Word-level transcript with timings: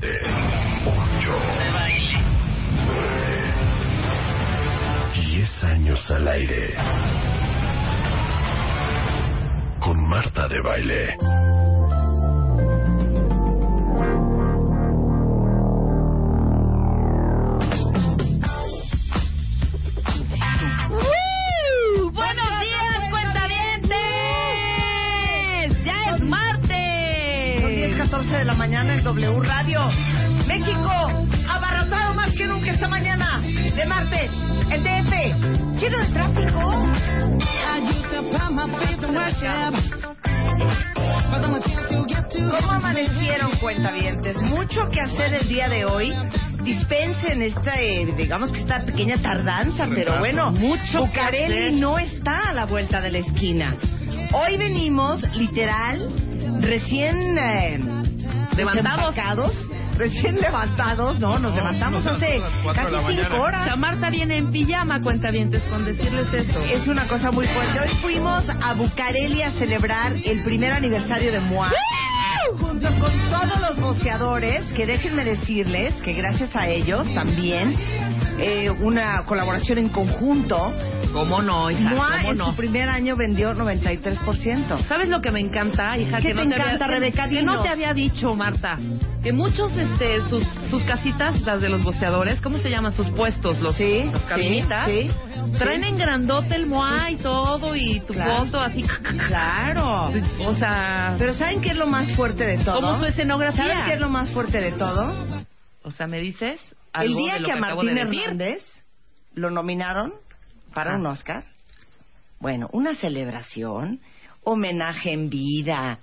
7, 0.00 0.20
8, 0.86 0.94
9, 2.86 3.38
10 5.26 5.64
años 5.64 6.10
al 6.10 6.28
aire. 6.28 6.74
Con 9.80 10.08
Marta 10.08 10.46
de 10.48 10.60
baile. 10.60 11.16
11 28.28 28.38
de 28.40 28.44
la 28.44 28.54
mañana 28.54 28.92
en 28.92 29.04
W 29.04 29.40
Radio. 29.40 29.80
México, 30.46 30.90
abarrotado 31.48 32.12
más 32.12 32.30
que 32.34 32.46
nunca 32.46 32.72
esta 32.72 32.86
mañana, 32.86 33.40
de 33.40 33.86
martes, 33.86 34.30
el 34.70 34.82
DF, 34.84 35.80
lleno 35.80 35.98
de 35.98 36.06
tráfico. 36.12 36.60
¿Cómo 42.50 42.70
amanecieron 42.70 43.52
cuentavientes? 43.60 44.42
Mucho 44.42 44.88
que 44.90 45.00
hacer 45.00 45.32
el 45.32 45.48
día 45.48 45.70
de 45.70 45.86
hoy. 45.86 46.14
Dispensen 46.64 47.40
esta, 47.40 47.80
eh, 47.80 48.12
digamos 48.14 48.52
que 48.52 48.60
esta 48.60 48.82
pequeña 48.82 49.22
tardanza, 49.22 49.88
pero 49.94 50.18
bueno, 50.18 50.52
mucho 50.52 51.06
Bucareli 51.06 51.80
no 51.80 51.98
está 51.98 52.50
a 52.50 52.52
la 52.52 52.66
vuelta 52.66 53.00
de 53.00 53.10
la 53.10 53.18
esquina. 53.18 53.74
Hoy 54.34 54.58
venimos, 54.58 55.22
literal, 55.34 56.10
recién... 56.60 57.38
Eh, 57.38 57.97
Levantados. 58.64 59.70
recién 59.96 60.36
levantados, 60.40 61.18
¿no? 61.18 61.38
Nos 61.40 61.54
levantamos 61.54 62.06
hace 62.06 62.40
casi 62.74 63.16
cinco 63.16 63.36
O 63.36 63.42
horas. 63.42 63.64
sea, 63.64 63.76
Marta 63.76 64.10
viene 64.10 64.36
en 64.36 64.50
pijama, 64.52 65.00
cuentavientes, 65.00 65.62
con 65.64 65.84
decirles 65.84 66.32
eso. 66.32 66.60
Es 66.62 66.86
una 66.86 67.06
cosa 67.08 67.30
muy 67.32 67.46
fuerte. 67.48 67.80
Hoy 67.80 67.88
fuimos 68.00 68.48
a 68.48 68.74
Bucareli 68.74 69.42
a 69.42 69.50
celebrar 69.52 70.12
el 70.24 70.44
primer 70.44 70.72
aniversario 70.72 71.32
de 71.32 71.40
MOA. 71.40 71.72
Junto 72.56 72.88
con 72.98 73.12
todos 73.30 73.60
los 73.60 73.80
boceadores, 73.80 74.64
que 74.72 74.86
déjenme 74.86 75.24
decirles 75.24 75.94
que 76.02 76.12
gracias 76.14 76.54
a 76.56 76.68
ellos 76.68 77.06
también, 77.14 77.76
eh, 78.38 78.70
una 78.70 79.24
colaboración 79.24 79.78
en 79.78 79.88
conjunto, 79.90 80.72
¿Cómo 81.12 81.40
no, 81.40 81.70
hija? 81.70 81.88
MOA 81.90 82.16
¿Cómo 82.18 82.30
en 82.32 82.38
no? 82.38 82.46
su 82.50 82.56
primer 82.56 82.88
año 82.88 83.16
vendió 83.16 83.54
93%. 83.54 84.86
¿Sabes 84.86 85.08
lo 85.08 85.20
que 85.22 85.30
me 85.30 85.40
encanta, 85.40 85.96
hija? 85.96 86.18
¿Qué 86.18 86.28
que 86.28 86.34
no 86.34 86.42
te 86.42 86.48
te 86.48 86.54
encanta, 86.56 86.84
había, 86.84 86.98
Rebeca? 86.98 87.28
Que 87.28 87.42
no 87.42 87.62
te 87.62 87.68
había 87.70 87.92
dicho, 87.94 88.34
Marta. 88.34 88.78
Que 89.22 89.32
muchos, 89.32 89.72
este, 89.76 90.20
sus, 90.28 90.44
sus 90.70 90.82
casitas, 90.84 91.40
las 91.42 91.60
de 91.62 91.70
los 91.70 91.82
boceadores, 91.82 92.40
¿cómo 92.42 92.58
se 92.58 92.68
llaman? 92.70 92.92
Sus 92.92 93.08
puestos, 93.10 93.58
los, 93.60 93.74
Sí, 93.76 94.04
las 94.12 94.20
sí, 94.22 94.28
cabinitas. 94.28 94.86
sí, 94.86 95.10
Traen 95.56 95.84
en 95.84 95.96
grandote 95.98 96.54
el 96.54 96.66
moa 96.66 97.10
y 97.10 97.16
todo, 97.16 97.74
y 97.74 98.00
tu 98.00 98.12
Claro. 98.12 98.44
foto 98.44 98.60
así. 98.60 98.82
Claro. 99.26 100.10
O 100.46 100.54
sea, 100.54 101.14
Pero 101.18 101.32
¿saben 101.34 101.60
qué 101.60 101.70
es 101.70 101.76
lo 101.76 101.86
más 101.86 102.10
fuerte 102.16 102.44
de 102.44 102.58
todo? 102.64 102.80
¿cómo 102.80 102.98
su 102.98 103.06
escenografía? 103.06 103.62
¿Saben 103.68 103.84
qué 103.84 103.94
es 103.94 104.00
lo 104.00 104.08
más 104.08 104.30
fuerte 104.30 104.60
de 104.60 104.72
todo? 104.72 105.12
O 105.82 105.90
sea, 105.90 106.06
¿me 106.06 106.20
dices 106.20 106.60
El 106.94 107.14
día 107.14 107.34
de 107.34 107.40
lo 107.40 107.46
que 107.46 107.52
que, 107.52 107.58
a 107.58 107.60
Martín 107.60 107.94
de? 107.94 108.00
Hernández 108.00 108.62
lo 109.34 109.50
nominaron 109.50 110.12
para 110.74 110.90
Ajá. 110.90 110.98
un 111.00 111.06
Oscar, 111.06 111.44
bueno, 112.40 112.68
una 112.72 112.94
celebración, 112.94 114.00
homenaje 114.48 115.12
en 115.12 115.28
vida. 115.28 115.98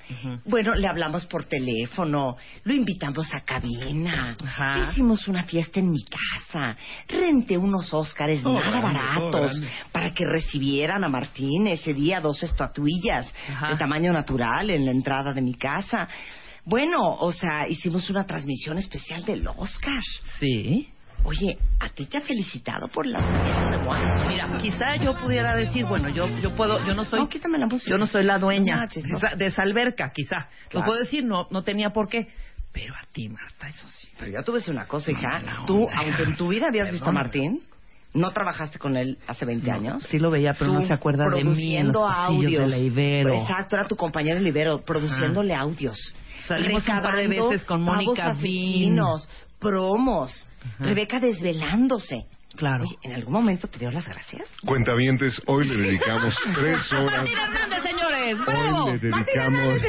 Bueno, 0.46 0.76
le 0.76 0.88
hablamos 0.88 1.26
por 1.26 1.46
teléfono, 1.46 2.38
lo 2.64 2.74
invitamos 2.74 3.34
a 3.34 3.42
cabina, 3.42 4.36
Ajá. 4.44 4.90
hicimos 4.92 5.28
una 5.28 5.44
fiesta 5.44 5.80
en 5.80 5.92
mi 5.92 6.04
casa, 6.04 6.76
renté 7.08 7.58
unos 7.58 7.94
Óscares 7.94 8.44
Todo 8.44 8.60
nada 8.60 8.80
grande, 8.80 9.00
todo 9.00 9.42
baratos 9.42 9.62
para 9.92 10.14
que 10.14 10.26
recibieran 10.26 11.04
a 11.04 11.10
Martín 11.10 11.68
ese 11.68 11.94
día 11.94 12.22
dos 12.22 12.44
estatuillas 12.44 13.34
Ajá. 13.50 13.70
de 13.70 13.78
tamaño 13.78 14.14
natural 14.14 14.70
en 14.70 14.86
la 14.86 14.92
entrada 14.92 15.34
de 15.34 15.42
mi 15.42 15.56
casa. 15.56 16.08
Bueno, 16.64 17.00
o 17.20 17.32
sea, 17.32 17.68
hicimos 17.68 18.10
una 18.10 18.26
transmisión 18.26 18.78
especial 18.78 19.24
del 19.24 19.48
Oscar. 19.48 20.02
Sí. 20.40 20.90
Oye, 21.26 21.58
¿a 21.80 21.90
ti 21.90 22.06
te 22.06 22.18
ha 22.18 22.22
felicitado 22.22 22.88
por 22.88 23.06
las 23.08 23.26
nominaciones 23.26 23.72
de 23.72 23.78
Moana? 23.84 24.28
Mira, 24.28 24.58
quizá 24.60 24.96
yo 24.98 25.16
pudiera 25.18 25.56
decir, 25.56 25.84
bueno, 25.86 26.08
yo 26.10 26.28
yo 26.40 26.56
puedo, 26.56 26.86
yo 26.86 26.94
no 26.94 27.04
soy 27.04 27.20
No, 27.22 27.30
quítame 27.30 27.58
la 27.58 27.66
música. 27.66 27.90
yo 27.90 27.98
no 27.98 28.06
soy 28.06 28.24
la 28.24 28.38
dueña 28.38 28.76
No 28.76 28.82
manches, 28.82 29.04
no. 29.06 29.18
de 29.20 29.26
esa- 29.28 29.36
de 29.36 29.46
esa 29.48 29.62
alberca, 29.64 30.12
quizá. 30.14 30.36
Lo 30.66 30.70
Claro. 30.70 30.86
puedo 30.86 31.00
decir, 31.00 31.24
no 31.26 31.48
no 31.50 31.64
tenía 31.64 31.90
por 31.90 32.08
qué. 32.10 32.28
Pero 32.72 32.94
a 32.94 33.02
ti, 33.12 33.28
Marta, 33.30 33.68
eso 33.70 33.88
sí. 33.88 34.08
Pero 34.20 34.32
yo 34.34 34.44
te 34.44 34.52
voy 34.52 34.58
a 34.58 34.60
decir 34.60 34.74
una 34.74 34.86
cosa, 34.86 35.12
hija. 35.12 35.28
Mala 35.40 35.64
Tú, 35.66 35.88
aunque 35.92 36.24
en 36.24 36.36
tu 36.36 36.50
vida 36.50 36.68
habías 36.68 36.92
visto 36.92 37.10
a 37.10 37.14
Martín, 37.14 37.62
no 38.14 38.32
trabajaste 38.32 38.78
con 38.80 38.96
él 38.96 39.18
hace 39.28 39.46
20 39.46 39.72
años. 39.72 40.04
Sí 40.04 40.20
lo 40.20 40.30
veía, 40.30 40.54
pero 40.54 40.72
Tú 40.74 40.80
no 40.80 40.86
se 40.86 40.94
acuerda 40.94 41.24
de 41.30 41.44
mí 41.44 41.76
en 41.76 41.88
los 41.88 41.94
produciendo 41.96 42.02
pasillos 42.04 42.44
audios. 42.46 42.62
de 42.64 42.68
la 42.68 42.78
Ibero. 42.78 43.34
Exacto, 43.42 43.76
era 43.78 43.88
tu 43.88 43.96
compañero 43.96 44.38
en 44.38 44.44
la 44.44 44.50
Ibero, 44.50 44.82
produciéndole 44.86 45.56
audios. 45.56 45.98
Salimos 46.48 46.82
un 46.88 47.02
par 47.02 47.16
de 47.16 47.24
recabando 47.24 47.50
veces 47.50 47.66
con 47.66 47.84
pavos 47.86 48.04
Mónica 48.06 48.30
asesinos, 48.32 49.30
promos, 49.60 50.48
Ajá. 50.76 50.86
Rebeca 50.86 51.20
desvelándose. 51.20 52.26
Claro. 52.56 52.86
Oye, 52.86 52.96
¿en 53.04 53.14
algún 53.14 53.34
momento 53.34 53.68
te 53.68 53.80
dio 53.80 53.92
las 53.92 54.08
gracias? 54.08 54.44
Cuentavientes, 54.66 55.42
hoy 55.46 55.68
le 55.68 55.76
dedicamos 55.76 56.34
tres 56.56 56.90
horas. 56.94 57.18
Martín 57.18 57.38
Hernández, 57.38 57.84
señores, 57.84 58.38
bravo. 58.46 58.86
Hoy 58.86 58.92
le 58.94 59.00
dedicamos. 59.00 59.76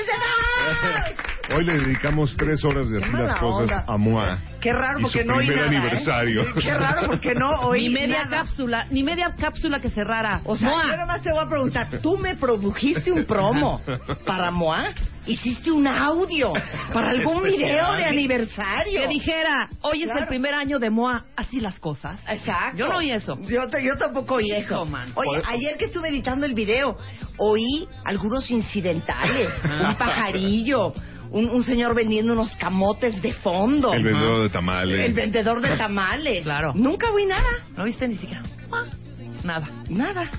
Hoy 1.54 1.64
le 1.64 1.74
dedicamos 1.78 2.34
tres 2.36 2.64
horas 2.64 2.90
de 2.90 2.98
así 2.98 3.12
las 3.12 3.36
cosas 3.38 3.60
onda. 3.70 3.84
a 3.86 3.96
Moa. 3.96 4.38
Qué 4.60 4.72
raro 4.72 4.98
porque 5.00 5.24
no 5.24 5.34
oí 5.36 5.46
primer 5.46 5.64
nada, 5.66 5.72
¿eh? 5.72 5.78
aniversario. 5.78 6.54
Qué 6.60 6.74
raro 6.74 7.06
porque 7.06 7.34
no 7.36 7.50
oí 7.68 7.82
Ni 7.86 7.94
media 7.94 8.24
nada. 8.24 8.38
cápsula, 8.38 8.86
ni 8.90 9.04
media 9.04 9.32
cápsula 9.38 9.78
que 9.78 9.90
cerrara. 9.90 10.40
O 10.44 10.56
sea, 10.56 10.70
Moa. 10.70 10.82
yo 10.82 10.88
nada 10.88 11.06
más 11.06 11.22
te 11.22 11.30
voy 11.30 11.44
a 11.44 11.48
preguntar, 11.48 11.88
¿tú 12.02 12.18
me 12.18 12.34
produjiste 12.34 13.12
un 13.12 13.24
promo 13.26 13.80
para 14.24 14.50
Moa? 14.50 14.92
¿Hiciste 15.26 15.72
un 15.72 15.86
audio 15.86 16.52
para 16.92 17.10
algún 17.16 17.42
video 17.42 17.92
de 17.94 18.04
aniversario? 18.04 19.00
que 19.00 19.08
dijera, 19.08 19.68
hoy 19.82 20.02
es 20.02 20.04
Claro. 20.06 20.20
el 20.22 20.26
primer 20.28 20.54
año 20.54 20.78
de 20.78 20.88
Moa, 20.90 21.24
así 21.36 21.60
las 21.60 21.78
cosas. 21.80 22.20
Exacto. 22.28 22.76
Yo 22.76 22.88
no 22.88 22.98
oí 22.98 23.10
eso. 23.10 23.36
Yo, 23.42 23.60
yo 23.82 23.96
tampoco 23.98 24.36
oí 24.36 24.52
eso. 24.52 24.84
man. 24.84 25.10
Oye, 25.16 25.42
ayer 25.46 25.76
que 25.78 25.86
estuve 25.86 26.08
editando 26.10 26.46
el 26.46 26.54
video, 26.54 26.96
oí 27.38 27.88
algunos 28.04 28.48
incidentales. 28.50 29.50
un 29.64 29.96
pajarillo, 29.96 30.92
un, 31.30 31.50
un 31.50 31.64
señor 31.64 31.94
vendiendo 31.96 32.32
unos 32.32 32.54
camotes 32.56 33.20
de 33.20 33.32
fondo. 33.32 33.92
El 33.92 34.04
vendedor 34.04 34.42
de 34.42 34.48
tamales. 34.50 35.00
El 35.06 35.12
vendedor 35.12 35.60
de 35.60 35.76
tamales. 35.76 36.44
Claro. 36.44 36.72
Nunca 36.74 37.10
oí 37.10 37.26
nada. 37.26 37.50
No 37.76 37.82
viste 37.84 38.06
ni 38.06 38.16
siquiera. 38.16 38.42
Ah, 38.72 38.84
Nada. 39.44 39.68
Nada. 39.88 40.30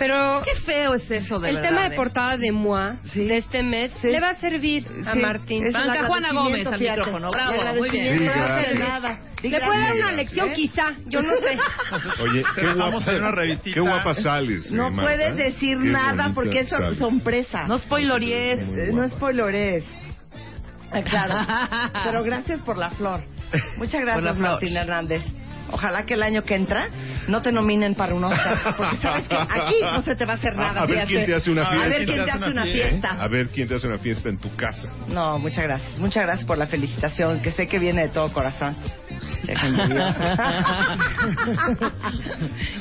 Pero 0.00 0.40
Qué 0.44 0.54
feo 0.62 0.94
es 0.94 1.08
eso 1.10 1.38
de 1.38 1.50
el 1.50 1.56
verdad, 1.56 1.68
tema 1.68 1.86
¿eh? 1.86 1.90
de 1.90 1.96
portada 1.96 2.36
de 2.38 2.50
MOA 2.50 2.96
Sí. 3.12 3.26
de 3.26 3.36
este 3.36 3.62
mes 3.62 3.92
Sí. 4.00 4.08
le 4.08 4.18
va 4.18 4.30
a 4.30 4.34
servir 4.36 4.88
a 5.06 5.14
Martín. 5.14 5.70
Franca 5.70 6.04
Juana 6.06 6.32
Gómez 6.32 6.66
al 6.66 6.80
micrófono. 6.80 7.30
Bravo, 7.30 7.74
muy 7.76 7.90
bien. 7.90 8.18
Sí, 8.18 8.24
no 8.24 8.30
hace 8.32 8.74
gracias. 8.74 8.78
nada. 8.80 9.20
Di 9.42 9.48
Le 9.50 9.60
puede 9.60 9.78
dar 9.80 9.94
una 9.94 10.12
lección 10.12 10.48
¿Eh? 10.48 10.52
quizá, 10.54 10.92
yo 11.06 11.22
no 11.22 11.32
sé. 11.36 11.58
Oye, 12.22 12.44
qué 12.54 12.62
Vamos 12.66 12.94
a 12.94 13.10
hacer 13.10 13.14
una 13.20 13.28
guapa, 13.28 13.40
revistita. 13.42 13.74
qué 13.74 13.80
guapa 13.80 14.14
sales. 14.14 14.72
No 14.72 14.88
eh, 14.88 14.90
Marta. 14.90 15.02
puedes 15.10 15.36
decir 15.36 15.78
Qué 15.78 15.84
nada 15.90 16.30
porque 16.34 16.60
es 16.60 16.68
sales. 16.70 16.98
sorpresa. 16.98 17.66
No 17.68 17.76
Eh, 17.76 17.80
guapa. 17.86 18.92
No 18.92 19.08
spoilores. 19.10 19.84
Ah, 20.92 21.02
Claro. 21.08 21.34
Pero 22.04 22.24
gracias 22.24 22.60
por 22.62 22.76
la 22.78 22.90
flor. 22.90 23.22
Muchas 23.76 24.00
gracias, 24.00 24.14
Por 24.14 24.22
la 24.24 24.34
flor. 24.34 24.50
Martín 24.52 24.76
Hernández. 24.76 25.22
Ojalá 25.72 26.04
que 26.06 26.14
el 26.14 26.22
año 26.22 26.42
que 26.42 26.54
entra 26.54 26.88
no 27.28 27.42
te 27.42 27.52
nominen 27.52 27.94
para 27.94 28.14
un 28.14 28.24
Oscar. 28.24 28.74
Porque 28.76 28.96
sabes 28.98 29.28
que 29.28 29.34
aquí 29.36 29.74
no 29.82 30.02
se 30.02 30.16
te 30.16 30.24
va 30.26 30.32
a 30.34 30.36
hacer 30.36 30.54
nada. 30.56 30.80
A, 30.80 30.84
a 30.84 30.86
ver 30.86 31.06
quién 31.06 31.24
te 31.26 31.34
hace 31.34 31.50
una 31.50 31.62
A 31.62 31.70
fiesta. 31.70 31.88
ver 31.88 32.04
quién 32.06 32.24
te 32.24 32.30
hace 32.30 32.50
una 32.50 32.64
fiesta. 32.64 33.08
A 33.10 33.28
ver 33.28 33.48
quién 33.48 33.68
te 33.68 33.74
hace 33.76 33.86
una 33.86 33.98
fiesta 33.98 34.28
en 34.28 34.38
tu 34.38 34.54
casa. 34.56 34.88
No, 35.08 35.38
muchas 35.38 35.64
gracias. 35.64 35.98
Muchas 35.98 36.24
gracias 36.24 36.46
por 36.46 36.58
la 36.58 36.66
felicitación, 36.66 37.40
que 37.40 37.50
sé 37.52 37.66
que 37.68 37.78
viene 37.78 38.02
de 38.02 38.08
todo 38.08 38.32
corazón. 38.32 38.76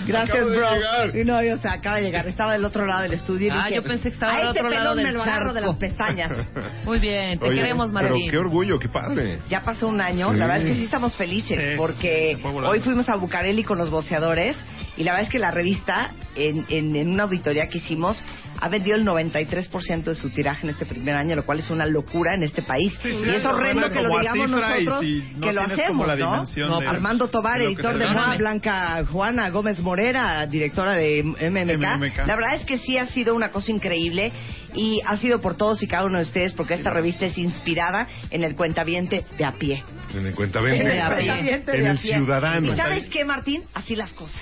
Gracias, 0.08 0.38
Acabo 0.38 0.50
bro. 0.50 1.20
Y 1.20 1.24
no, 1.26 1.38
o 1.38 1.58
sea, 1.58 1.74
acaba 1.74 1.98
de 1.98 2.04
llegar. 2.04 2.28
Estaba 2.28 2.54
del 2.54 2.66
otro 2.66 2.86
lado 2.86 3.04
del 3.04 3.14
estudio. 3.14 3.48
y 3.48 3.52
Ah, 3.52 3.64
dije, 3.66 3.76
yo 3.76 3.84
pensé 3.84 4.04
que 4.10 4.14
estaba 4.16 4.34
a 4.34 4.38
del 4.40 4.48
otro 4.50 4.70
lado 4.70 4.80
pelón 4.82 4.98
me 4.98 5.04
del 5.04 5.14
lo 5.14 5.22
agarro 5.24 5.54
de 5.54 5.62
las 5.62 5.76
pestañas. 5.78 6.32
Muy 6.86 7.00
bien, 7.00 7.40
te 7.40 7.46
Oye, 7.48 7.56
queremos, 7.58 7.92
Pero 7.94 8.10
Martín. 8.10 8.32
qué 8.32 8.38
orgullo, 8.38 8.78
qué 8.80 8.90
padre. 8.90 9.40
Ya 9.50 9.62
pasó 9.62 9.88
un 9.88 10.02
año, 10.02 10.30
Sí. 10.32 10.38
la 10.38 10.46
verdad 10.46 10.62
es 10.62 10.72
que 10.72 10.76
sí 10.76 10.84
estamos 10.86 11.16
felices 11.16 11.58
Sí, 11.72 11.74
porque 11.78 12.34
sí, 12.36 12.42
se 12.42 12.48
volando. 12.48 12.70
Hoy 12.80 12.86
fuimos 12.86 13.10
a 13.10 13.16
Bucareli 13.16 13.64
con 13.64 13.78
los 13.78 13.90
boceadores 13.90 14.56
y 14.96 15.04
la 15.04 15.12
verdad 15.12 15.28
es 15.28 15.30
que 15.30 15.40
la 15.40 15.52
revista 15.52 16.12
en, 16.36 16.66
en, 16.70 16.96
en 16.96 17.10
una 17.10 17.24
auditoría 17.24 17.68
que 17.68 17.80
hicimos 17.80 18.24
ha 18.62 18.70
vendido 18.70 18.96
el 18.96 19.06
93% 19.06 20.04
de 20.04 20.16
su 20.16 20.30
tiraje 20.30 20.66
en 20.66 20.72
este 20.72 20.86
primer 20.86 21.16
año, 21.16 21.36
lo 21.36 21.46
cual 21.46 21.60
es 21.60 21.70
una 21.70 21.86
locura 21.86 22.36
en 22.36 22.44
este 22.44 22.62
país. 22.62 22.94
Sí, 23.02 23.10
sí, 23.12 23.26
y 23.26 23.30
es 23.30 23.46
horrendo 23.46 23.90
que 23.90 24.02
lo 24.02 24.18
digamos 24.20 24.50
nosotros 24.50 25.00
si 25.02 25.24
no 25.36 25.48
que 25.48 25.54
lo 25.54 25.62
hacemos, 25.62 26.18
¿no? 26.18 26.80
Armando 26.90 27.28
Tobar, 27.30 27.60
de 27.60 27.66
editor 27.66 27.98
de. 27.98 28.08
MOA, 28.08 28.36
Blanca 28.38 29.06
Juana 29.12 29.50
Gómez 29.50 29.80
Morera, 29.81 30.46
directora 30.46 30.94
de 30.94 31.24
MMK. 31.24 31.98
MMK. 31.98 32.18
La 32.28 32.36
verdad 32.36 32.56
es 32.56 32.66
que 32.66 32.78
sí 32.80 32.98
ha 32.98 33.06
sido 33.08 33.36
una 33.36 33.50
cosa 33.50 33.72
increíble 33.72 34.31
y 34.74 35.01
ha 35.06 35.18
sido 35.18 35.42
por 35.42 35.56
todos 35.56 35.81
y 35.83 35.88
cada 35.88 36.06
uno 36.06 36.18
de 36.18 36.25
ustedes 36.25 36.54
porque 36.54 36.74
esta 36.74 36.89
revista 36.89 37.25
es 37.25 37.38
inspirada 37.38 38.07
en 38.30 38.44
el 38.44 38.56
cuentaviente 38.56 39.25
de 39.38 39.45
a 39.45 39.51
pie. 39.54 39.83
En 40.13 40.25
el 40.25 40.36
cuenta 40.36 40.60
En 40.60 40.68
el 40.68 40.83
De 40.86 41.01
a 41.01 41.18
pie. 41.18 41.27
cuentaviente 41.27 41.77
En 41.77 41.88
el 41.88 41.98
ciudadano. 41.98 42.74
¿Y 42.74 42.75
sabes 42.75 43.10
qué, 43.10 43.25
Martín? 43.25 43.63
Así 43.74 43.95
las 43.95 44.13
cosas. 44.13 44.42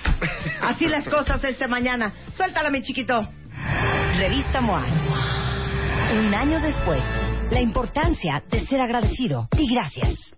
Así 0.62 0.86
las 0.86 1.08
cosas 1.08 1.42
esta 1.44 1.68
mañana. 1.68 2.14
Suéltala, 2.34 2.70
mi 2.70 2.82
chiquito. 2.82 3.28
Revista 4.16 4.60
MOA. 4.60 4.84
Un 6.10 6.34
año 6.34 6.60
después, 6.60 7.02
la 7.50 7.60
importancia 7.60 8.42
de 8.50 8.64
ser 8.66 8.80
agradecido 8.80 9.48
y 9.58 9.72
gracias. 9.72 10.37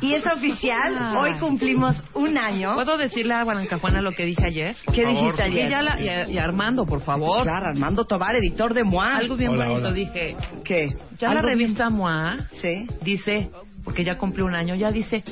Y 0.00 0.14
es 0.14 0.26
oficial. 0.26 0.94
Ah. 0.98 1.20
Hoy 1.20 1.34
cumplimos 1.38 1.96
un 2.14 2.36
año. 2.38 2.74
¿Puedo 2.74 2.96
decirle 2.98 3.34
a 3.34 3.44
Blanca 3.44 3.78
Juana 3.78 4.00
lo 4.00 4.12
que 4.12 4.24
dije 4.24 4.44
ayer? 4.46 4.76
¿Qué 4.92 5.02
Por 5.02 5.10
dijiste 5.12 5.42
Y, 5.42 5.52
ayer? 5.52 5.68
ya 5.70 5.82
la- 5.82 6.00
y 6.00 6.08
a- 6.08 6.28
y 6.28 6.38
a 6.38 6.44
Armando, 6.44 6.84
por 6.86 7.00
favor. 7.02 7.42
Claro, 7.44 7.66
Armando 7.68 8.04
Tobar, 8.04 8.34
editor 8.36 8.74
de 8.74 8.84
MOA. 8.84 9.16
Algo 9.16 9.36
bien 9.36 9.50
Hola, 9.52 9.66
bonito 9.68 9.86
hola. 9.88 9.92
dije. 9.94 10.36
¿Qué? 10.64 10.88
Ya 11.18 11.28
la 11.28 11.40
¿Algo 11.40 11.48
bien- 11.48 11.58
revista 11.60 11.90
MOA 11.90 12.36
Sí. 12.60 12.86
dice, 13.02 13.50
porque 13.84 14.04
ya 14.04 14.18
cumplió 14.18 14.44
un 14.46 14.54
año, 14.54 14.74
ya 14.74 14.90
dice. 14.90 15.24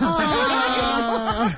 Ah. 0.00 1.52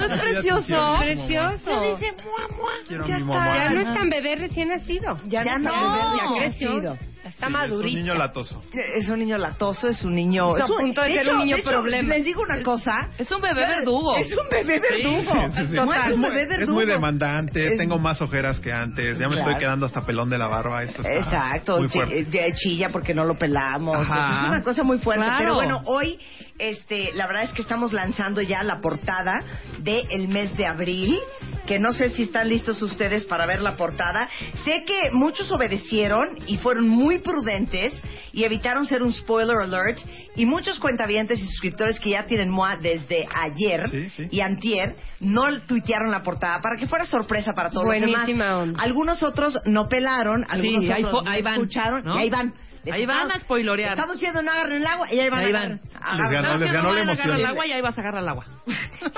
¿No 0.00 0.14
es 0.14 0.20
precioso? 0.20 0.96
Precioso. 1.00 1.70
Ya 1.70 1.80
dice 1.96 2.12
mua, 2.24 2.48
mua. 2.56 2.72
Ya 3.06 3.16
está. 3.16 3.56
Ya 3.56 3.70
no 3.70 3.80
es 3.80 3.94
tan 3.94 4.08
bebé 4.10 4.36
recién 4.36 4.68
nacido. 4.68 5.18
Ya, 5.26 5.42
Ya 5.44 5.58
no, 5.58 5.70
no. 5.70 6.16
ya 6.16 6.38
creció. 6.38 6.70
crecido. 6.72 6.98
Está 7.28 7.46
Sí, 7.46 7.52
madurito. 7.52 7.86
Es 7.86 7.92
un 7.94 8.00
niño 8.04 8.14
latoso. 8.14 8.62
Es 8.96 9.08
un 9.08 9.18
niño 9.18 9.38
latoso, 9.38 9.88
es 9.88 10.04
un 10.04 10.14
niño. 10.14 10.50
Está 10.56 10.64
es 10.64 10.70
un, 10.70 10.76
a 10.76 10.80
punto 10.80 11.02
de 11.02 11.14
ser 11.14 11.32
un 11.32 11.38
niño 11.38 11.56
hecho, 11.56 11.70
problema. 11.70 12.14
Les 12.14 12.24
digo 12.24 12.42
una 12.42 12.62
cosa. 12.62 13.10
Es 13.18 13.30
un 13.30 13.40
bebé 13.40 13.66
verdugo. 13.66 14.16
Es 14.16 14.28
un 14.32 14.48
bebé 14.50 14.80
verdugo. 14.80 15.32
Sí, 15.48 15.52
sí, 15.56 15.66
sí. 15.70 15.76
Total, 15.76 16.08
Es 16.08 16.14
un 16.14 16.20
muy- 16.20 16.30
bebé 16.30 16.42
Es 16.42 16.48
verdugo. 16.48 16.72
muy 16.74 16.86
demandante, 16.86 17.72
Es- 17.72 17.78
tengo 17.78 17.98
más 17.98 18.20
ojeras 18.22 18.60
que 18.60 18.72
antes, 18.72 19.18
ya 19.18 19.28
me 19.28 19.34
Claro. 19.34 19.50
estoy 19.50 19.60
quedando 19.60 19.86
hasta 19.86 20.04
pelón 20.04 20.30
de 20.30 20.38
la 20.38 20.46
barba. 20.46 20.82
Esto 20.82 21.02
está 21.02 21.14
Exacto, 21.14 21.78
muy 21.78 21.88
fuerte. 21.88 22.20
eh, 22.20 22.52
chilla 22.54 22.88
porque 22.90 23.14
no 23.14 23.24
lo 23.24 23.36
pelamos. 23.36 23.96
Ajá. 23.96 24.40
Es 24.40 24.44
una 24.52 24.62
cosa 24.62 24.82
muy 24.82 24.98
fuerte. 24.98 25.24
Claro. 25.24 25.38
Pero 25.38 25.54
bueno, 25.54 25.82
hoy, 25.86 26.18
este, 26.58 27.12
la 27.14 27.26
verdad 27.26 27.44
es 27.44 27.52
que 27.52 27.62
estamos 27.62 27.92
lanzando 27.92 28.40
ya 28.42 28.62
la 28.62 28.80
portada 28.80 29.42
del 29.78 30.28
mes 30.28 30.56
de 30.56 30.66
abril. 30.66 31.18
Que 31.66 31.80
no 31.80 31.92
sé 31.92 32.10
si 32.10 32.22
están 32.22 32.48
listos 32.48 32.80
ustedes 32.80 33.24
para 33.24 33.44
ver 33.44 33.60
la 33.60 33.74
portada. 33.74 34.28
Sé 34.64 34.84
que 34.86 35.10
muchos 35.10 35.50
obedecieron 35.50 36.38
y 36.46 36.58
fueron 36.58 36.88
muy 36.88 37.15
prudentes 37.20 37.92
y 38.32 38.44
evitaron 38.44 38.86
ser 38.86 39.02
un 39.02 39.12
spoiler 39.12 39.56
alert. 39.58 39.98
Y 40.36 40.44
muchos 40.46 40.78
cuentavientes 40.78 41.38
y 41.40 41.46
suscriptores 41.46 41.98
que 42.00 42.10
ya 42.10 42.24
tienen 42.26 42.50
MOA 42.50 42.76
desde 42.76 43.26
ayer 43.34 43.88
Sí, 43.90 44.10
sí. 44.10 44.28
y 44.30 44.40
antier 44.40 44.96
no 45.20 45.44
tuitearon 45.66 46.10
la 46.10 46.22
portada 46.22 46.60
para 46.60 46.76
que 46.76 46.86
fuera 46.86 47.06
sorpresa 47.06 47.52
para 47.54 47.70
todos 47.70 47.84
los 47.84 47.94
Buenísima 47.98 48.26
demás. 48.26 48.62
onda. 48.62 48.82
Algunos 48.82 49.22
otros 49.22 49.58
no 49.64 49.88
pelaron, 49.88 50.44
algunos 50.48 50.84
Sí, 50.84 50.90
otros 51.04 51.24
no 51.24 51.30
ahí 51.30 51.42
van, 51.42 51.54
escucharon 51.54 52.04
¿no? 52.04 52.16
y 52.18 52.22
ahí 52.22 52.30
van. 52.30 52.54
Ahí 52.88 53.04
van 53.04 53.32
a 53.32 53.40
spoilorear. 53.40 53.94
Estamos 53.94 54.14
diciendo 54.14 54.42
no 54.42 54.52
agarren 54.52 54.76
el 54.80 54.86
agua 54.86 55.12
y 55.12 55.18
ahí 55.18 55.28
van. 55.28 55.40
Ahí 55.44 55.52
van. 55.52 55.80
agarren. 56.00 56.30
Les 56.30 56.30
ganó, 56.30 56.52
No, 56.52 56.58
les 56.58 56.72
ganó 56.72 56.82
no 56.88 56.94
la 56.94 57.00
a 57.00 57.02
emoción. 57.02 57.30
el 57.36 57.46
agua 57.46 57.66
y 57.66 57.72
ahí 57.72 57.80
vas 57.82 57.98
a 57.98 58.00
agarrar 58.00 58.22
el 58.22 58.28
agua. 58.28 58.46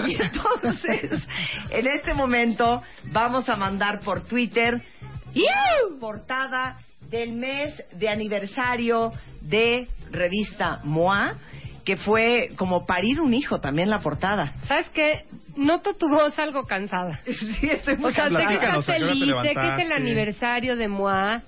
Y 0.07 0.15
entonces, 0.23 1.29
en 1.69 1.87
este 1.87 2.15
momento 2.15 2.83
vamos 3.13 3.47
a 3.51 3.57
mandar 3.57 4.01
por 4.01 4.23
Twitter 4.23 4.81
la 5.35 5.99
portada 6.01 6.79
del 7.09 7.33
mes 7.33 7.75
de 7.93 8.09
aniversario 8.09 9.13
de 9.41 9.89
revista 10.11 10.81
MOA, 10.85 11.37
que 11.85 11.97
fue 11.97 12.51
como 12.57 12.85
parir 12.85 13.21
un 13.21 13.33
hijo 13.33 13.61
también 13.61 13.89
la 13.89 14.01
portada. 14.01 14.55
¿Sabes 14.65 14.91
qué? 14.91 15.25
Noto 15.57 15.95
tu 15.95 16.09
voz 16.09 16.39
algo 16.39 16.65
cansada. 16.65 17.21
Sí, 17.27 17.71
estoy 17.71 17.97
muy 17.97 18.11
O 18.11 18.15
sea, 18.15 18.29
sé 18.29 18.37
que 18.37 18.55
estás 18.55 18.57
¿a 18.57 18.61
qué 18.61 18.67
hora 18.67 18.77
te 18.77 18.83
feliz, 18.83 19.35
sé 19.43 19.55
que 19.55 19.75
es 19.75 19.87
el 19.87 19.93
aniversario 19.93 20.77
de 20.77 20.89
MOA, 20.89 21.43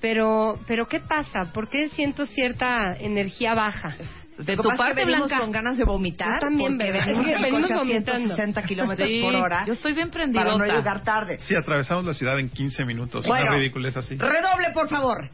pero, 0.00 0.58
pero 0.66 0.86
¿qué 0.86 1.00
pasa? 1.00 1.50
¿Por 1.52 1.68
qué 1.68 1.88
siento 1.90 2.26
cierta 2.26 2.94
energía 2.98 3.54
baja? 3.54 3.96
De 4.44 4.56
tu 4.56 4.62
parte, 4.76 5.04
venimos 5.04 5.28
Blanca. 5.28 5.42
con 5.44 5.52
ganas 5.52 5.76
de 5.78 5.84
vomitar. 5.84 6.34
Yo 6.34 6.38
también, 6.40 6.72
porque 6.78 6.92
bebé. 6.92 7.00
venimos 7.06 7.26
Es 7.26 7.30
que 7.30 7.36
en 7.36 7.42
venimos 7.42 7.62
coche 7.62 7.74
a 7.74 7.78
vomitando. 7.78 8.34
160 8.34 8.62
kilómetros 8.62 9.08
Sí, 9.08 9.20
por 9.22 9.34
hora. 9.34 9.64
yo 9.66 9.72
estoy 9.74 9.92
bien 9.92 10.08
Para 10.10 10.24
prendidota. 10.24 10.56
no 10.58 10.64
llegar 10.64 11.02
tarde. 11.02 11.38
Sí, 11.40 11.54
atravesamos 11.56 12.04
la 12.04 12.14
ciudad 12.14 12.38
en 12.38 12.48
15 12.50 12.84
minutos. 12.84 13.26
Bueno, 13.26 13.44
Una 13.46 13.54
ridiculez 13.56 13.96
así. 13.96 14.16
Redoble, 14.16 14.70
por 14.72 14.88
favor. 14.88 15.28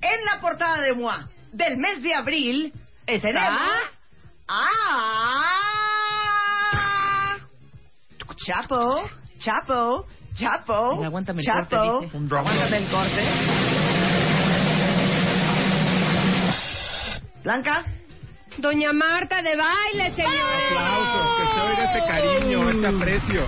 En 0.00 0.24
la 0.24 0.40
portada 0.40 0.80
de 0.80 0.94
MOA 0.94 1.28
del 1.52 1.76
mes 1.78 2.02
de 2.02 2.14
abril 2.14 2.72
tenemos 3.06 4.00
a 4.48 4.64
Chapo, 8.46 9.02
Chapo, 9.38 10.06
Chapo, 10.34 10.96
Mira, 10.96 11.06
aguántame 11.08 11.40
el 11.42 11.46
Chapo. 11.46 11.76
corte, 11.76 12.06
dice. 12.06 12.16
Aguántame 12.36 12.78
el 12.78 12.90
corte. 12.90 13.22
Blanca. 17.44 17.84
Doña 18.58 18.92
Marta 18.92 19.42
de 19.42 19.56
baile, 19.56 20.12
señores. 20.14 20.72
Aplausos, 20.76 21.36
que 21.36 21.44
se 21.54 21.60
oiga 21.60 21.84
ese 21.90 22.06
cariño, 22.06 22.70
ese 22.70 22.86
aprecio. 22.86 23.46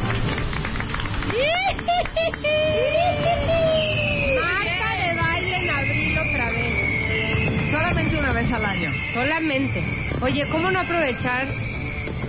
Marta 4.41 4.89
de 4.97 5.15
baile 5.15 5.57
en 5.57 5.71
abril 5.71 6.19
otra 6.19 6.51
vez. 6.51 7.71
Solamente 7.71 8.17
una 8.17 8.33
vez 8.33 8.53
al 8.53 8.65
año. 8.65 8.91
Solamente. 9.13 9.85
Oye, 10.23 10.49
¿cómo 10.49 10.71
no 10.71 10.81
aprovechar 10.81 11.49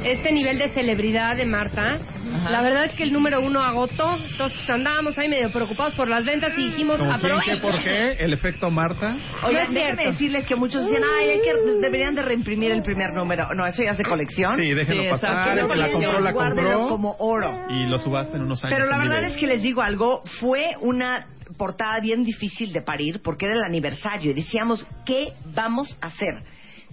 este 0.06 0.32
nivel 0.32 0.58
de 0.58 0.70
celebridad 0.70 1.36
de 1.36 1.46
Marta? 1.46 2.00
Ajá. 2.34 2.50
La 2.50 2.62
verdad 2.62 2.86
es 2.86 2.94
que 2.94 3.04
el 3.04 3.14
número 3.14 3.40
uno 3.42 3.62
agotó. 3.62 4.16
Entonces 4.18 4.58
pues, 4.58 4.70
andábamos 4.70 5.18
ahí 5.18 5.28
medio 5.30 5.52
preocupados 5.52 5.94
por 5.96 6.08
las 6.10 6.26
ventas 6.26 6.54
y 6.58 6.70
dijimos, 6.70 6.98
¿Cómo 6.98 7.10
quién, 7.18 7.22
qué, 7.22 7.28
aprovechen. 7.52 7.62
por 7.62 7.84
qué? 7.84 8.12
El 8.24 8.34
efecto 8.34 8.70
Marta. 8.72 9.16
Oye, 9.44 9.54
No 9.54 9.60
es 9.60 9.74
déjenme 9.74 10.06
decirles 10.12 10.46
que 10.46 10.56
muchos 10.56 10.84
dicen, 10.86 11.02
ay, 11.20 11.30
hay 11.32 11.40
que, 11.40 11.54
deberían 11.82 12.16
de 12.16 12.22
reimprimir 12.22 12.72
el 12.72 12.82
primer 12.82 13.14
número. 13.14 13.48
No, 13.56 13.66
eso 13.66 13.84
ya 13.84 13.92
es 13.92 13.98
de 13.98 14.04
colección. 14.06 14.58
Sí, 14.58 14.74
déjenlo 14.74 15.04
Sí, 15.04 15.10
pasar. 15.10 15.56
la 15.56 15.62
compró, 15.92 16.20
la 16.20 16.34
compró. 16.34 16.88
como 16.90 17.16
oro. 17.20 17.66
Y 17.70 17.86
lo 17.86 17.98
subaste 17.98 18.38
en 18.38 18.44
unos 18.44 18.64
años. 18.64 18.78
Pero 18.78 18.90
la 18.90 18.98
verdad 18.98 19.24
es 19.24 19.38
que 19.38 19.48
les 19.48 19.62
digo 19.62 19.82
algo, 19.82 20.24
fue 20.40 20.76
una 20.82 21.28
portada 21.58 22.00
bien 22.00 22.24
difícil 22.24 22.74
de 22.74 22.82
parir 22.82 23.22
porque 23.24 23.46
era 23.46 23.56
el 23.56 23.64
aniversario 23.64 24.32
y 24.32 24.34
decíamos, 24.34 24.86
¿qué 25.06 25.34
vamos 25.54 25.96
a 26.02 26.08
hacer? 26.08 26.36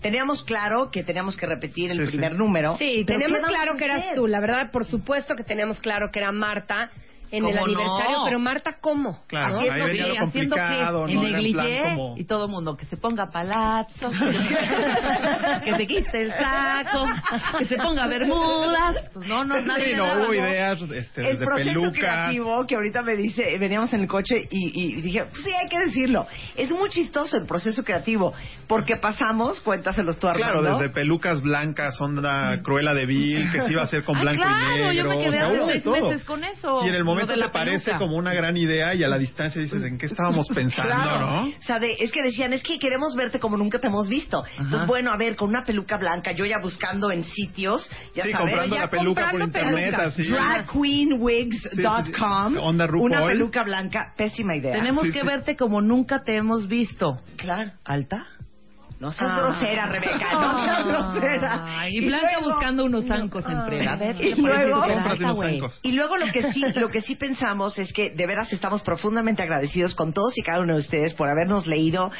Teníamos 0.03 0.43
claro 0.43 0.91
que 0.91 1.05
teníamos 1.05 1.37
que 1.37 1.47
repetir 1.47 1.91
el 1.93 1.99
Sí, 1.99 2.05
sí. 2.07 2.11
primer 2.13 2.35
número. 2.35 2.77
Sí, 2.77 3.05
teníamos 3.07 3.39
¿qué 3.39 3.43
vamos 3.43 3.57
claro 3.57 3.77
que 3.79 3.85
eras 3.85 4.05
tú. 4.15 4.27
La 4.27 4.41
verdad, 4.41 4.71
por 4.73 4.85
supuesto 4.85 5.37
que 5.37 5.45
teníamos 5.45 5.79
claro 5.81 6.11
que 6.11 6.19
era 6.19 6.33
Marta. 6.33 6.91
En 7.33 7.45
el 7.47 7.53
¿Cómo 7.53 7.65
aniversario, 7.65 8.19
no? 8.19 8.25
pero 8.27 8.39
Marta, 8.39 8.77
¿cómo? 8.81 9.21
Claro, 9.27 9.55
¿No? 9.55 9.61
ahí 9.61 9.81
venía 9.83 10.07
lo 10.21 10.27
haciendo 10.27 10.55
que 10.55 10.61
¿no? 10.63 11.09
en 11.09 11.23
negligé 11.23 11.83
como- 11.83 12.15
y 12.19 12.25
todo 12.25 12.45
el 12.45 12.51
mundo 12.51 12.77
que 12.77 12.87
se 12.87 12.97
ponga 12.97 13.31
palazzo, 13.31 14.11
que 15.65 15.77
se 15.77 15.87
quite 15.87 16.23
el 16.23 16.33
saco, 16.33 17.07
que 17.59 17.65
se 17.67 17.77
ponga 17.77 18.07
bermudas. 18.07 18.97
Pues 19.13 19.27
no, 19.27 19.45
no, 19.45 19.61
nadie 19.63 19.93
Sí, 19.93 19.95
no, 19.97 20.07
daba, 20.07 20.19
hubo 20.21 20.29
¿no? 20.29 20.35
ideas 20.35 20.81
este, 20.81 21.21
el 21.23 21.27
desde 21.39 21.45
proceso 21.47 21.81
pelucas. 21.81 21.93
creativo 22.01 22.67
que 22.67 22.75
ahorita 22.75 23.03
me 23.03 23.17
dice, 23.17 23.57
veníamos 23.59 23.93
en 23.95 24.03
el 24.03 24.09
coche 24.09 24.47
y, 24.51 24.99
y 24.99 25.01
dije, 25.03 25.25
pues 25.25 25.43
sí, 25.43 25.51
hay 25.53 25.69
que 25.69 25.79
decirlo. 25.81 26.27
Es 26.57 26.71
muy 26.71 26.89
chistoso 26.91 27.37
el 27.37 27.47
proceso 27.47 27.83
creativo, 27.85 28.33
porque 28.67 28.97
pasamos, 28.97 29.61
cuéntaselos 29.61 30.19
tú, 30.19 30.29
Armando. 30.29 30.61
Claro, 30.61 30.79
desde 30.79 30.93
pelucas 30.93 31.41
blancas, 31.43 32.01
onda 32.01 32.61
Cruella 32.63 32.95
de 32.95 33.07
Vil, 33.07 33.51
que 33.53 33.63
se 33.63 33.73
iba 33.73 33.83
a 33.83 33.85
hacer 33.85 34.05
con 34.05 34.17
Ah, 34.19 34.21
blanco 34.23 34.43
claro, 34.43 34.75
y 34.75 34.79
negro. 34.79 34.93
yo 34.93 35.05
me 35.09 35.19
quedé 35.19 35.29
o 35.29 35.33
sea, 35.33 35.63
hace 35.65 35.81
seis 35.81 35.87
meses 35.87 36.25
con 36.25 36.45
eso. 36.45 36.81
Y 36.85 36.89
en 36.89 36.95
el 36.95 37.05
lo 37.05 37.22
momento 37.27 37.47
te 37.47 37.53
parece 37.53 37.85
peluca. 37.87 37.99
como 37.99 38.17
una 38.17 38.35
gran 38.35 38.57
idea 38.57 38.95
y 38.95 39.03
a 39.05 39.09
la 39.09 39.19
distancia 39.19 39.61
dices, 39.61 39.83
¿en 39.83 39.99
qué 39.99 40.07
estábamos 40.07 40.47
pensando, 40.55 40.93
Claro. 40.93 41.27
no? 41.27 41.43
O 41.49 41.63
sea, 41.63 41.79
de- 41.79 41.97
es 41.99 42.13
que 42.13 42.23
decían, 42.23 42.53
es 42.53 42.63
que 42.63 42.79
queremos 42.79 43.15
verte 43.17 43.41
como 43.41 43.57
nunca 43.57 43.81
te 43.81 43.87
hemos 43.89 44.09
visto. 44.09 44.45
Entonces, 44.59 44.87
bueno, 44.87 45.11
a 45.13 45.17
ver, 45.17 45.37
con 45.37 45.49
una 45.49 45.65
peluca 45.65 45.97
blanca, 45.97 46.33
yo 46.33 46.45
ya 46.45 46.57
buscando 46.63 47.11
en 47.11 47.25
sitios, 47.25 47.89
ya 48.15 48.25
sí, 48.25 48.31
sabes. 48.33 48.47
comprando 48.47 48.77
ya 48.77 48.83
la 48.83 48.91
peluca 48.91 49.31
por 49.31 49.41
internet, 49.43 49.95
así. 49.95 50.23
Dragqueenwigs.com. 50.25 52.55
Sí, 52.55 52.61
sí. 52.61 52.99
Una 52.99 53.27
peluca 53.27 53.63
blanca, 53.65 54.13
pésima 54.17 54.57
idea. 54.57 54.73
Tenemos 54.73 55.05
Sí, 55.05 55.13
que 55.13 55.21
sí. 55.21 55.27
verte 55.27 55.57
como 55.57 55.81
nunca 55.81 56.23
te 56.23 56.37
hemos 56.37 56.69
visto. 56.69 57.21
Claro. 57.37 57.73
¿Alta? 57.85 58.27
No 59.03 59.11
seas 59.11 59.33
Ah. 59.35 59.41
grosera, 59.41 59.87
Rebeca, 59.87 60.33
no 60.33 60.63
seas 60.65 60.87
grosera. 60.87 61.65
Ay, 61.81 61.97
y 61.99 62.07
Blanca 62.07 62.29
luego- 62.39 62.51
buscando 62.55 62.85
unos 62.85 63.05
zancos 63.05 63.45
en 63.49 63.65
Freda. 63.65 63.95
A 63.95 63.97
ver, 63.97 64.15
Y 64.15 64.29
¿qué 64.29 64.35
te 64.37 64.43
parece 64.43 64.69
luego- 64.69 65.41
unos. 65.41 65.81
Y 65.83 65.91
luego 65.91 66.17
lo 66.19 66.27
que 66.33 66.53
sí, 66.53 66.65
lo 66.77 66.89
que 66.89 67.01
sí 67.01 67.17
pensamos 67.17 67.81
es 67.81 67.93
que 67.93 68.11
de 68.11 68.27
veras 68.29 68.53
estamos 68.53 68.81
profundamente 68.83 69.43
agradecidos 69.43 69.97
con 69.97 70.13
todos 70.13 70.39
y 70.39 70.43
cada 70.43 70.61
uno 70.61 70.75
de 70.75 70.79
ustedes 70.81 71.15
por 71.15 71.29
habernos 71.29 71.67
leído 71.67 72.13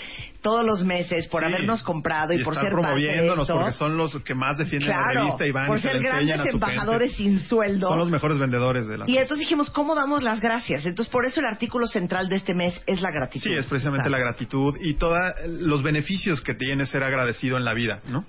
todos 0.43 0.65
los 0.65 0.85
meses, 0.85 1.27
por 1.29 1.43
Sí. 1.43 1.47
habernos 1.49 1.83
comprado 1.83 2.33
y, 2.35 2.43
por 2.45 2.53
estar 2.55 2.67
ser 2.69 2.73
parte 2.75 2.89
de 2.89 3.01
promoviéndonos 3.07 3.49
esto. 3.49 3.55
porque 3.59 3.73
son 3.73 3.97
los 3.97 4.15
que 4.25 4.35
más 4.35 4.59
defienden 4.59 4.91
la 4.91 4.97
claro, 5.05 5.21
revista 5.21 5.47
y 5.47 5.51
van 5.53 5.67
por 5.69 5.79
y 5.79 5.81
se 5.81 5.89
ser 5.89 6.03
la 6.03 6.09
enseñan 6.11 6.27
grandes 6.37 6.55
embajadores 6.55 7.17
gente. 7.17 7.31
sin 7.39 7.39
sueldo. 7.49 7.89
Son 7.89 7.99
los 7.99 8.11
mejores 8.11 8.39
vendedores 8.39 8.87
de 8.89 8.99
la 8.99 9.05
Y 9.09 9.17
entonces 9.17 9.39
dijimos, 9.39 9.71
¿cómo 9.71 9.95
damos 9.95 10.23
las 10.23 10.41
gracias? 10.41 10.85
Entonces, 10.85 11.11
por 11.11 11.25
eso 11.25 11.41
el 11.41 11.47
artículo 11.47 11.87
central 11.87 12.29
de 12.29 12.37
este 12.37 12.55
mes 12.55 12.81
es 12.87 13.01
la 13.01 13.11
gratitud. 13.11 13.45
Sí, 13.49 13.55
es 13.55 13.65
precisamente 13.67 14.11
la 14.11 14.19
gratitud 14.19 14.77
y 14.81 14.95
todos 14.95 15.19
los 15.47 15.83
beneficios 15.83 16.41
que 16.43 16.55
tiene 16.55 16.85
ser 16.87 17.05
agradecido 17.05 17.57
en 17.57 17.65
la 17.65 17.73
vida, 17.75 18.01
¿no? 18.09 18.25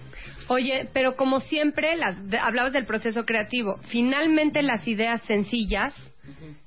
Oye, 0.48 0.88
pero 0.94 1.16
como 1.16 1.40
siempre, 1.40 1.96
las, 1.96 2.16
de- 2.30 2.38
hablabas 2.38 2.74
del 2.74 2.86
proceso 2.86 3.26
creativo. 3.26 3.80
Finalmente, 3.88 4.62
las 4.62 4.88
ideas 4.88 5.22
sencillas, 5.24 5.94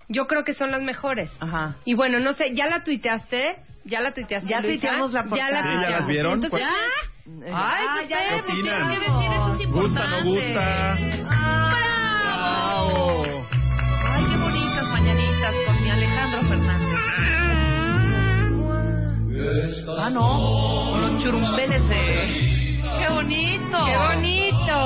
yo 0.08 0.26
creo 0.26 0.44
que 0.44 0.54
son 0.54 0.70
las 0.70 0.82
mejores. 0.82 1.30
Ajá. 1.40 1.76
Y 1.84 1.94
bueno, 1.94 2.18
no 2.20 2.32
sé, 2.34 2.52
¿ya 2.54 2.66
la 2.66 2.82
tuiteaste? 2.84 3.56
¿Ya 3.86 4.00
la 4.00 4.12
tuiteaste? 4.12 4.48
Ya 4.48 4.60
Luisa? 4.60 4.72
tuiteamos 4.72 5.12
la 5.12 5.22
portada. 5.24 5.50
Ya 5.50 5.54
la 5.56 5.62
Sí, 5.62 5.68
¿ya 5.68 5.72
tuiteamos. 5.76 5.98
las 6.00 6.06
vieron? 6.08 6.32
Entonces, 6.34 6.50
Pues- 6.50 6.64
¡ah! 6.64 7.02
Ay, 7.26 7.84
Ah, 7.88 7.94
pues 7.96 8.08
ya 8.08 8.18
es 8.20 8.32
importante. 8.48 9.66
Gusta, 9.66 10.06
no 10.06 10.24
gusta. 10.24 10.98
¡Bravo! 12.22 13.24
Ay, 14.08 14.24
qué 14.30 14.36
bonitas 14.36 14.84
mañanitas 14.92 15.54
con 15.66 15.82
mi 15.82 15.90
Alejandro 15.90 16.40
Fernández. 16.48 16.86
Ah, 19.98 20.10
no, 20.10 20.90
con 20.92 21.00
los 21.02 21.22
churumbeles 21.22 21.88
de... 21.88 22.80
¡Qué 22.82 23.08
bonito! 23.12 23.84
¡Qué 23.86 23.96
bonito! 23.96 24.76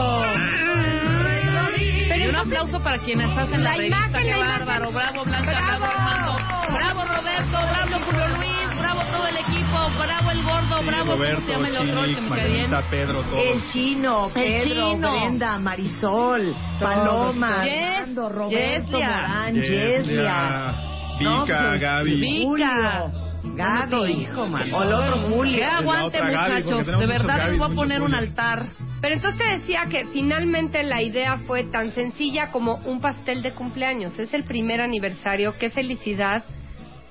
Un 2.30 2.36
aplauso 2.36 2.80
para 2.80 2.98
quienes 2.98 3.30
hacen 3.36 3.62
la, 3.64 3.70
La 3.72 3.76
revista, 3.76 3.96
imagen, 3.98 4.22
qué 4.22 4.30
la 4.30 4.36
imagen. 4.36 4.66
bárbaro, 4.66 4.92
bravo 4.92 5.24
Blanca, 5.24 5.50
bravo, 5.50 5.80
¡Bravo! 5.80 5.84
Armando, 5.84 6.32
bravo 6.72 7.00
Roberto, 7.04 7.58
bravo 7.68 8.04
Julio 8.06 8.28
Luis, 8.36 8.78
bravo 8.78 9.00
todo 9.10 9.26
el 9.26 9.36
equipo, 9.36 9.78
bravo 9.98 10.30
el 10.30 10.42
gordo, 10.44 10.78
Sí, 10.78 10.84
bravo, 10.86 11.04
¿cómo 11.06 11.16
Roberto, 11.16 11.44
se 11.44 11.52
llama 11.52 11.68
el 11.68 11.76
otro? 11.76 12.02
Que 12.02 12.06
me 12.06 12.06
bien. 12.14 12.28
Marianita, 12.28 12.82
Pedro, 12.90 13.24
todos. 13.24 13.44
El 13.44 13.62
chino, 13.72 14.26
El 14.26 14.32
Pedro, 14.32 14.90
chino. 14.92 15.10
Brenda, 15.12 15.58
Marisol, 15.58 16.56
Paloma, 16.80 17.64
Yes, 17.64 17.98
Armando, 17.98 18.28
Roberto 18.28 18.90
Yeslia. 18.92 19.06
Morán, 19.08 19.54
Yeslia, 19.54 19.88
Yeslia, 19.88 20.74
Vika, 21.18 21.44
pues, 21.70 21.80
Gaby. 21.80 22.14
Vika. 22.20 22.46
Julio, 22.46 23.29
Gaby. 23.60 23.90
Gaby, 23.90 24.12
hijo, 24.22 24.46
man. 24.46 24.72
o 24.74 24.82
el 24.82 24.92
otro 24.92 25.18
Julio. 25.28 25.58
Que 25.58 25.64
aguante, 25.64 26.22
muchachos. 26.22 26.86
De 26.86 27.06
verdad 27.06 27.50
les 27.50 27.58
voy 27.58 27.70
a 27.70 27.74
poner 27.74 28.02
un 28.02 28.14
altar. 28.14 28.66
Pero 29.00 29.14
entonces 29.14 29.40
te 29.40 29.58
decía 29.58 29.86
que 29.90 30.06
finalmente 30.12 30.82
la 30.82 31.02
idea 31.02 31.38
fue 31.46 31.64
tan 31.64 31.92
sencilla 31.92 32.50
como 32.50 32.76
un 32.84 33.00
pastel 33.00 33.42
de 33.42 33.52
cumpleaños. 33.54 34.18
Es 34.18 34.34
el 34.34 34.44
primer 34.44 34.80
aniversario, 34.80 35.54
qué 35.58 35.70
felicidad. 35.70 36.44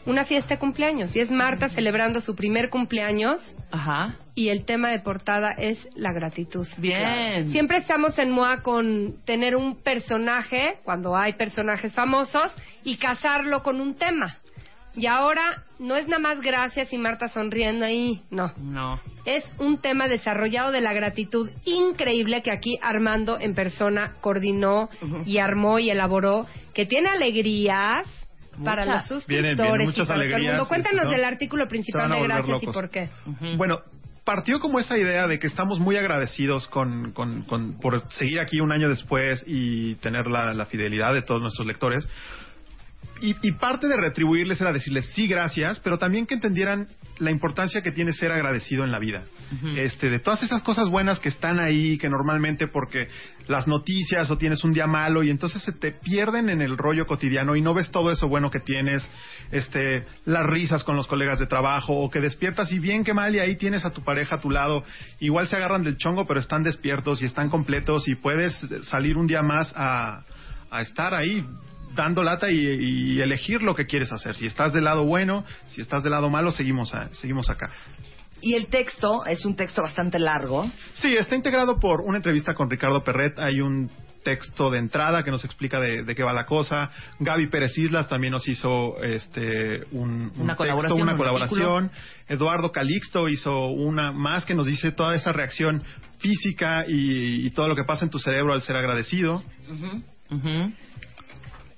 Una 0.06 0.26
fiesta 0.26 0.56
de 0.56 0.60
cumpleaños. 0.60 1.16
Y 1.16 1.20
es 1.20 1.32
Marta 1.32 1.68
celebrando 1.70 2.22
su 2.22 2.36
primer 2.36 2.70
cumpleaños 2.70 3.56
Ajá. 3.72 4.16
y 4.34 4.50
el 4.50 4.66
tema 4.66 4.90
de 4.90 5.00
portada 5.00 5.52
es 5.52 5.78
la 5.96 6.14
gratitud. 6.14 6.68
Bien. 6.78 7.52
Siempre 7.52 7.78
estamos 7.78 8.18
en 8.18 8.32
MOA 8.32 8.62
con 8.62 9.16
tener 9.26 9.56
un 9.56 9.76
personaje, 9.82 10.78
cuando 10.84 11.16
hay 11.16 11.34
personajes 11.34 11.94
famosos, 11.94 12.56
y 12.84 12.98
casarlo 12.98 13.62
con 13.62 13.82
un 13.82 13.96
tema. 13.96 14.38
Y 14.96 15.06
ahora 15.06 15.64
no 15.78 15.96
es 15.96 16.08
nada 16.08 16.20
más 16.20 16.42
gracias 16.42 16.92
y 16.92 16.98
Marta 16.98 17.30
sonriendo 17.30 17.86
ahí, 17.86 18.22
no. 18.32 18.52
No. 18.58 19.00
Es 19.26 19.44
un 19.60 19.80
tema 19.80 20.08
desarrollado 20.08 20.72
de 20.72 20.82
la 20.82 20.94
gratitud 20.94 21.50
increíble 21.66 22.42
que 22.42 22.52
aquí 22.52 22.78
Armando 22.82 23.40
en 23.40 23.54
persona 23.56 24.14
coordinó 24.22 24.90
y 25.26 25.38
armó 25.38 25.80
y 25.80 25.90
elaboró, 25.90 26.48
que 26.74 26.86
tiene 26.86 27.10
alegrías 27.10 28.06
para 28.66 28.84
los 28.86 29.06
suscriptores 29.08 29.56
vienen 29.58 29.82
y 29.82 29.86
muchas 29.86 30.08
para 30.08 30.20
todo 30.20 30.26
el 30.26 30.34
alegrías, 30.34 30.54
mundo. 30.56 30.68
Cuéntanos 30.68 30.98
este, 31.04 31.06
¿no? 31.06 31.12
del 31.12 31.24
artículo 31.26 31.68
principal 31.68 32.10
de 32.12 32.24
gracias 32.24 32.64
y 32.64 32.66
por 32.68 32.90
qué. 32.90 33.10
Bueno, 33.56 33.80
partió 34.26 34.60
como 34.60 34.80
esa 34.80 34.98
idea 34.98 35.28
de 35.28 35.40
que 35.40 35.48
estamos 35.48 35.80
muy 35.80 35.96
agradecidos 35.96 36.68
con, 36.68 37.14
con- 37.14 37.44
con- 37.44 37.80
por 37.80 38.12
seguir 38.12 38.40
aquí 38.42 38.60
un 38.60 38.72
año 38.74 38.90
después 38.90 39.44
y 39.48 39.96
tener 39.96 40.28
la, 40.28 40.54
la 40.54 40.66
fidelidad 40.66 41.14
de 41.14 41.22
todos 41.22 41.42
nuestros 41.42 41.66
lectores. 41.68 42.08
Y, 43.22 43.36
y 43.42 43.52
parte 43.54 43.88
de 43.88 43.98
retribuirles 43.98 44.60
era 44.62 44.72
decirles 44.72 45.10
sí, 45.14 45.28
gracias, 45.28 45.80
pero 45.80 45.98
también 45.98 46.26
que 46.26 46.36
entendieran 46.36 46.88
la 47.20 47.32
importancia 47.32 47.82
que 47.82 47.92
tiene 47.92 48.14
ser 48.14 48.32
agradecido 48.32 48.84
en 48.84 48.92
la 48.92 49.00
vida. 49.00 49.24
este, 49.76 50.10
de 50.10 50.20
todas 50.20 50.44
esas 50.44 50.62
cosas 50.62 50.90
buenas 50.90 51.20
que 51.20 51.30
están 51.30 51.60
ahí, 51.60 51.98
que 51.98 52.08
normalmente 52.08 52.68
porque 52.68 53.10
las 53.48 53.68
noticias 53.68 54.30
o 54.30 54.38
tienes 54.38 54.64
un 54.64 54.74
día 54.74 54.88
malo 54.88 55.24
y 55.24 55.30
entonces 55.30 55.62
se 55.64 55.72
te 55.72 55.92
pierden 55.92 56.50
en 56.50 56.62
el 56.62 56.78
rollo 56.78 57.08
cotidiano 57.08 57.56
y 57.56 57.62
no 57.62 57.74
ves 57.74 57.92
todo 57.92 58.12
eso 58.12 58.28
bueno 58.28 58.52
que 58.52 58.60
tienes, 58.60 59.10
este, 59.52 60.06
las 60.26 60.46
risas 60.46 60.84
con 60.84 60.96
los 60.96 61.08
colegas 61.08 61.40
de 61.40 61.48
trabajo 61.48 61.94
o 61.94 62.10
que 62.10 62.22
despiertas 62.22 62.72
y 62.72 62.80
bien 62.80 63.04
que 63.04 63.14
mal 63.14 63.36
y 63.36 63.40
ahí 63.40 63.56
tienes 63.56 63.86
a 63.86 63.92
tu 63.92 64.04
pareja 64.04 64.36
a 64.36 64.42
tu 64.42 64.52
lado, 64.52 64.84
igual 65.20 65.48
se 65.48 65.56
agarran 65.56 65.84
del 65.84 65.98
chongo 65.98 66.26
pero 66.28 66.40
están 66.40 66.64
despiertos 66.64 67.22
y 67.22 67.26
están 67.26 67.50
completos 67.50 68.08
y 68.08 68.16
puedes 68.16 68.54
salir 68.84 69.18
un 69.18 69.28
día 69.28 69.42
más 69.42 69.74
a, 69.76 70.24
a 70.70 70.82
estar 70.82 71.14
ahí 71.16 71.44
dando 71.96 72.24
lata 72.24 72.50
y, 72.52 72.58
y 72.58 73.22
elegir 73.22 73.62
lo 73.62 73.76
que 73.76 73.86
quieres 73.86 74.12
hacer. 74.12 74.36
Si 74.36 74.46
estás 74.46 74.74
del 74.74 74.84
lado 74.86 75.06
bueno, 75.06 75.44
si 75.70 75.82
estás 75.82 76.04
del 76.04 76.12
lado 76.12 76.30
malo, 76.30 76.52
seguimos, 76.52 76.94
a- 76.94 77.14
seguimos 77.14 77.50
acá. 77.50 77.70
Y 78.42 78.54
el 78.54 78.68
texto 78.68 79.26
es 79.26 79.44
un 79.46 79.56
texto 79.56 79.82
bastante 79.82 80.18
largo. 80.18 80.70
Sí, 80.94 81.14
está 81.16 81.36
integrado 81.36 81.78
por 81.80 82.02
una 82.02 82.18
entrevista 82.18 82.54
con 82.54 82.70
Ricardo 82.70 83.04
Perret. 83.04 83.38
Hay 83.38 83.60
un 83.60 83.90
texto 84.24 84.70
de 84.70 84.80
entrada 84.80 85.24
que 85.24 85.32
nos 85.32 85.44
explica 85.46 85.80
de, 85.80 86.04
de 86.04 86.16
qué 86.16 86.24
va 86.24 86.32
la 86.34 86.46
cosa. 86.46 86.90
Gaby 87.20 87.48
Pérez 87.48 87.78
Islas 87.78 88.08
también 88.08 88.32
nos 88.32 88.48
hizo 88.48 89.02
este 89.02 89.84
un, 89.92 90.32
un 90.36 90.42
Una 90.42 90.56
texto, 90.56 90.56
colaboración, 90.58 91.02
una 91.02 91.12
un 91.14 91.18
colaboración. 91.18 91.92
Eduardo 92.28 92.72
Calixto 92.72 93.28
hizo 93.28 93.68
una 93.68 94.12
más 94.14 94.46
que 94.46 94.56
nos 94.56 94.68
dice 94.68 94.92
toda 94.92 95.16
esa 95.16 95.32
reacción 95.34 95.84
física 96.20 96.86
y, 96.88 97.46
y 97.46 97.50
todo 97.52 97.68
lo 97.68 97.76
que 97.76 97.84
pasa 97.86 98.06
en 98.06 98.12
tu 98.12 98.20
cerebro 98.20 98.54
al 98.54 98.62
ser 98.62 98.76
agradecido. 98.78 99.42
Ujú. 99.70 100.72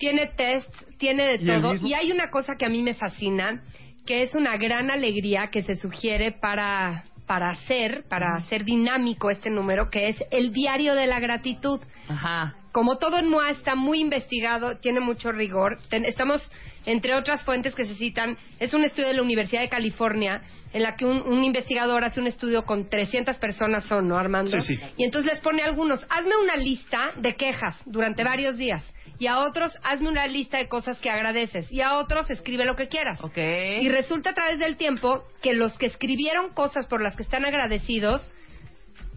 Tiene 0.01 0.25
test, 0.36 0.74
tiene 0.98 1.27
de 1.27 1.36
Y 1.36 1.46
todo. 1.46 1.72
mismo- 1.74 1.88
Y 1.88 1.93
hay 1.93 2.12
una 2.12 2.31
cosa 2.31 2.55
que 2.58 2.65
a 2.65 2.70
mí 2.70 2.81
me 2.81 2.96
fascina, 2.96 3.62
que 4.08 4.24
es 4.24 4.34
una 4.34 4.58
gran 4.58 4.89
alegría 4.89 5.50
que 5.51 5.62
se 5.62 5.75
sugiere 5.75 6.31
para, 6.31 7.03
para 7.27 7.50
hacer, 7.50 8.03
para 8.10 8.36
hacer 8.36 8.65
dinámico 8.65 9.29
este 9.29 9.51
número, 9.51 9.91
que 9.91 10.10
es 10.10 10.17
el 10.31 10.51
diario 10.53 10.96
de 10.96 11.05
la 11.05 11.20
gratitud. 11.20 11.79
Ajá. 12.10 12.55
Como 12.72 12.98
todo 12.98 13.20
en 13.20 13.27
MOA 13.29 13.51
está 13.51 13.75
muy 13.75 14.00
investigado, 14.00 14.77
tiene 14.79 15.01
mucho 15.01 15.31
rigor. 15.31 15.77
Ten- 15.91 16.05
estamos, 16.05 16.41
entre 16.86 17.16
otras 17.16 17.44
fuentes 17.44 17.76
que 17.76 17.86
se 17.86 17.96
citan, 17.96 18.38
es 18.60 18.74
un 18.74 18.84
estudio 18.84 19.08
de 19.10 19.16
la 19.16 19.22
Universidad 19.22 19.62
de 19.62 19.70
California 19.70 20.42
en 20.74 20.84
la 20.84 20.96
que 20.96 21.06
un, 21.06 21.22
un 21.22 21.44
investigador 21.44 22.04
hace 22.04 22.20
un 22.20 22.28
estudio 22.28 22.64
con 22.64 22.90
300 22.90 23.38
personas, 23.38 23.86
son, 23.86 24.08
¿no, 24.08 24.18
Armando? 24.18 24.60
Sí, 24.62 24.76
sí. 24.76 24.84
Y 24.98 25.04
entonces 25.04 25.34
les 25.34 25.42
pone 25.42 25.64
a 25.64 25.66
algunos, 25.66 26.06
hazme 26.10 26.36
una 26.42 26.56
lista 26.56 27.12
de 27.18 27.36
quejas 27.36 27.80
durante 27.86 28.24
varios 28.24 28.58
días. 28.58 28.84
Y 29.20 29.28
a 29.28 29.40
otros, 29.40 29.72
hazme 29.84 30.10
una 30.10 30.26
lista 30.26 30.58
de 30.58 30.68
cosas 30.68 31.00
que 31.00 31.12
agradeces. 31.12 31.72
Y 31.72 31.82
a 31.82 31.94
otros, 31.94 32.32
escribe 32.32 32.66
lo 32.66 32.76
que 32.76 32.88
quieras. 32.88 33.24
Ok. 33.24 33.38
Y 33.38 33.88
resulta 33.90 34.32
a 34.32 34.34
través 34.34 34.58
del 34.58 34.78
tiempo 34.78 35.24
que 35.44 35.54
los 35.54 35.78
que 35.78 35.86
escribieron 35.86 36.54
cosas 36.56 36.88
por 36.88 37.04
las 37.04 37.16
que 37.16 37.22
están 37.22 37.46
agradecidos 37.46 38.32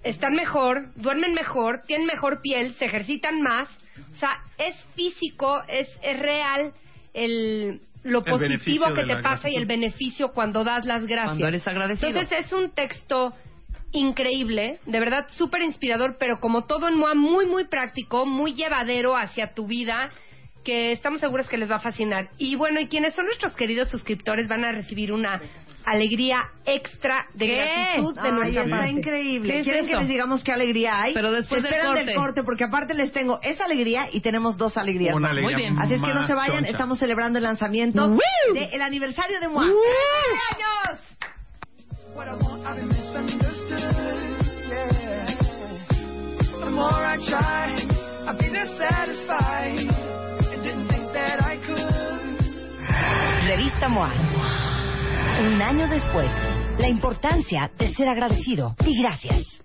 están 0.02 0.34
mejor, 0.34 0.92
duermen 0.96 1.32
mejor, 1.32 1.80
tienen 1.86 2.06
mejor 2.06 2.42
piel, 2.42 2.74
se 2.74 2.84
ejercitan 2.84 3.40
más. 3.40 3.66
O 4.12 4.14
sea, 4.16 4.42
es 4.58 4.76
físico, 4.94 5.62
es, 5.68 5.88
es 6.02 6.18
real 6.18 6.74
el 7.14 7.80
lo 8.04 8.18
El 8.18 8.24
positivo 8.24 8.92
que 8.94 9.04
te 9.04 9.16
pasa 9.22 9.48
y 9.48 9.56
el 9.56 9.64
beneficio 9.64 10.32
cuando 10.32 10.62
das 10.62 10.84
las 10.84 11.06
gracias. 11.06 11.38
Cuando 11.38 11.48
eres 11.48 11.66
agradecido. 11.66 12.08
Entonces 12.08 12.46
es 12.46 12.52
un 12.52 12.70
texto 12.70 13.32
increíble, 13.92 14.80
de 14.84 15.00
verdad 15.00 15.26
súper 15.36 15.62
inspirador, 15.62 16.16
pero 16.18 16.38
como 16.40 16.66
todo 16.66 16.88
en 16.88 16.96
MOA, 16.96 17.14
muy, 17.14 17.46
muy 17.46 17.64
práctico, 17.64 18.26
muy 18.26 18.54
llevadero 18.54 19.16
hacia 19.16 19.54
tu 19.54 19.66
vida, 19.66 20.10
que 20.64 20.92
estamos 20.92 21.20
seguros 21.20 21.48
que 21.48 21.56
les 21.56 21.70
va 21.70 21.76
a 21.76 21.80
fascinar. 21.80 22.28
Y 22.36 22.56
bueno, 22.56 22.80
y 22.80 22.88
quienes 22.88 23.14
son 23.14 23.26
nuestros 23.26 23.54
queridos 23.54 23.88
suscriptores 23.90 24.48
van 24.48 24.64
a 24.64 24.72
recibir 24.72 25.12
una 25.12 25.40
alegría 25.86 26.38
extra 26.64 27.26
de 27.34 27.46
¿Qué? 27.46 27.56
gratitud 27.56 28.14
de 28.14 28.20
Ay, 28.22 28.32
nuestra 28.32 28.64
está 28.64 28.76
parte. 28.76 28.90
increíble. 28.90 29.52
¿Qué 29.52 29.58
es 29.60 29.64
¿Quieren 29.64 29.86
que 29.86 29.96
les 29.96 30.08
digamos 30.08 30.42
qué 30.44 30.52
alegría 30.52 31.02
hay? 31.02 31.14
Pero 31.14 31.30
después 31.32 31.60
Se 31.62 31.66
del 31.68 31.74
esperan 31.74 31.94
corte. 31.96 32.04
del 32.10 32.16
corte, 32.16 32.42
porque 32.44 32.64
aparte 32.64 32.94
les 32.94 33.12
tengo 33.12 33.38
esa 33.42 33.64
alegría 33.66 34.08
y 34.12 34.20
tenemos 34.20 34.56
dos 34.56 34.76
alegrías 34.76 35.14
Una 35.14 35.28
más. 35.28 35.30
alegría 35.32 35.56
Muy 35.56 35.62
bien. 35.62 35.78
Así 35.78 35.94
es 35.94 36.00
que 36.02 36.14
no 36.14 36.26
se 36.26 36.34
vayan, 36.34 36.56
choncha. 36.58 36.70
estamos 36.70 36.98
celebrando 36.98 37.38
el 37.38 37.44
lanzamiento 37.44 38.08
¡Woo! 38.08 38.18
del 38.54 38.82
aniversario 38.82 39.40
de 39.40 39.48
MOA. 39.48 39.66
¡Woo! 39.66 39.72
años! 40.52 41.00
What 42.14 42.28
I 42.28 42.34
want, 42.34 42.64
I've 42.66 42.76
been 42.76 42.88
misunderstood. 42.88 43.80
Yeah. 44.68 45.36
The 46.60 46.70
more 46.70 46.86
I 47.04 47.16
try, 47.18 47.74
I 48.26 48.34
feel 48.38 48.52
dissatisfied. 48.52 49.90
I 49.90 50.56
didn't 50.62 50.88
think 50.88 51.12
that 51.12 51.42
I 51.42 51.56
could. 51.58 52.04
Revista 53.48 53.88
MOA. 53.88 54.10
Un 55.36 55.60
año 55.60 55.88
después, 55.88 56.30
la 56.78 56.88
importancia 56.88 57.68
de 57.76 57.92
ser 57.92 58.08
agradecido 58.08 58.76
y 58.86 59.02
gracias. 59.02 59.64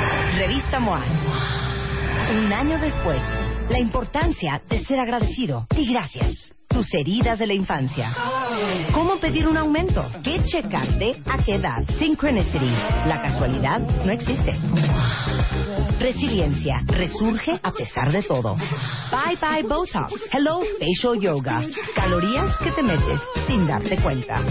Revista 0.33 0.79
MOA. 0.79 1.03
Un 2.31 2.53
año 2.53 2.79
después, 2.79 3.21
la 3.69 3.79
importancia 3.79 4.61
de 4.69 4.83
ser 4.85 4.99
agradecido 4.99 5.67
y 5.75 5.91
gracias. 5.91 6.53
Tus 6.69 6.93
heridas 6.93 7.37
de 7.37 7.47
la 7.47 7.53
infancia. 7.53 8.15
¿Cómo 8.93 9.17
pedir 9.17 9.45
un 9.45 9.57
aumento? 9.57 10.09
¿Qué 10.23 10.41
checarte? 10.45 11.21
¿A 11.25 11.37
qué 11.43 11.55
edad? 11.55 11.83
Synchronicity. 11.99 12.69
La 13.07 13.21
casualidad 13.21 13.79
no 14.05 14.11
existe. 14.13 14.57
Resiliencia. 16.01 16.81
Resurge 16.87 17.59
a 17.61 17.71
pesar 17.71 18.11
de 18.11 18.23
todo. 18.23 18.55
Bye 18.55 19.37
bye 19.39 19.63
Botox. 19.63 20.13
Hello 20.31 20.61
Facial 20.79 21.19
Yoga. 21.19 21.61
Calorías 21.93 22.57
que 22.57 22.71
te 22.71 22.81
metes 22.81 23.19
sin 23.45 23.67
darte 23.67 23.97
cuenta. 24.01 24.41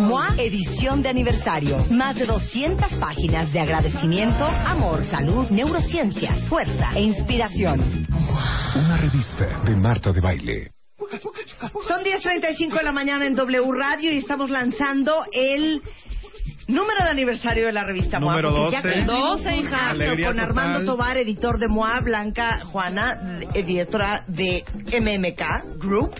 MOA 0.00 0.34
edición 0.36 1.00
de 1.00 1.10
aniversario. 1.10 1.78
Más 1.90 2.16
de 2.16 2.26
200 2.26 2.92
páginas 2.94 3.52
de 3.52 3.60
agradecimiento, 3.60 4.44
amor, 4.44 5.04
salud, 5.06 5.48
neurociencia, 5.50 6.34
fuerza 6.48 6.90
e 6.96 7.02
inspiración. 7.02 8.08
Una 8.74 8.96
revista 8.96 9.62
de 9.64 9.76
Marta 9.76 10.10
de 10.10 10.20
Baile. 10.20 10.70
Son 11.86 12.02
10.35 12.02 12.78
de 12.78 12.82
la 12.82 12.92
mañana 12.92 13.26
en 13.26 13.34
W 13.34 13.72
Radio 13.72 14.12
y 14.12 14.18
estamos 14.18 14.50
lanzando 14.50 15.24
el 15.32 15.82
número 16.68 17.04
de 17.04 17.10
aniversario 17.10 17.66
de 17.66 17.72
la 17.72 17.84
revista 17.84 18.20
MOA. 18.20 18.32
Número 18.42 18.54
porque 18.54 18.72
ya 18.72 18.82
12. 18.82 18.94
cumplimos 18.96 19.42
12, 19.42 19.48
un 19.48 19.54
hija. 19.54 19.90
Alegría 19.90 20.26
con 20.28 20.36
total. 20.36 20.48
Armando 20.50 20.92
Tobar, 20.92 21.16
editor 21.18 21.58
de 21.58 21.68
MOA, 21.68 22.00
Blanca 22.00 22.60
Juana, 22.66 23.40
editora 23.54 24.24
de 24.28 24.64
MMK 25.00 25.78
Group, 25.78 26.14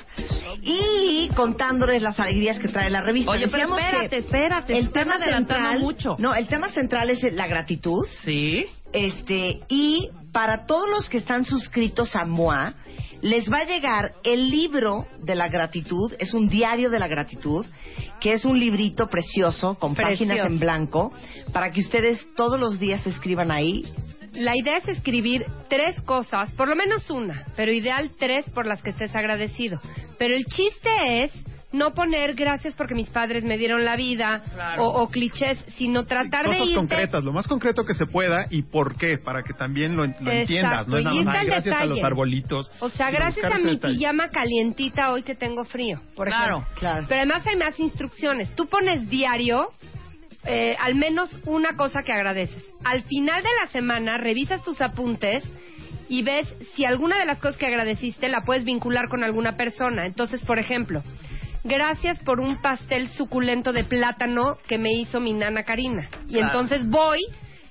y 0.63 1.29
contándoles 1.35 2.03
las 2.03 2.19
alegrías 2.19 2.59
que 2.59 2.69
trae 2.69 2.91
la 2.91 3.03
revista. 3.03 3.31
Oye, 3.31 3.49
pero 3.49 3.69
Decíamos 3.69 3.79
que 3.79 3.85
espérate, 3.85 4.17
espérate, 4.19 4.79
El 4.79 4.91
tema 4.93 5.19
central, 5.19 5.81
mucho. 5.81 6.17
no, 6.19 6.35
el 6.35 6.47
tema 6.47 6.69
central 6.71 7.11
es 7.11 7.23
la 7.33 7.47
gratitud. 7.47 8.07
Sí. 8.23 8.67
Este, 8.93 9.61
y 9.69 10.11
para 10.35 10.67
todos 10.67 10.91
los 10.91 11.09
que 11.09 11.19
están 11.19 11.45
suscritos 11.45 12.17
a 12.17 12.25
MOA, 12.25 12.75
les 13.23 13.49
va 13.49 13.61
a 13.61 13.67
llegar 13.67 14.15
el 14.25 14.51
libro 14.51 15.07
de 15.23 15.37
la 15.37 15.49
gratitud, 15.49 16.13
es 16.19 16.35
un 16.35 16.49
diario 16.49 16.91
de 16.91 16.99
la 16.99 17.07
gratitud, 17.07 17.65
que 18.21 18.33
es 18.33 18.45
un 18.45 18.59
librito 18.59 19.07
precioso 19.07 19.77
con 19.77 19.95
Precioso. 19.95 20.29
páginas 20.29 20.47
en 20.47 20.59
blanco, 20.59 21.13
para 21.53 21.71
que 21.71 21.81
ustedes 21.81 22.27
todos 22.35 22.59
los 22.59 22.81
días 22.81 23.07
escriban 23.07 23.53
ahí. 23.53 23.85
La 24.33 24.57
idea 24.57 24.79
es 24.79 24.89
escribir 24.89 25.47
tres 25.71 26.01
cosas, 26.03 26.51
por 26.51 26.69
lo 26.69 26.75
menos 26.75 27.09
una, 27.11 27.45
pero 27.55 27.73
ideal 27.73 28.11
tres 28.19 28.45
por 28.51 28.67
las 28.67 28.83
que 28.83 28.91
estés 28.91 29.15
agradecido. 29.15 29.81
Pero 30.19 30.35
el 30.35 30.47
chiste 30.47 31.23
es 31.23 31.31
no 31.75 31.93
poner 31.93 32.35
gracias 32.35 32.75
porque 32.75 32.95
mis 32.95 33.11
padres 33.11 33.45
me 33.45 33.59
dieron 33.59 33.85
la 33.85 33.97
vida 33.97 34.43
Claro. 34.55 34.85
o, 34.85 35.03
o 35.03 35.09
clichés, 35.11 35.59
sino 35.77 36.05
tratar 36.07 36.45
de 36.47 36.53
Cosas 36.59 36.69
irte 36.69 36.75
concretas, 36.77 37.25
lo 37.25 37.33
más 37.33 37.47
concreto 37.47 37.85
que 37.85 37.95
se 37.95 38.07
pueda 38.07 38.47
y 38.51 38.63
por 38.63 38.97
qué, 38.97 39.19
para 39.23 39.43
que 39.43 39.53
también 39.53 39.97
lo, 39.97 40.07
lo 40.07 40.33
entiendas. 40.33 40.89
No 40.89 40.97
es 40.99 41.05
nada 41.05 41.17
más, 41.17 41.27
está 41.27 41.33
"Ay, 41.41 41.47
el 41.47 41.47
gracias 41.53 41.75
a 41.75 41.79
detalle". 41.81 41.91
los 42.01 42.05
arbolitos. 42.05 42.73
O 42.81 42.89
sea, 42.89 43.11
gracias 43.11 43.45
a 43.53 43.59
mi 43.59 43.73
detalle. 43.73 43.95
pijama 43.99 44.29
calientita 44.31 45.11
hoy 45.13 45.23
que 45.23 45.35
tengo 45.35 45.65
frío, 45.65 46.01
por 46.17 46.29
Claro, 46.29 46.57
ejemplo. 46.59 46.75
claro. 46.79 47.07
Pero 47.09 47.21
además 47.21 47.47
hay 47.47 47.57
más 47.57 47.79
instrucciones. 47.79 48.55
Tú 48.55 48.67
pones 48.67 49.09
diario 49.11 49.69
eh, 50.47 50.77
al 50.79 50.95
menos 50.95 51.31
una 51.47 51.75
cosa 51.75 52.03
que 52.03 52.13
agradeces. 52.13 52.63
Al 52.85 53.03
final 53.05 53.43
de 53.43 53.49
la 53.63 53.69
semana 53.71 54.19
revisas 54.19 54.63
tus 54.63 54.81
apuntes 54.83 55.43
y 56.07 56.23
ves 56.23 56.47
si 56.75 56.85
alguna 56.85 57.19
de 57.19 57.25
las 57.25 57.41
cosas 57.41 57.57
que 57.57 57.67
agradeciste 57.67 58.29
la 58.29 58.43
puedes 58.43 58.63
vincular 58.65 59.09
con 59.09 59.25
alguna 59.25 59.57
persona. 59.57 60.05
Entonces, 60.05 60.43
por 60.45 60.59
ejemplo, 60.59 61.03
gracias 61.65 62.21
por 62.21 62.41
un 62.41 62.61
pastel 62.61 63.09
suculento 63.09 63.73
de 63.73 63.85
plátano 63.85 64.59
que 64.69 64.79
me 64.79 64.93
hizo 64.93 65.19
mi 65.21 65.33
nana 65.33 65.65
Karina. 65.65 66.09
Y 66.29 66.39
entonces 66.39 66.89
voy 66.89 67.21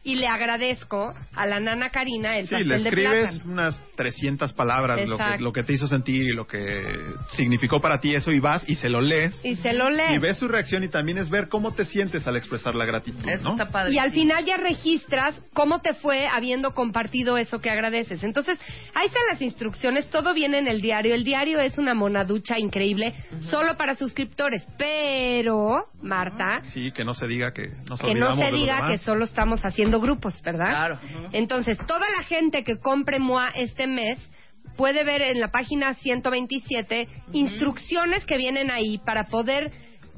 y 0.03 0.15
le 0.15 0.27
agradezco 0.27 1.13
a 1.33 1.45
la 1.45 1.59
nana 1.59 1.89
Karina 1.89 2.37
el 2.37 2.47
Sí, 2.47 2.55
pastel 2.55 2.67
le 2.69 2.75
escribes 2.89 3.41
unas 3.45 3.79
300 3.95 4.51
palabras, 4.53 5.07
lo 5.07 5.17
que, 5.17 5.37
lo 5.39 5.53
que 5.53 5.63
te 5.63 5.73
hizo 5.73 5.87
sentir 5.87 6.23
y 6.23 6.33
lo 6.35 6.45
que 6.45 6.83
significó 7.31 7.79
para 7.79 7.99
ti 8.01 8.13
eso, 8.13 8.31
y 8.31 8.39
vas 8.39 8.67
y 8.67 8.75
se 8.75 8.89
lo 8.89 8.99
lees. 8.99 9.33
Y 9.45 9.55
se 9.55 9.73
lo 9.73 9.89
lee. 9.89 10.15
Y 10.15 10.17
ves 10.17 10.37
su 10.37 10.47
reacción 10.47 10.83
y 10.83 10.89
también 10.89 11.17
es 11.17 11.29
ver 11.29 11.47
cómo 11.47 11.73
te 11.73 11.85
sientes 11.85 12.27
al 12.27 12.35
expresar 12.35 12.75
la 12.75 12.85
gratitud, 12.85 13.27
Eso 13.27 13.43
¿no? 13.43 13.51
está 13.51 13.69
padre. 13.69 13.93
Y 13.93 13.97
al 13.97 14.11
final 14.11 14.43
ya 14.45 14.57
registras 14.57 15.41
cómo 15.53 15.79
te 15.79 15.93
fue 15.93 16.27
habiendo 16.27 16.73
compartido 16.73 17.37
eso 17.37 17.59
que 17.59 17.69
agradeces. 17.69 18.23
Entonces, 18.23 18.59
ahí 18.93 19.07
están 19.07 19.23
las 19.31 19.41
instrucciones, 19.41 20.09
todo 20.09 20.33
viene 20.33 20.57
en 20.59 20.67
el 20.67 20.81
diario. 20.81 21.15
El 21.15 21.23
diario 21.23 21.59
es 21.59 21.77
una 21.77 21.93
monaducha 21.93 22.59
increíble, 22.59 23.13
solo 23.49 23.77
para 23.77 23.95
suscriptores. 23.95 24.63
Pero, 24.77 25.85
Marta, 26.01 26.61
Sí, 26.67 26.91
que 26.91 27.05
no 27.05 27.13
se 27.13 27.27
diga 27.27 27.53
que 27.53 27.69
nos 27.89 28.01
que 28.01 28.13
no 28.15 28.35
se 28.35 28.51
diga 28.51 28.87
que 28.87 28.97
solo 28.97 29.25
estamos 29.25 29.63
haciendo 29.63 29.92
grupos, 29.99 30.41
¿verdad? 30.41 30.69
Claro. 30.69 30.99
Entonces, 31.31 31.77
toda 31.85 32.05
la 32.17 32.23
gente 32.23 32.63
que 32.63 32.79
compre 32.79 33.19
MOA 33.19 33.49
este 33.55 33.87
mes 33.87 34.19
puede 34.77 35.03
ver 35.03 35.21
en 35.21 35.39
la 35.39 35.49
página 35.49 35.93
127 35.93 37.07
instrucciones 37.31 38.25
que 38.25 38.37
vienen 38.37 38.71
ahí 38.71 38.97
para 38.99 39.25
poder 39.25 39.71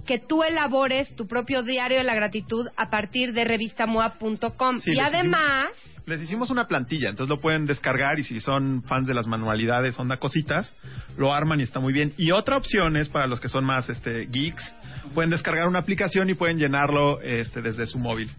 que 0.05 0.19
tú 0.19 0.43
elabores 0.43 1.13
tu 1.15 1.27
propio 1.27 1.63
diario 1.63 1.97
de 1.97 2.03
la 2.03 2.15
gratitud 2.15 2.67
a 2.77 2.89
partir 2.89 3.33
de 3.33 3.43
revistamoa.com. 3.43 4.79
Sí, 4.79 4.91
y 4.91 4.95
les 4.95 5.03
además, 5.03 5.67
Les 6.05 6.21
hicimos 6.21 6.51
una 6.51 6.67
plantilla, 6.67 7.09
entonces 7.09 7.35
lo 7.35 7.41
pueden 7.41 7.65
descargar 7.65 8.19
y 8.19 8.23
si 8.23 8.39
son 8.39 8.83
fans 8.83 9.07
de 9.07 9.15
las 9.15 9.25
manualidades, 9.25 9.97
onda 9.97 10.17
cositas, 10.17 10.73
lo 11.17 11.33
arman 11.33 11.59
y 11.59 11.63
está 11.63 11.79
muy 11.79 11.93
bien. 11.93 12.13
Y 12.17 12.31
otra 12.31 12.57
opción 12.57 12.95
es 12.95 13.09
para 13.09 13.25
los 13.25 13.39
que 13.39 13.49
son 13.49 13.65
más 13.65 13.89
este 13.89 14.27
geeks, 14.27 14.73
pueden 15.15 15.31
descargar 15.31 15.67
una 15.67 15.79
aplicación 15.79 16.29
y 16.29 16.35
pueden 16.35 16.59
llenarlo 16.59 17.19
este 17.21 17.63
desde 17.63 17.87
su 17.87 17.97
móvil. 17.97 18.29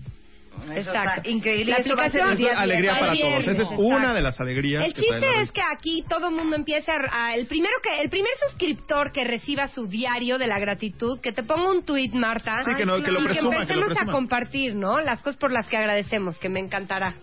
Eso 0.64 0.90
Exacto. 0.90 1.10
está 1.18 1.28
increíble. 1.30 1.72
La 1.72 1.76
Eso 1.78 1.94
va 1.96 2.04
a 2.04 2.10
ser 2.10 2.22
aplicación- 2.22 2.46
Eso 2.48 2.52
es 2.52 2.58
alegría 2.58 2.98
para 2.98 3.12
viernes, 3.12 3.30
todos. 3.32 3.42
Esa 3.42 3.50
es 3.52 3.58
exacto. 3.70 3.82
una 3.84 4.14
de 4.14 4.22
las 4.22 4.40
alegrías. 4.40 4.84
el 4.84 4.92
que 4.94 5.00
chiste 5.02 5.16
es 5.16 5.22
revista. 5.34 5.52
que 5.54 5.62
aquí 5.76 6.04
todo 6.08 6.28
el 6.28 6.34
mundo 6.34 6.56
empiece 6.56 6.90
a, 6.90 6.96
a- 7.12 7.34
el 7.34 7.46
primero 7.46 7.74
que 7.82 8.00
el 8.02 8.10
primer 8.10 8.30
suscriptor 8.48 9.12
que 9.12 9.24
reciba 9.24 9.68
su 9.68 9.86
diario 9.86 10.38
de 10.38 10.46
la 10.46 10.58
gratitud, 10.58 11.20
que 11.20 11.32
te 11.32 11.42
ponga 11.42 11.70
un 11.70 11.84
tweet, 11.84 12.10
Marta, 12.14 12.58
Sí, 12.64 12.70
que 12.76 12.84
no- 12.86 13.02
que 13.02 13.10
lo 13.12 13.20
y 13.20 13.24
presuma, 13.24 13.60
que 13.60 13.66
que 13.66 13.74
lo 13.74 13.82
empecemos 13.82 14.08
a 14.08 14.12
compartir, 14.12 14.74
¿no? 14.74 15.00
Las 15.00 15.22
cosas 15.22 15.36
por 15.38 15.52
las 15.52 15.66
que 15.68 15.76
agradecemos, 15.76 16.38
que 16.38 16.48
me 16.48 16.60
encantará. 16.60 17.14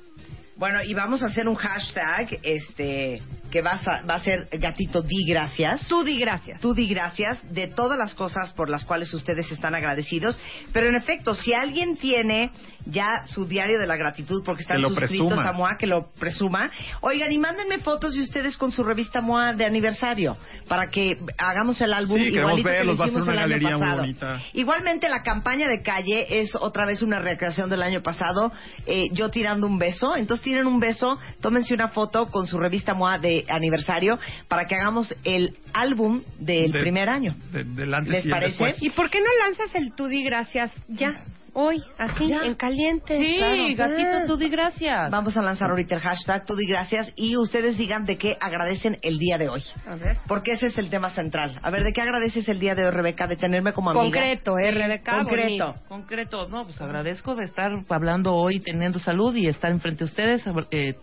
Bueno, 0.56 0.84
y 0.84 0.93
vamos 0.93 1.24
a 1.24 1.26
hacer 1.26 1.48
un 1.48 1.56
hashtag, 1.56 2.39
este, 2.43 3.19
que 3.54 3.62
vas 3.62 3.88
a, 3.88 4.02
va 4.04 4.16
a 4.16 4.20
ser 4.20 4.48
Gatito 4.52 5.04
Di 5.04 5.26
Gracias. 5.28 5.88
Tú 5.88 6.04
di 6.04 6.18
gracias. 6.18 6.60
Tú 6.60 6.74
di 6.74 6.88
gracias 6.88 7.38
de 7.54 7.68
todas 7.68 8.00
las 8.00 8.16
cosas 8.16 8.52
por 8.54 8.68
las 8.68 8.84
cuales 8.84 9.13
ustedes 9.13 9.52
están 9.52 9.76
agradecidos. 9.76 10.39
Pero 10.74 10.88
en 10.89 10.96
efecto, 10.96 11.36
si 11.36 11.54
alguien 11.54 11.96
tiene 11.98 12.50
ya 12.86 13.24
su 13.26 13.46
diario 13.46 13.80
de 13.80 13.86
la 13.86 13.96
gratitud 13.96 14.42
porque 14.44 14.63
están 14.63 14.82
suscritos 14.82 15.28
presuma. 15.28 15.48
a 15.50 15.54
MOA, 15.54 15.78
que 15.78 15.86
lo 15.86 16.12
presuma. 16.20 16.72
Oigan, 17.02 17.32
y 17.32 17.38
mándenme 17.38 17.78
fotos 17.78 18.16
de 18.16 18.22
ustedes 18.24 18.58
con 18.58 18.72
su 18.72 18.84
revista 18.84 19.22
MOA 19.22 19.54
de 19.54 19.66
aniversario 19.66 20.36
para 20.68 20.89
que 20.89 21.16
hagamos 21.38 21.80
el 21.82 21.94
álbum 21.94 22.18
Sí, 22.18 22.32
queremos 22.32 22.58
igualito 22.60 22.70
que 22.70 22.76
verlos, 22.76 22.98
lo 22.98 23.00
va 23.00 23.06
a 23.06 23.08
ser 23.08 23.18
hicimos 23.20 23.28
una 23.28 23.34
el 23.34 23.39
año 23.39 23.50
galería 23.50 23.70
muy 23.78 23.80
pasado. 23.80 24.02
bonita. 24.02 24.42
Igualmente 24.54 25.10
la 25.10 25.22
campaña 25.22 25.68
de 25.68 25.82
calle 25.84 26.39
es 26.42 26.56
otra 26.56 26.86
vez 26.88 27.04
una 27.04 27.20
recreación 27.20 27.70
del 27.70 27.84
año 27.84 28.02
pasado. 28.02 28.52
eh, 28.88 29.10
yo 29.12 29.30
tirando 29.30 29.68
un 29.68 29.78
beso. 29.78 30.16
Entonces 30.18 30.44
tiren 30.44 30.66
un 30.66 30.80
beso, 30.80 31.20
tómense 31.39 31.74
una 31.76 31.89
foto 31.89 32.28
con 32.32 32.48
su 32.48 32.58
revista 32.58 32.96
MOA 32.96 33.20
de 33.20 33.43
aniversario 33.50 34.20
para 34.48 34.66
que 34.68 34.76
hagamos 34.76 35.14
el 35.24 35.58
álbum 35.74 36.22
del 36.40 36.72
De- 36.72 36.80
primer 36.80 37.10
año. 37.10 37.36
de- 37.52 37.64
del 37.64 37.94
antes 37.94 38.12
¿Les 38.12 38.26
y 38.26 38.30
parece? 38.30 38.50
después. 38.50 38.82
¿Y 38.84 38.90
por 38.92 39.10
qué 39.10 39.20
no 39.20 39.28
lanzas 39.46 39.74
el 39.76 39.94
tú 39.94 40.08
di 40.08 40.24
gracias 40.24 40.72
ya? 40.88 41.24
Hoy, 41.56 41.84
así, 42.00 42.28
Ya. 42.30 42.46
en 42.48 42.56
caliente. 42.56 43.20
Sí, 43.20 43.36
Claro. 43.38 43.64
gatito, 43.78 44.26
tú 44.26 44.38
di 44.38 44.50
gracias. 44.50 45.12
Vamos 45.12 45.38
a 45.38 45.42
lanzar 45.44 45.70
ahorita 45.70 45.94
el 45.94 46.02
hashtag 46.02 46.48
Tú 46.48 46.56
di 46.56 46.66
gracias 46.66 47.14
y 47.16 47.38
ustedes 47.38 47.78
digan 47.78 48.06
de 48.06 48.18
qué 48.18 48.36
agradecen 48.42 48.98
el 49.04 49.20
día 49.20 49.38
de 49.38 49.50
hoy. 49.50 49.62
A 49.86 49.94
ver. 49.94 50.18
Porque 50.28 50.54
ese 50.54 50.66
es 50.66 50.78
el 50.80 50.90
tema 50.90 51.12
central. 51.12 51.60
A 51.62 51.70
ver, 51.70 51.84
¿de 51.84 51.94
qué 51.94 52.02
agradeces 52.02 52.50
el 52.50 52.58
día 52.60 52.74
de 52.74 52.86
hoy, 52.86 52.92
Rebeca? 52.92 53.28
De 53.28 53.36
tenerme 53.36 53.72
como 53.72 53.92
amiga. 53.92 54.04
Concreto, 54.04 54.58
¿eh, 54.58 54.72
Rebeca? 54.72 55.12
Concreto. 55.12 55.66
Bonito. 55.68 55.76
Concreto, 55.88 56.48
no, 56.50 56.64
pues 56.64 56.82
agradezco 56.82 57.36
de 57.36 57.44
estar 57.46 57.72
hablando 57.88 58.34
hoy, 58.34 58.60
teniendo 58.60 58.98
salud 58.98 59.36
y 59.36 59.46
estar 59.46 59.70
enfrente 59.70 60.06
de 60.06 60.10
ustedes. 60.10 60.44
eh, 60.72 60.96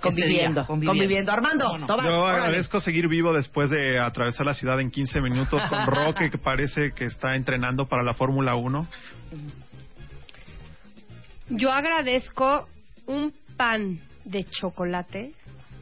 Conviviendo, 0.00 0.60
este 0.62 0.72
día, 0.74 0.86
conviviendo. 0.86 1.32
Armando, 1.32 1.64
¿Cómo 1.66 1.78
no? 1.78 1.86
toma, 1.86 2.04
Yo 2.04 2.10
órale. 2.20 2.38
agradezco 2.44 2.80
seguir 2.80 3.08
vivo 3.08 3.32
después 3.32 3.70
de 3.70 3.98
atravesar 3.98 4.46
la 4.46 4.54
ciudad 4.54 4.80
en 4.80 4.90
15 4.90 5.20
minutos 5.20 5.62
con 5.68 5.86
Roque, 5.86 6.30
que 6.30 6.38
parece 6.38 6.92
que 6.92 7.04
está 7.04 7.36
entrenando 7.36 7.86
para 7.86 8.02
la 8.02 8.14
Fórmula 8.14 8.54
1. 8.54 8.86
Yo 11.50 11.70
agradezco 11.72 12.68
un 13.06 13.32
pan 13.56 14.00
de 14.24 14.44
chocolate 14.44 15.32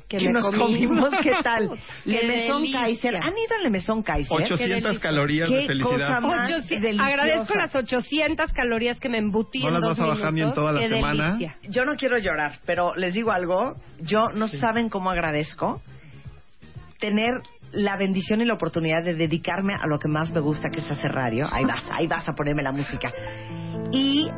que, 0.09 0.19
me 0.21 0.33
nos 0.33 0.51
comimos, 0.57 1.11
¿qué 1.23 1.33
tal? 1.43 1.69
Qué 2.05 2.11
Le 2.11 2.27
Mesón 2.27 2.63
delicia. 2.63 2.81
Kaiser. 2.81 3.17
¿Han 3.17 3.33
ido 3.33 3.57
al 3.57 3.63
Le 3.65 3.71
Mesón 3.71 4.03
Kaiser? 4.03 4.33
800 4.37 4.59
delicia. 4.83 5.01
calorías 5.01 5.51
de 5.51 5.57
Qué 5.59 5.67
felicidad. 5.67 5.91
cosa 6.09 6.21
más 6.21 6.51
Ocho- 6.51 6.63
sí, 6.63 6.79
deliciosa. 6.81 7.07
agradezco 7.07 7.55
las 7.55 7.75
800 7.75 8.53
calorías 8.53 8.99
que 8.99 9.09
me 9.09 9.19
embutí 9.19 9.61
No 9.61 9.69
en 9.69 9.75
las 9.75 9.83
dos 9.83 9.99
vas 9.99 10.01
a 10.01 10.07
bajar 10.07 10.23
ni 10.33 10.41
en 10.41 10.47
minutos. 10.47 10.55
toda 10.55 10.73
la 10.73 10.81
Qué 10.81 10.89
semana. 10.89 11.27
delicia. 11.33 11.57
Yo 11.69 11.85
no 11.85 11.97
quiero 11.97 12.19
llorar, 12.19 12.59
pero 12.65 12.95
les 12.97 13.13
digo 13.13 13.33
algo. 13.33 13.77
Yo 14.01 14.31
no 14.35 14.49
saben 14.49 14.89
cómo 14.89 15.11
agradezco 15.11 15.83
tener 17.01 17.33
la 17.73 17.97
bendición 17.99 18.41
y 18.41 18.47
la 18.47 18.55
oportunidad 18.55 19.05
de 19.05 19.15
dedicarme 19.15 19.75
a 19.75 19.87
lo 19.87 19.99
que 19.99 20.09
más 20.09 20.31
me 20.33 20.41
gusta, 20.41 20.71
que 20.71 20.81
es 20.81 20.91
hacer 20.91 21.13
radio. 21.13 21.47
Ahí 21.53 21.65
vas, 21.67 21.85
ahí 21.93 22.07
vas 22.07 22.27
a 22.29 22.35
ponerme 22.35 22.63
la 22.63 22.73
música. 22.73 23.13
Y 23.93 24.29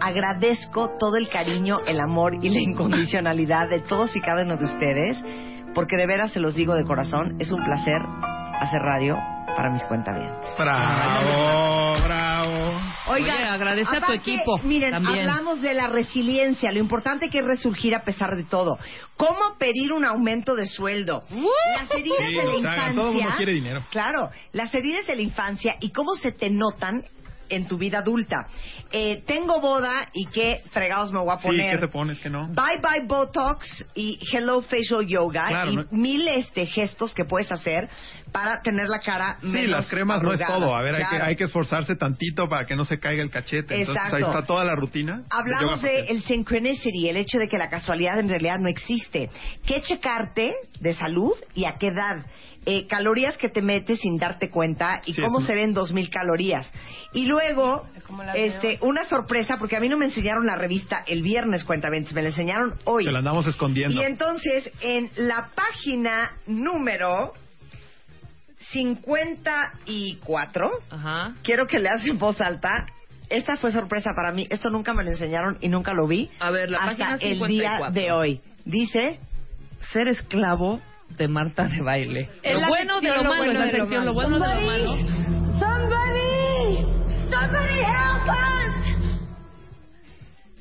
agradezco 0.00 0.90
todo 0.98 1.16
el 1.16 1.28
cariño, 1.28 1.80
el 1.86 2.00
amor 2.00 2.34
y 2.42 2.48
la 2.48 2.60
incondicionalidad 2.60 3.68
de 3.68 3.80
todos 3.80 4.14
y 4.16 4.20
cada 4.20 4.42
uno 4.42 4.56
de 4.56 4.64
ustedes, 4.64 5.22
porque 5.74 5.96
de 5.96 6.06
veras 6.06 6.32
se 6.32 6.40
los 6.40 6.54
digo 6.54 6.74
de 6.74 6.84
corazón, 6.84 7.36
es 7.38 7.50
un 7.52 7.64
placer 7.64 8.00
hacer 8.60 8.80
radio 8.82 9.16
para 9.56 9.70
mis 9.70 9.82
cuentavientes. 9.84 10.38
Bravo, 10.58 12.02
bravo. 12.04 12.80
Oye, 13.08 13.30
agradece 13.30 13.96
a 13.96 14.00
tu 14.02 14.12
equipo 14.12 14.58
Miren, 14.62 14.92
también. 14.92 15.20
hablamos 15.28 15.60
de 15.60 15.74
la 15.74 15.88
resiliencia, 15.88 16.70
lo 16.70 16.78
importante 16.78 17.28
que 17.28 17.38
es 17.40 17.44
resurgir 17.44 17.94
a 17.94 18.02
pesar 18.02 18.36
de 18.36 18.44
todo. 18.44 18.78
¿Cómo 19.16 19.56
pedir 19.58 19.92
un 19.92 20.04
aumento 20.04 20.54
de 20.54 20.66
sueldo? 20.66 21.24
Las 21.28 21.90
heridas 21.90 22.18
Sí, 22.28 22.34
de 22.34 22.36
la 22.36 22.42
o 22.42 22.46
sea, 22.50 22.58
infancia. 22.58 22.94
todo 22.94 23.08
el 23.08 23.14
mundo 23.16 23.30
quiere 23.36 23.52
dinero. 23.52 23.84
Claro, 23.90 24.30
las 24.52 24.72
heridas 24.74 25.06
de 25.08 25.16
la 25.16 25.22
infancia 25.22 25.76
y 25.80 25.90
cómo 25.90 26.14
se 26.14 26.30
te 26.32 26.50
notan 26.50 27.02
en 27.50 27.66
tu 27.66 27.76
vida 27.76 27.98
adulta. 27.98 28.46
Eh, 28.92 29.22
tengo 29.26 29.60
boda 29.60 30.08
y 30.12 30.26
qué 30.26 30.62
fregados 30.70 31.12
me 31.12 31.18
voy 31.18 31.34
a 31.34 31.38
Sí, 31.38 31.48
poner. 31.48 31.72
¿qué 31.78 31.86
te 31.86 31.88
pones? 31.92 32.18
que 32.20 32.30
no? 32.30 32.48
Bye 32.48 32.80
bye 32.82 33.06
Botox 33.06 33.84
y 33.94 34.18
Hello 34.32 34.62
Facial 34.62 35.06
Yoga 35.06 35.48
Claro, 35.48 35.70
y 35.72 35.76
¿no? 35.76 35.84
mil 35.90 36.26
este, 36.28 36.66
gestos 36.66 37.14
que 37.14 37.24
puedes 37.24 37.50
hacer 37.52 37.88
para 38.32 38.62
tener 38.62 38.88
la 38.88 39.00
cara 39.00 39.36
Sí, 39.40 39.46
menos 39.48 39.70
las 39.70 39.88
cremas 39.90 40.22
no 40.22 40.32
es 40.32 40.40
todo. 40.40 40.74
A 40.74 40.82
ver, 40.82 40.94
hay, 40.96 41.04
que, 41.04 41.16
hay 41.22 41.36
que 41.36 41.44
esforzarse 41.44 41.96
tantito 41.96 42.48
para 42.48 42.64
que 42.66 42.76
no 42.76 42.84
se 42.84 42.98
caiga 43.00 43.22
el 43.22 43.30
cachete. 43.30 43.74
Entonces 43.74 43.96
Exacto. 43.96 44.16
ahí 44.16 44.22
está 44.22 44.46
toda 44.46 44.64
la 44.64 44.74
rutina. 44.76 45.22
Hablamos 45.30 45.82
de 45.82 45.88
facial. 45.98 46.06
el 46.16 46.22
synchronicity, 46.24 47.08
el 47.08 47.16
hecho 47.16 47.38
de 47.38 47.48
que 47.48 47.58
la 47.58 47.68
casualidad 47.68 48.18
en 48.18 48.28
realidad 48.28 48.56
no 48.60 48.68
existe. 48.68 49.28
¿Qué 49.66 49.80
checarte 49.80 50.54
de 50.80 50.94
salud 50.94 51.32
y 51.54 51.64
a 51.64 51.76
qué 51.78 51.88
edad? 51.88 52.24
Eh, 52.66 52.86
calorías 52.86 53.38
que 53.38 53.48
te 53.48 53.62
metes 53.62 54.00
sin 54.00 54.18
darte 54.18 54.50
cuenta 54.50 55.00
y 55.06 55.14
Sí, 55.14 55.22
cómo 55.22 55.40
se 55.40 55.54
ven 55.54 55.72
2000 55.72 56.10
calorías. 56.10 56.70
Y 57.14 57.24
luego, 57.24 57.86
¿Cómo 58.06 58.22
las 58.22 58.36
este, 58.36 58.78
una 58.82 59.04
sorpresa, 59.04 59.56
porque 59.58 59.76
a 59.76 59.80
mí 59.80 59.88
no 59.88 59.96
me 59.96 60.04
enseñaron 60.04 60.44
la 60.46 60.56
revista 60.56 61.02
el 61.06 61.22
viernes, 61.22 61.64
cuentamente, 61.64 62.12
me 62.12 62.20
la 62.20 62.28
enseñaron 62.28 62.78
hoy. 62.84 63.06
Te 63.06 63.12
la 63.12 63.20
andamos 63.20 63.46
escondiendo. 63.46 63.98
Y 63.98 64.04
entonces, 64.04 64.70
en 64.82 65.10
la 65.16 65.48
página 65.54 66.32
número 66.46 67.32
54, 68.72 70.70
Ajá. 70.90 71.34
quiero 71.42 71.66
que 71.66 71.78
leas 71.78 72.06
en 72.06 72.18
voz 72.18 72.40
alta. 72.40 72.86
Esta 73.30 73.56
fue 73.56 73.72
sorpresa 73.72 74.10
para 74.14 74.32
mí. 74.32 74.46
Esto 74.50 74.70
nunca 74.70 74.92
me 74.92 75.02
lo 75.04 75.10
enseñaron 75.10 75.56
y 75.60 75.68
nunca 75.68 75.94
lo 75.94 76.06
vi. 76.06 76.30
A 76.40 76.50
ver, 76.50 76.68
la 76.68 76.78
hasta 76.78 76.90
página 76.90 77.14
el 77.14 77.38
día 77.48 77.78
54. 77.78 77.92
de 77.92 78.12
hoy. 78.12 78.40
Dice, 78.64 79.18
Ser 79.92 80.08
esclavo 80.08 80.80
de 81.16 81.28
Marta 81.28 81.64
de 81.68 81.82
baile. 81.82 82.30
Es 82.42 82.60
lo 82.60 82.68
bueno 82.68 83.00
de 83.00 83.08
sección, 83.08 83.24
lo 83.24 83.30
lo 83.30 83.36
malo, 83.36 83.50
es 83.52 83.58
la 83.58 83.66
lo 83.66 83.70
sección, 83.72 84.06
lo 84.06 84.14
malo. 84.14 84.28
bueno 84.28 84.38
de 84.46 84.54
lo 84.54 84.60
malo. 84.66 84.96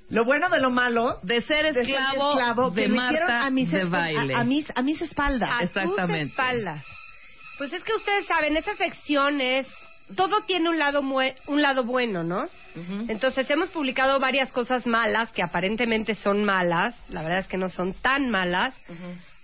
lo 0.10 0.26
bueno 0.26 0.50
de 0.50 0.60
lo 0.60 0.72
malo 0.72 1.20
De 1.24 1.42
ser 1.42 1.66
de 1.74 1.74
ser 1.74 1.90
esclavo, 1.96 2.32
esclavo 2.32 2.72
de 2.72 2.82
que 2.84 2.90
Marta 2.90 3.46
a 3.46 3.50
mis, 3.50 3.72
de 3.72 3.86
baile. 3.86 4.34
A, 4.36 4.40
a 4.40 4.44
mis, 4.44 4.66
a 4.76 4.82
mis 4.82 5.02
espaldas. 5.02 5.50
A 5.54 5.64
Exactamente. 5.64 6.24
sus 6.26 6.30
espaldas. 6.32 6.86
Pues 7.58 7.74
es 7.74 7.84
que 7.84 7.94
ustedes 7.94 8.26
saben, 8.26 8.56
esas 8.58 8.78
secciones, 8.78 9.68
todo 10.16 10.42
tiene 10.48 10.70
un 10.70 10.80
lado, 10.80 11.02
mue- 11.04 11.36
un 11.48 11.62
lado 11.62 11.84
bueno, 11.84 12.24
¿no? 12.24 12.46
Entonces 13.10 13.50
hemos 13.50 13.70
publicado 13.70 14.20
varias 14.20 14.52
cosas 14.54 14.88
malas 14.88 15.32
que 15.34 15.44
aparentemente 15.44 16.16
son 16.16 16.44
malas, 16.46 16.96
la 17.10 17.22
verdad 17.22 17.40
es 17.40 17.48
que 17.48 17.58
no 17.58 17.68
son 17.70 17.94
tan 17.96 18.30
malas, 18.30 18.74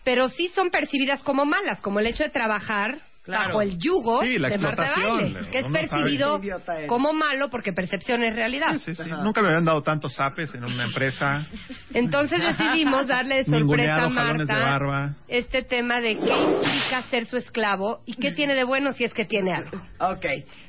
pero 0.06 0.30
sí 0.30 0.48
son 0.56 0.70
percibidas 0.70 1.22
como 1.24 1.44
malas, 1.46 1.82
como 1.82 2.00
el 2.00 2.08
hecho 2.08 2.24
de 2.24 2.30
trabajar 2.30 3.00
Claro. 3.24 3.48
bajo 3.48 3.62
el 3.64 3.80
yugo 3.80 4.22
Sí, 4.22 4.38
la 4.38 4.50
de 4.50 4.60
Marta 4.60 4.94
Baile, 4.96 5.50
que 5.52 5.58
es 5.58 5.68
percibido 5.68 6.40
como 6.88 7.12
malo 7.12 7.50
porque 7.50 7.74
percepción 7.74 8.22
es 8.22 8.36
realidad. 8.36 8.74
Sí, 8.78 8.94
sí, 8.94 9.04
sí. 9.04 9.10
Nunca 9.24 9.42
me 9.42 9.48
habían 9.48 9.66
dado 9.66 9.82
tantos 9.82 10.14
zapes 10.14 10.54
en 10.54 10.64
una 10.64 10.84
empresa. 10.84 11.44
Entonces 11.96 12.40
decidimos 12.40 13.08
darle 13.08 13.38
de 13.44 13.46
sorpresa 13.46 14.04
a 14.04 14.10
Marta 14.10 14.60
barba. 14.60 15.16
este 15.28 15.64
tema 15.64 16.02
de 16.02 16.18
qué 16.18 16.30
implica 16.38 17.02
ser 17.10 17.26
su 17.26 17.38
esclavo 17.38 18.02
y 18.06 18.14
qué 18.14 18.32
tiene 18.32 18.54
de 18.54 18.64
bueno 18.64 18.92
si 18.92 19.04
es 19.06 19.12
que 19.14 19.26
tiene 19.26 19.56
algo. 19.56 19.82
Ok. 20.00 20.26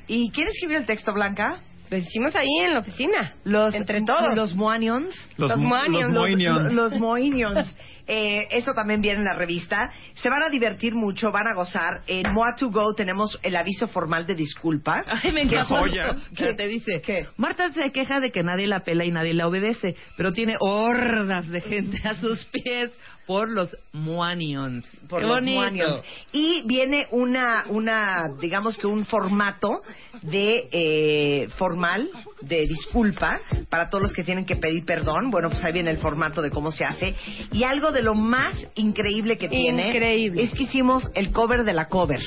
¿Y 0.07 0.31
quién 0.31 0.47
escribió 0.47 0.79
el 0.79 0.85
texto, 0.87 1.13
Blanca? 1.13 1.59
Lo 1.91 1.97
hicimos 1.97 2.35
ahí 2.35 2.47
en 2.63 2.73
la 2.73 2.79
oficina. 2.79 3.33
Los, 3.45 3.73
Entre 3.75 4.01
todos. 4.01 4.35
Los 4.35 4.55
Moanions. 4.55 5.13
Los, 5.37 5.51
Los 5.51 5.59
mo- 5.59 5.69
Moanions. 5.69 6.11
los 6.11 6.21
Moinions. 6.23 6.63
Los, 6.63 6.73
los 6.73 6.99
Moinions. 6.99 7.77
Eh, 8.07 8.47
eso 8.51 8.73
también 8.73 9.01
viene 9.01 9.19
en 9.19 9.25
la 9.25 9.33
revista. 9.35 9.91
Se 10.15 10.29
van 10.29 10.41
a 10.43 10.49
divertir 10.49 10.95
mucho, 10.95 11.31
van 11.31 11.47
a 11.47 11.53
gozar. 11.53 12.01
En 12.07 12.31
Moa 12.33 12.55
to 12.55 12.69
Go 12.69 12.93
tenemos 12.95 13.37
el 13.43 13.55
aviso 13.55 13.87
formal 13.87 14.25
de 14.25 14.35
disculpa. 14.35 15.03
Ay, 15.23 15.31
me 15.31 15.41
Qué 15.47 15.55
encantó. 15.55 15.75
joya. 15.75 16.15
Que 16.35 16.53
te 16.53 16.67
dice, 16.67 17.01
¿Qué? 17.01 17.27
Marta 17.37 17.69
se 17.71 17.91
queja 17.91 18.19
de 18.19 18.31
que 18.31 18.43
nadie 18.43 18.67
la 18.67 18.79
pela 18.81 19.03
y 19.05 19.11
nadie 19.11 19.33
la 19.33 19.47
obedece, 19.47 19.95
pero 20.15 20.31
tiene 20.31 20.55
hordas 20.59 21.47
de 21.47 21.61
gente 21.61 21.99
a 22.07 22.15
sus 22.15 22.45
pies 22.45 22.91
por 23.27 23.51
los 23.51 23.75
Moanions. 23.91 24.85
por 25.07 25.19
Qué 25.19 25.27
los 25.27 25.39
bonito. 25.39 25.57
Moanions. 25.57 26.01
Y 26.31 26.63
viene 26.65 27.07
una, 27.11 27.65
una, 27.67 28.29
digamos 28.39 28.77
que 28.77 28.87
un 28.87 29.05
formato 29.05 29.83
de 30.21 30.69
eh, 30.71 31.47
formal 31.57 32.09
de 32.41 32.65
disculpa 32.65 33.41
para 33.69 33.89
todos 33.89 34.03
los 34.03 34.13
que 34.13 34.23
tienen 34.23 34.45
que 34.45 34.55
pedir 34.55 34.85
perdón. 34.85 35.29
Bueno, 35.29 35.49
pues 35.49 35.63
ahí 35.63 35.73
viene 35.73 35.91
el 35.91 35.97
formato 35.97 36.41
de 36.41 36.49
cómo 36.49 36.71
se 36.71 36.85
hace. 36.85 37.15
Y 37.51 37.63
algo 37.63 37.91
de 37.91 38.01
lo 38.01 38.15
más 38.15 38.55
increíble 38.75 39.37
que 39.37 39.49
tiene 39.49 39.89
Increíble. 39.89 40.43
es 40.43 40.53
que 40.53 40.63
hicimos 40.63 41.03
el 41.13 41.31
cover 41.31 41.65
de 41.65 41.73
la 41.73 41.89
cover. 41.89 42.21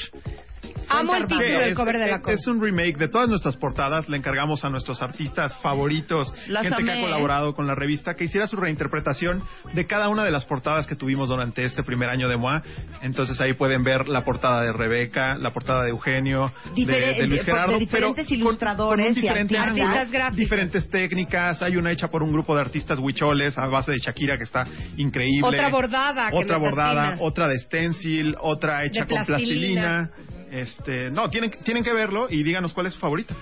Amo 0.91 1.15
el 1.15 1.27
título 1.27 1.61
del 1.61 1.75
cover 1.75 1.99
de 1.99 2.07
la 2.09 2.17
es, 2.17 2.21
cosa. 2.21 2.35
es 2.35 2.47
un 2.47 2.61
remake 2.63 2.97
de 2.99 3.09
todas 3.09 3.29
nuestras 3.29 3.57
portadas. 3.57 4.09
Le 4.09 4.17
encargamos 4.17 4.65
a 4.65 4.69
nuestros 4.69 5.01
artistas 5.03 5.57
favoritos, 5.59 6.33
Las 6.49 6.63
gente 6.65 6.77
que 6.79 6.83
amé, 6.83 6.93
ha 6.93 6.99
¿eh? 6.99 7.03
colaborado 7.03 7.55
con 7.55 7.67
la 7.67 7.75
revista, 7.75 8.15
que 8.15 8.25
hiciera 8.25 8.47
su 8.47 8.57
reinterpretación 8.57 9.43
de 9.73 9.87
cada 9.87 10.09
una 10.09 10.25
de 10.25 10.31
las 10.31 10.45
portadas 10.45 10.87
que 10.87 10.97
tuvimos 10.97 11.29
durante 11.29 11.65
este 11.65 11.83
primer 11.83 12.11
año 12.11 12.29
de 12.29 12.37
MOA. 12.37 12.63
Entonces 13.03 13.41
ahí 13.41 13.53
pueden 13.55 13.85
ver 13.85 14.09
la 14.09 14.23
portada 14.25 14.63
de 14.63 14.73
Rebeca, 14.73 15.37
la 15.39 15.51
portada 15.53 15.85
de 15.85 15.91
Eugenio, 15.91 16.53
de, 16.75 16.83
Difere- 16.83 17.17
de 17.17 17.27
Luis 17.27 17.41
de- 17.41 17.45
Gerardo. 17.47 17.73
de 17.75 17.79
diferentes 17.79 18.27
pero 18.27 18.39
con- 18.39 18.47
ilustradores 18.49 19.05
con 19.07 19.13
un 19.13 19.19
y 19.19 19.21
diferente 19.21 19.59
artistas. 19.59 20.11
gráficos. 20.11 20.37
diferentes 20.37 20.91
técnicas. 20.91 21.63
Hay 21.63 21.77
una 21.77 21.93
hecha 21.93 22.09
por 22.09 22.23
un 22.23 22.33
grupo 22.33 22.55
de 22.55 22.63
artistas 22.63 22.99
huicholes 22.99 23.57
a 23.59 23.67
base 23.67 23.93
de 23.93 23.99
Shakira 23.99 24.37
que 24.37 24.45
está 24.45 24.67
increíble. 24.97 25.47
Otra 25.47 25.69
bordada 25.69 26.31
que 26.31 26.37
Otra 26.37 26.59
bordada, 26.59 27.03
fascina. 27.11 27.25
otra 27.27 27.49
de 27.49 27.59
stencil, 27.61 28.37
otra 28.41 28.85
hecha 28.85 29.05
De 29.05 29.15
con 29.15 29.25
plastilina. 29.25 30.11
plastilina. 30.11 30.40
Este, 30.51 31.11
no, 31.11 31.31
tienen, 31.31 31.51
tienen 31.65 31.85
que 31.85 31.93
verlo 31.93 32.27
y 32.29 32.43
díganos 32.43 32.73
cuál 32.73 32.87
es 32.87 32.95
su 32.95 33.01
favorita. 33.01 33.35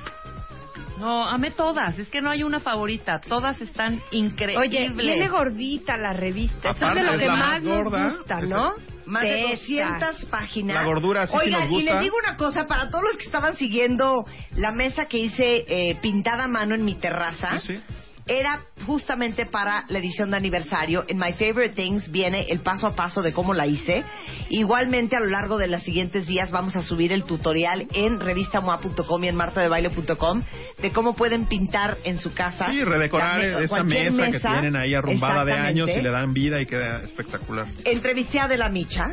No, 0.98 1.24
amé 1.24 1.52
todas. 1.52 1.96
Es 1.98 2.08
que 2.08 2.20
no 2.20 2.28
hay 2.30 2.42
una 2.42 2.60
favorita. 2.60 3.20
Todas 3.20 3.60
están 3.60 4.02
increíbles. 4.10 4.68
Oye, 4.68 4.88
viene 4.90 5.28
gordita 5.28 5.96
la 5.96 6.12
revista. 6.12 6.70
Eso 6.70 6.88
es 6.88 6.94
de 6.94 7.02
lo 7.02 7.12
es 7.12 7.20
que 7.20 7.28
más, 7.28 7.62
nos 7.62 7.84
gusta, 7.84 8.40
Esa- 8.40 8.56
¿no? 8.56 8.72
Más 9.06 9.22
de 9.22 9.40
esa. 9.40 9.48
200 9.50 10.24
páginas. 10.26 10.74
La 10.74 10.82
gordura 10.84 11.26
sí, 11.26 11.32
sí 11.32 11.38
Oigan, 11.46 11.60
nos 11.62 11.70
gusta. 11.70 11.90
y 11.90 11.94
les 11.94 12.00
digo 12.02 12.16
una 12.22 12.36
cosa, 12.36 12.66
para 12.66 12.90
todos 12.90 13.04
los 13.04 13.16
que 13.16 13.24
estaban 13.24 13.56
siguiendo 13.56 14.26
la 14.56 14.72
mesa 14.72 15.06
que 15.06 15.18
hice 15.18 15.64
eh, 15.68 15.96
pintada 16.02 16.44
a 16.44 16.48
mano 16.48 16.74
en 16.74 16.84
mi 16.84 16.96
terraza, 16.96 17.56
Sí, 17.58 17.78
sí. 17.78 17.82
Era 18.28 18.60
justamente 18.86 19.46
para 19.46 19.84
la 19.88 19.98
edición 19.98 20.30
de 20.30 20.36
aniversario. 20.36 21.04
En 21.08 21.18
My 21.18 21.32
Favorite 21.32 21.70
Things 21.74 22.10
viene 22.10 22.46
el 22.50 22.60
paso 22.60 22.86
a 22.86 22.94
paso 22.94 23.22
de 23.22 23.32
cómo 23.32 23.54
la 23.54 23.66
hice. 23.66 24.04
Igualmente, 24.50 25.16
a 25.16 25.20
lo 25.20 25.26
largo 25.26 25.58
de 25.58 25.66
los 25.68 25.82
siguientes 25.82 26.26
días 26.26 26.50
vamos 26.50 26.76
a 26.76 26.82
subir 26.82 27.12
el 27.12 27.24
tutorial 27.24 27.86
en 27.92 28.20
revistamoa.com 28.20 29.24
y 29.24 29.28
en 29.28 29.36
martadebaile.com 29.36 30.42
de 30.80 30.92
cómo 30.92 31.14
pueden 31.14 31.46
pintar 31.46 31.96
en 32.04 32.18
su 32.18 32.32
casa. 32.34 32.70
Sí, 32.70 32.82
redecorar 32.84 33.38
me- 33.38 33.64
esa 33.64 33.82
mesa, 33.82 34.30
que 34.30 34.38
tienen 34.40 34.76
ahí 34.76 34.94
arrumbada 34.94 35.44
de 35.44 35.52
años 35.54 35.88
y 35.90 36.00
le 36.00 36.10
dan 36.10 36.32
vida 36.32 36.60
y 36.60 36.66
queda 36.66 37.02
espectacular. 37.02 37.66
Entrevisté 37.84 38.40
a 38.40 38.48
De 38.48 38.56
la 38.56 38.68
Micha. 38.68 39.04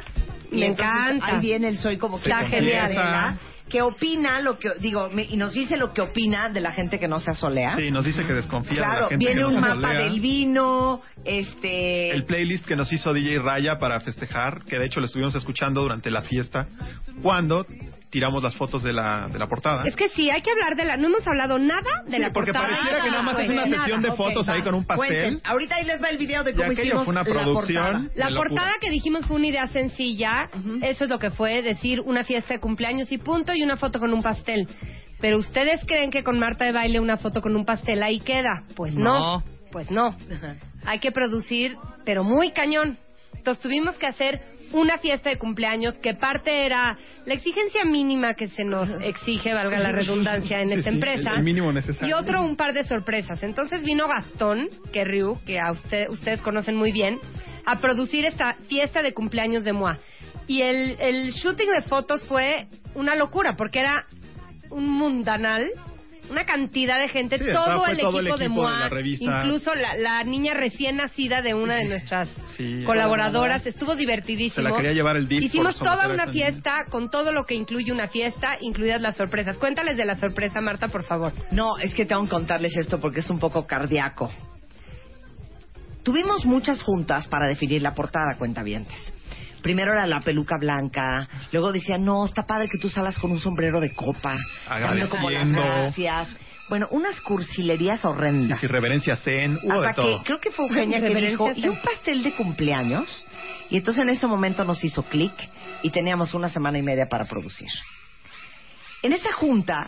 y 0.51 0.57
Me 0.59 0.67
entonces 0.67 0.95
encanta. 1.15 1.25
Ahí 1.35 1.39
viene 1.41 1.67
el 1.69 1.77
Soy 1.77 1.97
como 1.97 2.17
que 2.21 2.29
Está 2.29 2.45
genial. 2.45 3.39
Que 3.69 3.81
opina 3.81 4.41
lo 4.41 4.59
que, 4.59 4.69
digo, 4.79 5.09
me- 5.09 5.23
y 5.23 5.37
nos 5.37 5.53
dice 5.53 5.75
lo 5.75 5.91
que 5.93 6.01
opina 6.01 6.49
de 6.49 6.61
la 6.61 6.71
gente 6.71 6.99
que 6.99 7.07
no 7.07 7.19
se 7.19 7.31
asolea. 7.31 7.75
Sí, 7.75 7.89
nos 7.89 8.05
dice 8.05 8.23
que 8.25 8.33
desconfía 8.33 8.73
de 8.73 8.77
claro, 8.77 9.01
la 9.01 9.07
gente 9.09 9.25
viene 9.25 9.41
que 9.41 9.47
un 9.47 9.53
nos 9.53 9.61
mapa 9.61 9.93
del 9.93 10.19
vino, 10.19 11.01
este... 11.23 12.11
El 12.11 12.25
playlist 12.25 12.65
que 12.67 12.75
nos 12.75 12.93
hizo 12.93 13.11
DJ 13.13 13.39
Raya 13.39 13.79
para 13.79 13.99
festejar, 14.01 14.63
que 14.65 14.77
de 14.77 14.85
hecho 14.85 14.99
lo 14.99 15.07
estuvimos 15.07 15.33
escuchando 15.35 15.81
durante 15.81 16.11
la 16.11 16.21
fiesta, 16.21 16.67
cuando 17.23 17.65
tiramos 18.15 18.41
las 18.41 18.55
fotos 18.55 18.81
de 18.81 18.93
la, 18.93 19.27
de 19.27 19.37
la 19.37 19.47
portada. 19.47 19.83
Es 19.85 19.93
que 19.97 20.07
sí, 20.07 20.29
hay 20.29 20.41
que 20.41 20.49
hablar 20.49 20.77
de 20.77 20.85
la... 20.85 20.95
No 20.95 21.07
hemos 21.07 21.27
hablado 21.27 21.59
nada 21.59 21.81
de 22.05 22.11
Sí, 22.15 22.17
la 22.21 22.31
porque 22.31 22.53
portada. 22.53 22.69
pareciera 22.77 23.03
que 23.03 23.09
nada 23.11 23.23
más 23.23 23.39
es 23.39 23.49
una 23.49 23.65
Nada. 23.65 23.83
sesión 23.83 24.01
de 24.01 24.11
fotos 24.13 24.47
ahí 24.47 24.59
va, 24.59 24.63
con 24.63 24.73
un 24.75 24.85
pastel. 24.85 25.07
cuenten. 25.07 25.41
Ahorita 25.43 25.75
ahí 25.75 25.83
les 25.83 26.01
va 26.01 26.07
el 26.09 26.17
video 26.17 26.45
de 26.45 26.53
cómo 26.53 26.71
aquello 26.71 26.83
hicimos 26.83 27.03
fue 27.03 27.11
una 27.11 27.23
la 27.23 27.29
producción. 27.29 27.83
portada. 27.83 28.11
La 28.15 28.25
de 28.27 28.31
locura. 28.31 28.49
portada 28.49 28.71
que 28.79 28.89
dijimos 28.89 29.25
fue 29.25 29.35
una 29.35 29.47
idea 29.47 29.67
sencilla. 29.67 30.49
Eso 30.81 31.03
es 31.03 31.09
lo 31.09 31.19
que 31.19 31.29
fue 31.31 31.61
decir 31.61 31.99
una 31.99 32.23
fiesta 32.23 32.53
de 32.53 32.61
cumpleaños 32.61 33.11
y 33.11 33.17
punto 33.17 33.53
y 33.53 33.63
una 33.63 33.75
foto 33.75 33.99
con 33.99 34.13
un 34.13 34.23
pastel. 34.23 34.65
Pero 35.19 35.37
ustedes 35.37 35.81
creen 35.85 36.09
que 36.09 36.23
con 36.23 36.39
Marta 36.39 36.63
de 36.63 36.71
baile 36.71 37.01
una 37.01 37.17
foto 37.17 37.41
con 37.41 37.53
un 37.55 37.65
pastel 37.65 38.01
ahí 38.01 38.21
queda? 38.21 38.63
Pues 38.77 38.93
no. 38.95 39.19
No. 39.39 39.43
Pues 39.73 39.91
no. 39.91 40.15
Hay 40.85 40.99
que 40.99 41.11
producir, 41.11 41.75
pero 42.05 42.23
muy 42.23 42.51
cañón. 42.51 42.97
Entonces 43.35 43.61
tuvimos 43.61 43.95
que 43.97 44.07
hacer 44.07 44.41
una 44.71 44.97
fiesta 44.97 45.29
de 45.29 45.37
cumpleaños 45.37 45.95
que 45.99 46.13
parte 46.13 46.65
era 46.65 46.97
la 47.25 47.33
exigencia 47.33 47.83
mínima 47.85 48.33
que 48.33 48.47
se 48.49 48.63
nos 48.63 48.89
exige, 49.01 49.53
valga 49.53 49.79
la 49.79 49.91
redundancia, 49.91 50.61
en 50.61 50.69
Sí, 50.69 50.73
esta 50.75 50.89
sí, 50.89 50.95
empresa. 50.95 51.29
el- 51.31 51.37
el 51.39 51.43
mínimo 51.43 51.71
necesario. 51.71 52.09
Y 52.09 52.13
otro 52.13 52.41
un 52.41 52.55
par 52.55 52.73
de 52.73 52.83
sorpresas. 52.83 53.41
Entonces 53.43 53.83
vino 53.83 54.07
Gastón, 54.07 54.69
que 54.93 55.03
Ryu, 55.03 55.39
que 55.45 55.59
a 55.59 55.71
usted, 55.71 56.09
ustedes 56.09 56.41
conocen 56.41 56.75
muy 56.75 56.91
bien, 56.91 57.19
a 57.65 57.79
producir 57.79 58.25
esta 58.25 58.55
fiesta 58.67 59.01
de 59.01 59.13
cumpleaños 59.13 59.63
de 59.63 59.73
Moa. 59.73 59.97
Y 60.47 60.61
el, 60.61 60.95
el 60.99 61.31
shooting 61.31 61.69
de 61.71 61.81
fotos 61.83 62.23
fue 62.25 62.67
una 62.93 63.15
locura, 63.15 63.55
porque 63.55 63.79
era 63.79 64.05
un 64.69 64.87
mundanal, 64.87 65.67
una 66.29 66.45
cantidad 66.45 66.99
de 66.99 67.07
gente, 67.09 67.37
Sí, 67.37 67.45
todo, 67.51 67.85
el, 67.87 67.97
todo 67.99 68.19
el 68.19 68.27
equipo 68.27 68.37
de 68.37 68.49
Moa, 68.49 68.79
la 68.81 68.89
revista. 68.89 69.25
incluso 69.43 69.73
la, 69.75 69.95
la 69.95 70.23
niña 70.23 70.53
recién 70.53 70.97
nacida 70.97 71.41
de 71.41 71.53
una 71.53 71.75
de 71.75 71.85
nuestras 71.85 72.29
Sí. 72.57 72.83
colaboradoras, 72.85 73.65
estuvo 73.65 73.95
divertidísimo. 73.95 74.67
Se 74.67 74.71
la 74.71 74.75
quería 74.77 74.93
llevar 74.93 75.17
el 75.17 75.31
Hicimos 75.31 75.77
toda 75.77 76.07
una 76.07 76.25
niña. 76.25 76.31
fiesta 76.31 76.85
con 76.89 77.09
todo 77.09 77.31
lo 77.31 77.45
que 77.45 77.55
incluye 77.55 77.91
una 77.91 78.07
fiesta, 78.07 78.57
incluidas 78.61 79.01
las 79.01 79.15
sorpresas. 79.17 79.57
Cuéntales 79.57 79.97
de 79.97 80.05
la 80.05 80.15
sorpresa, 80.15 80.61
Marta, 80.61 80.87
por 80.87 81.03
favor. 81.03 81.33
No, 81.51 81.77
es 81.77 81.93
que 81.93 82.05
tengo 82.05 82.23
que 82.23 82.29
contarles 82.29 82.75
esto 82.77 82.99
porque 82.99 83.19
es 83.19 83.29
un 83.29 83.39
poco 83.39 83.65
cardíaco. 83.65 84.31
Tuvimos 86.03 86.45
muchas 86.45 86.83
juntas 86.83 87.27
para 87.27 87.47
definir 87.47 87.81
la 87.81 87.95
portada, 87.95 88.35
cuentavientes. 88.37 89.13
Primero 89.65 89.93
era 89.93 90.05
la 90.05 90.21
peluca 90.21 90.57
blanca, 90.59 91.27
luego 91.51 91.71
decían, 91.71 92.05
no, 92.05 92.23
está 92.23 92.43
padre 92.45 92.69
que 92.69 92.77
tú 92.77 92.87
salas 92.87 93.17
con 93.17 93.31
un 93.31 93.39
sombrero 93.39 93.79
de 93.79 93.95
copa, 93.95 94.37
dando 94.69 95.09
como 95.09 95.31
las 95.31 95.51
gracias. 95.51 96.27
Bueno, 96.69 96.87
unas 96.91 97.19
cursilerías 97.21 98.05
horrendas. 98.05 98.59
si 98.59 98.67
reverencia 98.67 99.15
Zen, 99.15 99.57
hubo 99.63 99.81
de 99.81 99.87
Hasta 99.87 100.03
todo. 100.03 100.19
que 100.19 100.23
creo 100.23 100.39
que 100.39 100.51
fue 100.51 100.67
Eugenia 100.67 101.01
que 101.01 101.15
dijo, 101.15 101.51
¿y 101.55 101.67
un 101.67 101.81
pastel 101.81 102.21
de 102.21 102.33
cumpleaños? 102.33 103.25
Y 103.71 103.77
entonces 103.77 104.03
en 104.03 104.09
ese 104.09 104.27
momento 104.27 104.63
nos 104.65 104.83
hizo 104.83 105.01
clic 105.01 105.33
y 105.81 105.89
teníamos 105.89 106.35
una 106.35 106.49
semana 106.49 106.77
y 106.77 106.83
media 106.83 107.09
para 107.09 107.25
producir. 107.25 107.69
En 109.01 109.13
esa 109.13 109.33
junta, 109.33 109.87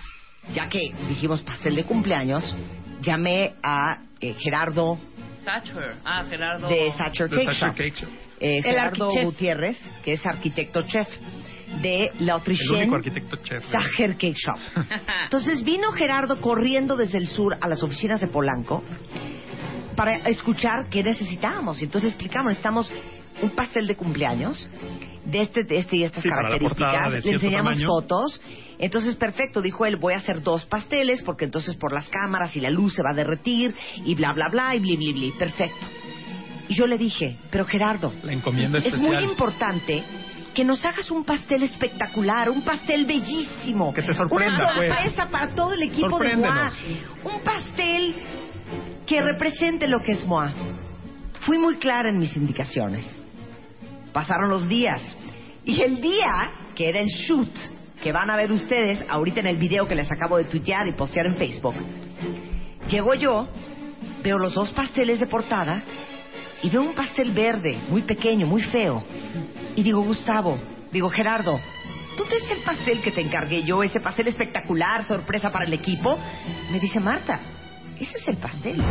ya 0.54 0.70
que 0.70 0.92
dijimos 1.08 1.44
pastel 1.44 1.76
de 1.76 1.84
cumpleaños, 1.84 2.56
llamé 3.00 3.54
a 3.62 4.02
eh, 4.22 4.34
Gerardo 4.34 4.98
Thatcher. 5.48 5.96
Ah, 6.04 6.26
Gerardo. 6.30 6.68
de 6.68 6.92
Sacher 6.92 7.30
The 7.30 7.36
Cake 7.38 7.46
Thatcher 7.46 7.68
Shop, 7.70 7.76
Cake 7.78 7.96
Shop. 7.96 8.10
eh, 8.42 8.62
Gerardo. 8.62 9.10
Gutiérrez, 9.24 9.78
que 10.04 10.14
es 10.14 10.26
arquitecto 10.26 10.82
chef 10.84 11.08
de 11.82 12.12
La 12.20 12.36
chef. 13.44 13.64
Sacher 13.64 14.18
Cake 14.18 14.36
Shop. 14.36 14.58
Entonces 15.24 15.64
vino 15.64 15.94
Gerardo 15.94 16.42
corriendo 16.42 16.98
desde 16.98 17.18
el 17.18 17.28
sur 17.28 17.58
a 17.62 17.68
las 17.70 17.82
oficinas 17.82 18.20
de 18.20 18.28
Polanco 18.28 18.84
para 19.96 20.16
escuchar 20.30 20.90
qué 20.90 21.02
necesitábamos. 21.02 21.82
Y 21.82 21.86
entonces 21.86 22.10
explicamos, 22.12 22.50
necesitamos 22.50 22.92
un 23.42 23.52
pastel 23.52 23.88
de 23.88 23.96
cumpleaños 23.96 24.70
de 25.28 25.42
este, 25.42 25.63
de 25.63 25.78
este 25.80 25.98
y 25.98 26.04
estas 26.04 26.24
Sí, 26.24 26.30
características. 26.30 27.24
Le 27.26 27.32
enseñamos 27.34 27.74
tamaño. 27.74 27.88
fotos. 27.88 28.42
Entonces, 28.80 29.16
perfecto, 29.16 29.62
dijo 29.62 29.86
él, 29.86 29.98
voy 29.98 30.13
a 30.13 30.18
hacer 30.18 30.42
dos 30.42 30.66
pasteles 30.66 31.24
porque 31.24 31.46
entonces 31.46 31.76
por 31.76 31.92
las 31.94 32.08
cámaras 32.10 32.56
y 32.56 32.62
la 32.62 32.70
luz 32.70 32.94
se 32.96 33.02
va 33.04 33.12
a 33.12 33.16
derretir 33.16 33.74
y 34.06 34.16
bla, 34.16 34.34
bla, 34.34 34.50
bla 34.50 34.76
y 34.76 34.80
bli, 34.80 34.96
bli, 34.98 35.13
bli. 35.13 35.32
Perfecto. 35.32 35.86
Y 36.70 36.76
yo 36.76 36.86
le 36.86 36.98
dije, 36.98 37.38
pero 37.50 37.66
Gerardo, 37.66 38.13
La 38.24 38.34
encomienda 38.34 38.80
es 38.80 38.98
muy 38.98 39.18
importante 39.18 40.04
que 40.54 40.63
nos 40.66 40.84
hagas 40.86 41.10
un 41.12 41.24
pastel 41.24 41.63
espectacular, 41.63 42.50
un 42.50 42.62
pastel 42.63 43.06
bellísimo. 43.06 43.94
Que 43.94 44.02
te 44.02 44.13
sorprenda, 44.13 44.56
Una 44.56 44.74
pues. 44.76 44.90
sorpresa 44.94 45.30
para 45.30 45.54
todo 45.54 45.74
el 45.74 45.84
equipo 45.84 46.18
de 46.20 46.36
MOA. 46.36 46.72
Un 47.24 47.42
pastel 47.42 48.16
que 49.06 49.22
represente 49.22 49.88
lo 49.88 50.00
que 50.02 50.13
es 50.13 50.26
MOA. 50.26 50.52
Fui 51.42 51.58
muy 51.58 51.76
clara 51.78 52.10
en 52.10 52.20
mis 52.20 52.36
indicaciones. 52.36 53.08
Pasaron 54.18 54.50
los 54.50 54.68
días. 54.68 55.16
Y 55.64 55.80
el 55.84 56.02
día 56.02 56.50
que 56.76 56.90
era 56.90 57.02
el 57.02 57.08
shoot, 57.08 57.52
que 58.02 58.12
van 58.12 58.32
a 58.32 58.36
ver 58.36 58.52
ustedes 58.52 59.06
ahorita 59.08 59.42
en 59.42 59.46
el 59.46 59.58
video 59.58 59.88
que 59.88 59.94
les 59.94 60.12
acabo 60.12 60.38
de 60.38 60.46
tuitear 60.46 60.88
y 60.88 60.94
postear 60.94 61.28
en 61.28 61.36
Facebook, 61.36 61.76
llego 62.90 63.14
yo, 63.14 63.48
veo 64.24 64.40
los 64.40 64.56
dos 64.56 64.72
pasteles 64.72 65.20
de 65.20 65.28
portada 65.28 65.84
y 66.64 66.70
veo 66.72 66.82
un 66.82 66.96
pastel 66.96 67.32
verde, 67.32 67.78
muy 67.90 68.02
pequeño, 68.02 68.48
muy 68.48 68.64
feo. 68.64 69.04
Y 69.76 69.84
digo, 69.84 70.02
Gustavo, 70.02 70.60
digo, 70.92 71.12
Gerardo, 71.12 71.60
¿tú 72.18 72.24
te 72.24 72.38
el 72.56 72.64
pastel 72.64 73.02
que 73.02 73.12
te 73.12 73.22
encargué 73.22 73.62
yo, 73.62 73.84
ese 73.84 74.00
pastel 74.00 74.30
espectacular, 74.30 75.04
sorpresa 75.04 75.52
para 75.52 75.66
el 75.66 75.74
equipo? 75.74 76.18
Me 76.72 76.80
dice 76.80 77.00
Marta, 77.00 77.40
ese 78.00 78.18
es 78.18 78.28
el 78.30 78.38
pastel. 78.38 78.82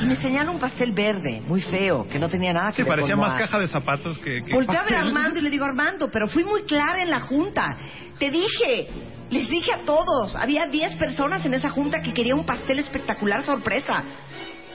Y 0.00 0.06
me 0.06 0.16
señala 0.16 0.50
un 0.50 0.60
pastel 0.60 0.92
verde, 0.92 1.40
muy 1.46 1.60
feo, 1.60 2.06
que 2.08 2.18
no 2.18 2.28
tenía 2.28 2.52
nada 2.52 2.70
que 2.70 2.76
Sí, 2.76 2.82
ver 2.82 2.90
parecía 2.90 3.14
con 3.14 3.22
más 3.24 3.38
caja 3.38 3.58
de 3.58 3.68
zapatos 3.68 4.18
que, 4.18 4.42
que 4.44 4.52
Volteo 4.52 4.78
a 4.80 4.84
ver 4.84 4.94
a. 4.94 5.00
Armando 5.00 5.38
y 5.38 5.42
le 5.42 5.50
digo, 5.50 5.64
Armando, 5.64 6.10
pero 6.10 6.28
fui 6.28 6.44
muy 6.44 6.62
clara 6.62 7.02
en 7.02 7.10
la 7.10 7.20
junta. 7.20 7.76
Te 8.18 8.30
dije, 8.30 8.88
les 9.30 9.48
dije 9.48 9.72
a 9.72 9.78
todos, 9.84 10.36
había 10.36 10.66
10 10.66 10.94
personas 10.96 11.44
en 11.44 11.54
esa 11.54 11.70
junta 11.70 12.00
que 12.02 12.12
querían 12.14 12.38
un 12.38 12.46
pastel 12.46 12.78
espectacular 12.78 13.42
sorpresa. 13.44 14.04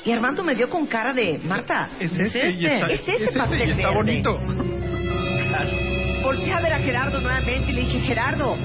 Y 0.05 0.11
Armando 0.11 0.43
me 0.43 0.53
vio 0.55 0.69
con 0.69 0.85
cara 0.87 1.13
de, 1.13 1.39
Marta, 1.45 1.91
Es 1.99 2.11
ese, 2.11 2.51
y 2.51 2.65
está, 2.65 2.87
es 2.91 2.99
ese 3.01 3.15
es 3.15 3.21
ese 3.21 3.37
pastel 3.37 3.69
y 3.69 3.71
está 3.71 3.87
verde. 3.89 3.95
bonito. 3.95 4.39
Volteé 6.21 6.53
a 6.53 6.59
ver 6.61 6.73
a 6.73 6.79
Gerardo 6.79 7.19
nuevamente 7.21 7.71
y 7.71 7.73
le 7.73 7.81
dije, 7.81 7.99
Gerardo, 8.01 8.57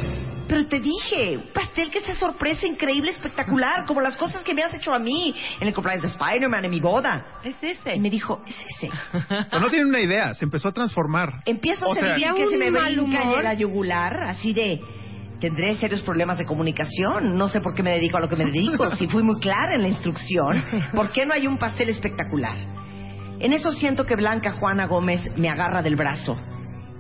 pero 0.49 0.67
te 0.67 0.81
dije, 0.81 1.37
un 1.37 1.53
pastel 1.53 1.91
que 1.91 2.01
sea 2.01 2.15
sorpresa 2.15 2.67
increíble, 2.67 3.11
espectacular, 3.11 3.85
como 3.85 4.01
las 4.01 4.17
cosas 4.17 4.43
que 4.43 4.55
me 4.55 4.63
has 4.63 4.73
hecho 4.75 4.93
a 4.93 4.99
mí 4.99 5.35
en 5.61 5.69
el 5.69 5.75
cumpleaños 5.75 6.03
de 6.03 6.09
Spider-Man, 6.09 6.65
en 6.65 6.71
mi 6.71 6.81
boda. 6.81 7.41
Es 7.45 7.57
ese. 7.63 7.95
Y 7.95 8.01
me 8.01 8.11
dijo, 8.11 8.43
es 8.47 8.57
ese. 8.71 8.91
Pero 9.51 9.61
no 9.61 9.69
tiene 9.69 9.87
una 9.87 10.01
idea, 10.01 10.35
se 10.35 10.45
empezó 10.45 10.69
a 10.69 10.73
transformar. 10.73 11.43
Empiezo 11.45 11.87
a 11.87 11.89
O 11.91 11.95
sea, 11.95 12.03
sentir 12.03 12.29
había 12.29 12.45
que 12.45 12.51
se 12.51 12.57
me 12.59 12.71
brinca 12.71 13.23
en 13.23 13.45
la 13.45 13.55
yugular, 13.55 14.23
así 14.25 14.53
de... 14.53 14.81
Tendré 15.41 15.77
serios 15.77 16.03
problemas 16.03 16.37
de 16.39 16.45
comunicación. 16.45 17.39
No 17.39 17.47
sé 17.47 17.61
por 17.61 17.73
qué 17.73 17.85
me 17.85 17.93
dedico 17.93 18.17
a 18.17 18.21
lo 18.21 18.29
que 18.29 18.35
me 18.35 18.47
dedico. 18.47 18.91
Si 18.97 19.07
fui 19.07 19.23
muy 19.23 19.39
clara 19.39 19.77
en 19.77 19.83
la 19.83 19.89
instrucción, 19.89 20.65
¿por 20.93 21.13
qué 21.13 21.25
no 21.27 21.33
hay 21.33 21.47
un 21.47 21.59
pastel 21.59 21.91
espectacular? 21.91 22.57
En 23.39 23.53
eso 23.53 23.71
siento 23.71 24.05
que 24.05 24.17
Blanca 24.17 24.51
Juana 24.55 24.87
Gómez 24.87 25.21
me 25.37 25.49
agarra 25.49 25.81
del 25.81 25.95
brazo 25.95 26.37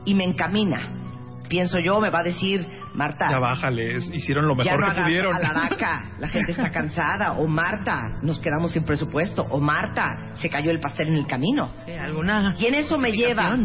y 0.05 0.15
me 0.15 0.23
encamina. 0.23 1.08
Pienso 1.49 1.79
yo, 1.79 2.01
me 2.01 2.11
va 2.11 2.21
a 2.21 2.23
decir, 2.25 2.67
Marta, 2.95 3.29
Ya 3.31 3.39
bájale, 3.39 3.97
es- 3.97 4.11
hicieron 4.13 4.47
lo 4.47 4.57
ya 4.57 4.73
mejor 4.73 4.81
no 4.89 4.95
que 4.95 5.01
pudieron. 5.03 5.35
alaraca, 5.37 6.11
la 6.19 6.29
gente 6.35 6.51
está 6.53 6.71
cansada. 6.71 7.33
O 7.33 7.47
Marta, 7.47 8.01
nos 8.23 8.39
quedamos 8.39 8.73
sin 8.73 8.85
presupuesto. 8.85 9.47
O 9.51 9.59
Marta, 9.61 10.33
se 10.35 10.49
cayó 10.51 10.71
el 10.71 10.81
pastel 10.81 11.09
en 11.09 11.15
el 11.15 11.27
camino. 11.27 11.73
Sí, 11.87 11.93
alguna. 11.93 12.55
Y 12.59 12.67
en 12.67 12.75
eso 12.75 12.99
me 12.99 13.13
lleva 13.13 13.57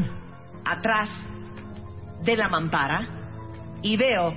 atrás 0.65 1.09
de 2.23 2.37
la 2.37 2.47
mampara 2.47 3.01
y 3.81 3.97
veo 3.97 4.33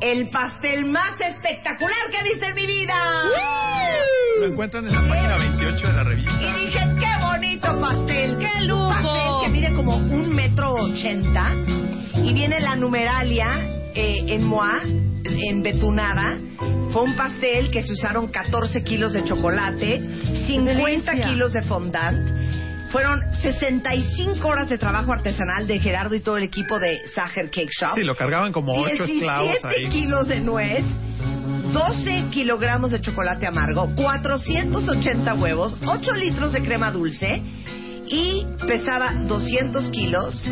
el 0.00 0.30
pastel 0.30 0.86
más 0.86 1.20
espectacular 1.20 1.96
que 2.10 2.18
he 2.18 2.24
visto 2.24 2.46
en 2.46 2.54
mi 2.54 2.66
vida. 2.66 2.94
Lo 4.40 4.46
encuentran 4.46 4.86
en 4.88 4.94
la 4.94 5.06
página 5.06 5.36
28 5.36 5.86
de 5.86 5.92
la 5.92 6.04
revista. 6.04 6.32
Y 6.40 6.64
dije, 6.64 6.78
qué 6.98 7.24
bonito 7.24 7.80
pastel, 7.80 8.38
qué 8.38 8.60
lujo. 8.66 8.88
Pastel 8.88 9.32
que 9.44 9.48
mide 9.50 9.74
como 9.74 9.96
un 9.96 10.34
metro 10.34 10.72
ochenta 10.72 11.52
y 12.14 12.32
viene 12.32 12.60
la 12.60 12.76
numeralia 12.76 13.58
eh, 13.94 14.24
en 14.28 14.44
moa, 14.44 14.80
en 14.84 15.62
betunada. 15.62 16.38
Fue 16.92 17.02
un 17.02 17.14
pastel 17.16 17.70
que 17.70 17.82
se 17.82 17.92
usaron 17.92 18.28
14 18.28 18.82
kilos 18.82 19.12
de 19.12 19.24
chocolate, 19.24 19.98
50 20.46 21.10
Delicia. 21.12 21.26
kilos 21.28 21.52
de 21.52 21.62
fondant. 21.62 22.28
Fueron 22.90 23.20
65 23.40 24.48
horas 24.48 24.68
de 24.68 24.76
trabajo 24.76 25.12
artesanal 25.12 25.66
de 25.68 25.78
Gerardo 25.78 26.16
y 26.16 26.20
todo 26.20 26.36
el 26.38 26.42
equipo 26.44 26.76
de 26.80 27.06
Sacher 27.14 27.48
Cake 27.48 27.70
Shop. 27.70 27.94
Sí, 27.94 28.02
lo 28.02 28.16
cargaban 28.16 28.52
como 28.52 28.72
ocho 28.72 29.04
17 29.06 29.12
esclavos 29.12 29.64
ahí. 29.64 29.88
kilos 29.90 30.26
de 30.26 30.40
nuez, 30.40 30.84
12 31.72 32.24
kilogramos 32.32 32.90
de 32.90 33.00
chocolate 33.00 33.46
amargo, 33.46 33.88
480 33.94 35.34
huevos, 35.34 35.76
8 35.86 36.12
litros 36.14 36.52
de 36.52 36.62
crema 36.62 36.90
dulce 36.90 37.40
y 38.10 38.44
pesaba 38.66 39.12
200 39.26 39.90
kilos, 39.90 40.44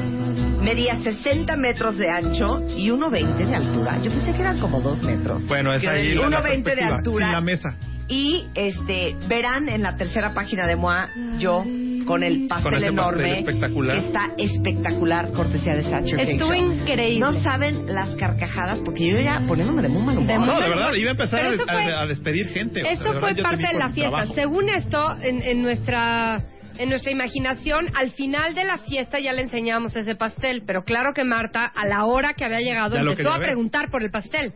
medía 0.62 0.96
60 1.00 1.56
metros 1.56 1.96
de 1.96 2.08
ancho 2.08 2.60
y 2.76 2.88
1,20 2.90 3.34
de 3.46 3.54
altura. 3.54 3.98
Yo 4.02 4.10
pensé 4.10 4.32
que 4.32 4.40
eran 4.40 4.58
como 4.60 4.80
2 4.80 5.02
metros. 5.02 5.46
Bueno, 5.46 5.72
es 5.74 5.84
ahí 5.86 6.14
la, 6.14 6.28
la 6.30 6.40
1,20 6.42 6.62
de 6.76 6.82
altura. 6.84 7.26
Sin 7.26 7.32
la 7.32 7.40
mesa. 7.40 7.76
Y 8.08 8.46
este 8.54 9.16
verán 9.28 9.68
en 9.68 9.82
la 9.82 9.96
tercera 9.96 10.32
página 10.32 10.66
de 10.66 10.76
MOA 10.76 11.10
yo 11.38 11.62
con 12.06 12.22
el 12.22 12.46
pastel 12.48 12.72
Con 12.72 12.74
ese 12.82 12.86
pastel 12.92 12.92
enorme 12.94 13.38
espectacular. 13.40 13.96
está 13.98 14.30
espectacular 14.38 15.30
cortesía 15.32 15.74
de 15.74 15.82
Sacher 15.82 16.18
Estuvo 16.20 16.54
increíble. 16.54 17.18
No 17.20 17.34
saben 17.34 17.84
las 17.92 18.14
carcajadas 18.16 18.80
porque 18.82 19.00
yo 19.04 19.20
ya 19.22 19.42
poniéndome 19.46 19.82
de 19.82 19.88
muy 19.88 20.02
mal 20.02 20.16
humor. 20.16 20.46
No, 20.46 20.58
de 20.58 20.68
verdad, 20.70 20.94
iba 20.94 21.08
a 21.08 21.10
empezar 21.10 21.44
a, 21.44 21.48
eso 21.48 21.66
des- 21.66 21.66
fue- 21.74 21.94
a- 21.94 22.06
despedir 22.06 22.48
gente. 22.54 22.80
o 22.80 22.84
sea, 22.86 22.92
de 22.96 23.04
verdad, 23.04 23.20
fue 23.20 23.34
te 23.34 23.42
parte 23.42 23.66
de 23.66 23.78
la 23.78 23.88
fiesta. 23.90 24.10
trabajo. 24.10 24.34
Según 24.34 24.68
esto, 24.70 25.16
en, 25.20 25.42
en 25.42 25.60
nuestra 25.60 26.38
en 26.78 26.88
nuestra 26.88 27.10
imaginación, 27.10 27.86
al 27.94 28.10
final 28.12 28.54
de 28.54 28.64
la 28.64 28.78
fiesta 28.78 29.18
ya 29.18 29.32
le 29.32 29.42
enseñamos 29.42 29.94
ese 29.96 30.14
pastel, 30.14 30.62
pero 30.66 30.84
claro 30.84 31.12
que 31.12 31.24
Marta, 31.24 31.66
a 31.66 31.86
la 31.86 32.04
hora 32.04 32.34
que 32.34 32.44
había 32.44 32.60
llegado, 32.60 32.94
Ya 32.96 33.02
empezó 33.02 33.30
a 33.30 33.38
preguntar 33.38 33.90
por 33.90 34.02
el 34.02 34.10
pastel. 34.10 34.52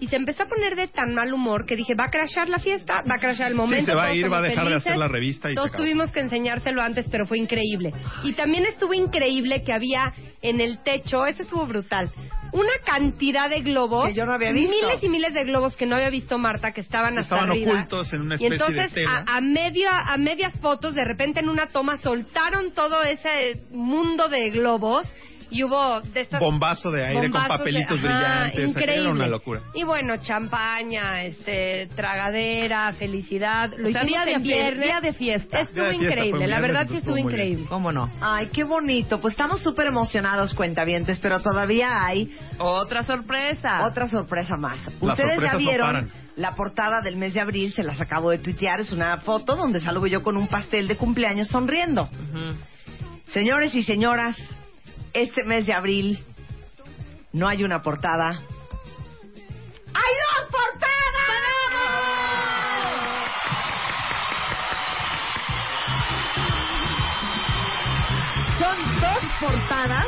Y 0.00 0.06
se 0.06 0.16
empezó 0.16 0.44
a 0.44 0.46
poner 0.46 0.76
de 0.76 0.86
tan 0.88 1.14
mal 1.14 1.32
humor 1.32 1.66
que 1.66 1.74
dije, 1.76 1.94
va 1.94 2.04
a 2.04 2.10
crashar 2.10 2.48
la 2.48 2.58
fiesta, 2.58 3.02
va 3.08 3.16
a 3.16 3.18
crashar 3.18 3.48
el 3.48 3.54
momento. 3.56 3.86
se 3.86 3.94
va 3.96 4.04
a 4.04 4.06
todos 4.06 4.18
ir, 4.18 4.32
va 4.32 4.38
a 4.38 4.42
dejar 4.42 4.64
de 4.64 4.70
felices. 4.70 4.86
hacer 4.86 4.98
la 4.98 5.08
revista 5.08 5.50
y 5.50 5.54
Todos 5.54 5.72
tuvimos 5.72 6.12
que 6.12 6.20
enseñárselo 6.20 6.80
antes, 6.82 7.06
pero 7.10 7.26
fue 7.26 7.38
increíble. 7.38 7.92
Y 8.22 8.32
también 8.34 8.64
estuvo 8.66 8.94
increíble 8.94 9.62
que 9.62 9.72
había 9.72 10.12
en 10.40 10.60
el 10.60 10.78
techo, 10.84 11.26
eso 11.26 11.42
estuvo 11.42 11.66
brutal, 11.66 12.10
una 12.52 12.72
cantidad 12.84 13.50
de 13.50 13.60
globos. 13.60 14.08
Que 14.08 14.14
yo 14.14 14.24
no 14.24 14.34
había 14.34 14.52
visto. 14.52 14.70
Miles 14.70 15.02
y 15.02 15.08
miles 15.08 15.34
de 15.34 15.44
globos 15.44 15.74
que 15.76 15.84
no 15.86 15.96
había 15.96 16.10
visto 16.10 16.38
Marta, 16.38 16.72
que 16.72 16.80
estaban 16.80 17.18
hasta 17.18 17.34
Estaban 17.36 17.50
arriba. 17.50 17.72
ocultos 17.72 18.12
en 18.12 18.20
una 18.22 18.36
Y 18.38 18.44
especie 18.44 18.50
de 18.50 18.64
entonces, 18.82 18.94
tela. 18.94 19.24
A, 19.26 19.34
a, 19.34 20.14
a 20.14 20.16
medias 20.16 20.54
fotos, 20.60 20.94
de 20.94 21.04
repente 21.04 21.40
en 21.40 21.48
una 21.48 21.66
toma 21.68 21.96
soltaron 21.96 22.72
todo 22.72 23.02
ese 23.02 23.62
mundo 23.70 24.28
de 24.28 24.50
globos 24.50 25.06
y 25.50 25.62
hubo 25.64 26.00
de 26.00 26.20
estas 26.20 26.40
Bombazo 26.40 26.90
de 26.90 27.04
aire 27.06 27.30
con 27.30 27.42
de- 27.42 27.48
papelitos 27.48 27.98
ajá, 27.98 28.06
brillantes. 28.08 28.68
Increíble. 28.68 29.00
Era 29.02 29.10
una 29.12 29.26
locura. 29.26 29.60
Y 29.74 29.84
bueno, 29.84 30.16
champaña, 30.18 31.22
este, 31.24 31.88
tragadera, 31.96 32.92
felicidad. 32.94 33.70
Lo 33.76 33.88
O 33.88 33.92
sea, 33.92 34.02
hicimos 34.04 34.06
día 34.06 34.24
de 34.24 34.32
en 34.32 34.42
viernes. 34.42 34.84
día 34.84 35.00
de 35.00 35.12
fiesta. 35.12 35.60
Estuvo 35.60 35.84
de 35.84 35.90
fiesta, 35.96 36.06
increíble, 36.12 36.46
la 36.46 36.60
verdad 36.60 36.86
sí 36.88 36.96
estuvo 36.98 37.16
increíble. 37.18 37.66
¿Cómo 37.68 37.92
no? 37.92 38.10
Ay, 38.20 38.48
qué 38.52 38.64
bonito. 38.64 39.20
Pues 39.20 39.32
estamos 39.32 39.62
súper 39.62 39.86
emocionados, 39.88 40.54
cuentavientes, 40.54 41.18
pero 41.20 41.40
todavía 41.40 42.04
hay 42.04 42.36
Otra 42.58 43.02
sorpresa. 43.04 43.86
otra 43.86 44.08
sorpresa 44.08 44.56
más. 44.56 44.84
Las 45.00 45.18
Ustedes 45.18 45.40
ya 45.40 45.52
no 45.52 45.58
vieron 45.58 45.86
paran. 45.86 46.12
la 46.36 46.54
portada 46.54 47.00
del 47.00 47.16
mes 47.16 47.34
de 47.34 47.40
abril, 47.40 47.72
se 47.72 47.82
las 47.82 48.00
acabo 48.00 48.30
de 48.30 48.38
tuitear. 48.38 48.80
Es 48.80 48.92
una 48.92 49.16
foto 49.18 49.56
donde 49.56 49.80
salgo 49.80 50.06
yo 50.06 50.22
con 50.22 50.36
un 50.36 50.46
pastel 50.48 50.88
de 50.88 50.96
cumpleaños 50.96 51.48
sonriendo. 51.48 52.08
Señores 53.32 53.74
y 53.74 53.82
señoras, 53.82 54.36
este 55.22 55.44
mes 55.44 55.66
de 55.66 55.72
abril 55.72 56.18
no 57.32 57.48
hay 57.48 57.64
una 57.64 57.82
portada. 57.82 58.40
¡Hay 59.94 60.12
dos 60.24 60.48
portadas! 60.50 60.88
Son 68.58 69.00
dos 69.00 69.22
portadas 69.40 70.06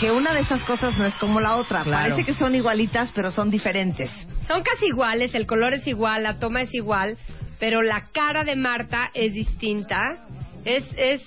que 0.00 0.10
una 0.10 0.32
de 0.34 0.40
esas 0.40 0.64
cosas 0.64 0.98
no 0.98 1.06
es 1.06 1.16
como 1.18 1.40
la 1.40 1.56
otra. 1.56 1.84
Claro. 1.84 2.14
Parece 2.14 2.24
que 2.24 2.34
son 2.34 2.56
igualitas, 2.56 3.12
pero 3.14 3.30
son 3.30 3.50
diferentes. 3.50 4.10
Son 4.48 4.62
casi 4.62 4.86
iguales, 4.86 5.32
el 5.34 5.46
color 5.46 5.74
es 5.74 5.86
igual, 5.86 6.24
la 6.24 6.40
toma 6.40 6.62
es 6.62 6.74
igual, 6.74 7.16
pero 7.60 7.82
la 7.82 8.08
cara 8.12 8.42
de 8.42 8.56
Marta 8.56 9.10
es 9.14 9.32
distinta. 9.34 10.26
Es, 10.64 10.84
es 10.96 11.22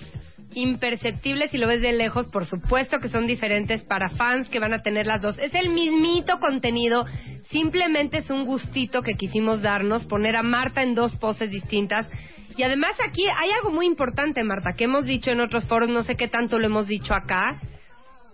imperceptible 0.56 1.48
si 1.48 1.58
lo 1.58 1.68
ves 1.68 1.82
de 1.82 1.92
lejos, 1.92 2.26
por 2.28 2.46
supuesto 2.46 2.98
que 2.98 3.10
son 3.10 3.26
diferentes 3.26 3.84
para 3.84 4.08
fans 4.08 4.48
que 4.48 4.58
van 4.58 4.72
a 4.72 4.80
tener 4.80 5.06
las 5.06 5.20
dos. 5.20 5.38
Es 5.38 5.54
el 5.54 5.68
mismito 5.68 6.40
contenido, 6.40 7.04
simplemente 7.50 8.18
es 8.18 8.30
un 8.30 8.46
gustito 8.46 9.02
que 9.02 9.14
quisimos 9.14 9.60
darnos, 9.60 10.04
poner 10.04 10.34
a 10.34 10.42
Marta 10.42 10.82
en 10.82 10.94
dos 10.94 11.14
poses 11.16 11.50
distintas. 11.50 12.08
Y 12.56 12.62
además 12.62 12.92
aquí 13.06 13.26
hay 13.26 13.50
algo 13.50 13.70
muy 13.70 13.84
importante, 13.84 14.42
Marta, 14.44 14.72
que 14.72 14.84
hemos 14.84 15.04
dicho 15.04 15.30
en 15.30 15.42
otros 15.42 15.66
foros, 15.66 15.90
no 15.90 16.04
sé 16.04 16.16
qué 16.16 16.26
tanto 16.26 16.58
lo 16.58 16.66
hemos 16.66 16.86
dicho 16.86 17.12
acá. 17.12 17.60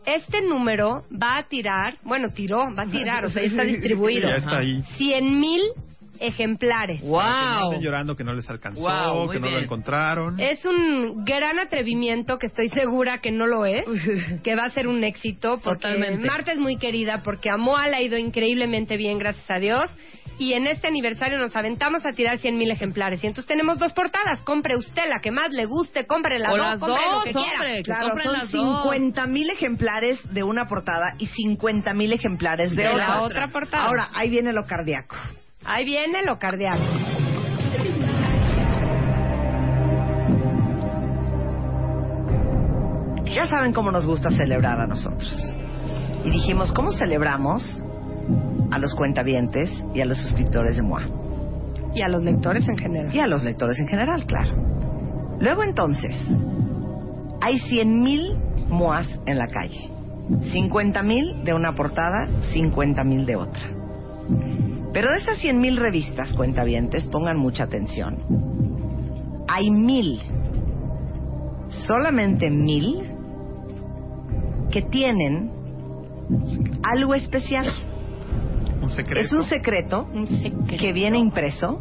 Este 0.07 0.43
número 0.43 1.05
va 1.11 1.39
a 1.39 1.49
tirar, 1.49 1.99
bueno, 2.05 2.31
tiró, 2.31 2.73
va 2.73 2.85
a 2.85 2.91
tirar, 2.91 3.25
o 3.25 3.31
sea, 3.31 3.43
ya 3.43 3.49
está 3.49 3.63
distribuido. 3.65 4.29
Ya 4.29 4.37
está 4.37 4.59
ahí. 4.59 4.81
100 4.97 5.41
mil 5.41 5.63
ejemplares. 6.21 7.03
Para 7.03 7.29
que 7.33 7.45
no 7.45 7.61
¡Wow! 7.61 7.73
estén 7.73 7.85
llorando 7.85 8.17
que 8.17 8.25
no 8.25 8.33
les 8.35 8.49
alcanzó, 8.49 8.83
Wow, 8.83 9.25
muy 9.27 9.35
que 9.35 9.41
no 9.41 9.47
lo 9.47 9.53
bien. 9.53 9.65
encontraron. 9.65 10.41
Es 10.41 10.65
un 10.65 11.25
gran 11.25 11.59
atrevimiento 11.59 12.39
que 12.39 12.47
estoy 12.47 12.69
segura 12.69 13.19
que 13.19 13.31
no 13.31 13.47
lo 13.47 13.65
es, 13.67 13.85
que 14.45 14.55
va 14.55 14.65
a 14.65 14.71
ser 14.71 14.89
un 14.89 15.05
éxito, 15.05 15.59
porque 15.63 15.83
Totalmente. 15.83 16.27
Marta 16.27 16.53
es 16.53 16.59
muy 16.59 16.77
querida, 16.77 17.23
porque 17.25 17.51
a 17.51 17.57
Moa 17.57 17.89
le 17.89 17.97
ha 17.97 18.03
ido 18.03 18.17
increíblemente 18.19 18.97
bien, 18.97 19.19
gracias 19.19 19.51
a 19.51 19.59
Dios. 19.59 19.91
Y 20.39 20.55
en 20.55 20.67
este 20.67 20.89
aniversario 20.89 21.39
nos 21.39 21.55
aventamos 21.55 22.05
a 22.07 22.13
tirar 22.13 22.39
100 22.39 22.57
mil 22.57 22.71
ejemplares. 22.71 23.23
Y 23.23 23.27
entonces 23.27 23.47
tenemos 23.47 23.79
dos 23.79 23.93
portadas. 23.93 24.41
Compre 24.43 24.77
usted 24.77 25.03
la 25.09 25.21
que 25.21 25.31
más 25.31 25.51
le 25.53 25.67
guste, 25.67 26.07
compre 26.07 26.39
las 26.39 26.53
O 26.53 26.57
dos, 26.57 26.67
las 26.67 26.79
compre 26.81 27.05
lo 27.05 27.13
dos, 27.13 27.25
que 27.25 27.33
quiera. 27.33 27.53
hombre. 27.53 27.77
Que 27.77 27.83
Claro, 27.83 28.09
compren 28.09 28.25
son 28.25 28.33
las 28.39 28.51
dos. 28.51 28.83
50 28.83 29.27
mil 29.27 29.51
ejemplares 29.51 30.19
de 30.33 30.43
una 30.43 30.67
portada 30.67 31.15
y 31.19 31.27
50 31.27 31.93
mil 31.95 32.13
ejemplares 32.15 32.75
de, 32.75 32.83
De 32.83 32.89
otra. 32.89 33.09
la 33.09 33.23
otra 33.23 33.49
portada. 33.49 33.85
Ahora, 33.85 34.09
ahí 34.15 34.31
viene 34.31 34.53
lo 34.55 34.65
cardíaco. 34.65 35.17
Ahí 35.65 35.85
viene 35.85 36.25
lo 36.25 36.39
cardíaco. 36.39 36.83
Ya 43.33 43.47
saben 43.47 43.73
cómo 43.73 43.91
nos 43.91 44.07
gusta 44.07 44.31
celebrar 44.31 44.81
a 44.81 44.87
nosotros. 44.87 45.53
Y 46.25 46.31
dijimos, 46.31 46.73
¿cómo 46.73 46.93
celebramos 46.93 47.83
a 48.71 48.79
los 48.79 48.95
cuentavientes 48.95 49.71
y 49.95 50.01
a 50.01 50.05
los 50.05 50.19
suscriptores 50.19 50.77
de 50.77 50.83
MOA? 50.83 51.03
Y 51.95 52.03
a 52.03 52.09
los 52.09 52.23
lectores 52.23 52.69
en 52.69 52.77
general. 52.77 53.15
Y 53.15 53.21
a 53.21 53.27
los 53.27 53.43
lectores 53.43 53.79
en 53.79 53.89
general, 53.89 54.27
claro. 54.27 54.55
Luego 55.41 55.63
entonces, 55.63 56.15
hay 57.41 57.59
100 57.59 58.03
mil 58.03 58.39
MOAs 58.69 59.21
en 59.27 59.39
la 59.39 59.47
calle. 59.47 59.91
50 60.53 61.03
mil 61.03 61.45
de 61.45 61.55
una 61.55 61.73
portada, 61.75 62.29
50 62.53 63.03
mil 63.05 63.27
de 63.27 63.37
otra. 63.37 63.63
Pero 64.93 65.11
de 65.11 65.17
esas 65.17 65.39
100 65.39 65.61
mil 65.61 65.77
revistas, 65.77 66.35
cuentavientes, 66.35 67.09
pongan 67.09 67.39
mucha 67.39 67.65
atención. 67.65 68.19
Hay 69.49 69.71
mil, 69.71 70.21
solamente 71.87 72.51
mil, 72.51 73.03
que 74.71 74.83
tienen 74.83 75.51
algo 76.83 77.15
especial. 77.15 77.71
Un 78.83 78.91
secreto. 78.91 79.21
Es 79.27 79.33
un 79.33 79.45
secreto, 79.45 80.09
que 80.79 80.93
viene 80.93 81.19
impreso, 81.19 81.81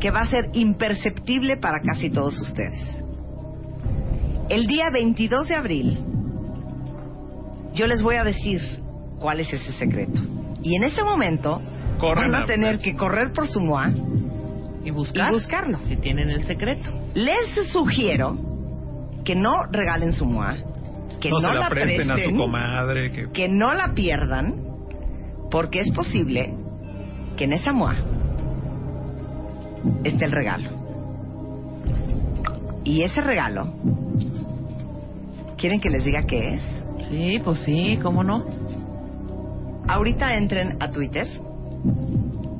que 0.00 0.10
va 0.10 0.20
a 0.20 0.26
ser 0.26 0.50
imperceptible 0.52 1.56
para 1.56 1.80
casi 1.80 2.10
todos 2.10 2.40
ustedes. 2.40 3.02
El 4.48 4.66
día 4.66 4.90
22 4.90 5.48
de 5.48 5.54
abril, 5.54 5.98
yo 7.74 7.86
les 7.86 8.02
voy 8.02 8.16
a 8.16 8.24
decir 8.24 8.60
cuál 9.18 9.40
es 9.40 9.52
ese 9.52 9.72
secreto. 9.72 10.20
Y 10.62 10.76
en 10.76 10.84
ese 10.84 11.02
momento 11.02 11.60
Corran 11.98 12.30
van 12.32 12.42
a 12.42 12.44
a- 12.44 12.46
tener 12.46 12.78
que 12.78 12.94
correr 12.94 13.32
por 13.32 13.48
su 13.48 13.60
MOA 13.60 13.90
Y 14.84 14.90
buscar. 14.90 15.30
y 15.30 15.34
buscarlo. 15.34 15.78
Si 15.88 15.96
tienen 15.96 16.30
el 16.30 16.44
secreto. 16.44 16.90
Les 17.14 17.70
sugiero 17.72 18.36
que 19.24 19.34
no 19.34 19.64
regalen 19.72 20.12
su 20.12 20.26
MOA, 20.26 20.56
que 21.20 21.30
no, 21.30 21.36
no, 21.40 21.48
se 21.48 21.54
la 21.54 21.60
la 21.60 21.68
presten, 21.68 22.10
a 22.10 22.18
su 22.18 22.30
comadre. 22.36 23.10
Que... 23.12 23.30
que 23.32 23.48
no 23.48 23.72
la 23.74 23.92
pierdan, 23.94 24.54
porque 25.50 25.80
es 25.80 25.90
posible 25.92 26.54
que 27.36 27.44
en 27.44 27.52
esa 27.54 27.72
MOA 27.72 27.96
esté 30.04 30.24
el 30.24 30.32
regalo. 30.32 30.70
Y 32.84 33.02
ese 33.02 33.20
regalo, 33.20 33.72
¿quieren 35.56 35.80
que 35.80 35.90
les 35.90 36.04
diga 36.04 36.22
qué 36.22 36.54
es? 36.54 36.62
Sí, 37.08 37.40
pues 37.42 37.58
sí, 37.60 37.98
¿cómo 38.02 38.22
no? 38.22 38.44
Ahorita 39.88 40.34
entren 40.36 40.76
a 40.80 40.90
Twitter 40.90 41.26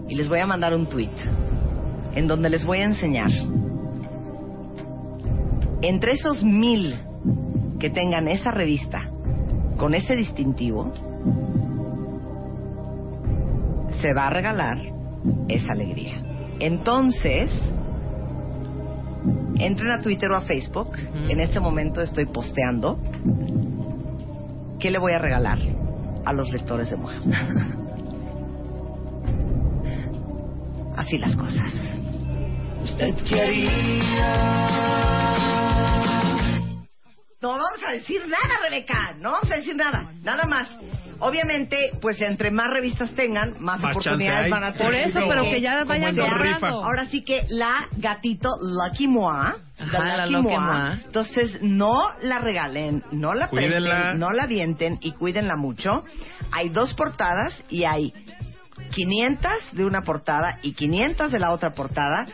y 0.09 0.15
les 0.15 0.29
voy 0.29 0.41
a 0.41 0.47
mandar 0.47 0.75
un 0.75 0.87
tweet 0.87 1.11
en 2.15 2.27
donde 2.27 2.51
les 2.51 2.65
voy 2.65 2.79
a 2.79 2.85
enseñar 2.85 3.31
entre 5.83 6.13
esos 6.13 6.43
mil 6.43 6.97
que 7.79 7.91
tengan 7.91 8.29
esa 8.29 8.51
revista 8.51 9.11
con 9.77 9.95
ese 9.95 10.17
distintivo 10.17 10.93
se 14.01 14.13
va 14.13 14.27
a 14.27 14.31
regalar 14.31 14.79
esa 15.49 15.73
alegría. 15.73 16.23
Entonces, 16.61 17.51
entren 19.59 19.91
a 19.91 19.99
Twitter 19.99 20.31
o 20.31 20.37
a 20.37 20.43
Facebook. 20.43 20.97
En 21.29 21.41
este 21.41 21.61
momento 21.61 22.01
estoy 22.01 22.27
posteando. 22.27 22.99
¿Qué 24.79 24.91
le 24.91 24.99
voy 24.99 25.13
a 25.13 25.19
regalar 25.19 25.59
a 26.25 26.33
los 26.33 26.51
lectores 26.51 26.91
de 26.91 26.97
MOA? 26.97 27.15
Así 30.97 31.19
las 31.19 31.37
cosas. 31.37 31.73
Usted 32.83 33.15
quería. 33.25 34.57
No 37.43 37.51
vamos 37.51 37.81
a 37.87 37.93
decir 37.93 38.23
nada, 38.27 38.61
Rebeca. 38.63 39.15
No 39.21 39.33
vamos 39.33 39.51
a 39.51 39.57
decir 39.57 39.77
nada. 39.77 40.11
Nada 40.23 40.45
más. 40.47 40.69
Obviamente, 41.19 41.93
pues 42.01 42.21
entre 42.21 42.51
más 42.51 42.69
revistas 42.69 43.11
tengan, 43.15 43.57
más, 43.61 43.83
oportunidades 43.83 44.51
van 44.51 44.65
a 44.65 44.73
tener. 44.73 44.87
Por 44.87 44.95
eso, 44.97 45.21
pero 45.29 45.45
que 45.45 45.61
ya 45.61 45.85
vayan 45.85 46.15
rifas. 46.17 46.73
Ahora 46.73 47.07
sí 47.07 47.23
que 47.23 47.43
la 47.49 47.87
gatito 47.97 48.51
Lucky 48.61 49.09
Moa, 49.09 49.57
Ajá, 49.79 50.17
la 50.17 50.27
Lucky 50.27 50.43
Moa, 50.43 50.61
Moa. 50.61 51.01
entonces 51.05 51.59
no 51.63 52.03
la 52.23 52.39
regalen, 52.39 53.03
no 53.13 53.33
la 53.35 53.49
Cuídenla. 53.49 53.95
presten, 53.97 54.19
no 54.21 54.31
la 54.31 54.43
avienten 54.45 54.99
y 55.01 55.13
cuídenla 55.13 55.57
mucho. 55.57 56.05
Hay 56.53 56.69
dos 56.69 56.93
portadas 56.95 57.65
y 57.71 57.85
hay 57.85 58.13
500 58.91 59.51
de 59.73 59.85
una 59.85 60.03
portada 60.03 60.59
y 60.63 60.73
500 60.73 61.31
de 61.33 61.39
la 61.39 61.53
otra 61.53 61.71
portada 61.73 62.27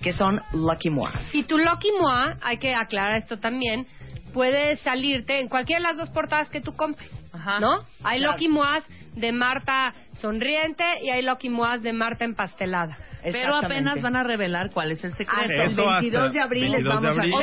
que 0.00 0.12
son 0.12 0.40
Lucky 0.52 0.90
Moa. 0.90 1.12
Y 1.32 1.42
tu 1.44 1.58
Lucky 1.58 1.90
Moa, 2.00 2.36
hay 2.42 2.58
que 2.58 2.74
aclarar 2.74 3.16
esto 3.16 3.38
también, 3.38 3.86
puede 4.32 4.76
salirte 4.78 5.40
en 5.40 5.48
cualquiera 5.48 5.80
de 5.80 5.88
las 5.88 5.96
dos 5.98 6.10
portadas 6.10 6.48
que 6.48 6.60
tú 6.60 6.74
compres. 6.74 7.10
Ajá. 7.32 7.60
¿No? 7.60 7.84
Hay 8.02 8.18
Claro. 8.20 8.32
Lucky 8.34 8.48
Moas 8.48 8.84
de 9.14 9.32
Marta 9.32 9.92
sonriente 10.14 10.84
y 11.02 11.10
hay 11.10 11.22
Lucky 11.22 11.48
Moas 11.50 11.82
de 11.82 11.92
Marta 11.92 12.24
empastelada. 12.24 12.96
Pero 13.22 13.54
apenas 13.54 14.00
van 14.00 14.16
a 14.16 14.22
revelar 14.22 14.70
cuál 14.70 14.92
es 14.92 15.04
el 15.04 15.12
secreto. 15.14 15.52
El 15.52 15.72
Eso 15.72 15.84
22 15.84 16.22
hasta 16.22 16.32
de 16.32 16.40
abril 16.40 16.62
les 16.70 16.84
22 16.84 17.02
de 17.02 17.06
vamos 17.08 17.18
a 17.18 17.20
abril. 17.20 17.34
O 17.34 17.38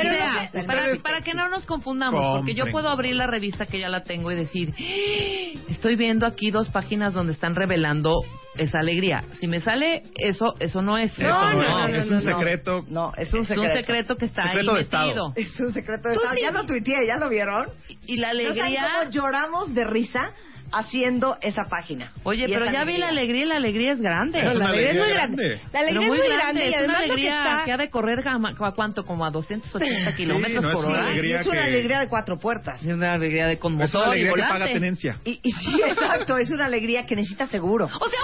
Pero 0.68 0.84
sea, 0.96 1.04
para, 1.04 1.22
que 1.22 1.34
no 1.36 1.50
nos 1.50 1.66
confundamos, 1.68 2.40
porque 2.40 2.56
yo 2.56 2.66
puedo 2.72 2.90
abrir 2.90 3.16
la 3.16 3.28
revista 3.28 3.68
que 3.68 3.80
ya 3.80 3.88
la 3.90 4.04
tengo 4.04 4.32
y 4.32 4.36
decir, 4.36 4.74
"Ah, 4.76 5.60
estoy 5.70 5.96
viendo 5.96 6.26
aquí 6.26 6.50
dos 6.50 6.70
páginas 6.70 7.14
donde 7.14 7.34
están 7.34 7.54
revelando 7.54 8.12
esa 8.58 8.80
alegría. 8.80 9.24
Si 9.40 9.48
me 9.48 9.62
sale 9.62 10.04
eso, 10.16 10.56
eso 10.60 10.82
no 10.82 10.98
es. 10.98 11.12
Eso 11.18 11.28
no, 11.28 11.86
es, 11.88 12.06
es 12.06 12.12
un 12.12 12.22
secreto. 12.22 12.86
No, 12.90 13.12
es 13.18 13.34
un 13.34 13.42
Es 13.42 13.48
secreto. 13.48 13.62
un 13.70 13.74
secreto 13.78 14.16
que 14.18 14.26
está 14.26 14.44
Secreto 14.52 14.74
ahí 14.76 14.84
metido. 14.84 15.34
Es 15.36 15.60
un 15.60 15.72
secreto 15.74 16.10
de 16.10 16.16
Tú 16.16 16.22
Estado. 16.22 16.36
sí. 16.36 16.42
Ya 16.42 16.52
lo 16.52 16.66
tuiteé, 16.66 17.08
¿ya 17.08 17.18
lo 17.18 17.30
vieron? 17.30 17.68
Y 18.06 18.18
la 18.18 18.34
¿No 18.34 18.40
saben 18.40 18.56
alegría... 18.58 18.88
cómo 19.00 19.12
lloramos 19.12 19.74
de 19.74 19.84
risa 19.86 20.32
haciendo 20.72 21.38
esa 21.42 21.66
página? 21.66 22.12
Oye, 22.24 22.46
Y 22.48 22.54
pero 22.54 22.66
ya 22.72 22.84
vi 22.84 22.98
la 22.98 23.10
alegría 23.10 23.44
y 23.44 23.48
la 23.48 23.56
alegría 23.56 23.94
es 23.94 24.02
grande. 24.02 24.40
Es 24.40 24.46
una 24.56 24.66
la 24.66 24.66
alegría 24.70 24.90
es 24.92 24.96
muy 24.96 25.04
alegría 25.04 25.26
grande. 25.26 25.48
grande. 25.48 25.70
La 25.74 25.80
alegría 25.80 26.08
muy 26.08 26.18
es 26.20 26.24
muy 26.26 26.34
grande, 26.36 26.66
y 26.66 26.68
es 26.70 26.76
además 26.76 26.98
una 26.98 27.00
lo 27.00 27.06
que 27.08 27.12
alegría 27.14 27.44
está... 27.54 27.66
que 27.66 27.72
ha 27.74 27.78
de 27.78 27.90
correr 27.90 28.20
¿a 28.28 28.72
cuánto? 28.74 29.06
Como 29.06 29.26
a 29.26 29.30
280 29.32 30.16
kilómetros 30.16 30.64
no 30.64 30.70
es 30.70 30.76
por 30.76 30.86
una 30.86 30.94
hora. 30.96 31.08
alegría 31.08 31.40
es 31.42 31.48
una 31.48 31.62
que- 31.62 31.68
alegría 31.68 32.00
de 32.00 32.10
cuatro 32.10 32.38
puertas. 32.38 32.82
Es 32.84 32.94
una 32.94 33.14
alegría 33.14 33.48
de 33.48 33.58
con 33.60 33.80
Es 33.82 33.94
una 33.94 34.00
motor 34.06 34.16
y 34.18 34.20
alegría 34.22 34.28
que 34.28 34.32
volante. 34.42 34.54
paga 34.66 34.74
tenencia. 34.74 35.20
Y, 35.26 35.40
y 35.44 35.52
sí, 35.52 35.82
exacto, 35.88 36.38
es 36.38 36.50
una 36.52 36.66
alegría 36.66 37.06
que 37.06 37.16
necesita 37.16 37.48
seguro. 37.48 37.86
¡O 37.86 37.90
sea, 38.10 38.20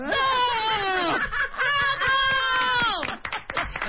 un 0.00 0.02
auto! 0.04 0.16
¡Bravo! 2.98 3.18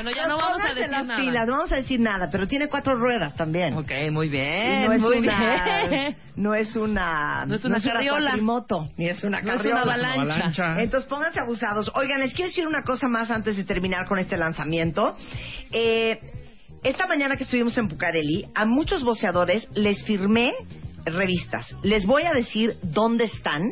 Bueno, 0.02 0.12
ya 0.16 0.28
no 0.28 0.38
vamos 0.38 0.62
a 0.64 0.70
decir 0.74 0.89
las 0.89 1.06
nada. 1.06 1.20
pilas, 1.20 1.45
no 1.47 1.54
vamos 1.58 1.72
a 1.74 1.76
decir 1.76 2.00
nada, 2.00 2.30
pero 2.32 2.47
tiene 2.47 2.70
cuatro 2.70 2.95
ruedas 2.95 3.36
también. 3.36 3.74
Ok, 3.74 3.91
muy 4.12 4.30
bien, 4.30 4.86
no 4.86 4.93
es 4.93 5.02
muy 5.02 5.18
una, 5.18 5.88
bien. 5.89 6.18
no 6.38 6.56
es 6.56 6.74
una, 6.78 7.45
No 7.45 7.56
es 7.56 7.66
una 7.66 7.82
carriola. 7.82 8.28
cuatrimoto, 8.30 8.89
ni 8.95 9.10
es 9.10 9.22
una 9.26 9.41
No 9.41 9.52
es 9.52 9.58
carriola. 9.58 9.84
una 9.84 9.93
avalancha. 9.93 10.22
avalancha. 10.22 10.82
Entonces 10.82 11.10
pónganse 11.10 11.41
abusados. 11.41 11.91
Oigan, 11.95 12.22
les 12.22 12.34
quiero 12.34 12.47
decir 12.47 12.66
una 12.66 12.84
cosa 12.84 13.10
más 13.10 13.30
antes 13.30 13.58
de 13.58 13.66
terminar 13.66 14.08
con 14.08 14.20
este 14.20 14.38
lanzamiento. 14.38 15.18
Eh, 15.74 16.18
esta 16.82 17.06
mañana 17.06 17.36
que 17.36 17.43
estuvimos 17.43 17.78
en 17.78 17.89
Pucareli, 17.89 18.45
a 18.56 18.64
muchos 18.64 19.04
voceadores 19.04 19.68
les 19.74 20.02
firmé 20.06 20.54
revistas. 21.04 21.76
Les 21.84 22.06
voy 22.06 22.24
a 22.24 22.32
decir 22.32 22.78
dónde 22.84 23.26
están, 23.26 23.64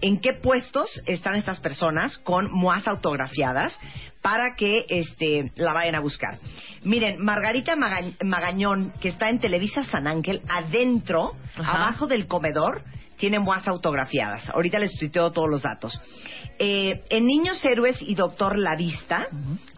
en 0.00 0.18
qué 0.18 0.32
puestos 0.32 1.00
están 1.06 1.36
estas 1.36 1.60
personas 1.60 2.18
con 2.18 2.50
moas 2.50 2.88
autografiadas 2.88 3.78
para 4.22 4.54
que 4.56 4.86
este 4.88 5.50
la 5.56 5.72
vayan 5.72 5.96
a 5.96 6.00
buscar. 6.00 6.38
Miren, 6.84 7.18
Margarita 7.22 7.76
Maga- 7.76 8.12
Magañón, 8.24 8.92
que 9.00 9.08
está 9.08 9.28
en 9.28 9.40
Televisa 9.40 9.84
San 9.84 10.06
Ángel, 10.06 10.42
adentro, 10.48 11.32
Ajá. 11.56 11.74
abajo 11.86 12.06
del 12.06 12.26
comedor, 12.26 12.82
tiene 13.16 13.38
moas 13.38 13.68
autografiadas. 13.68 14.48
Ahorita 14.50 14.78
les 14.80 14.96
tuiteo 14.96 15.30
todos 15.30 15.48
los 15.48 15.62
datos. 15.62 16.00
Eh, 16.58 17.04
en 17.08 17.26
Niños 17.26 17.64
Héroes 17.64 18.00
y 18.02 18.14
Doctor 18.16 18.58
La 18.58 18.74
Vista 18.76 19.28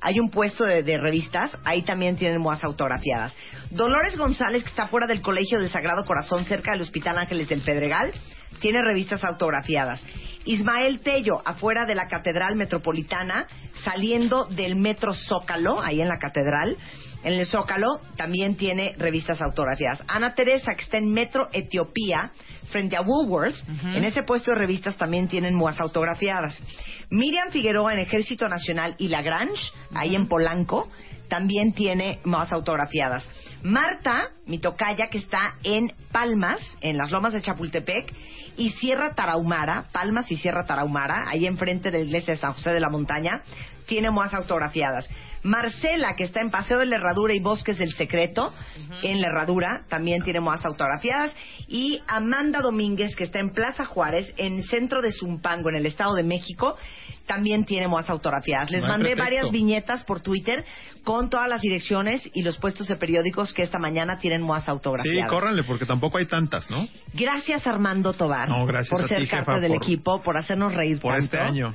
hay 0.00 0.18
un 0.20 0.30
puesto 0.30 0.64
de, 0.64 0.82
de 0.82 0.96
revistas, 0.98 1.56
ahí 1.64 1.82
también 1.82 2.16
tienen 2.16 2.40
moas 2.40 2.64
autografiadas. 2.64 3.36
Dolores 3.70 4.16
González, 4.16 4.62
que 4.62 4.70
está 4.70 4.86
fuera 4.86 5.06
del 5.06 5.20
Colegio 5.20 5.58
del 5.60 5.68
Sagrado 5.70 6.04
Corazón, 6.06 6.44
cerca 6.44 6.72
del 6.72 6.82
Hospital 6.82 7.18
Ángeles 7.18 7.48
del 7.48 7.60
Pedregal, 7.60 8.12
tiene 8.60 8.82
revistas 8.82 9.24
autografiadas. 9.24 10.04
Ismael 10.44 11.00
Tello, 11.00 11.40
afuera 11.44 11.86
de 11.86 11.94
la 11.94 12.08
Catedral 12.08 12.54
Metropolitana, 12.56 13.46
saliendo 13.82 14.44
del 14.44 14.76
Metro 14.76 15.14
Zócalo, 15.14 15.80
ahí 15.80 16.02
en 16.02 16.08
la 16.08 16.18
Catedral, 16.18 16.76
en 17.24 17.32
el 17.32 17.46
Zócalo, 17.46 18.00
también 18.16 18.56
tiene 18.56 18.94
revistas 18.98 19.40
autografiadas. 19.40 20.04
Ana 20.06 20.34
Teresa, 20.34 20.74
que 20.74 20.82
está 20.82 20.98
en 20.98 21.12
Metro 21.12 21.48
Etiopía, 21.52 22.30
frente 22.70 22.96
a 22.96 23.00
Woolworth, 23.00 23.56
en 23.82 24.04
ese 24.04 24.22
puesto 24.22 24.50
de 24.50 24.58
revistas 24.58 24.96
también 24.96 25.28
tienen 25.28 25.54
moas 25.54 25.80
autografiadas. 25.80 26.56
Miriam 27.10 27.50
Figueroa 27.50 27.92
en 27.92 28.00
Ejército 28.00 28.48
Nacional 28.48 28.94
y 28.98 29.08
Lagrange, 29.08 29.72
ahí 29.94 30.14
en 30.14 30.28
Polanco, 30.28 30.90
también 31.28 31.72
tiene 31.72 32.20
moas 32.24 32.52
autografiadas. 32.52 33.28
Marta, 33.62 34.28
mi 34.46 34.58
tocaya, 34.58 35.08
que 35.08 35.18
está 35.18 35.56
en 35.62 35.92
Palmas, 36.12 36.60
en 36.80 36.98
las 36.98 37.10
lomas 37.10 37.32
de 37.32 37.42
Chapultepec, 37.42 38.12
y 38.56 38.70
Sierra 38.70 39.14
Tarahumara, 39.14 39.86
Palmas 39.92 40.30
y 40.30 40.36
Sierra 40.36 40.66
Tarahumara, 40.66 41.24
ahí 41.28 41.46
enfrente 41.46 41.90
de 41.90 41.98
la 41.98 42.04
iglesia 42.04 42.34
de 42.34 42.40
San 42.40 42.52
José 42.52 42.70
de 42.70 42.80
la 42.80 42.90
Montaña, 42.90 43.42
tiene 43.86 44.10
moas 44.10 44.34
autografiadas. 44.34 45.08
Marcela, 45.44 46.16
que 46.16 46.24
está 46.24 46.40
en 46.40 46.50
Paseo 46.50 46.78
de 46.78 46.86
la 46.86 46.96
Herradura 46.96 47.34
y 47.34 47.38
Bosques 47.40 47.78
del 47.78 47.92
Secreto, 47.92 48.52
en 49.02 49.20
la 49.20 49.28
Herradura, 49.28 49.84
también 49.88 50.22
tiene 50.22 50.40
moas 50.40 50.64
autografiadas. 50.64 51.36
Y 51.68 52.00
Amanda 52.08 52.60
Domínguez, 52.60 53.14
que 53.14 53.24
está 53.24 53.38
en 53.40 53.50
Plaza 53.52 53.84
Juárez, 53.84 54.32
en 54.38 54.62
centro 54.64 55.02
de 55.02 55.12
Zumpango, 55.12 55.68
en 55.68 55.76
el 55.76 55.86
Estado 55.86 56.14
de 56.14 56.22
México, 56.22 56.76
también 57.26 57.64
tiene 57.64 57.88
moas 57.88 58.08
autografiadas. 58.10 58.70
Les 58.70 58.82
No 58.82 58.86
hay 58.86 58.92
mandé 58.92 59.04
pretexto. 59.10 59.24
varias 59.24 59.50
viñetas 59.50 60.04
por 60.04 60.20
Twitter 60.20 60.64
con 61.04 61.30
todas 61.30 61.48
las 61.48 61.60
direcciones 61.60 62.22
y 62.34 62.42
los 62.42 62.56
puestos 62.58 62.88
de 62.88 62.96
periódicos 62.96 63.52
que 63.54 63.62
esta 63.62 63.78
mañana 63.78 64.18
tienen 64.18 64.42
Sí, 64.46 64.52
autografiadas. 64.66 65.30
córranle, 65.30 65.62
porque 65.64 65.86
tampoco 65.86 66.18
hay 66.18 66.26
tantas, 66.26 66.70
¿no? 66.70 66.88
Gracias 67.12 67.66
Armando 67.66 68.12
Tobar 68.14 68.48
No, 68.48 68.64
gracias 68.66 68.88
por 68.90 69.04
a 69.04 69.08
ser 69.08 69.18
ti, 69.18 69.26
parte 69.26 69.52
jefa, 69.52 69.60
del 69.60 69.72
por- 69.72 69.82
equipo, 69.82 70.22
por 70.22 70.36
hacernos 70.36 70.74
reír 70.74 71.00
Por 71.00 71.12
tanto. 71.12 71.24
este 71.24 71.38
año. 71.38 71.74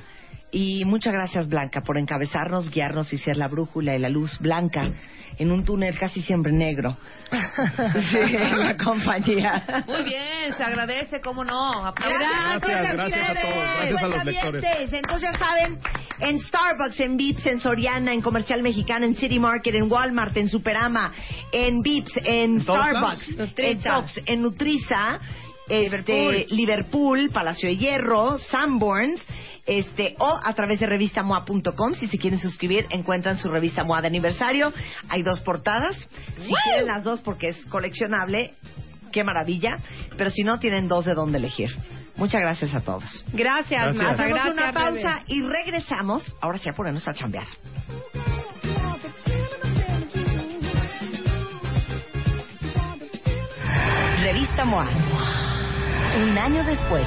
Y 0.52 0.84
muchas 0.84 1.12
gracias, 1.12 1.48
Blanca, 1.48 1.82
por 1.82 1.96
encabezarnos, 1.98 2.70
guiarnos 2.70 3.12
y 3.12 3.18
ser 3.18 3.36
la 3.36 3.48
brújula 3.48 3.94
y 3.94 3.98
la 3.98 4.08
luz 4.08 4.38
blanca 4.40 4.90
en 5.38 5.52
un 5.52 5.64
túnel 5.64 5.98
casi 5.98 6.20
siempre 6.20 6.52
negro. 6.52 6.96
sí, 7.30 8.36
en 8.36 8.58
la 8.58 8.76
compañía. 8.76 9.84
Muy 9.86 10.02
bien, 10.02 10.52
se 10.56 10.62
agradece, 10.62 11.20
cómo 11.20 11.44
no. 11.44 11.86
Aplausos. 11.86 12.68
Gracias, 12.68 12.92
gracias 12.94 13.30
a 13.30 13.34
todos. 13.34 13.54
Gracias 13.54 14.02
a 14.02 14.08
los 14.08 14.24
lectores. 14.24 14.92
Entonces 14.92 15.30
ya 15.32 15.38
saben, 15.38 15.78
en 16.20 16.38
Starbucks, 16.40 17.00
en 17.00 17.16
Vips, 17.16 17.46
en 17.46 17.60
Soriana, 17.60 18.12
en 18.12 18.20
Comercial 18.20 18.62
Mexicana, 18.62 19.06
en 19.06 19.14
City 19.14 19.38
Market, 19.38 19.74
en 19.74 19.90
Walmart, 19.90 20.36
en 20.36 20.48
Superama, 20.48 21.12
en 21.52 21.80
Vips, 21.80 22.12
en 22.24 22.60
Starbucks, 22.60 23.28
en 23.28 23.38
Nutriza. 23.38 23.94
Fox, 23.94 24.20
en 24.26 24.42
Nutriza, 24.42 25.20
este, 25.68 26.46
Liverpool. 26.50 27.30
Palacio 27.32 27.68
de 27.68 27.76
Hierro, 27.76 28.38
Sanborns, 28.38 29.22
este, 29.66 30.14
o 30.18 30.38
a 30.42 30.52
través 30.54 30.80
de 30.80 30.86
revistamoa.com. 30.86 31.94
Si 31.94 32.08
se 32.08 32.18
quieren 32.18 32.38
suscribir, 32.38 32.86
encuentran 32.90 33.36
su 33.38 33.48
revista 33.48 33.84
MOA 33.84 34.00
de 34.02 34.08
aniversario. 34.08 34.72
Hay 35.08 35.22
dos 35.22 35.40
portadas. 35.40 35.96
Si 36.38 36.52
quieren 36.64 36.86
las 36.86 37.04
dos 37.04 37.20
porque 37.20 37.50
es 37.50 37.64
coleccionable, 37.66 38.54
qué 39.12 39.24
maravilla. 39.24 39.78
Pero 40.16 40.30
si 40.30 40.42
no, 40.42 40.58
tienen 40.58 40.88
dos 40.88 41.04
de 41.04 41.14
dónde 41.14 41.38
elegir. 41.38 41.70
Muchas 42.16 42.40
gracias 42.40 42.74
a 42.74 42.80
todos. 42.80 43.24
Gracias, 43.32 43.94
Gracias. 43.94 43.96
Marta. 43.96 44.22
Hacemos 44.24 44.44
Gracias, 44.44 44.54
una 44.54 44.72
pausa 44.72 45.14
Rebe. 45.20 45.24
y 45.28 45.42
regresamos. 45.42 46.36
Ahora 46.40 46.58
sí 46.58 46.68
a 46.68 46.72
ponernos 46.72 47.06
a 47.08 47.14
chambear. 47.14 47.46
Revista 54.22 54.64
MOA. 54.64 54.88
Un 56.22 56.36
año 56.36 56.64
después, 56.64 57.06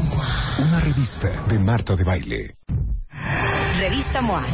Una 0.59 0.79
revista 0.79 1.45
de 1.47 1.59
Marta 1.59 1.95
de 1.95 2.03
Baile. 2.03 2.55
Revista 3.79 4.21
MOA. 4.21 4.45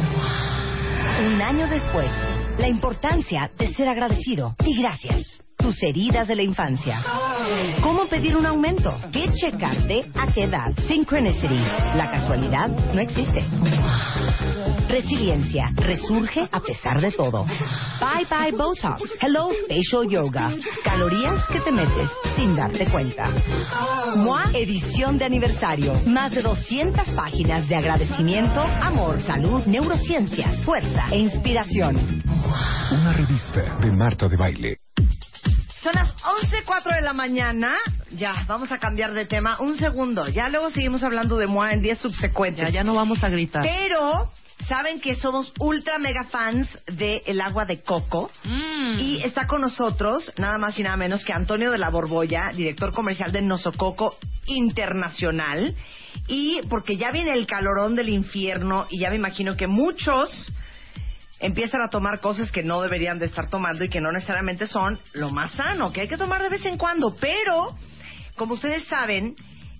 Un 1.26 1.42
año 1.42 1.66
después, 1.68 2.10
la 2.58 2.68
importancia 2.68 3.50
de 3.58 3.74
ser 3.74 3.88
agradecido 3.88 4.54
y 4.64 4.80
gracias. 4.80 5.42
Tus 5.56 5.82
heridas 5.82 6.28
de 6.28 6.36
la 6.36 6.42
infancia. 6.42 7.04
¿Cómo 7.82 8.06
pedir 8.06 8.36
un 8.36 8.46
aumento? 8.46 8.98
¿Qué 9.12 9.30
checarte? 9.32 10.10
¿A 10.14 10.32
qué 10.32 10.44
edad? 10.44 10.68
Synchronicity. 10.86 11.58
La 11.96 12.10
casualidad 12.10 12.68
no 12.68 13.00
existe. 13.00 13.44
Resiliencia. 14.88 15.70
Resurge 15.74 16.48
a 16.50 16.60
pesar 16.60 17.00
de 17.00 17.12
todo. 17.12 17.44
Bye 17.44 18.24
bye 18.30 18.52
Botox. 18.52 19.02
Hello 19.20 19.50
Facial 19.68 20.08
Yoga. 20.08 20.48
Calorías 20.82 21.46
que 21.48 21.60
te 21.60 21.70
metes 21.70 22.10
sin 22.36 22.56
darte 22.56 22.86
cuenta. 22.90 23.30
MOA 24.16 24.50
edición 24.54 25.18
de 25.18 25.26
aniversario. 25.26 25.92
Más 26.06 26.32
de 26.32 26.42
200 26.42 27.06
páginas 27.10 27.68
de 27.68 27.76
agradecimiento, 27.76 28.60
amor, 28.60 29.20
salud, 29.26 29.62
neurociencias, 29.66 30.64
fuerza 30.64 31.08
e 31.10 31.18
inspiración. 31.18 32.22
Una 32.90 33.12
revista 33.12 33.76
de 33.80 33.92
Marta 33.92 34.28
de 34.28 34.36
Baile. 34.36 34.78
Son 35.82 35.94
las 35.94 36.16
11.04 36.16 36.96
de 36.96 37.02
la 37.02 37.12
mañana. 37.12 37.76
Ya, 38.10 38.44
vamos 38.48 38.72
a 38.72 38.78
cambiar 38.78 39.12
de 39.12 39.26
tema. 39.26 39.60
Un 39.60 39.76
segundo. 39.76 40.26
Ya 40.28 40.48
luego 40.48 40.70
seguimos 40.70 41.04
hablando 41.04 41.36
de 41.36 41.46
MOA 41.46 41.74
en 41.74 41.80
días 41.82 41.98
subsecuentes. 41.98 42.64
Ya, 42.64 42.70
ya 42.70 42.84
no 42.84 42.94
vamos 42.94 43.22
a 43.22 43.28
gritar. 43.28 43.62
Pero, 43.62 44.32
saben 44.66 45.00
que 45.00 45.14
somos 45.14 45.52
ultra 45.58 45.98
mega 45.98 46.24
fans 46.24 46.68
del 46.86 47.40
agua 47.40 47.64
de 47.64 47.82
coco. 47.82 48.30
Mm. 48.44 48.98
Y 48.98 49.22
está 49.22 49.46
con 49.46 49.60
nosotros, 49.60 50.32
nada 50.36 50.58
más 50.58 50.78
y 50.78 50.82
nada 50.82 50.96
menos 50.96 51.24
que 51.24 51.32
Antonio 51.32 51.70
de 51.70 51.78
la 51.78 51.90
Borbolla, 51.90 52.52
director 52.54 52.92
comercial 52.92 53.32
de 53.32 53.42
Nosococo 53.42 54.16
Internacional. 54.46 55.74
Y 56.26 56.60
porque 56.68 56.96
ya 56.96 57.12
viene 57.12 57.32
el 57.32 57.46
calorón 57.46 57.94
del 57.94 58.08
infierno 58.08 58.86
y 58.90 59.00
ya 59.00 59.10
me 59.10 59.16
imagino 59.16 59.56
que 59.56 59.66
muchos 59.66 60.52
empiezan 61.40 61.82
a 61.82 61.88
tomar 61.88 62.20
cosas 62.20 62.50
que 62.50 62.64
no 62.64 62.82
deberían 62.82 63.18
de 63.18 63.26
estar 63.26 63.48
tomando 63.48 63.84
y 63.84 63.88
que 63.88 64.00
no 64.00 64.10
necesariamente 64.10 64.66
son 64.66 64.98
lo 65.12 65.30
más 65.30 65.52
sano, 65.52 65.92
que 65.92 66.00
hay 66.02 66.08
que 66.08 66.16
tomar 66.16 66.42
de 66.42 66.48
vez 66.48 66.64
en 66.66 66.76
cuando. 66.76 67.14
Pero, 67.20 67.76
como 68.36 68.54
ustedes 68.54 68.84
saben, 68.84 69.36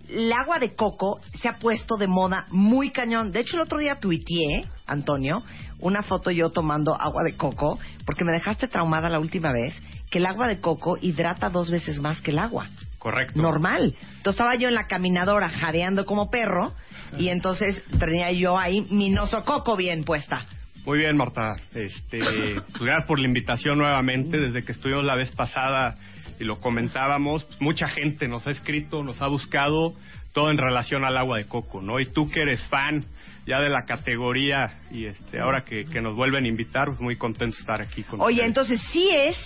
el 0.09 0.33
agua 0.33 0.59
de 0.59 0.75
coco 0.75 1.21
se 1.41 1.49
ha 1.49 1.59
puesto 1.59 1.97
de 1.97 2.09
moda 2.09 2.47
muy 2.51 2.91
cañón. 2.91 3.33
De 3.33 3.41
hecho, 3.41 3.57
el 3.57 3.63
otro 3.63 3.79
día 3.79 4.01
tuiteé, 4.01 4.67
Antonio, 4.87 5.43
una 5.81 6.03
foto 6.03 6.31
yo 6.31 6.51
tomando 6.51 6.95
agua 6.95 7.23
de 7.25 7.37
coco, 7.37 7.79
porque 8.07 8.25
me 8.25 8.33
dejaste 8.33 8.69
traumada 8.69 9.09
la 9.09 9.19
última 9.19 9.53
vez, 9.53 9.79
que 10.11 10.19
el 10.19 10.27
agua 10.27 10.49
de 10.49 10.61
coco 10.61 10.97
hidrata 11.01 11.51
dos 11.51 11.71
veces 11.71 12.01
más 12.01 12.21
que 12.21 12.31
el 12.31 12.39
agua. 12.39 12.69
Correcto. 12.99 13.41
Normal. 13.41 13.95
Entonces 14.01 14.41
estaba 14.41 14.57
yo 14.57 14.69
en 14.69 14.75
la 14.75 14.87
caminadora 14.87 15.49
jadeando 15.49 16.05
como 16.05 16.31
perro 16.31 16.75
y 17.17 17.29
entonces 17.29 17.83
tenía 17.99 18.33
yo 18.33 18.59
ahí 18.59 18.87
mi 18.91 19.11
nosococo 19.11 19.77
bien 19.77 20.05
puesta. 20.05 20.41
Muy 20.85 20.99
bien, 20.99 21.17
Marta. 21.17 21.57
Este, 21.75 22.19
pues, 22.19 22.81
gracias 22.81 23.05
por 23.07 23.21
la 23.21 23.27
invitación 23.27 23.79
nuevamente. 23.79 24.39
Desde 24.39 24.65
que 24.65 24.73
estuvimos 24.73 25.05
la 25.05 25.17
vez 25.17 25.31
pasada 25.33 25.97
y 26.39 26.45
lo 26.45 26.61
comentábamos, 26.61 27.45
pues, 27.45 27.61
mucha 27.61 27.89
gente 27.89 28.29
nos 28.29 28.47
ha 28.47 28.51
escrito, 28.51 29.03
nos 29.03 29.21
ha 29.21 29.27
buscado 29.27 29.95
todo 30.33 30.51
en 30.51 30.59
relación 30.59 31.05
al 31.05 31.17
agua 31.17 31.39
de 31.39 31.47
coco, 31.47 31.81
¿no? 31.81 31.99
Y 32.01 32.07
tú 32.07 32.31
que 32.31 32.41
eres 32.43 32.63
fan 32.67 33.05
ya 33.47 33.61
de 33.61 33.71
la 33.71 33.85
categoría 33.87 34.81
y 34.91 35.07
este, 35.07 35.41
ahora 35.41 35.65
que, 35.65 35.87
que 35.87 36.01
nos 36.01 36.15
vuelven 36.15 36.45
a 36.45 36.49
invitar, 36.49 36.87
pues 36.89 37.01
muy 37.01 37.17
contento 37.17 37.57
de 37.57 37.61
estar 37.61 37.81
aquí 37.81 38.03
con 38.03 38.21
Oye, 38.21 38.35
ustedes. 38.35 38.49
entonces 38.49 38.81
sí 38.93 39.09
es 39.11 39.37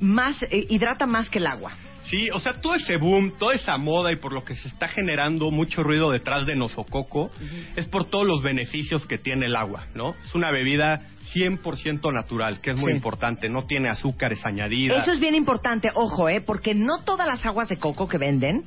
más, 0.00 0.42
eh, 0.42 0.66
hidrata 0.68 1.06
más 1.06 1.30
que 1.30 1.38
el 1.38 1.46
agua. 1.46 1.72
Sí, 2.06 2.30
o 2.30 2.40
sea, 2.40 2.54
todo 2.60 2.74
ese 2.74 2.96
boom, 2.96 3.32
toda 3.38 3.54
esa 3.54 3.76
moda 3.76 4.10
y 4.10 4.16
por 4.16 4.32
lo 4.32 4.42
que 4.42 4.54
se 4.54 4.68
está 4.68 4.88
generando 4.88 5.50
mucho 5.50 5.82
ruido 5.82 6.10
detrás 6.10 6.46
de 6.46 6.56
Nosococo 6.56 7.30
es 7.76 7.86
por 7.86 8.06
todos 8.06 8.26
los 8.26 8.42
beneficios 8.42 9.06
que 9.06 9.18
tiene 9.18 9.44
el 9.44 9.54
agua, 9.54 9.86
¿no? 9.94 10.14
Es 10.24 10.34
una 10.34 10.50
bebida 10.50 11.02
100% 11.34 12.12
natural, 12.12 12.60
que 12.60 12.70
es 12.70 12.76
muy 12.76 12.92
Sí. 12.92 12.96
importante, 12.96 13.48
no 13.48 13.64
tiene 13.66 13.88
azúcares 13.88 14.40
añadidas. 14.44 15.02
Eso 15.02 15.12
es 15.12 15.20
bien 15.20 15.34
importante, 15.34 15.90
ojo, 15.94 16.28
¿eh? 16.28 16.40
Porque 16.40 16.74
no 16.74 17.04
todas 17.04 17.26
las 17.26 17.44
aguas 17.46 17.68
de 17.68 17.78
coco 17.78 18.08
que 18.08 18.18
venden 18.18 18.64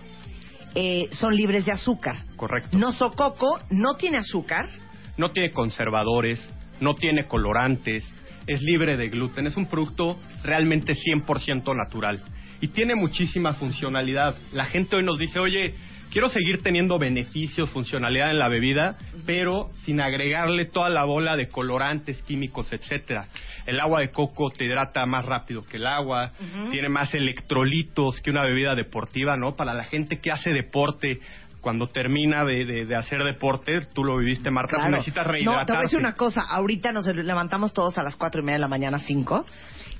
eh, 0.73 1.07
son 1.11 1.35
libres 1.35 1.65
de 1.65 1.73
azúcar. 1.73 2.23
Correcto. 2.37 2.77
Nosococo 2.77 3.59
no 3.71 3.95
tiene 3.95 4.17
azúcar. 4.19 4.69
No 5.17 5.31
tiene 5.31 5.51
conservadores, 5.51 6.39
no 6.79 6.95
tiene 6.95 7.27
colorantes, 7.27 8.05
es 8.47 8.61
libre 8.61 8.95
de 8.95 9.09
gluten, 9.09 9.47
es 9.47 9.57
un 9.57 9.65
producto 9.67 10.17
realmente 10.43 10.93
100% 10.95 11.75
natural 11.75 12.21
y 12.61 12.69
tiene 12.69 12.95
muchísima 12.95 13.53
funcionalidad. 13.53 14.35
La 14.53 14.65
gente 14.65 14.95
hoy 14.95 15.03
nos 15.03 15.17
dice, 15.19 15.39
oye, 15.39 15.75
quiero 16.11 16.29
seguir 16.29 16.61
teniendo 16.61 16.99
beneficios, 16.99 17.69
funcionalidad 17.69 18.29
en 18.29 18.37
la 18.39 18.49
bebida, 18.49 18.97
pero 19.25 19.69
sin 19.85 20.01
agregarle 20.01 20.65
toda 20.65 20.89
la 20.89 21.05
bola 21.05 21.35
de 21.37 21.47
colorantes, 21.47 22.21
químicos, 22.23 22.71
etcétera. 22.71 23.27
El 23.65 23.79
agua 23.79 23.99
de 24.01 24.11
coco 24.11 24.49
te 24.49 24.65
hidrata 24.65 25.05
más 25.05 25.25
rápido 25.25 25.63
que 25.63 25.77
el 25.77 25.85
agua, 25.87 26.31
tiene 26.71 26.89
más 26.89 27.13
electrolitos 27.13 28.19
que 28.21 28.29
una 28.31 28.43
bebida 28.43 28.75
deportiva, 28.75 29.37
¿no? 29.37 29.55
Para 29.55 29.73
la 29.73 29.83
gente 29.83 30.19
que 30.19 30.31
hace 30.31 30.51
deporte, 30.51 31.19
cuando 31.61 31.87
termina 31.87 32.43
de, 32.43 32.65
de- 32.65 32.85
de 32.87 32.95
hacer 32.95 33.23
deporte, 33.23 33.81
tú 33.93 34.03
lo 34.03 34.17
viviste, 34.17 34.49
Marta, 34.49 34.71
pues 34.77 34.79
Claro. 34.81 34.95
necesitas 34.97 35.27
No, 35.27 35.31
te 35.31 35.37
voy 35.45 35.45
a 35.45 35.51
rehidratarse. 35.57 35.81
decir 35.83 35.99
una 35.99 36.13
cosa. 36.13 36.41
Ahorita 36.41 36.91
nos 36.91 37.05
levantamos 37.05 37.71
todos 37.71 37.97
a 37.99 38.03
las 38.03 38.15
cuatro 38.15 38.41
y 38.41 38.45
media 38.45 38.55
de 38.55 38.61
la 38.61 38.67
mañana, 38.67 38.97
cinco. 38.97 39.45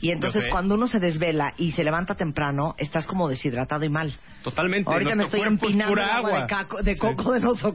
Y 0.02 0.10
entonces 0.12 0.46
cuando 0.50 0.76
uno 0.76 0.88
se 0.88 1.00
desvela 1.00 1.54
y 1.58 1.72
se 1.72 1.84
levanta 1.84 2.16
temprano, 2.16 2.74
estás 2.80 3.06
como 3.06 3.30
deshidratado 3.30 3.86
y 3.86 3.90
mal. 3.90 4.14
Totalmente. 4.44 4.92
Ahorita 4.92 5.16
me 5.16 5.26
estoy 5.26 5.42
es 5.42 5.48
empinando 5.48 5.94
el 5.94 6.00
agua 6.00 6.18
agua. 6.30 6.40
de, 6.42 6.48
caco- 6.48 6.82
de 6.82 6.94
Sí. 6.96 7.00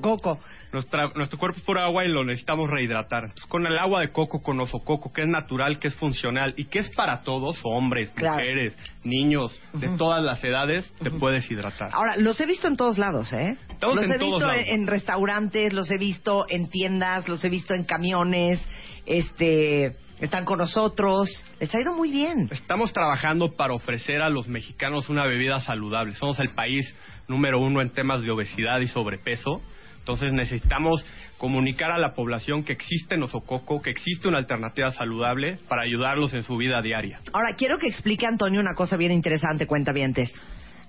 coco. 0.01 0.41
Nuestra, 0.72 1.09
nuestro 1.14 1.39
cuerpo 1.39 1.59
es 1.59 1.64
pura 1.64 1.85
agua 1.85 2.05
y 2.05 2.09
lo 2.09 2.24
necesitamos 2.24 2.68
rehidratar. 2.68 3.22
Entonces, 3.24 3.47
con 3.47 3.64
el 3.66 3.79
agua 3.79 4.01
de 4.01 4.11
coco, 4.11 4.43
con 4.43 4.59
osococo, 4.61 5.12
que 5.12 5.22
es 5.22 5.29
natural, 5.29 5.79
que 5.79 5.87
es 5.89 5.95
funcional 5.95 6.53
y 6.57 6.64
que 6.64 6.81
es 6.81 6.89
para 6.97 7.22
todos, 7.22 7.59
hombres, 7.62 8.11
Claro. 8.11 8.35
mujeres, 8.35 8.77
niños, 9.05 9.53
de 9.74 9.89
todas 9.97 10.22
las 10.24 10.43
edades, 10.43 10.93
te 11.01 11.12
puedes 11.12 11.49
hidratar. 11.51 11.91
Ahora, 11.95 12.16
los 12.16 12.39
he 12.41 12.47
visto 12.47 12.66
en 12.66 12.77
todos 12.77 12.99
lados, 12.99 13.33
¿eh? 13.33 13.57
Estamos 13.70 13.97
los 13.97 14.05
en 14.07 14.12
he 14.12 14.18
todos 14.18 14.33
visto 14.41 14.47
lados. 14.53 14.66
en 14.68 14.87
restaurantes, 14.89 15.72
los 15.72 15.91
he 15.93 15.99
visto 15.99 16.45
en 16.49 16.68
tiendas, 16.68 17.29
los 17.29 17.45
he 17.45 17.49
visto 17.49 17.72
en 17.72 17.85
camiones, 17.85 18.61
este, 19.07 19.97
están 20.20 20.44
con 20.44 20.58
nosotros. 20.58 21.28
Les 21.60 21.74
ha 21.74 21.80
ido 21.80 21.92
muy 21.94 22.10
bien. 22.10 22.48
Estamos 22.50 22.92
trabajando 22.92 23.52
para 23.52 23.74
ofrecer 23.74 24.22
a 24.22 24.30
los 24.30 24.48
mexicanos 24.48 25.08
una 25.08 25.26
bebida 25.26 25.60
saludable. 25.62 26.14
Somos 26.14 26.38
el 26.40 26.50
país 26.50 26.94
número 27.28 27.60
uno 27.60 27.80
en 27.80 27.90
temas 27.90 28.22
de 28.22 28.30
obesidad 28.30 28.80
y 28.80 28.88
sobrepeso. 28.88 29.60
Entonces 29.98 30.32
necesitamos 30.32 31.04
comunicar 31.38 31.90
a 31.90 31.98
la 31.98 32.14
población 32.14 32.64
que 32.64 32.72
existe 32.72 33.16
nosococo, 33.16 33.82
que 33.82 33.90
existe 33.90 34.28
una 34.28 34.38
alternativa 34.38 34.92
saludable 34.92 35.58
para 35.68 35.82
ayudarlos 35.82 36.32
en 36.32 36.42
su 36.44 36.56
vida 36.56 36.80
diaria. 36.80 37.20
Ahora, 37.32 37.54
quiero 37.56 37.76
que 37.78 37.88
explique 37.88 38.26
Antonio 38.26 38.60
una 38.60 38.74
cosa 38.74 38.96
bien 38.96 39.12
interesante, 39.12 39.66
cuentavientes. 39.66 40.34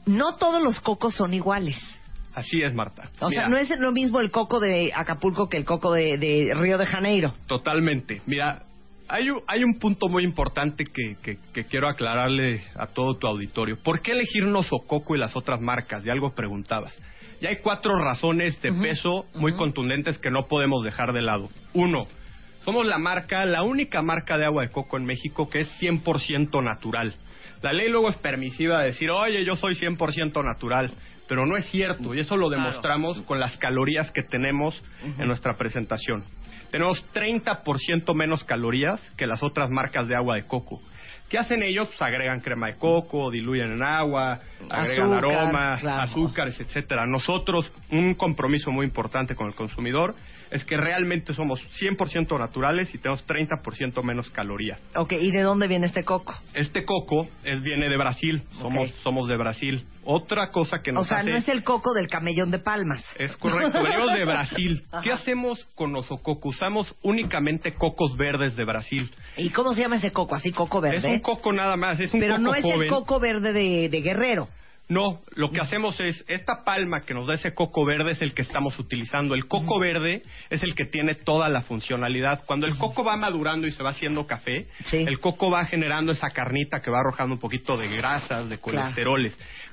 No 0.05 0.37
todos 0.37 0.61
los 0.61 0.79
cocos 0.79 1.15
son 1.15 1.33
iguales. 1.33 1.77
Así 2.33 2.61
es, 2.61 2.73
Marta. 2.73 3.09
O 3.19 3.29
sea, 3.29 3.47
no 3.47 3.57
es 3.57 3.69
lo 3.79 3.91
mismo 3.91 4.19
el 4.19 4.29
coco 4.29 4.59
de 4.59 4.91
Acapulco 4.93 5.49
que 5.49 5.57
el 5.57 5.65
coco 5.65 5.91
de, 5.91 6.19
de 6.19 6.53
Río 6.53 6.77
de 6.77 6.85
Janeiro. 6.85 7.33
Totalmente. 7.47 8.21
Mira, 8.27 8.63
hay 9.09 9.29
un, 9.29 9.41
hay 9.47 9.63
un 9.63 9.79
punto 9.79 10.07
muy 10.07 10.23
importante 10.23 10.83
que, 10.85 11.15
que- 11.21 11.37
que 11.53 11.63
quiero 11.65 11.87
aclararle 11.89 12.61
a 12.75 12.87
todo 12.87 13.17
tu 13.17 13.27
auditorio. 13.27 13.77
¿Por 13.81 14.01
qué 14.01 14.11
elegir 14.11 14.45
Nosococo 14.45 15.15
y 15.15 15.19
las 15.19 15.35
otras 15.35 15.61
marcas? 15.61 16.03
De 16.03 16.11
algo 16.11 16.33
preguntabas. 16.33 16.93
Y 17.39 17.45
hay 17.45 17.57
cuatro 17.57 17.97
razones 18.03 18.59
de 18.61 18.73
peso 18.73 19.25
muy 19.35 19.53
contundentes 19.55 20.17
que 20.17 20.31
no 20.31 20.47
podemos 20.47 20.83
dejar 20.83 21.13
de 21.13 21.21
lado. 21.21 21.49
Uno, 21.73 22.07
somos 22.65 22.85
la 22.85 22.97
marca, 22.97 23.45
la 23.45 23.61
única 23.63 24.01
marca 24.01 24.37
de 24.37 24.45
agua 24.45 24.63
de 24.63 24.69
coco 24.71 24.97
en 24.97 25.05
México 25.05 25.47
que 25.49 25.61
es 25.61 25.69
100% 25.79 26.63
natural. 26.63 27.15
La 27.61 27.73
ley 27.73 27.89
luego 27.89 28.09
es 28.09 28.17
permisiva 28.17 28.79
de 28.79 28.85
decir, 28.87 29.09
oye, 29.11 29.45
yo 29.45 29.55
soy 29.55 29.75
100% 29.75 30.43
natural, 30.43 30.91
pero 31.27 31.45
no 31.45 31.57
es 31.57 31.65
cierto 31.69 32.13
y 32.15 32.19
eso 32.19 32.37
lo 32.37 32.47
Claro. 32.47 32.63
demostramos 32.63 33.21
con 33.23 33.39
las 33.39 33.55
calorías 33.57 34.11
que 34.11 34.23
tenemos 34.23 34.81
en 35.03 35.27
nuestra 35.27 35.57
presentación. 35.57 36.23
Tenemos 36.71 37.03
30% 37.13 38.13
menos 38.13 38.43
calorías 38.43 39.01
que 39.15 39.27
las 39.27 39.43
otras 39.43 39.69
marcas 39.69 40.07
de 40.07 40.15
agua 40.15 40.35
de 40.35 40.43
coco. 40.43 40.81
¿Qué 41.29 41.37
hacen 41.37 41.61
ellos? 41.61 41.87
Pues 41.89 42.01
agregan 42.01 42.39
crema 42.39 42.67
de 42.67 42.77
coco, 42.77 43.29
diluyen 43.29 43.73
en 43.73 43.83
agua, 43.83 44.39
agregan 44.69 45.13
Azúcar, 45.13 45.35
aromas, 45.35 45.81
claro. 45.81 46.01
azúcares, 46.01 46.59
etcétera. 46.59 47.05
Nosotros, 47.05 47.71
un 47.91 48.13
compromiso 48.13 48.71
muy 48.71 48.85
importante 48.85 49.35
con 49.35 49.47
el 49.47 49.55
consumidor 49.55 50.15
es 50.51 50.63
que 50.65 50.77
realmente 50.77 51.33
somos 51.33 51.59
100% 51.79 52.37
naturales 52.39 52.93
y 52.93 52.97
tenemos 52.97 53.25
30% 53.27 54.03
menos 54.03 54.29
calorías. 54.29 54.79
Ok, 54.95 55.13
¿y 55.13 55.31
de 55.31 55.41
dónde 55.41 55.67
viene 55.67 55.87
este 55.87 56.03
coco? 56.03 56.33
Este 56.53 56.85
coco 56.85 57.27
es, 57.43 57.61
viene 57.61 57.89
de 57.89 57.97
Brasil, 57.97 58.43
somos, 58.61 58.89
Ok. 58.89 58.95
somos 59.03 59.27
de 59.27 59.37
Brasil. 59.37 59.85
Otra 60.09 60.51
cosa 60.51 60.81
que 60.81 60.91
nos 60.93 61.03
O 61.03 61.07
sea, 61.07 61.19
hace... 61.19 61.31
no 61.31 61.37
es 61.37 61.49
el 61.49 61.63
coco 61.63 61.93
del 61.93 62.07
camellón 62.07 62.49
de 62.49 62.59
Palmas. 62.59 63.03
Es 63.19 63.35
correcto, 63.37 63.83
venimos 63.83 64.13
de 64.13 64.23
Brasil. 64.25 64.83
¿Qué 65.03 65.11
hacemos 65.11 65.65
con 65.75 65.91
Nosococo? 65.91 66.47
Usamos 66.49 66.95
únicamente 67.01 67.73
cocos 67.73 68.15
verdes 68.15 68.55
de 68.55 68.63
Brasil. 68.63 69.11
¿Y 69.35 69.49
cómo 69.49 69.73
se 69.73 69.81
llama 69.81 69.97
ese 69.97 70.11
coco? 70.11 70.35
¿Así 70.35 70.51
coco 70.53 70.79
verde? 70.79 70.97
Es 70.97 71.03
un 71.03 71.19
coco 71.19 71.51
nada 71.51 71.75
más, 71.75 71.99
es 71.99 72.13
un 72.13 72.21
Pero 72.21 72.35
coco 72.37 72.43
no 72.43 72.55
es 72.55 72.63
joven. 72.63 72.81
el 72.83 72.89
coco 72.89 73.19
verde 73.19 73.51
de, 73.51 73.89
de 73.89 74.01
Guerrero. 74.01 74.47
No, 74.89 75.19
lo 75.35 75.51
que 75.51 75.59
hacemos 75.59 75.99
es, 75.99 76.23
esta 76.29 76.63
palma 76.63 77.01
que 77.01 77.13
nos 77.13 77.27
da 77.27 77.33
ese 77.33 77.53
coco 77.53 77.85
verde 77.85 78.11
es 78.11 78.21
el 78.21 78.33
que 78.33 78.41
estamos 78.41 78.79
utilizando. 78.79 79.35
El 79.35 79.47
coco 79.47 79.79
verde 79.79 80.23
es 80.49 80.63
el 80.63 80.75
que 80.75 80.85
tiene 80.85 81.15
toda 81.15 81.49
la 81.49 81.63
funcionalidad. 81.63 82.45
Cuando 82.45 82.67
el 82.67 82.77
coco 82.77 83.03
va 83.03 83.17
madurando 83.17 83.67
y 83.67 83.71
se 83.71 83.83
va 83.83 83.89
haciendo 83.89 84.25
café, 84.25 84.67
el 84.93 85.19
coco 85.19 85.51
va 85.51 85.65
generando 85.65 86.13
esa 86.13 86.29
carnita 86.29 86.81
que 86.81 86.89
va 86.89 86.99
arrojando 86.99 87.35
un 87.35 87.41
poquito 87.41 87.75
de 87.75 87.89
grasas, 87.89 88.47
de 88.47 88.59
Claro. 88.59 88.95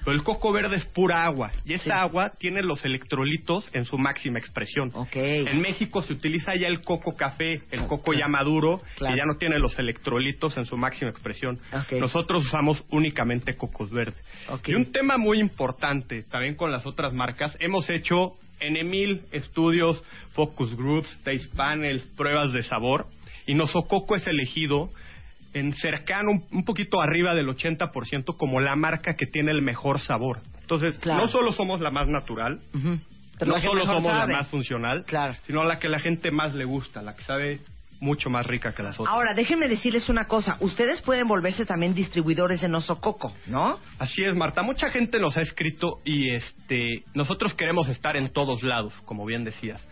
Pero 0.05 0.17
el 0.17 0.23
coco 0.23 0.53
verde 0.53 0.77
es 0.77 0.85
pura 0.85 1.25
agua 1.25 1.51
y 1.65 1.73
esta 1.73 2.03
agua 2.03 2.33
tiene 2.39 2.63
los 2.63 2.85
electrolitos 2.85 3.69
en 3.73 3.85
su 3.87 3.97
máxima 3.99 4.39
expresión. 4.39 4.93
En 5.13 5.61
México 5.61 6.03
se 6.03 6.13
utiliza 6.13 6.55
ya 6.57 6.69
el 6.69 6.83
coco 6.83 7.17
café, 7.17 7.63
el 7.71 7.87
coco 7.87 8.13
ya 8.13 8.29
maduro, 8.29 8.81
Claro. 8.97 9.15
que 9.15 9.19
ya 9.19 9.25
no 9.27 9.37
tiene 9.39 9.59
los 9.59 9.79
electrolitos 9.79 10.57
en 10.57 10.67
su 10.67 10.77
máxima 10.77 11.11
expresión. 11.11 11.59
Nosotros 11.93 12.45
usamos 12.47 12.85
únicamente 12.91 13.57
cocos 13.57 13.91
verdes. 13.91 14.23
Y 14.67 14.75
un 14.75 14.93
tema 14.93 15.17
muy 15.17 15.41
importante 15.41 16.23
también 16.25 16.55
con 16.55 16.71
las 16.71 16.85
otras 16.87 17.13
marcas, 17.15 17.57
hemos 17.61 17.89
hecho 17.89 18.33
N 18.61 18.85
mil 18.85 19.23
estudios, 19.33 20.03
focus 20.33 20.77
groups, 20.77 21.09
taste 21.25 21.49
panels, 21.57 22.03
pruebas 22.17 22.53
de 22.53 22.63
sabor, 22.63 23.07
y 23.47 23.55
Nosococo 23.55 24.17
es 24.17 24.27
elegido 24.27 24.91
en 25.55 25.73
cercano, 25.75 26.33
un, 26.51 26.65
poquito 26.65 27.01
arriba 27.01 27.35
del 27.35 27.49
80% 27.49 28.37
como 28.37 28.61
la 28.61 28.77
marca 28.77 29.15
que 29.15 29.27
tiene 29.27 29.53
el 29.53 29.63
mejor 29.63 30.01
sabor. 30.01 30.41
Entonces, 30.61 30.99
Claro. 30.99 31.23
no 31.25 31.29
solo 31.29 31.53
somos 31.53 31.81
la 31.81 31.91
más 31.91 32.09
natural, 32.09 32.61
no 32.75 33.61
solo 33.61 33.85
somos 33.85 34.13
sabe. 34.13 34.33
la 34.33 34.39
más 34.39 34.49
funcional, 34.49 35.05
sino 35.47 35.65
la 35.65 35.79
que 35.79 35.89
la 35.89 36.01
gente 36.01 36.31
más 36.31 36.55
le 36.55 36.65
gusta, 36.65 37.03
la 37.03 37.15
que 37.15 37.23
sabe 37.23 37.61
mucho 38.01 38.29
más 38.29 38.47
rica 38.47 38.75
que 38.75 38.83
las 38.83 38.99
otras. 38.99 39.13
Ahora, 39.15 39.35
déjenme 39.35 39.67
decirles 39.69 40.09
una 40.09 40.27
cosa. 40.27 40.57
Ustedes 40.61 41.01
pueden 41.03 41.27
volverse 41.27 41.65
también 41.65 41.95
distribuidores 41.95 42.61
de 42.61 42.69
Nosococo, 42.69 43.33
¿no? 43.47 43.79
Así 43.99 44.23
es, 44.25 44.35
Marta. 44.35 44.63
Mucha 44.63 44.91
gente 44.91 45.19
nos 45.19 45.37
ha 45.37 45.41
escrito 45.43 46.01
y 46.05 46.35
este, 46.35 47.05
nosotros 47.15 47.55
queremos 47.55 47.89
estar 47.89 48.17
en 48.17 48.31
todos 48.31 48.63
lados, 48.63 48.93
como 49.05 49.25
bien 49.25 49.45
decías. 49.45 49.83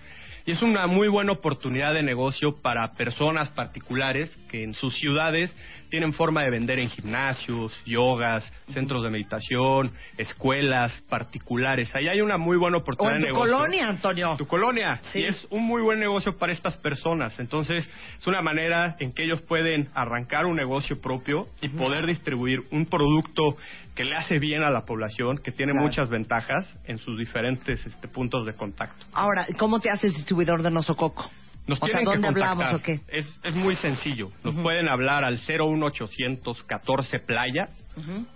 Y 0.45 0.53
es 0.53 0.63
una 0.63 0.87
muy 0.87 1.09
buena 1.09 1.33
oportunidad 1.33 1.95
de 1.95 2.03
negocio 2.03 2.57
para 2.57 2.95
personas 2.95 3.51
particulares 3.51 4.31
que 4.49 4.65
en 4.65 4.75
sus 4.75 4.95
ciudades 4.99 5.55
tienen 5.93 6.15
forma 6.15 6.43
de 6.43 6.49
vender 6.49 6.79
en 6.79 6.89
gimnasios, 6.89 7.71
yogas, 7.85 8.51
centros 8.73 9.03
de 9.03 9.11
meditación, 9.11 9.93
escuelas 10.17 10.91
particulares. 11.11 11.95
Ahí 11.95 12.09
hay 12.09 12.23
una 12.23 12.39
muy 12.39 12.57
buena 12.57 12.79
O 12.79 12.81
oportunidad 12.81 13.17
en 13.17 13.23
de 13.25 13.29
tu 13.29 13.35
negocio. 13.35 13.53
colonia, 13.59 13.89
Antonio. 13.89 14.35
Tu 14.39 14.47
colonia. 14.47 15.01
Sí. 15.13 15.19
Y 15.21 15.27
es 15.27 15.47
un 15.51 15.63
muy 15.67 15.83
buen 15.83 16.01
negocio 16.01 16.39
para 16.39 16.55
estas 16.55 16.79
personas. 16.79 17.39
Entonces, 17.39 17.87
es 18.19 18.27
una 18.27 18.41
manera 18.41 18.97
en 19.01 19.13
que 19.13 19.25
ellos 19.25 19.43
pueden 19.43 19.91
arrancar 19.95 20.47
un 20.47 20.57
negocio 20.57 20.99
propio 20.99 21.49
y 21.61 21.69
poder 21.69 22.07
distribuir 22.07 22.63
un 22.71 22.87
producto 22.87 23.59
que 23.95 24.05
le 24.07 24.17
hace 24.17 24.39
bien 24.39 24.63
a 24.65 24.71
la 24.71 24.87
población, 24.87 25.37
que 25.45 25.53
tiene 25.53 25.73
Claro. 25.73 25.87
muchas 25.87 26.09
ventajas 26.09 26.67
en 26.87 26.97
sus 26.97 27.19
diferentes 27.19 27.85
este, 27.85 28.09
puntos 28.09 28.47
de 28.47 28.55
contacto. 28.55 29.05
Ahora, 29.13 29.47
¿cómo 29.59 29.79
te 29.79 29.91
haces 29.91 30.15
distribuidor 30.15 30.63
de 30.63 30.71
Nosococo? 30.71 31.31
Nos 31.67 31.81
o 31.81 31.87
sea, 31.87 31.95
tienen 31.95 32.05
¿dónde 32.05 32.23
que 32.23 32.29
hablamos 32.29 32.75
o 32.75 32.81
qué? 32.83 33.01
Es, 33.09 33.27
es 33.45 33.55
muy 33.55 33.77
sencillo. 33.77 34.31
Nos 34.43 34.57
pueden 34.57 34.89
hablar 34.89 35.25
al 35.25 35.39
01800 35.47 36.63
14 36.65 37.19
Playa 37.21 37.69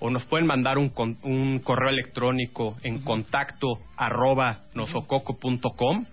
o 0.00 0.10
nos 0.10 0.24
pueden 0.26 0.46
mandar 0.46 0.76
un, 0.78 0.90
con- 0.90 1.18
un 1.22 1.58
correo 1.60 1.88
electrónico 1.88 2.76
en 2.82 3.02
contacto 3.02 3.80
arroba 3.96 4.60
nosococo.com 4.74 6.04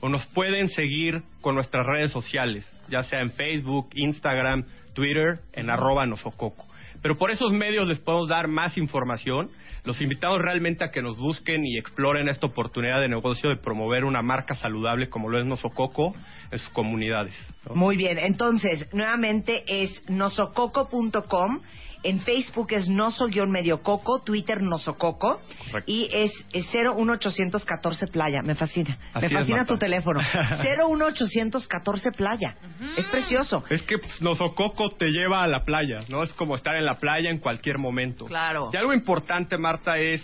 o 0.00 0.08
nos 0.08 0.26
pueden 0.26 0.68
seguir 0.68 1.22
con 1.40 1.54
nuestras 1.54 1.84
redes 1.86 2.10
sociales, 2.12 2.64
ya 2.88 3.02
sea 3.04 3.20
en 3.20 3.32
Facebook, 3.32 3.88
Instagram, 3.94 4.64
Twitter, 4.94 5.40
en 5.52 5.70
arroba 5.70 6.06
nosococo. 6.06 6.66
Pero 7.02 7.16
por 7.16 7.30
esos 7.30 7.52
medios 7.52 7.86
les 7.86 7.98
podemos 8.00 8.28
dar 8.28 8.48
más 8.48 8.76
información. 8.76 9.50
Los 9.88 10.02
invitamos 10.02 10.42
realmente 10.42 10.84
a 10.84 10.90
que 10.90 11.00
nos 11.00 11.16
busquen 11.16 11.64
y 11.64 11.78
exploren 11.78 12.28
esta 12.28 12.46
oportunidad 12.46 13.00
de 13.00 13.08
negocio 13.08 13.48
de 13.48 13.56
promover 13.56 14.04
una 14.04 14.20
marca 14.20 14.54
saludable 14.54 15.08
como 15.08 15.30
lo 15.30 15.38
es 15.38 15.46
Nosococo 15.46 16.14
en 16.50 16.58
sus 16.58 16.68
comunidades. 16.74 17.32
Muy 17.74 17.96
bien, 17.96 18.18
entonces, 18.18 18.86
nuevamente 18.92 19.64
es 19.66 20.02
nosococo.com. 20.10 21.62
En 22.02 22.20
Facebook 22.20 22.72
es 22.72 22.88
noso-mediococo, 22.88 24.22
Twitter 24.22 24.62
nosococo. 24.62 25.40
Y 25.86 26.08
es, 26.12 26.32
es 26.52 26.66
01814 26.72 28.06
Playa. 28.08 28.40
Me 28.42 28.54
fascina. 28.54 28.98
Así 29.12 29.26
Me 29.26 29.32
fascina 29.32 29.64
tu 29.64 29.76
teléfono. 29.76 30.20
01814 30.62 32.12
Playa. 32.12 32.56
Es 32.96 33.06
precioso. 33.06 33.64
Es 33.68 33.82
que 33.82 33.98
pues, 33.98 34.20
Nosococo 34.20 34.90
te 34.90 35.06
lleva 35.06 35.42
a 35.42 35.48
la 35.48 35.64
playa, 35.64 36.04
¿no? 36.08 36.22
Es 36.22 36.32
como 36.34 36.56
estar 36.56 36.76
en 36.76 36.84
la 36.84 36.98
playa 36.98 37.30
en 37.30 37.38
cualquier 37.38 37.78
momento. 37.78 38.26
Claro. 38.26 38.70
Y 38.72 38.76
algo 38.76 38.92
importante, 38.92 39.58
Marta, 39.58 39.98
es 39.98 40.22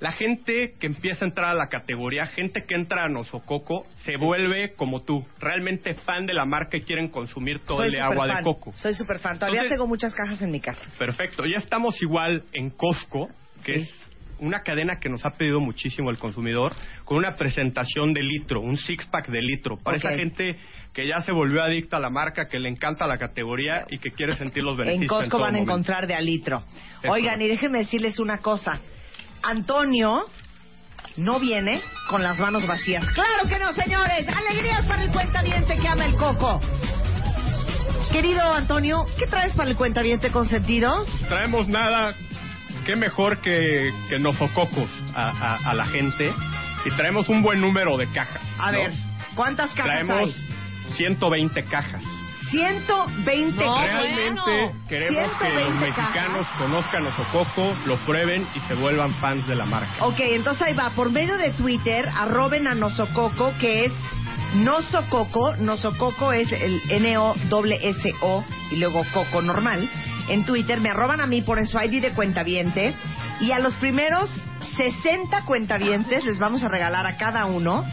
la 0.00 0.12
gente 0.12 0.74
que 0.78 0.86
empieza 0.86 1.24
a 1.24 1.28
entrar 1.28 1.50
a 1.50 1.54
la 1.54 1.68
categoría, 1.68 2.26
gente 2.26 2.64
que 2.64 2.74
entra 2.74 3.04
a 3.04 3.08
Nosococo, 3.08 3.86
se 4.04 4.16
vuelve 4.16 4.74
como 4.74 5.02
tú, 5.02 5.26
realmente 5.40 5.94
fan 5.94 6.26
de 6.26 6.34
la 6.34 6.44
marca 6.44 6.76
y 6.76 6.82
quieren 6.82 7.08
consumir 7.08 7.60
todo 7.60 7.78
Soy 7.78 7.94
el 7.94 8.00
agua 8.00 8.26
de 8.26 8.42
coco. 8.42 8.72
Soy 8.74 8.94
súper 8.94 9.18
fan. 9.18 9.38
Todavía 9.38 9.62
Entonces- 9.62 9.76
tengo 9.76 9.88
muchas 9.88 10.14
cajas 10.14 10.40
en 10.42 10.50
mi 10.50 10.60
casa. 10.60 10.80
Perfecto. 10.98 11.44
Ya 11.46 11.58
estamos 11.58 12.00
igual 12.00 12.44
en 12.52 12.70
Costco, 12.70 13.28
que 13.64 13.76
es 13.76 13.90
una 14.40 14.62
cadena 14.62 15.00
que 15.00 15.08
nos 15.08 15.24
ha 15.24 15.30
pedido 15.30 15.58
muchísimo 15.58 16.10
el 16.10 16.18
consumidor, 16.18 16.72
con 17.04 17.18
una 17.18 17.34
presentación 17.34 18.14
de 18.14 18.22
litro, 18.22 18.60
un 18.60 18.76
six-pack 18.76 19.28
de 19.28 19.42
litro. 19.42 19.78
Para 19.78 19.96
esa 19.96 20.10
gente 20.10 20.56
que 20.92 21.08
ya 21.08 21.22
se 21.22 21.32
volvió 21.32 21.60
adicta 21.62 21.96
a 21.96 22.00
la 22.00 22.08
marca, 22.08 22.46
que 22.48 22.60
le 22.60 22.68
encanta 22.68 23.08
la 23.08 23.18
categoría 23.18 23.84
y 23.90 23.98
que 23.98 24.10
quiere 24.12 24.36
sentir 24.36 24.62
los 24.62 24.76
beneficios. 24.76 25.02
En 25.02 25.08
Costco 25.08 25.38
todo 25.38 25.42
van 25.42 25.56
a 25.56 25.58
encontrar 25.58 26.06
de 26.06 26.14
a 26.14 26.20
litro. 26.20 26.62
Oigan, 27.08 27.42
y 27.42 27.48
déjenme 27.48 27.78
decirles 27.78 28.20
una 28.20 28.38
cosa. 28.38 28.80
Antonio 29.42 30.26
no 31.16 31.40
viene 31.40 31.80
con 32.08 32.22
las 32.22 32.38
manos 32.38 32.66
vacías. 32.66 33.04
¡Claro 33.10 33.48
que 33.48 33.58
no, 33.58 33.72
señores! 33.72 34.26
¡Alegrías 34.28 34.84
para 34.86 35.02
el 35.04 35.10
cuentaviente 35.10 35.76
que 35.78 35.88
ama 35.88 36.06
el 36.06 36.14
coco! 36.16 36.60
Querido 38.12 38.52
Antonio, 38.52 39.04
¿qué 39.18 39.26
traes 39.26 39.52
para 39.54 39.70
el 39.70 39.76
cuentaviente 39.76 40.30
consentido? 40.30 41.04
Traemos 41.28 41.68
nada, 41.68 42.14
qué 42.86 42.96
mejor 42.96 43.40
que, 43.42 43.92
que 44.08 44.18
nosococos 44.18 44.88
a, 45.14 45.26
a- 45.28 45.70
a 45.70 45.74
la 45.74 45.86
gente 45.86 46.32
y 46.86 46.90
traemos 46.92 47.28
un 47.28 47.42
buen 47.42 47.60
número 47.60 47.96
de 47.98 48.06
cajas. 48.12 48.40
A 48.58 48.72
¿no? 48.72 48.78
ver, 48.78 48.92
¿cuántas 49.34 49.70
cajas 49.70 49.84
Traemos 49.92 50.16
hay? 50.34 50.94
120 50.96 51.64
cajas. 51.64 52.02
120 52.50 53.64
No, 53.64 53.80
Realmente 53.80 54.40
bueno. 54.40 54.72
queremos 54.88 55.30
que 55.38 55.48
los 55.50 55.72
120 55.72 55.80
mexicanos 55.80 56.46
conozcan 56.58 57.06
Osococo, 57.06 57.74
lo 57.86 57.96
prueben 58.04 58.46
y 58.54 58.60
se 58.60 58.74
vuelvan 58.74 59.12
fans 59.14 59.46
de 59.46 59.54
la 59.54 59.66
marca. 59.66 60.04
Ok, 60.04 60.20
entonces 60.20 60.62
ahí 60.62 60.74
va. 60.74 60.90
Por 60.90 61.10
medio 61.10 61.36
de 61.36 61.50
Twitter, 61.50 62.08
arroben 62.16 62.66
a 62.66 62.74
Nosococo, 62.74 63.52
que 63.60 63.84
es 63.86 63.92
Nosococo. 64.54 65.56
Nosococo 65.56 66.32
es 66.32 66.50
el 66.52 66.80
N-O-S-O 66.88 68.44
y 68.70 68.76
luego 68.76 69.02
Coco 69.12 69.42
normal. 69.42 69.88
En 70.28 70.44
Twitter 70.44 70.80
me 70.80 70.90
arroban 70.90 71.20
a 71.20 71.26
mí, 71.26 71.42
ponen 71.42 71.66
su 71.66 71.78
ID 71.78 72.02
de 72.02 72.12
cuentaviente. 72.12 72.94
Y 73.40 73.52
a 73.52 73.58
los 73.58 73.74
primeros 73.74 74.30
60 74.76 75.44
cuentavientes 75.44 76.24
les 76.24 76.38
vamos 76.38 76.62
a 76.64 76.68
regalar 76.68 77.06
a 77.06 77.16
cada 77.16 77.46
uno 77.46 77.84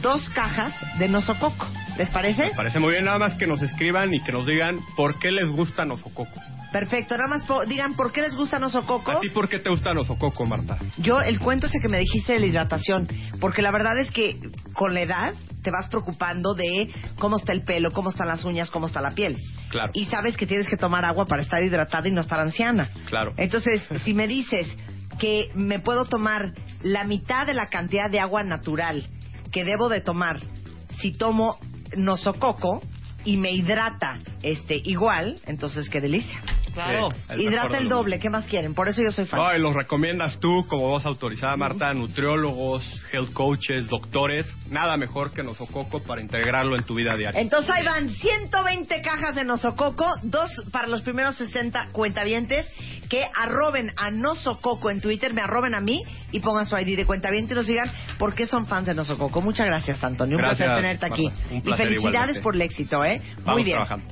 dos 0.00 0.28
cajas 0.30 0.74
de 0.98 1.08
Nosococo. 1.08 1.66
¿Les 1.96 2.10
parece? 2.10 2.52
Parece 2.56 2.78
muy 2.78 2.92
bien, 2.92 3.04
nada 3.04 3.18
más 3.18 3.34
que 3.34 3.46
nos 3.46 3.60
escriban 3.62 4.12
y 4.14 4.20
que 4.22 4.32
nos 4.32 4.46
digan 4.46 4.78
por 4.96 5.18
qué 5.18 5.30
les 5.32 5.48
gusta 5.48 5.84
Osococo. 5.84 6.40
Perfecto. 6.72 7.16
Nada 7.16 7.28
más 7.30 7.42
po- 7.44 7.64
digan 7.64 7.94
por 7.94 8.12
qué 8.12 8.20
les 8.20 8.34
gusta 8.34 8.58
Nosococo. 8.58 9.10
¿A 9.10 9.20
ti 9.20 9.30
por 9.30 9.48
qué 9.48 9.58
te 9.58 9.70
gusta 9.70 9.90
Osococo, 9.92 10.44
Marta? 10.44 10.78
Yo, 10.98 11.20
el 11.20 11.38
cuento 11.40 11.66
ese 11.66 11.80
que 11.80 11.88
me 11.88 11.98
dijiste 11.98 12.34
de 12.34 12.40
la 12.40 12.46
hidratación, 12.46 13.08
porque 13.40 13.62
la 13.62 13.70
verdad 13.70 13.98
es 13.98 14.10
que 14.10 14.38
con 14.74 14.94
la 14.94 15.00
edad 15.00 15.32
te 15.62 15.70
vas 15.70 15.88
preocupando 15.88 16.54
de 16.54 16.88
cómo 17.18 17.38
está 17.38 17.52
el 17.52 17.62
pelo, 17.64 17.90
cómo 17.92 18.10
están 18.10 18.28
las 18.28 18.44
uñas, 18.44 18.70
cómo 18.70 18.86
está 18.86 19.00
la 19.00 19.10
piel. 19.12 19.36
Claro. 19.70 19.90
Y 19.94 20.04
sabes 20.06 20.36
que 20.36 20.46
tienes 20.46 20.68
que 20.68 20.76
tomar 20.76 21.04
agua 21.04 21.26
para 21.26 21.42
estar 21.42 21.62
hidratada 21.62 22.06
y 22.06 22.12
no 22.12 22.20
estar 22.20 22.38
anciana. 22.38 22.90
Claro. 23.08 23.32
Entonces, 23.38 23.82
si 24.04 24.14
me 24.14 24.28
dices 24.28 24.68
que 25.18 25.50
me 25.54 25.80
puedo 25.80 26.04
tomar 26.04 26.52
la 26.82 27.02
mitad 27.04 27.44
de 27.46 27.54
la 27.54 27.66
cantidad 27.66 28.08
de 28.10 28.20
agua 28.20 28.44
natural 28.44 29.04
que 29.52 29.64
debo 29.64 29.88
de 29.88 30.00
tomar 30.00 30.40
si 31.00 31.12
tomo 31.12 31.58
nosococo 31.96 32.82
y 33.24 33.36
me 33.36 33.52
hidrata 33.52 34.18
este 34.42 34.76
igual, 34.76 35.40
entonces 35.46 35.88
qué 35.88 36.00
delicia. 36.00 36.40
Claro. 36.84 37.08
El 37.28 37.40
Hidrata 37.42 37.78
el 37.78 37.88
doble, 37.88 38.18
¿qué 38.18 38.30
más 38.30 38.46
quieren? 38.46 38.74
Por 38.74 38.88
eso 38.88 39.02
yo 39.02 39.10
soy 39.10 39.26
fan. 39.26 39.38
No, 39.40 39.54
y 39.54 39.58
los 39.58 39.74
recomiendas 39.74 40.38
tú 40.38 40.66
como 40.68 40.88
voz 40.88 41.04
autorizada, 41.04 41.56
Marta, 41.56 41.92
nutriólogos, 41.94 42.84
health 43.12 43.32
coaches, 43.32 43.86
doctores. 43.88 44.46
Nada 44.70 44.96
mejor 44.96 45.32
que 45.32 45.42
Nosococo 45.42 46.02
para 46.02 46.20
integrarlo 46.20 46.76
en 46.76 46.84
tu 46.84 46.94
vida 46.94 47.16
diaria. 47.16 47.40
Entonces 47.40 47.70
ahí 47.74 47.84
van 47.84 48.08
120 48.08 49.02
cajas 49.02 49.34
de 49.34 49.44
Nosococo, 49.44 50.06
dos 50.22 50.50
para 50.72 50.86
los 50.88 51.02
primeros 51.02 51.36
60 51.36 51.90
cuentavientes 51.92 52.70
que 53.08 53.24
arroben 53.34 53.92
a 53.96 54.10
Nosococo 54.10 54.90
en 54.90 55.00
Twitter, 55.00 55.32
me 55.34 55.40
arroben 55.40 55.74
a 55.74 55.80
mí 55.80 56.02
y 56.32 56.40
pongan 56.40 56.66
su 56.66 56.76
ID 56.76 56.96
de 56.96 57.06
cuentaviente 57.06 57.54
y 57.54 57.56
nos 57.56 57.66
digan 57.66 57.90
por 58.18 58.34
qué 58.34 58.46
son 58.46 58.66
fans 58.66 58.86
de 58.86 58.94
Nosococo. 58.94 59.40
Muchas 59.40 59.66
gracias, 59.66 60.02
Antonio. 60.04 60.36
Un 60.36 60.42
Gracias, 60.42 60.66
placer 60.66 60.82
tenerte 60.82 61.06
aquí. 61.06 61.24
Marta. 61.28 61.42
Un 61.50 61.56
y 61.56 61.60
placer 61.62 61.86
felicidades 61.88 62.12
igualmente. 62.14 62.40
por 62.42 62.54
el 62.54 62.62
éxito, 62.62 63.04
¿eh? 63.04 63.22
Vamos 63.38 63.54
Muy 63.54 63.64
bien. 63.64 63.76
trabajando. 63.78 64.06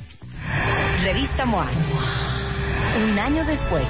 Revista 1.02 1.44
MOA. 1.44 2.55
Un 2.96 3.18
año 3.18 3.44
después, 3.44 3.86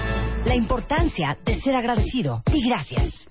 la 0.46 0.56
importancia 0.56 1.38
de 1.44 1.60
ser 1.60 1.76
agradecido 1.76 2.42
y 2.52 2.68
gracias. 2.68 3.30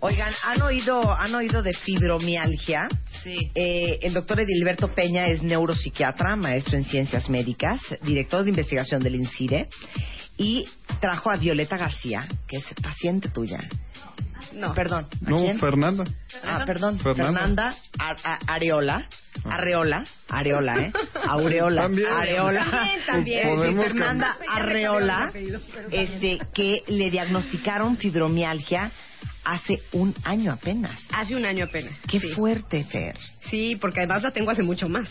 Oigan, 0.00 0.32
¿han 0.42 0.60
oído, 0.60 1.10
¿han 1.10 1.34
oído 1.34 1.62
de 1.62 1.72
fibromialgia? 1.72 2.86
Sí. 3.22 3.50
Eh, 3.54 3.98
el 4.02 4.12
doctor 4.12 4.40
Edilberto 4.40 4.88
Peña 4.94 5.26
es 5.28 5.42
neuropsiquiatra, 5.42 6.36
maestro 6.36 6.76
en 6.76 6.84
ciencias 6.84 7.30
médicas, 7.30 7.80
director 8.02 8.44
de 8.44 8.50
investigación 8.50 9.02
del 9.02 9.14
INCIRE 9.14 9.68
y 10.36 10.64
trajo 11.00 11.30
a 11.30 11.36
Violeta 11.36 11.78
García, 11.78 12.28
que 12.46 12.58
es 12.58 12.66
paciente 12.82 13.28
tuya. 13.30 13.60
No, 14.52 14.74
perdón. 14.74 15.06
¿a 15.26 15.30
No, 15.30 15.42
quién? 15.42 15.58
Fernanda. 15.58 16.04
Ah, 16.44 16.64
perdón, 16.66 16.98
Fernanda. 17.00 17.40
Fernanda, 17.40 17.76
A- 17.98 18.16
A- 18.32 18.54
Areola, 18.54 19.08
Arreola, 19.44 20.04
Areola, 20.28 20.76
¿eh? 20.82 20.92
Aureola, 21.28 21.82
También. 21.82 22.08
Areola, 22.12 22.64
También, 22.70 23.00
también. 23.06 23.42
Sí, 23.42 23.48
Podemos 23.56 23.86
Fernanda 23.86 24.36
Arreola, 24.48 25.32
este, 25.90 26.38
que 26.52 26.82
le 26.88 27.10
diagnosticaron 27.10 27.96
fibromialgia 27.96 28.90
hace 29.44 29.80
un 29.92 30.14
año 30.24 30.52
apenas. 30.52 30.98
Hace 31.12 31.36
un 31.36 31.44
año 31.46 31.64
apenas. 31.66 31.92
Qué 32.08 32.20
sí. 32.20 32.28
fuerte, 32.28 32.84
Fer. 32.84 33.16
Sí, 33.50 33.76
porque 33.80 34.00
además 34.00 34.22
la 34.22 34.30
tengo 34.30 34.50
hace 34.50 34.62
mucho 34.62 34.88
más. 34.88 35.08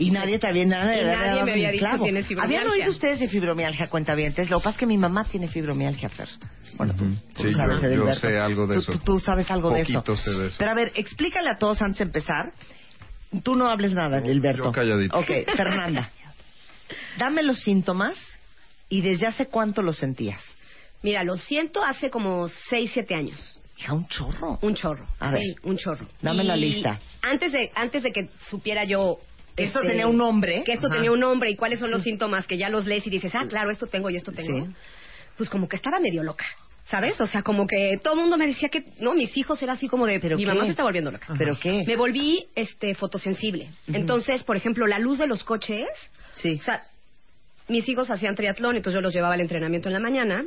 Y 0.00 0.10
nadie 0.12 0.38
te 0.38 0.46
había, 0.46 0.64
nadie, 0.64 1.02
Y 1.02 1.04
le 1.04 1.16
nadie 1.16 1.42
me 1.44 1.52
había 1.52 1.70
dicho, 1.70 1.84
clavo. 1.84 2.04
"Tienes 2.04 2.26
fibromialgia". 2.26 2.60
¿Habían 2.60 2.72
oído 2.72 2.90
ustedes 2.92 3.18
de 3.20 3.28
fibromialgia, 3.28 3.88
cuentavientes? 3.88 4.48
Lo 4.48 4.58
que 4.58 4.64
pasa 4.64 4.74
es 4.76 4.78
que 4.78 4.86
mi 4.86 4.96
mamá 4.96 5.24
tiene 5.24 5.48
fibromialgia, 5.48 6.08
Fer. 6.08 6.28
Bueno, 6.76 6.94
tú, 6.94 7.10
Sí, 7.42 7.52
sabes, 7.52 7.80
yo- 7.82 8.06
yo 8.06 8.12
sé 8.14 8.38
algo 8.38 8.66
de 8.68 8.74
Tú- 8.76 8.80
eso. 8.80 8.92
Tú, 8.92 8.98
tú 9.00 9.18
sabes 9.18 9.50
algo 9.50 9.70
de 9.70 9.80
eso. 9.80 10.16
sé 10.16 10.30
de 10.30 10.46
eso. 10.46 10.56
Pero 10.58 10.70
a 10.70 10.74
ver, 10.74 10.92
explícale 10.94 11.50
a 11.50 11.58
todos 11.58 11.82
antes 11.82 11.98
de 11.98 12.04
empezar. 12.04 12.52
Tú 13.42 13.56
no 13.56 13.66
hables 13.68 13.92
nada, 13.92 14.18
Edilberto. 14.18 14.64
yo 14.64 14.72
calladito. 14.72 15.18
Ok, 15.18 15.30
Fernanda. 15.56 16.10
Dame 17.18 17.42
los 17.42 17.58
síntomas 17.60 18.16
y 18.88 19.00
desde 19.02 19.26
hace 19.26 19.46
cuánto 19.46 19.82
los 19.82 19.98
sentías. 19.98 20.40
Mira, 21.02 21.22
lo 21.24 21.36
siento 21.36 21.84
hace 21.84 22.10
como 22.10 22.48
6, 22.70 22.90
7 22.94 23.14
años. 23.14 23.38
Hija, 23.78 23.92
un 23.92 24.06
chorro. 24.08 24.58
Un 24.62 24.74
chorro. 24.74 25.06
A 25.20 25.30
sí, 25.30 25.34
ver. 25.36 25.56
un 25.64 25.76
chorro. 25.76 26.06
Dame 26.22 26.42
la 26.44 26.56
lista. 26.56 26.98
Antes 27.22 27.52
de, 27.52 27.70
antes 27.74 28.02
de 28.02 28.12
que 28.12 28.28
supiera 28.48 28.84
yo... 28.84 29.18
Que 29.58 29.64
esto 29.64 29.80
este, 29.80 29.90
tenía 29.90 30.06
un 30.06 30.16
nombre. 30.16 30.62
Que 30.64 30.72
esto 30.72 30.86
Ajá. 30.86 30.96
tenía 30.96 31.12
un 31.12 31.20
nombre 31.20 31.50
y 31.50 31.56
cuáles 31.56 31.78
son 31.80 31.90
los 31.90 32.02
síntomas 32.02 32.46
que 32.46 32.56
ya 32.56 32.68
los 32.68 32.86
lees 32.86 33.06
y 33.06 33.10
dices, 33.10 33.34
ah, 33.34 33.44
claro, 33.48 33.70
esto 33.70 33.86
tengo 33.86 34.08
y 34.10 34.16
esto 34.16 34.32
tengo. 34.32 34.66
Sí. 34.66 34.72
Pues 35.36 35.50
como 35.50 35.68
que 35.68 35.76
estaba 35.76 36.00
medio 36.00 36.22
loca. 36.22 36.46
¿Sabes? 36.86 37.20
O 37.20 37.26
sea, 37.26 37.42
como 37.42 37.66
que 37.66 38.00
todo 38.02 38.14
el 38.14 38.20
mundo 38.20 38.38
me 38.38 38.46
decía 38.46 38.70
que, 38.70 38.82
no, 39.00 39.12
mis 39.12 39.36
hijos 39.36 39.60
era 39.62 39.74
así 39.74 39.88
como 39.88 40.06
de, 40.06 40.20
¿Pero 40.20 40.36
mi 40.38 40.44
qué? 40.44 40.48
mamá 40.48 40.64
se 40.64 40.70
está 40.70 40.82
volviendo 40.84 41.10
loca. 41.10 41.26
¿Pero 41.36 41.58
qué? 41.60 41.84
Me 41.86 41.96
volví 41.96 42.46
este 42.54 42.94
fotosensible. 42.94 43.68
Entonces, 43.92 44.42
por 44.42 44.56
ejemplo, 44.56 44.86
la 44.86 44.98
luz 44.98 45.18
de 45.18 45.26
los 45.26 45.44
coches, 45.44 45.84
Sí. 46.36 46.56
o 46.58 46.62
sea, 46.62 46.80
mis 47.68 47.86
hijos 47.90 48.10
hacían 48.10 48.34
triatlón, 48.34 48.76
entonces 48.76 48.94
yo 48.94 49.02
los 49.02 49.12
llevaba 49.12 49.34
al 49.34 49.40
entrenamiento 49.42 49.90
en 49.90 49.92
la 49.92 50.00
mañana. 50.00 50.44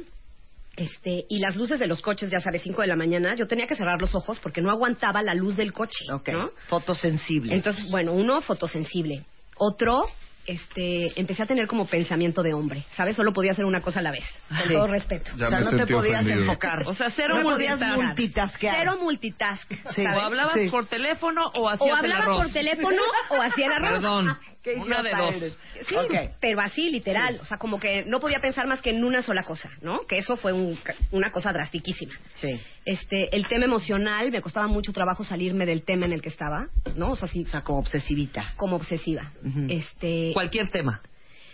Este, 0.78 1.26
y 1.28 1.40
las 1.40 1.56
luces 1.58 1.80
de 1.80 1.88
los 1.88 2.02
coches, 2.02 2.32
ya 2.32 2.40
sabes, 2.40 2.62
5 2.62 2.82
de 2.82 2.88
la 2.88 2.96
mañana, 2.96 3.36
yo 3.36 3.46
tenía 3.48 3.68
que 3.68 3.76
cerrar 3.76 4.00
los 4.00 4.16
ojos 4.16 4.40
porque 4.40 4.62
no 4.62 4.72
aguantaba 4.72 5.22
la 5.22 5.34
luz 5.34 5.58
del 5.58 5.74
coche, 5.74 6.06
Ok. 6.12 6.30
¿no? 6.30 6.52
Fotosensible. 6.68 7.54
Entonces, 7.54 7.90
bueno, 7.92 8.14
uno 8.14 8.42
fotosensible, 8.42 9.26
otro 9.58 10.06
este, 10.46 11.20
empecé 11.20 11.44
a 11.44 11.46
tener 11.46 11.68
como 11.68 11.86
pensamiento 11.88 12.44
de 12.44 12.54
hombre, 12.54 12.84
¿sabes? 12.96 13.16
Solo 13.16 13.34
podía 13.34 13.52
hacer 13.52 13.66
una 13.66 13.82
cosa 13.82 14.00
a 14.00 14.04
la 14.04 14.12
vez, 14.12 14.24
con 14.50 14.58
Sí. 14.60 14.74
todo 14.74 14.88
respeto. 14.88 15.32
Ya 15.38 15.48
o 15.48 15.50
sea, 15.50 15.60
me 15.60 15.66
no 15.66 15.86
te 15.86 15.94
podías 15.94 16.22
ofendido. 16.22 16.42
enfocar. 16.42 16.84
O 16.88 16.94
sea, 16.94 17.10
cero 17.12 17.36
no 17.36 17.44
podías 17.44 17.80
multitask. 17.80 18.02
multitaskear. 18.04 18.76
Cero 18.80 18.98
multitask, 19.02 19.72
Sí. 19.96 20.04
O 20.06 20.20
hablabas 20.20 20.54
Sí. 20.54 20.70
por 20.70 20.86
teléfono 20.86 21.42
o 21.54 21.62
O 21.64 21.70
hacías 21.70 21.90
el 21.92 21.96
hablaba 21.98 22.24
arroz. 22.24 22.38
por 22.44 22.52
teléfono 22.54 23.02
o 23.30 23.42
hacía 23.42 23.66
el 23.68 23.74
arroz. 23.74 23.92
Perdón. 24.00 24.38
Qué 24.64 24.76
Una 24.76 25.02
de 25.02 25.10
dos. 25.12 25.36
eres. 25.38 25.58
Sí, 25.90 25.96
pero 26.40 26.62
así, 26.62 26.92
literal. 26.92 27.40
O 27.42 27.46
sea, 27.46 27.58
como 27.58 27.80
que 27.80 28.04
no 28.06 28.20
podía 28.20 28.40
pensar 28.40 28.68
más 28.68 28.80
que 28.80 28.92
en 28.92 29.04
una 29.04 29.24
sola 29.24 29.42
cosa, 29.44 29.72
¿no? 29.82 30.02
Que 30.06 30.20
eso 30.20 30.38
fue 30.38 30.54
un- 30.54 30.78
una 31.10 31.32
cosa 31.32 31.52
drastiquísima. 31.52 32.14
Sí. 32.36 32.62
Este, 32.86 33.36
el 33.36 33.46
tema 33.48 33.66
emocional, 33.66 34.32
me 34.32 34.42
costaba 34.42 34.68
mucho 34.68 34.92
trabajo 34.92 35.24
salirme 35.24 35.66
del 35.66 35.84
tema 35.84 36.06
en 36.08 36.14
el 36.14 36.22
que 36.22 36.30
estaba, 36.30 36.68
¿no? 36.96 37.12
O 37.12 37.16
sea, 37.16 37.28
sí, 37.28 37.44
O 37.44 37.48
sea, 37.48 37.62
como 37.62 37.80
obsesivita. 37.80 38.54
como 38.58 38.76
obsesiva. 38.76 39.32
Este, 39.70 40.32
Cualquier 40.34 40.70
tema. 40.70 41.02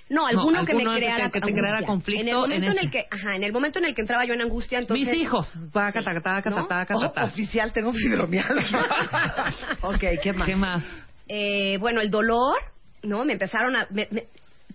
No, 0.09 0.25
alguno, 0.25 0.65
que 0.65 0.73
me 0.73 0.85
creara, 0.85 1.29
que 1.29 1.41
te 1.41 1.51
creara 1.53 1.85
conflicto 1.85 2.21
En 2.21 2.29
el 2.29 2.35
momento 2.35 2.65
en, 2.71 2.77
en 2.77 2.83
el 2.85 2.89
que, 2.89 3.05
ajá, 3.11 3.35
en 3.35 3.43
el 3.43 3.51
momento 3.51 3.79
en 3.79 3.85
el 3.85 3.93
que 3.93 3.99
entraba 4.01 4.23
yo 4.25 4.33
en 4.35 4.41
angustia, 4.41 4.79
entonces 4.79 5.05
Mis 5.05 5.17
hijos. 5.21 5.51
Taca, 5.73 6.01
taca, 6.01 6.21
taca, 6.21 6.49
¿No? 6.49 6.65
taca, 6.65 6.95
Oh, 6.95 7.25
oficial, 7.25 7.73
tengo 7.73 7.91
fibromialgia. 7.91 8.85
ok, 9.81 10.03
¿qué 10.23 10.31
más? 10.33 10.47
¿Qué 10.47 10.55
más? 10.55 10.83
Eh, 11.27 11.77
bueno, 11.79 11.99
el 11.99 12.09
dolor, 12.09 12.55
¿no? 13.03 13.25
Me 13.25 13.33
empezaron 13.33 13.75
a... 13.75 13.85
me- 13.89 14.07
me- 14.11 14.27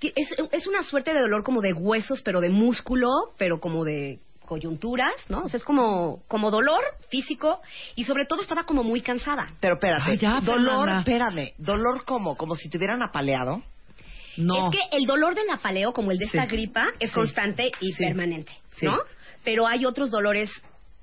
es, 0.02 0.34
es 0.50 0.66
una 0.66 0.82
suerte 0.82 1.14
de 1.14 1.20
dolor 1.20 1.44
como 1.44 1.62
de 1.62 1.72
huesos, 1.72 2.20
pero 2.22 2.40
de 2.40 2.50
músculo, 2.50 3.08
pero 3.38 3.58
como 3.60 3.84
de 3.84 4.18
coyunturas, 4.46 5.12
¿no? 5.28 5.42
O 5.44 5.48
sea, 5.48 5.58
es 5.58 5.64
como, 5.64 6.22
como 6.28 6.50
dolor 6.50 6.82
físico 7.10 7.60
y 7.94 8.04
sobre 8.04 8.26
todo 8.26 8.42
estaba 8.42 8.64
como 8.64 8.82
muy 8.82 9.00
cansada. 9.00 9.54
Pero 9.60 9.74
espérate, 9.74 10.10
Ay, 10.12 10.18
ya, 10.18 10.40
dolor, 10.40 10.86
Fernanda. 10.86 10.98
espérame, 11.00 11.52
dolor 11.58 12.04
como, 12.04 12.36
como 12.36 12.54
si 12.56 12.68
te 12.68 12.76
hubieran 12.78 13.02
apaleado. 13.02 13.62
No. 14.36 14.66
Es 14.70 14.78
que 14.78 14.96
el 14.96 15.04
dolor 15.04 15.34
del 15.34 15.50
apaleo, 15.50 15.92
como 15.92 16.10
el 16.10 16.18
de 16.18 16.24
esta 16.24 16.42
Sí. 16.44 16.48
gripa, 16.48 16.86
es 16.98 17.10
Sí. 17.10 17.14
constante 17.14 17.70
y 17.80 17.92
Sí. 17.92 18.04
permanente, 18.04 18.52
Sí. 18.70 18.86
¿no? 18.86 18.96
Pero 19.44 19.66
hay 19.66 19.84
otros 19.84 20.10
dolores 20.10 20.50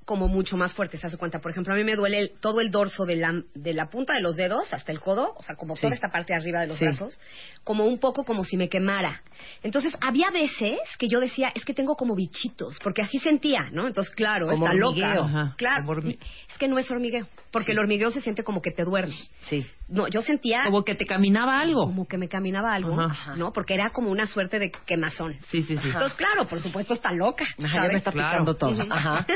como 0.04 0.26
mucho 0.28 0.56
más 0.56 0.74
fuertes, 0.74 1.00
¿se 1.00 1.16
cuenta? 1.18 1.38
Por 1.40 1.52
ejemplo, 1.52 1.72
a 1.72 1.76
mí 1.76 1.84
me 1.84 1.94
duele 1.94 2.18
el- 2.18 2.30
todo 2.40 2.60
el 2.60 2.70
dorso 2.70 3.04
de 3.04 3.16
la, 3.16 3.42
de 3.54 3.74
la 3.74 3.90
punta 3.90 4.14
de 4.14 4.20
los 4.20 4.34
dedos 4.34 4.72
hasta 4.72 4.90
el 4.90 4.98
codo, 4.98 5.34
o 5.36 5.42
sea, 5.42 5.54
como 5.54 5.76
Sí. 5.76 5.82
toda 5.82 5.94
esta 5.94 6.10
parte 6.10 6.32
de 6.32 6.38
arriba 6.40 6.60
de 6.60 6.66
los 6.68 6.78
Sí. 6.78 6.84
brazos, 6.86 7.20
como 7.62 7.84
un 7.84 7.98
poco 7.98 8.24
como 8.24 8.42
si 8.44 8.56
me 8.56 8.68
quemara. 8.68 9.22
Entonces, 9.62 9.96
había 10.00 10.30
veces 10.30 10.78
que 10.98 11.06
yo 11.08 11.20
decía, 11.20 11.52
es 11.54 11.64
que 11.64 11.74
tengo 11.74 11.94
como 11.96 12.14
bichitos, 12.16 12.78
porque 12.82 13.02
así 13.02 13.18
sentía, 13.20 13.70
¿no? 13.72 13.86
Entonces, 13.86 14.12
claro, 14.14 14.46
Como 14.46 14.66
está 14.66 14.76
hormigueo. 14.76 15.14
loca. 15.14 15.24
Ajá, 15.24 15.54
Claro, 15.56 15.84
como 15.86 16.00
hormi- 16.00 16.18
es 16.50 16.58
que 16.58 16.66
no 16.68 16.78
es 16.78 16.90
hormigueo, 16.90 17.26
porque 17.52 17.72
el 17.72 17.78
hormigueo 17.78 18.10
se 18.10 18.20
siente 18.20 18.44
como 18.44 18.62
que 18.62 18.70
te 18.70 18.84
duerme. 18.84 19.14
Sí. 19.40 19.66
No, 19.88 20.06
yo 20.08 20.22
sentía 20.22 20.60
Como 20.64 20.84
que 20.84 20.94
te 20.94 21.04
caminaba 21.04 21.58
algo. 21.60 21.86
como 21.86 22.06
que 22.06 22.16
me 22.16 22.28
caminaba 22.28 22.72
algo, 22.74 23.00
Ajá. 23.00 23.34
¿no? 23.36 23.52
Porque 23.52 23.74
era 23.74 23.90
como 23.90 24.10
una 24.10 24.26
suerte 24.26 24.58
de 24.58 24.70
quemazón. 24.70 25.34
Sí, 25.50 25.62
sí, 25.64 25.76
sí. 25.76 25.80
Entonces, 25.88 26.14
claro, 26.14 26.46
por 26.46 26.60
supuesto 26.62 26.94
está 26.94 27.12
loca. 27.12 27.44
Ajá, 27.58 27.82
ya 27.86 27.88
me 27.88 27.98
está 27.98 28.12
picando 28.12 28.54
todo. 28.54 28.80
Ajá. 28.90 29.26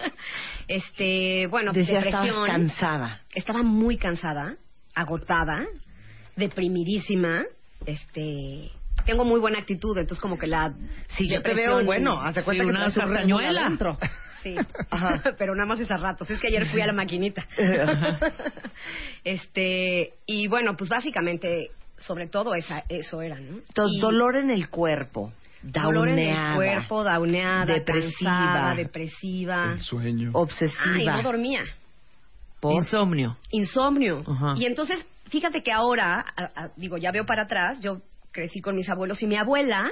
este, 0.68 1.46
bueno, 1.48 1.72
Decía, 1.72 2.00
depresión. 2.00 2.46
cansada. 2.46 3.20
Estaba 3.34 3.62
muy 3.62 3.96
cansada, 3.98 4.56
agotada, 4.94 5.66
deprimidísima, 6.36 7.44
este, 7.86 8.70
tengo 9.04 9.24
muy 9.24 9.40
buena 9.40 9.58
actitud, 9.58 9.96
entonces 9.98 10.20
como 10.20 10.38
que 10.38 10.46
la 10.46 10.72
Sí, 11.16 11.28
yo 11.28 11.42
te 11.42 11.54
veo, 11.54 11.84
bueno, 11.84 12.20
haz 12.20 12.34
de 12.34 12.42
cuenta 12.42 12.64
Sí, 12.64 12.70
que 12.70 12.76
una 12.76 12.90
sartañuela. 12.90 13.76
Sí, 14.42 14.56
Ajá. 14.90 15.22
pero 15.38 15.54
nada 15.54 15.66
más 15.66 15.80
es 15.80 15.90
a 15.90 15.96
ratos. 15.96 16.30
Es 16.30 16.40
que 16.40 16.48
ayer 16.48 16.66
fui 16.66 16.80
a 16.80 16.86
la 16.86 16.92
maquinita. 16.92 17.46
este, 19.24 20.14
y 20.26 20.46
bueno, 20.48 20.76
pues 20.76 20.88
básicamente, 20.90 21.70
sobre 21.98 22.26
todo 22.28 22.54
esa, 22.54 22.84
eso 22.88 23.22
era, 23.22 23.38
¿no? 23.38 23.58
Entonces, 23.58 23.98
Y 23.98 24.00
dolor 24.00 24.36
en 24.36 24.50
el 24.50 24.68
cuerpo, 24.70 25.32
dolor 25.62 26.08
en 26.08 26.18
el 26.18 26.26
dauneada, 26.26 26.54
cuerpo, 26.56 27.04
dauneada, 27.04 27.64
depresiva, 27.66 28.30
cansada, 28.30 28.74
depresiva. 28.74 29.72
El 29.72 29.80
sueño. 29.80 30.30
obsesiva. 30.32 30.94
Ay, 30.94 31.06
no 31.06 31.22
dormía. 31.22 31.64
por- 32.60 32.74
Insomnio. 32.74 33.36
Insomnio. 33.50 34.22
Ajá. 34.26 34.54
Y 34.56 34.66
entonces, 34.66 35.04
fíjate 35.30 35.62
que 35.62 35.72
ahora, 35.72 36.24
a- 36.36 36.50
a- 36.64 36.70
digo, 36.76 36.96
ya 36.98 37.10
veo 37.10 37.24
para 37.26 37.44
atrás, 37.44 37.80
yo 37.80 38.00
crecí 38.32 38.60
con 38.60 38.74
mis 38.76 38.88
abuelos 38.88 39.22
y 39.22 39.26
mi 39.26 39.36
abuela 39.36 39.90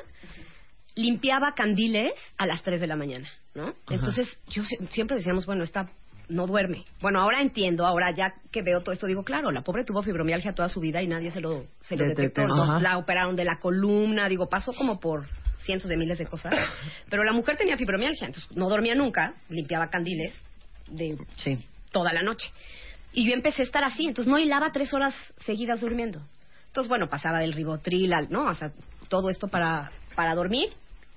limpiaba 0.94 1.52
candiles 1.54 2.12
a 2.38 2.46
las 2.46 2.62
3 2.62 2.80
de 2.80 2.86
la 2.86 2.96
mañana, 2.96 3.28
¿no? 3.58 3.74
Entonces, 3.90 4.38
yo 4.48 4.62
sie- 4.62 4.88
siempre 4.90 5.16
decíamos, 5.18 5.44
bueno, 5.46 5.64
esta 5.64 5.90
no 6.28 6.46
duerme. 6.46 6.84
Bueno, 7.00 7.20
ahora 7.20 7.40
entiendo, 7.40 7.86
ahora 7.86 8.10
ya 8.12 8.34
que 8.52 8.62
veo 8.62 8.80
todo 8.82 8.92
esto, 8.92 9.06
digo, 9.06 9.24
claro, 9.24 9.50
la 9.50 9.62
pobre 9.62 9.84
tuvo 9.84 10.02
fibromialgia 10.02 10.54
toda 10.54 10.68
su 10.68 10.78
vida 10.80 11.02
y 11.02 11.08
nadie 11.08 11.30
se 11.30 11.40
lo, 11.40 11.66
se 11.80 11.96
lo 11.96 12.04
De- 12.04 12.10
detectó. 12.10 12.46
la 12.80 12.98
operaron 12.98 13.34
de 13.34 13.44
la 13.44 13.58
columna, 13.58 14.28
digo, 14.28 14.48
pasó 14.48 14.72
como 14.72 15.00
por 15.00 15.26
cientos 15.64 15.88
de 15.88 15.96
miles 15.96 16.18
de 16.18 16.26
cosas. 16.26 16.54
Pero 17.10 17.24
la 17.24 17.32
mujer 17.32 17.56
tenía 17.56 17.76
fibromialgia, 17.76 18.26
entonces 18.26 18.50
no 18.56 18.68
dormía 18.68 18.94
nunca, 18.94 19.34
limpiaba 19.48 19.88
candiles 19.88 20.34
de 20.88 21.16
Sí. 21.36 21.58
toda 21.92 22.12
la 22.12 22.22
noche. 22.22 22.50
Y 23.12 23.26
yo 23.26 23.34
empecé 23.34 23.62
a 23.62 23.64
estar 23.64 23.82
así, 23.84 24.04
entonces 24.06 24.30
no 24.30 24.38
hilaba 24.38 24.70
tres 24.70 24.92
horas 24.92 25.14
seguidas 25.38 25.80
durmiendo. 25.80 26.20
Entonces, 26.66 26.88
bueno, 26.88 27.08
pasaba 27.08 27.38
del 27.40 27.54
ribotril 27.54 28.12
al, 28.12 28.28
¿no? 28.30 28.48
O 28.48 28.54
sea, 28.54 28.70
todo 29.08 29.30
esto 29.30 29.48
para, 29.48 29.90
para 30.14 30.34
dormir 30.34 30.68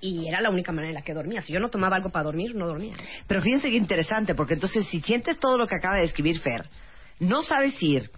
y 0.02 0.26
era 0.26 0.40
la 0.40 0.50
única 0.50 0.72
manera 0.72 0.90
en 0.90 0.96
la 0.96 1.02
que 1.02 1.14
dormía. 1.14 1.40
Si 1.42 1.52
yo 1.52 1.60
no 1.60 1.68
tomaba 1.68 1.96
algo 1.96 2.10
para 2.10 2.24
dormir, 2.24 2.56
no 2.56 2.66
dormía. 2.66 2.94
Pero 3.28 3.40
fíjense 3.40 3.70
qué 3.70 3.76
interesante, 3.76 4.34
porque 4.34 4.54
entonces 4.54 4.86
si 4.88 5.00
sientes 5.00 5.38
todo 5.38 5.56
lo 5.56 5.66
que 5.66 5.76
acaba 5.76 5.96
de 5.96 6.04
escribir 6.04 6.40
Fer, 6.40 6.66
no 7.20 7.42
sabes 7.44 7.80
ir 7.80 8.10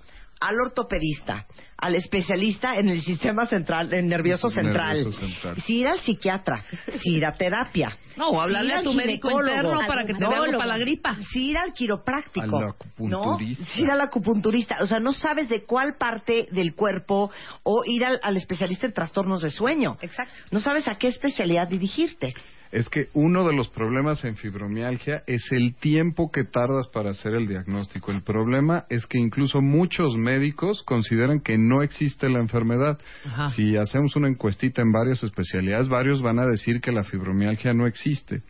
al 0.48 0.60
ortopedista, 0.60 1.46
al 1.76 1.94
especialista 1.96 2.76
en 2.76 2.88
el 2.88 3.02
sistema 3.02 3.46
central, 3.46 3.92
en 3.92 4.08
nervioso 4.08 4.48
central, 4.50 4.96
Nervioso 4.98 5.18
central. 5.20 5.56
si 5.62 5.80
ir 5.80 5.88
al 5.88 5.98
psiquiatra, 6.00 6.64
si 7.02 7.16
ir 7.16 7.26
a 7.26 7.32
terapia, 7.32 7.96
No, 8.16 8.28
o 8.28 8.40
hablarle 8.40 8.74
si 8.74 8.80
a 8.80 8.82
tu 8.82 8.92
médico 8.94 9.30
interno 9.30 9.80
para 9.86 10.04
que 10.04 10.14
te 10.14 10.18
dé 10.20 10.26
algo 10.26 10.44
al 10.44 10.52
para 10.52 10.66
la 10.66 10.78
gripa. 10.78 11.16
si 11.32 11.50
ir 11.50 11.58
al 11.58 11.72
quiropráctico, 11.72 12.58
Al 12.58 12.68
acupunturista. 12.68 13.62
¿no? 13.64 13.68
Si 13.70 13.82
ir 13.82 13.90
al 13.90 14.00
acupunturista, 14.00 14.76
o 14.82 14.86
sea, 14.86 15.00
no 15.00 15.12
sabes 15.12 15.48
de 15.48 15.64
cuál 15.64 15.96
parte 15.98 16.46
del 16.52 16.74
cuerpo 16.74 17.30
o 17.64 17.82
ir 17.86 18.04
al, 18.04 18.18
al 18.22 18.36
especialista 18.36 18.86
en 18.86 18.92
trastornos 18.92 19.42
de 19.42 19.50
sueño. 19.50 19.96
Exacto. 20.00 20.32
No 20.50 20.60
sabes 20.60 20.86
a 20.88 20.96
qué 20.96 21.08
especialidad 21.08 21.68
dirigirte. 21.68 22.34
Es 22.74 22.88
que 22.88 23.08
uno 23.12 23.46
de 23.46 23.54
los 23.54 23.68
problemas 23.68 24.24
en 24.24 24.34
fibromialgia 24.34 25.22
es 25.28 25.52
el 25.52 25.76
tiempo 25.76 26.32
que 26.32 26.42
tardas 26.42 26.88
para 26.88 27.10
hacer 27.10 27.34
el 27.34 27.46
diagnóstico. 27.46 28.10
El 28.10 28.22
problema 28.22 28.84
es 28.90 29.06
que 29.06 29.16
incluso 29.16 29.60
muchos 29.62 30.16
médicos 30.16 30.82
consideran 30.82 31.38
que 31.38 31.56
no 31.56 31.84
existe 31.84 32.28
la 32.28 32.40
enfermedad. 32.40 32.98
Ajá. 33.26 33.50
Si 33.50 33.76
hacemos 33.76 34.16
una 34.16 34.26
encuestita 34.26 34.82
en 34.82 34.90
varias 34.90 35.22
especialidades, 35.22 35.88
varios 35.88 36.20
van 36.20 36.40
a 36.40 36.46
decir 36.46 36.80
que 36.80 36.90
la 36.90 37.04
fibromialgia 37.04 37.74
no 37.74 37.86
existe. 37.86 38.42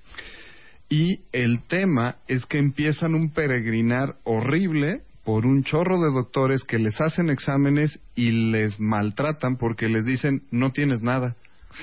Y 0.88 1.20
el 1.32 1.62
tema 1.66 2.16
es 2.26 2.46
que 2.46 2.56
empiezan 2.56 3.14
un 3.14 3.30
peregrinar 3.30 4.16
horrible 4.24 5.02
por 5.22 5.44
un 5.44 5.64
chorro 5.64 6.00
de 6.00 6.10
doctores 6.10 6.64
que 6.64 6.78
les 6.78 6.98
hacen 6.98 7.28
exámenes 7.28 8.00
y 8.14 8.30
les 8.30 8.80
maltratan 8.80 9.58
porque 9.58 9.90
les 9.90 10.06
dicen 10.06 10.44
no 10.50 10.72
tienes 10.72 11.02
nada. 11.02 11.36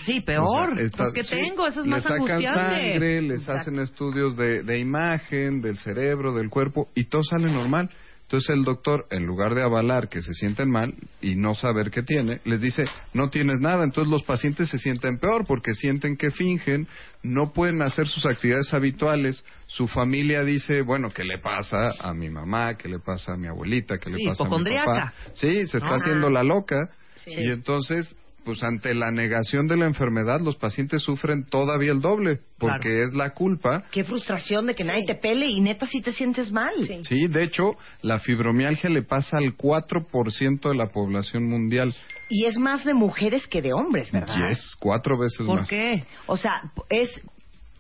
Sí, 0.05 0.21
peor. 0.21 0.71
O 0.71 0.75
sea, 0.75 0.83
está- 0.85 1.05
Porque 1.05 1.23
sí, 1.23 1.35
tengo, 1.35 1.67
eso 1.67 1.81
es 1.81 1.85
les 1.85 1.95
más 1.95 2.03
sacan 2.03 2.21
angustiante. 2.21 2.91
sangre, 2.91 3.21
les 3.21 3.39
Exacto. 3.41 3.61
hacen 3.61 3.79
estudios 3.79 4.37
de, 4.37 4.63
de 4.63 4.79
imagen, 4.79 5.61
del 5.61 5.77
cerebro, 5.77 6.33
del 6.33 6.49
cuerpo, 6.49 6.89
y 6.95 7.05
todo 7.05 7.23
sale 7.23 7.51
normal. 7.51 7.89
Entonces 8.23 8.49
el 8.51 8.63
doctor, 8.63 9.07
en 9.11 9.25
lugar 9.25 9.55
de 9.55 9.61
avalar 9.61 10.07
que 10.07 10.21
se 10.21 10.33
sienten 10.33 10.69
mal 10.69 10.93
y 11.21 11.35
no 11.35 11.53
saber 11.53 11.91
qué 11.91 12.01
tiene, 12.01 12.39
les 12.45 12.61
dice, 12.61 12.85
no 13.13 13.29
tienes 13.29 13.59
nada. 13.59 13.83
Entonces 13.83 14.09
los 14.09 14.23
pacientes 14.23 14.69
se 14.69 14.77
sienten 14.77 15.17
peor 15.19 15.43
porque 15.45 15.73
sienten 15.73 16.15
que 16.15 16.31
fingen, 16.31 16.87
no 17.23 17.51
pueden 17.51 17.81
hacer 17.81 18.07
sus 18.07 18.25
actividades 18.25 18.73
habituales. 18.73 19.43
Su 19.67 19.89
familia 19.89 20.45
dice, 20.45 20.81
bueno, 20.81 21.09
¿qué 21.09 21.25
le 21.25 21.39
pasa 21.39 21.91
a 21.99 22.13
mi 22.13 22.29
mamá? 22.29 22.75
¿Qué 22.77 22.87
le 22.87 22.99
pasa 22.99 23.33
a 23.33 23.35
mi 23.37 23.47
abuelita? 23.47 23.97
¿Qué 23.97 24.09
le 24.09 24.15
Sí, 24.19 24.25
pasa 24.25 24.45
a 24.45 24.57
mi 24.57 24.63
papá? 24.77 25.13
Sí, 25.33 25.67
se 25.67 25.77
está 25.79 25.87
Ajá. 25.87 25.95
haciendo 25.97 26.29
la 26.29 26.43
loca. 26.43 26.89
Sí. 27.25 27.31
Y 27.37 27.49
entonces, 27.51 28.15
pues 28.43 28.63
ante 28.63 28.93
la 28.93 29.11
negación 29.11 29.67
de 29.67 29.77
la 29.77 29.85
enfermedad, 29.85 30.41
los 30.41 30.55
pacientes 30.55 31.01
sufren 31.03 31.45
todavía 31.45 31.91
el 31.91 32.01
doble, 32.01 32.39
porque 32.57 33.03
es 33.03 33.13
la 33.13 33.31
culpa. 33.31 33.83
Qué 33.91 34.03
frustración 34.03 34.67
de 34.67 34.75
que 34.75 34.83
nadie 34.83 35.05
te 35.05 35.15
pele 35.15 35.47
y 35.47 35.61
neta 35.61 35.85
si 35.85 36.01
te 36.01 36.11
sientes 36.11 36.51
mal. 36.51 36.73
Sí. 36.85 37.01
Sí, 37.03 37.27
de 37.27 37.43
hecho, 37.43 37.75
la 38.01 38.19
fibromialgia 38.19 38.89
le 38.89 39.03
pasa 39.03 39.37
al 39.37 39.55
4% 39.55 40.69
de 40.69 40.75
la 40.75 40.87
población 40.87 41.47
mundial. 41.49 41.95
Y 42.29 42.45
es 42.45 42.57
más 42.57 42.85
de 42.85 42.93
mujeres 42.93 43.45
que 43.47 43.61
de 43.61 43.73
hombres, 43.73 44.11
¿verdad? 44.11 44.35
Y 44.37 44.51
es 44.51 44.75
cuatro 44.79 45.17
veces 45.17 45.45
¿Por 45.45 45.59
más. 45.59 45.69
qué? 45.69 46.03
O 46.27 46.37
sea, 46.37 46.71
es 46.89 47.21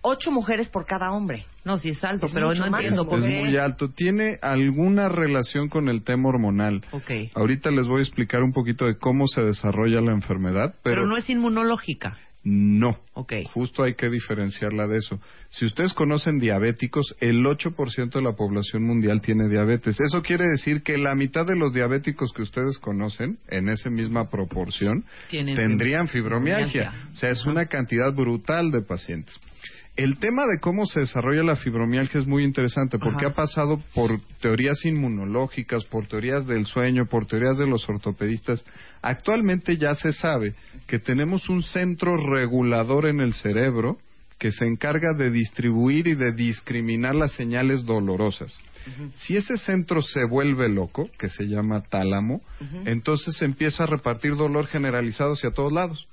ocho 0.01 0.31
mujeres 0.31 0.69
por 0.69 0.85
cada 0.85 1.11
hombre. 1.11 1.45
No, 1.63 1.77
sí 1.77 1.89
es 1.89 2.03
alto, 2.03 2.25
Es 2.25 2.33
pero 2.33 2.53
no 2.53 2.67
más, 2.71 2.81
entiendo 2.81 3.03
es 3.03 3.07
por 3.07 3.19
Es 3.19 3.25
qué. 3.25 3.43
muy 3.45 3.57
alto. 3.57 3.89
Tiene 3.91 4.39
alguna 4.41 5.09
relación 5.09 5.69
con 5.69 5.89
el 5.89 6.03
tema 6.03 6.29
hormonal. 6.29 6.81
Ok. 6.91 7.11
Ahorita 7.35 7.69
les 7.71 7.87
voy 7.87 7.99
a 7.99 8.03
explicar 8.03 8.41
un 8.43 8.51
poquito 8.51 8.85
de 8.85 8.97
cómo 8.97 9.27
se 9.27 9.41
desarrolla 9.43 10.01
la 10.01 10.11
enfermedad, 10.13 10.73
pero, 10.83 10.95
Pero 10.95 11.07
no 11.07 11.17
es 11.17 11.29
inmunológica. 11.29 12.17
no. 12.43 12.97
Ok. 13.13 13.33
Justo 13.53 13.83
hay 13.83 13.93
que 13.93 14.09
diferenciarla 14.09 14.87
de 14.87 14.97
eso. 14.97 15.19
Si 15.51 15.65
ustedes 15.65 15.93
conocen 15.93 16.39
diabéticos, 16.39 17.15
el 17.19 17.45
8% 17.45 18.09
de 18.13 18.21
la 18.23 18.31
población 18.33 18.83
mundial 18.83 19.21
tiene 19.21 19.47
diabetes. 19.47 19.99
Eso 20.01 20.23
quiere 20.23 20.47
decir 20.47 20.81
que 20.81 20.97
la 20.97 21.13
mitad 21.13 21.45
de 21.45 21.55
los 21.55 21.73
diabéticos 21.73 22.31
que 22.33 22.41
ustedes 22.41 22.79
conocen, 22.79 23.37
en 23.49 23.69
esa 23.69 23.91
misma 23.91 24.29
proporción, 24.31 25.05
tendrían 25.29 26.07
fibromialgia. 26.07 26.07
fibromialgia. 26.07 26.93
O 27.11 27.15
sea, 27.15 27.29
es 27.29 27.45
una 27.45 27.67
cantidad 27.67 28.11
brutal 28.13 28.71
de 28.71 28.81
pacientes. 28.81 29.39
El 29.97 30.19
tema 30.19 30.43
de 30.47 30.59
cómo 30.59 30.85
se 30.85 31.01
desarrolla 31.01 31.43
la 31.43 31.57
fibromialgia 31.57 32.21
es 32.21 32.25
muy 32.25 32.43
interesante 32.43 32.97
porque 32.97 33.25
Ajá. 33.25 33.33
ha 33.33 33.35
pasado 33.35 33.81
por 33.93 34.19
teorías 34.39 34.85
inmunológicas, 34.85 35.83
por 35.83 36.07
teorías 36.07 36.47
del 36.47 36.65
sueño, 36.65 37.07
por 37.07 37.25
teorías 37.27 37.57
de 37.57 37.67
los 37.67 37.87
ortopedistas. 37.89 38.63
Actualmente 39.01 39.77
ya 39.77 39.93
se 39.95 40.13
sabe 40.13 40.55
que 40.87 40.99
tenemos 40.99 41.49
un 41.49 41.61
centro 41.61 42.15
regulador 42.15 43.07
en 43.07 43.19
el 43.19 43.33
cerebro 43.33 43.97
que 44.41 44.51
se 44.51 44.65
encarga 44.65 45.13
de 45.15 45.29
distribuir 45.29 46.07
y 46.07 46.15
de 46.15 46.31
discriminar 46.31 47.13
las 47.13 47.33
señales 47.33 47.85
dolorosas. 47.85 48.59
Si 49.17 49.37
ese 49.37 49.55
centro 49.57 50.01
se 50.01 50.25
vuelve 50.25 50.67
loco, 50.67 51.11
que 51.19 51.29
se 51.29 51.43
llama 51.43 51.83
tálamo, 51.83 52.41
entonces 52.85 53.39
empieza 53.43 53.83
a 53.83 53.85
repartir 53.85 54.35
dolor 54.35 54.65
generalizado 54.65 55.33
hacia 55.33 55.51
todos 55.51 55.71
lados. 55.71 56.07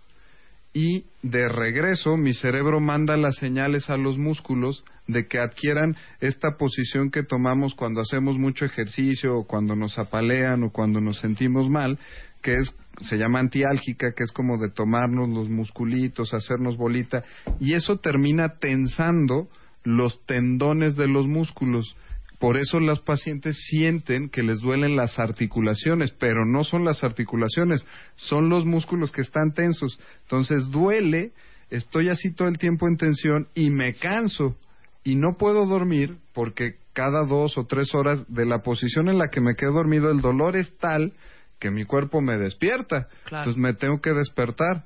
Y 0.73 1.05
de 1.23 1.49
regreso 1.49 2.17
mi 2.17 2.33
cerebro 2.33 2.81
manda 2.81 3.17
las 3.17 3.37
señales 3.37 3.91
a 3.91 3.97
los 3.97 4.19
músculos 4.19 4.85
de 5.07 5.27
que 5.27 5.39
adquieran 5.39 5.97
esta 6.21 6.57
posición 6.57 7.11
que 7.11 7.23
tomamos 7.23 7.75
cuando 7.75 8.01
hacemos 8.01 8.39
mucho 8.39 8.65
ejercicio 8.65 9.37
o 9.37 9.47
cuando 9.47 9.75
nos 9.75 9.99
apalean 9.99 10.63
o 10.65 10.71
cuando 10.71 11.01
nos 11.01 11.19
sentimos 11.19 11.69
mal, 11.71 11.99
que 12.43 12.55
es 12.55 12.75
se 13.01 13.17
llama 13.17 13.39
antiálgica, 13.39 14.13
que 14.13 14.25
es 14.25 14.33
como 14.33 14.59
de 14.59 14.71
tomarnos 14.71 15.29
los 15.29 15.49
musculitos, 15.49 16.35
hacernos 16.35 16.77
bolita 16.77 17.25
y 17.61 17.75
eso 17.75 17.99
termina 17.99 18.59
tensando 18.59 19.49
los 19.85 20.25
tendones 20.27 20.97
de 20.97 21.09
los 21.09 21.27
músculos. 21.27 21.97
Por 22.39 22.57
eso 22.57 22.79
las 22.79 23.01
pacientes 23.01 23.57
sienten 23.69 24.29
que 24.29 24.43
les 24.43 24.61
duelen 24.61 24.95
las 24.95 25.19
articulaciones, 25.19 26.13
pero 26.13 26.47
no 26.47 26.63
son 26.63 26.85
las 26.85 27.03
articulaciones, 27.03 27.85
son 28.15 28.49
los 28.49 28.65
músculos 28.65 29.11
que 29.11 29.23
están 29.23 29.53
tensos. 29.53 29.99
Entonces 30.23 30.71
duele, 30.71 31.33
estoy 31.71 32.09
así 32.09 32.33
todo 32.33 32.47
el 32.49 32.59
tiempo 32.59 32.87
en 32.87 32.97
tensión 32.97 33.49
y 33.55 33.71
me 33.71 33.95
canso 33.95 34.57
y 35.03 35.17
no 35.17 35.37
puedo 35.37 35.67
dormir 35.67 36.19
porque 36.33 36.77
cada 36.93 37.25
dos 37.25 37.59
o 37.59 37.65
tres 37.67 37.95
horas 37.95 38.25
de 38.29 38.47
la 38.47 38.63
posición 38.63 39.09
en 39.09 39.19
la 39.19 39.29
que 39.29 39.41
me 39.41 39.55
quedo 39.55 39.73
dormido 39.73 40.11
el 40.11 40.21
dolor 40.21 40.57
es 40.57 40.77
tal 40.79 41.13
que 41.59 41.71
mi 41.71 41.85
cuerpo 41.85 42.21
me 42.21 42.37
despierta. 42.37 43.09
Claro. 43.25 43.51
Entonces 43.51 43.61
me 43.61 43.75
tengo 43.75 44.01
que 44.01 44.13
despertar. 44.13 44.85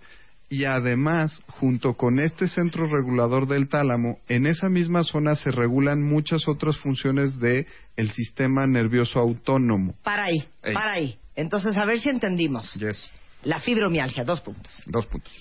Y 0.52 0.66
además, 0.66 1.42
junto 1.46 1.94
con 1.94 2.20
este 2.20 2.46
centro 2.46 2.84
regulador 2.86 3.48
del 3.48 3.70
tálamo, 3.70 4.18
en 4.28 4.46
esa 4.46 4.68
misma 4.68 5.02
zona 5.02 5.34
se 5.34 5.50
regulan 5.50 6.02
muchas 6.02 6.46
otras 6.46 6.76
funciones 6.76 7.40
de 7.40 7.66
el 7.96 8.10
sistema 8.10 8.66
nervioso 8.66 9.18
autónomo. 9.18 9.94
Para 10.02 10.24
ahí, 10.24 10.44
Ey. 10.62 10.74
para 10.74 10.92
ahí. 10.92 11.16
Entonces, 11.36 11.74
a 11.78 11.86
ver 11.86 12.00
si 12.00 12.10
entendimos. 12.10 12.74
Yes. 12.74 13.10
La 13.44 13.60
fibromialgia, 13.60 14.24
dos 14.24 14.42
puntos. 14.42 14.70
Dos 14.84 15.06
puntos. 15.06 15.32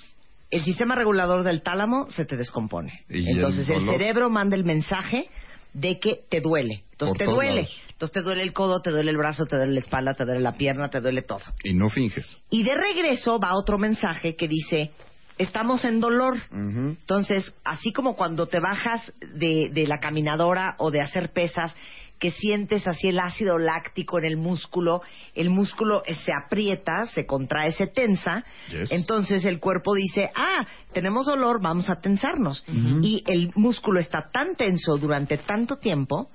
El 0.49 0.63
sistema 0.63 0.95
regulador 0.95 1.43
del 1.43 1.61
tálamo 1.61 2.09
se 2.09 2.23
te 2.23 2.37
descompone. 2.37 3.03
Y 3.09 3.31
Entonces, 3.31 3.67
el, 3.67 3.85
cerebro 3.85 4.29
manda 4.29 4.55
el 4.55 4.63
mensaje 4.63 5.29
de 5.73 5.99
que 5.99 6.21
te 6.29 6.41
duele. 6.41 6.83
Entonces, 6.91 7.17
Por 7.17 7.17
te 7.17 7.25
duele. 7.25 7.55
lados. 7.61 7.81
Entonces, 7.91 8.13
te 8.13 8.21
duele 8.21 8.43
el 8.43 8.53
codo, 8.53 8.81
te 8.81 8.89
duele 8.91 9.11
el 9.11 9.17
brazo, 9.17 9.45
te 9.45 9.55
duele 9.55 9.73
la 9.73 9.79
espalda, 9.79 10.13
te 10.13 10.25
duele 10.25 10.41
la 10.41 10.55
pierna, 10.57 10.89
te 10.89 10.99
duele 11.01 11.21
todo. 11.21 11.41
Y 11.63 11.73
no 11.73 11.89
finges. 11.89 12.37
Y 12.49 12.63
de 12.63 12.75
regreso 12.75 13.39
va 13.39 13.55
otro 13.55 13.77
mensaje 13.77 14.35
que 14.35 14.47
dice, 14.47 14.91
estamos 15.37 15.85
en 15.85 15.99
dolor. 15.99 16.37
Entonces, 16.51 17.55
así 17.63 17.91
como 17.93 18.15
cuando 18.15 18.47
te 18.47 18.59
bajas 18.59 19.13
de, 19.33 19.69
de 19.71 19.87
la 19.87 19.99
caminadora 19.99 20.75
o 20.79 20.91
de 20.91 21.01
hacer 21.01 21.31
pesas, 21.31 21.75
que 22.21 22.29
sientes 22.29 22.85
así 22.87 23.07
el 23.07 23.19
ácido 23.19 23.57
láctico 23.57 24.19
en 24.19 24.25
el 24.25 24.37
músculo, 24.37 25.01
el 25.33 25.49
músculo 25.49 26.03
se 26.23 26.31
aprieta, 26.31 27.07
se 27.07 27.25
contrae, 27.25 27.71
se 27.71 27.87
tensa, 27.87 28.45
Yes. 28.69 28.91
entonces 28.91 29.43
el 29.43 29.59
cuerpo 29.59 29.95
dice, 29.95 30.29
ah, 30.35 30.67
tenemos 30.93 31.25
dolor, 31.25 31.59
vamos 31.59 31.89
a 31.89 31.95
tensarnos. 31.99 32.63
Y 33.01 33.23
el 33.25 33.51
músculo 33.55 33.99
está 33.99 34.29
tan 34.31 34.55
tenso 34.55 34.97
durante 34.97 35.39
tanto 35.39 35.77
tiempo 35.77 36.29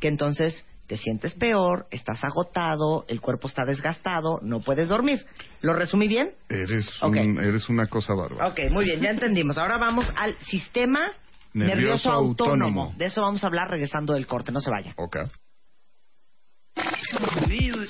que 0.00 0.08
entonces 0.08 0.66
te 0.88 0.96
sientes 0.96 1.34
peor, 1.34 1.86
estás 1.92 2.24
agotado, 2.24 3.04
el 3.08 3.20
cuerpo 3.20 3.46
está 3.46 3.62
desgastado, 3.64 4.40
no 4.42 4.58
puedes 4.58 4.88
dormir. 4.88 5.24
¿Lo 5.60 5.72
resumí 5.72 6.08
bien? 6.08 6.32
Eres, 6.48 7.00
un- 7.00 7.38
eres 7.38 7.68
una 7.68 7.86
cosa 7.86 8.12
bárbara. 8.14 8.48
Ok, 8.48 8.72
muy 8.72 8.86
bien, 8.86 9.00
ya 9.00 9.10
entendimos. 9.10 9.56
Ahora 9.56 9.78
vamos 9.78 10.04
al 10.16 10.34
sistema 10.40 11.12
nervioso, 11.54 11.76
Nervioso 11.76 12.10
autónomo. 12.10 12.64
autónomo. 12.82 12.94
De 12.98 13.06
eso 13.06 13.22
vamos 13.22 13.42
a 13.44 13.46
hablar 13.46 13.68
regresando 13.70 14.14
del 14.14 14.26
corte, 14.26 14.52
no 14.52 14.60
se 14.60 14.70
vaya. 14.70 14.94
Ok. 14.96 15.16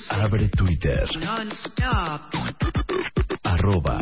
Abre 0.09 0.49
Twitter. 0.49 1.05
Arroba 3.43 3.99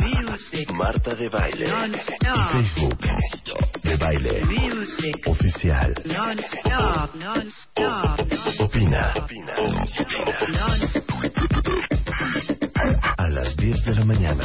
Marta 0.72 1.14
de 1.14 1.28
Baile. 1.28 1.66
Y 1.66 2.52
Facebook. 2.52 2.98
De 3.82 3.96
Baile. 3.96 4.42
Oficial. 5.26 5.94
Opina. 8.60 9.12
A 13.16 13.28
las 13.28 13.56
10 13.56 13.84
de 13.84 13.94
la 13.94 14.04
mañana. 14.04 14.44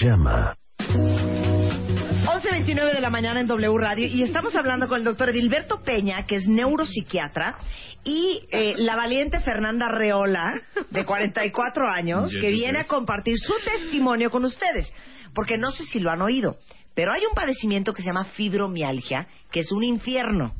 Llama 0.00 0.56
11.29 0.78 2.94
de 2.94 3.00
la 3.00 3.08
mañana 3.08 3.40
en 3.40 3.46
W 3.46 3.78
Radio 3.78 4.06
y 4.06 4.22
estamos 4.22 4.54
hablando 4.54 4.88
con 4.88 4.98
el 4.98 5.04
doctor 5.04 5.30
Edilberto 5.30 5.82
Peña, 5.82 6.26
que 6.26 6.36
es 6.36 6.46
neuropsiquiatra, 6.48 7.56
y 8.04 8.42
eh, 8.50 8.74
la 8.76 8.94
valiente 8.94 9.40
Fernanda 9.40 9.88
Reola, 9.88 10.60
de 10.90 11.04
44 11.04 11.88
años, 11.88 12.30
Yes, 12.30 12.40
que 12.40 12.50
viene 12.50 12.80
yes. 12.80 12.86
a 12.86 12.88
compartir 12.88 13.38
su 13.38 13.54
testimonio 13.64 14.30
con 14.30 14.44
ustedes. 14.44 14.92
Porque 15.34 15.56
no 15.56 15.70
sé 15.70 15.84
si 15.86 15.98
lo 15.98 16.10
han 16.10 16.20
oído, 16.20 16.58
pero 16.94 17.12
hay 17.12 17.22
un 17.24 17.34
padecimiento 17.34 17.94
que 17.94 18.02
se 18.02 18.08
llama 18.08 18.24
fibromialgia, 18.24 19.28
que 19.50 19.60
es 19.60 19.72
un 19.72 19.82
infierno. 19.82 20.54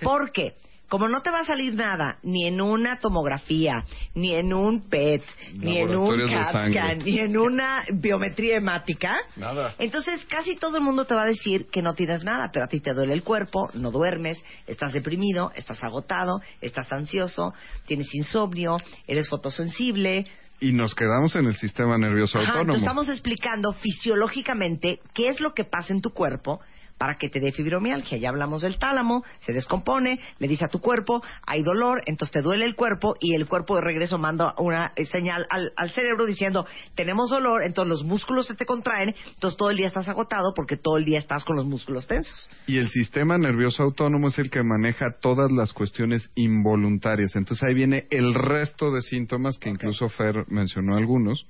Porque 0.00 0.54
como 0.88 1.08
no 1.08 1.20
te 1.22 1.30
va 1.30 1.40
a 1.40 1.44
salir 1.44 1.74
nada, 1.74 2.18
ni 2.22 2.46
en 2.46 2.60
una 2.60 3.00
tomografía, 3.00 3.84
ni 4.14 4.34
en 4.34 4.52
un 4.52 4.88
PET, 4.88 5.22
ni 5.54 5.78
en 5.78 5.88
un 5.96 6.16
Laboratorios 6.18 6.30
de 6.30 6.36
CAT 6.36 6.52
sangre. 6.52 6.72
scan, 6.80 6.98
ni 7.00 7.18
en 7.18 7.36
una 7.36 7.84
biometría 7.92 8.56
hemática, 8.58 9.16
Nada. 9.36 9.74
entonces 9.78 10.24
casi 10.26 10.56
todo 10.56 10.76
el 10.76 10.82
mundo 10.84 11.04
te 11.04 11.14
va 11.14 11.22
a 11.22 11.26
decir 11.26 11.66
que 11.70 11.82
no 11.82 11.94
tienes 11.94 12.22
nada, 12.22 12.50
pero 12.52 12.66
a 12.66 12.68
ti 12.68 12.80
te 12.80 12.94
duele 12.94 13.14
el 13.14 13.22
cuerpo, 13.24 13.68
no 13.74 13.90
duermes, 13.90 14.38
estás 14.66 14.92
deprimido, 14.92 15.50
estás 15.56 15.82
agotado, 15.82 16.40
estás 16.60 16.92
ansioso, 16.92 17.52
tienes 17.86 18.14
insomnio, 18.14 18.76
eres 19.06 19.28
fotosensible. 19.28 20.26
Y 20.60 20.72
nos 20.72 20.94
quedamos 20.94 21.34
en 21.36 21.46
el 21.46 21.56
sistema 21.56 21.98
nervioso 21.98 22.38
Ajá, 22.38 22.52
autónomo. 22.52 22.78
estamos 22.78 23.08
explicando 23.08 23.72
fisiológicamente 24.20 25.00
qué 25.14 25.28
es 25.28 25.40
lo 25.40 25.52
que 25.52 25.64
pasa 25.64 25.92
en 25.92 26.00
tu 26.00 26.10
cuerpo 26.10 26.60
para 26.98 27.16
que 27.18 27.28
te 27.28 27.40
dé 27.40 27.52
fibromialgia. 27.52 28.18
Ya 28.18 28.28
hablamos 28.28 28.62
del 28.62 28.78
tálamo, 28.78 29.24
se 29.40 29.52
descompone, 29.52 30.20
le 30.38 30.48
dice 30.48 30.64
a 30.64 30.68
tu 30.68 30.80
cuerpo, 30.80 31.22
hay 31.46 31.62
dolor, 31.62 32.02
entonces 32.06 32.32
te 32.32 32.42
duele 32.42 32.64
el 32.64 32.74
cuerpo 32.74 33.16
y 33.20 33.34
el 33.34 33.46
cuerpo 33.46 33.76
de 33.76 33.82
regreso 33.82 34.18
manda 34.18 34.54
una 34.58 34.92
eh, 34.96 35.06
señal 35.06 35.46
al, 35.50 35.72
al 35.76 35.90
cerebro 35.90 36.26
diciendo, 36.26 36.66
tenemos 36.94 37.30
dolor, 37.30 37.62
entonces 37.64 37.90
los 37.90 38.04
músculos 38.04 38.46
se 38.46 38.54
te 38.54 38.66
contraen, 38.66 39.14
entonces 39.34 39.56
todo 39.56 39.70
el 39.70 39.76
día 39.76 39.86
estás 39.86 40.08
agotado 40.08 40.52
porque 40.54 40.76
todo 40.76 40.96
el 40.96 41.04
día 41.04 41.18
estás 41.18 41.44
con 41.44 41.56
los 41.56 41.66
músculos 41.66 42.06
tensos. 42.06 42.48
Y 42.66 42.78
el 42.78 42.88
sistema 42.88 43.38
nervioso 43.38 43.82
autónomo 43.82 44.28
es 44.28 44.38
el 44.38 44.50
que 44.50 44.62
maneja 44.62 45.18
todas 45.20 45.50
las 45.50 45.72
cuestiones 45.72 46.30
involuntarias. 46.34 47.36
Entonces 47.36 47.64
ahí 47.66 47.74
viene 47.74 48.06
el 48.10 48.34
resto 48.34 48.90
de 48.92 49.00
síntomas 49.02 49.58
que 49.58 49.68
incluso 49.68 50.08
Fer 50.08 50.44
mencionó 50.48 50.96
algunos, 50.96 51.46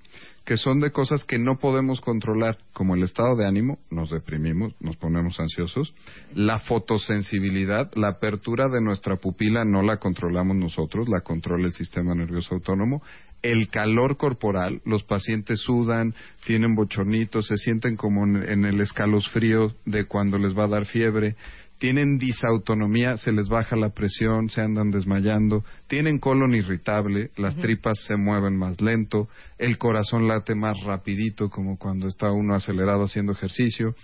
que 0.46 0.56
son 0.56 0.78
de 0.78 0.92
cosas 0.92 1.24
que 1.24 1.40
no 1.40 1.58
podemos 1.58 2.00
controlar, 2.00 2.56
como 2.72 2.94
el 2.94 3.02
estado 3.02 3.34
de 3.34 3.46
ánimo, 3.46 3.80
nos 3.90 4.10
deprimimos, 4.10 4.74
nos 4.78 4.96
ponemos 4.96 5.40
ansiosos, 5.40 5.92
la 6.34 6.60
fotosensibilidad, 6.60 7.90
la 7.96 8.10
apertura 8.10 8.68
de 8.68 8.80
nuestra 8.80 9.16
pupila 9.16 9.64
no 9.64 9.82
la 9.82 9.96
controlamos 9.96 10.56
nosotros, 10.56 11.08
la 11.08 11.22
controla 11.22 11.66
el 11.66 11.72
sistema 11.72 12.14
nervioso 12.14 12.54
autónomo, 12.54 13.02
el 13.42 13.68
calor 13.68 14.16
corporal, 14.16 14.82
los 14.84 15.02
pacientes 15.02 15.60
sudan, 15.60 16.14
tienen 16.46 16.76
bochornitos, 16.76 17.48
se 17.48 17.56
sienten 17.56 17.96
como 17.96 18.24
en, 18.24 18.48
en 18.48 18.64
el 18.64 18.80
escalofrío 18.80 19.74
de 19.84 20.04
cuando 20.04 20.38
les 20.38 20.56
va 20.56 20.64
a 20.64 20.68
dar 20.68 20.86
fiebre, 20.86 21.34
tienen 21.78 22.18
disautonomía, 22.18 23.16
se 23.16 23.32
les 23.32 23.48
baja 23.48 23.76
la 23.76 23.90
presión, 23.90 24.48
se 24.48 24.60
andan 24.60 24.90
desmayando, 24.90 25.64
tienen 25.88 26.18
colon 26.18 26.54
irritable, 26.54 27.30
las 27.36 27.56
tripas 27.56 27.98
se 28.06 28.16
mueven 28.16 28.56
más 28.56 28.80
lento, 28.80 29.28
el 29.58 29.78
corazón 29.78 30.26
late 30.26 30.54
más 30.54 30.80
rapidito 30.84 31.50
como 31.50 31.78
cuando 31.78 32.08
está 32.08 32.30
uno 32.30 32.54
acelerado 32.54 33.04
haciendo 33.04 33.32
ejercicio, 33.32 33.94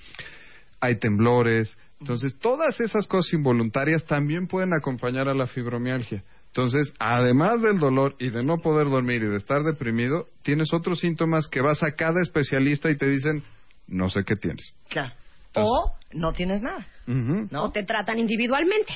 hay 0.81 0.97
temblores, 0.97 1.77
entonces 2.01 2.37
todas 2.39 2.81
esas 2.81 3.07
cosas 3.07 3.33
involuntarias 3.33 4.05
también 4.05 4.49
pueden 4.49 4.75
acompañar 4.75 5.29
a 5.29 5.35
la 5.35 5.47
fibromialgia. 5.47 6.25
Entonces, 6.49 6.93
además 6.99 7.63
del 7.63 7.79
dolor 7.79 8.15
y 8.19 8.29
de 8.29 8.43
no 8.43 8.59
poder 8.59 8.91
dormir 8.91 9.23
y 9.23 9.27
de 9.27 9.37
estar 9.37 9.63
deprimido, 9.63 10.27
tienes 10.43 10.75
otros 10.75 11.01
síntomas 11.01 11.49
que 11.49 11.63
vas 11.63 11.83
a 11.83 11.93
cada 11.93 12.21
especialista 12.21 12.91
y 12.91 12.97
te 12.99 13.09
dicen, 13.09 13.43
no 13.87 14.11
sé 14.11 14.23
qué 14.25 14.37
tienes. 14.37 14.75
Claro. 14.91 15.15
O 15.55 15.93
no 16.13 16.33
tienes 16.33 16.61
nada. 16.61 16.87
¿no? 17.07 17.65
O 17.65 17.71
te 17.71 17.83
tratan 17.85 18.19
individualmente, 18.19 18.93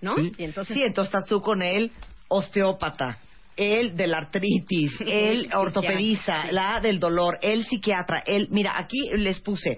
¿no? 0.00 0.14
Sí. 0.16 0.32
Y 0.38 0.44
entonces 0.44 0.76
Sí, 0.76 0.82
entonces 0.82 1.14
estás 1.14 1.28
tú 1.28 1.40
con 1.40 1.62
el 1.62 1.92
osteópata, 2.28 3.18
el 3.56 3.96
de 3.96 4.06
la 4.06 4.18
artritis, 4.18 4.92
el 5.06 5.50
ortopedista, 5.54 6.50
la 6.50 6.80
del 6.80 6.98
dolor, 6.98 7.38
el 7.42 7.64
psiquiatra, 7.64 8.22
el... 8.26 8.48
Mira, 8.50 8.74
aquí 8.76 8.98
les 9.16 9.40
puse 9.40 9.76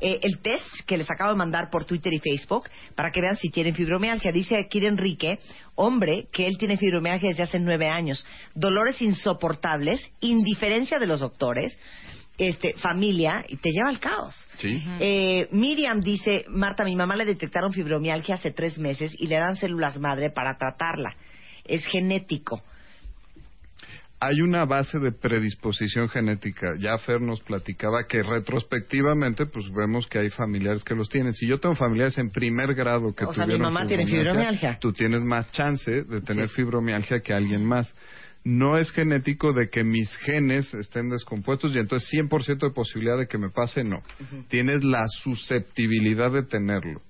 eh, 0.00 0.18
el 0.22 0.40
test 0.40 0.66
que 0.86 0.98
les 0.98 1.10
acabo 1.10 1.30
de 1.30 1.36
mandar 1.36 1.70
por 1.70 1.84
Twitter 1.84 2.12
y 2.12 2.18
Facebook 2.18 2.68
para 2.94 3.10
que 3.10 3.20
vean 3.20 3.36
si 3.36 3.48
tienen 3.48 3.74
fibromialgia. 3.74 4.32
Dice 4.32 4.56
aquí 4.56 4.80
de 4.80 4.88
Enrique, 4.88 5.38
hombre, 5.76 6.26
que 6.32 6.46
él 6.46 6.58
tiene 6.58 6.76
fibromialgia 6.76 7.30
desde 7.30 7.44
hace 7.44 7.58
nueve 7.58 7.88
años. 7.88 8.26
Dolores 8.54 9.00
insoportables, 9.00 10.00
indiferencia 10.20 10.98
de 10.98 11.06
los 11.06 11.20
doctores, 11.20 11.78
este, 12.36 12.74
familia, 12.74 13.44
y 13.48 13.56
te 13.56 13.70
lleva 13.70 13.88
al 13.88 14.00
caos. 14.00 14.34
Sí. 14.56 14.82
Eh, 15.00 15.48
Miriam 15.52 16.00
dice, 16.00 16.44
Marta, 16.48 16.82
a 16.82 16.86
mi 16.86 16.96
mamá 16.96 17.16
le 17.16 17.24
detectaron 17.24 17.72
fibromialgia 17.72 18.34
hace 18.34 18.50
tres 18.50 18.78
meses 18.78 19.14
y 19.18 19.26
le 19.26 19.36
dan 19.36 19.56
células 19.56 19.98
madre 20.00 20.30
para 20.30 20.56
tratarla. 20.56 21.14
Es 21.64 21.84
genético. 21.86 22.62
Hay 24.20 24.40
una 24.40 24.64
base 24.64 24.98
de 24.98 25.12
predisposición 25.12 26.08
genética. 26.08 26.76
Ya 26.78 26.96
Fer 26.98 27.20
nos 27.20 27.42
platicaba 27.42 28.06
que 28.08 28.22
retrospectivamente, 28.22 29.44
pues 29.44 29.70
vemos 29.70 30.06
que 30.06 30.18
hay 30.18 30.30
familiares 30.30 30.82
que 30.82 30.94
los 30.94 31.08
tienen. 31.10 31.34
Si 31.34 31.46
yo 31.46 31.60
tengo 31.60 31.74
familiares 31.74 32.16
en 32.16 32.30
primer 32.30 32.74
grado 32.74 33.14
que 33.14 33.26
O 33.26 33.34
sea, 33.34 33.44
mi 33.44 33.54
tuvieron 33.54 33.72
mamá 33.72 33.86
tiene 33.86 34.06
fibromialgia. 34.06 34.78
tú 34.80 34.92
tienes 34.92 35.20
más 35.20 35.50
chance 35.50 36.04
de 36.04 36.20
tener 36.22 36.48
fibromialgia 36.48 37.20
que 37.20 37.34
alguien 37.34 37.64
más. 37.64 37.94
No 38.44 38.76
es 38.76 38.90
genético 38.92 39.52
de 39.54 39.70
que 39.70 39.84
mis 39.84 40.14
genes 40.18 40.72
estén 40.74 41.08
descompuestos 41.08 41.74
y 41.74 41.78
entonces 41.78 42.08
100% 42.12 42.68
de 42.68 42.74
posibilidad 42.74 43.18
de 43.18 43.26
que 43.26 43.38
me 43.38 43.48
pase, 43.48 43.84
no. 43.84 44.02
Tienes 44.48 44.84
la 44.84 45.06
susceptibilidad 45.08 46.30
de 46.30 46.42
tenerlo. 46.42 47.00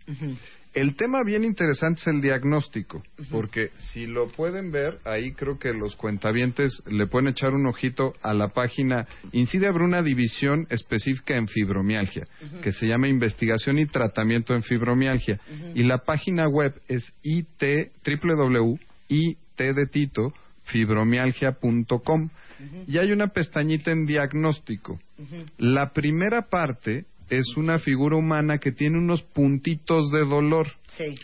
El 0.75 0.97
tema 0.97 1.23
bien 1.25 1.45
interesante 1.45 2.01
es 2.01 2.07
el 2.09 2.21
diagnóstico, 2.21 3.01
porque 3.31 3.71
si 3.79 4.07
lo 4.07 4.27
pueden 4.29 4.73
ver, 4.73 4.99
ahí 5.05 5.33
creo 5.33 5.57
que 5.57 5.73
los 5.73 5.95
cuentavientes 5.95 6.83
le 6.87 7.07
pueden 7.07 7.29
echar 7.29 7.55
un 7.55 7.67
ojito 7.69 8.13
a 8.23 8.35
la 8.35 8.49
página. 8.49 9.07
Incide 9.31 9.69
abre 9.69 9.85
una 9.85 10.03
división 10.03 10.67
específica 10.71 11.37
en 11.37 11.47
fibromialgia, 11.47 12.27
que 12.61 12.73
se 12.73 12.87
llama 12.87 13.07
Investigación 13.07 13.79
y 13.79 13.87
Tratamiento 13.87 14.53
en 14.53 14.65
Fibromialgia. 14.65 15.41
Y 15.77 15.85
la 15.85 15.99
página 15.99 16.49
web 16.49 16.75
es 16.89 17.05
it, 17.23 17.47
www.it 17.61 19.39
de 19.57 19.87
Tito, 19.87 20.33
fibromialgia.com. 20.65 22.29
Y 22.87 22.99
hay 22.99 23.13
una 23.13 23.29
pestañita 23.29 23.91
en 23.91 24.07
diagnóstico. 24.07 25.01
La 25.59 25.91
primera 25.91 26.49
parte 26.49 27.07
es 27.29 27.57
una 27.57 27.79
figura 27.79 28.17
humana 28.17 28.59
que 28.59 28.73
tiene 28.73 28.99
unos 28.99 29.23
puntitos 29.23 30.11
de 30.11 30.25
dolor. 30.25 30.69
Sí. 30.89 31.17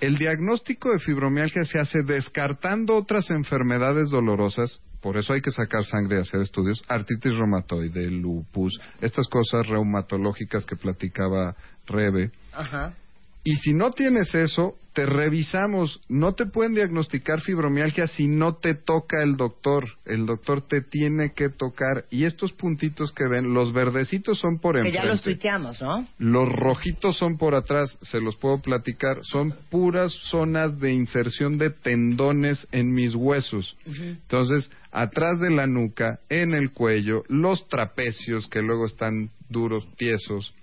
El 0.00 0.16
diagnóstico 0.16 0.90
de 0.90 0.98
fibromialgia 0.98 1.64
se 1.64 1.78
hace 1.78 2.02
descartando 2.02 2.96
otras 2.96 3.30
enfermedades 3.30 4.10
dolorosas, 4.10 4.80
por 5.00 5.16
eso 5.16 5.32
hay 5.32 5.40
que 5.40 5.50
sacar 5.50 5.84
sangre 5.84 6.18
y 6.18 6.20
hacer 6.20 6.40
estudios, 6.40 6.82
artritis 6.88 7.32
reumatoide, 7.32 8.10
lupus, 8.10 8.80
estas 9.00 9.28
cosas 9.28 9.66
reumatológicas 9.66 10.64
que 10.64 10.76
platicaba 10.76 11.56
Rebe. 11.86 12.30
Ajá. 12.52 12.94
Y 13.44 13.56
si 13.56 13.74
no 13.74 13.90
tienes 13.90 14.34
eso, 14.34 14.76
te 14.92 15.06
revisamos. 15.06 16.00
No 16.08 16.34
te 16.34 16.46
pueden 16.46 16.74
diagnosticar 16.74 17.40
fibromialgia 17.40 18.06
si 18.06 18.28
no 18.28 18.56
te 18.56 18.74
toca 18.74 19.22
el 19.22 19.36
doctor. 19.36 19.88
El 20.04 20.26
doctor 20.26 20.60
te 20.62 20.80
tiene 20.82 21.32
que 21.32 21.48
tocar. 21.48 22.04
Y 22.10 22.24
estos 22.24 22.52
puntitos 22.52 23.10
que 23.12 23.26
ven, 23.26 23.52
los 23.54 23.72
verdecitos 23.72 24.38
son 24.38 24.58
por 24.58 24.74
Que 24.74 24.80
enfrente. 24.80 24.98
ya 24.98 25.10
los 25.10 25.22
tuiteamos, 25.22 25.80
¿no? 25.80 26.06
Los 26.18 26.48
rojitos 26.50 27.16
son 27.16 27.36
por 27.36 27.54
atrás, 27.54 27.98
se 28.02 28.20
los 28.20 28.36
puedo 28.36 28.60
platicar. 28.60 29.18
Son 29.22 29.54
puras 29.70 30.12
zonas 30.12 30.78
de 30.78 30.92
inserción 30.92 31.58
de 31.58 31.70
tendones 31.70 32.68
en 32.70 32.92
mis 32.92 33.14
huesos. 33.14 33.76
Entonces, 33.86 34.70
atrás 34.92 35.40
de 35.40 35.50
la 35.50 35.66
nuca, 35.66 36.20
en 36.28 36.54
el 36.54 36.70
cuello, 36.72 37.24
los 37.28 37.66
trapecios 37.66 38.46
que 38.48 38.60
luego 38.62 38.86
están 38.86 39.30
duros, 39.48 39.86
tiesos, 39.96 40.54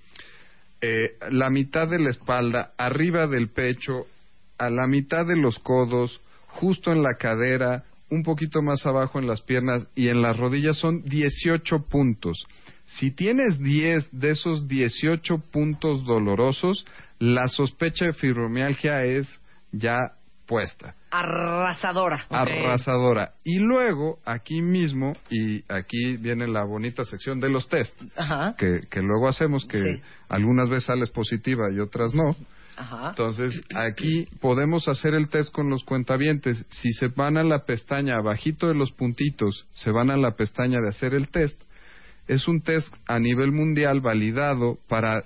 eh, 0.82 1.18
la 1.30 1.50
mitad 1.50 1.88
de 1.88 2.00
la 2.00 2.10
espalda, 2.10 2.74
arriba 2.78 3.28
del 3.28 3.50
pecho, 3.50 4.08
a 4.58 4.70
la 4.70 4.88
mitad 4.88 5.26
de 5.26 5.38
los 5.38 5.60
codos, 5.60 6.22
justo 6.48 6.92
en 6.92 7.04
la 7.04 7.16
cadera, 7.16 7.84
un 8.10 8.24
poquito 8.24 8.62
más 8.62 8.86
abajo 8.86 9.20
en 9.20 9.28
las 9.28 9.42
piernas 9.42 9.88
y 9.96 10.08
en 10.08 10.22
las 10.22 10.38
rodillas 10.38 10.78
son 10.78 11.04
18 11.04 11.86
puntos. 11.90 12.46
Si 12.88 13.12
tienes 13.12 13.60
10 13.60 14.10
de 14.12 14.32
esos 14.32 14.68
18 14.68 15.38
puntos 15.52 16.04
dolorosos, 16.06 16.86
la 17.20 17.48
sospecha 17.48 18.06
de 18.06 18.14
fibromialgia 18.14 19.06
es 19.06 19.28
ya 19.72 20.14
Arrasadora. 21.12 22.26
arrasadora. 22.30 23.34
Y 23.44 23.60
luego, 23.60 24.20
aquí 24.26 24.62
mismo, 24.62 25.14
y 25.30 25.64
aquí 25.72 26.18
viene 26.18 26.48
la 26.48 26.64
bonita 26.64 27.04
sección 27.06 27.40
de 27.40 27.50
los 27.50 27.68
test, 27.68 28.00
Ajá. 28.18 28.56
que, 28.58 28.82
que 28.90 29.02
luego 29.02 29.28
hacemos, 29.28 29.66
que 29.66 29.82
Sí. 29.96 30.02
algunas 30.30 30.70
veces 30.70 30.86
sales 30.86 31.10
positiva 31.10 31.66
y 31.72 31.80
otras 31.80 32.14
no. 32.14 32.36
Ajá. 32.78 33.10
Entonces, 33.10 33.60
aquí 33.76 34.26
podemos 34.40 34.88
hacer 34.88 35.14
el 35.14 35.28
test 35.30 35.52
con 35.52 35.70
los 35.70 35.84
cuentavientes. 35.84 36.66
Si 36.70 36.92
se 36.94 37.08
van 37.10 37.36
a 37.38 37.44
la 37.44 37.66
pestaña, 37.66 38.16
abajito 38.16 38.68
de 38.68 38.76
los 38.76 38.92
puntitos, 38.94 39.68
se 39.74 39.92
van 39.92 40.10
a 40.10 40.18
la 40.18 40.32
pestaña 40.36 40.80
de 40.80 40.88
hacer 40.90 41.14
el 41.14 41.28
test, 41.30 41.62
es 42.28 42.48
un 42.48 42.62
test 42.62 42.94
a 43.08 43.20
nivel 43.20 43.52
mundial 43.52 44.02
validado 44.02 44.78
para 44.88 45.24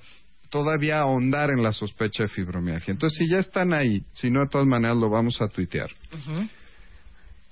todavía 0.54 1.00
ahondar 1.00 1.50
en 1.50 1.64
la 1.64 1.72
sospecha 1.72 2.24
de 2.24 2.30
fibromialgia. 2.30 2.92
Entonces, 2.92 3.18
si 3.18 3.28
ya 3.28 3.40
están 3.40 3.74
ahí, 3.74 4.04
si 4.14 4.30
no, 4.30 4.42
de 4.42 4.50
todas 4.50 4.68
maneras 4.68 4.96
lo 4.98 5.10
vamos 5.10 5.42
a 5.42 5.48
tuitear. 5.48 5.90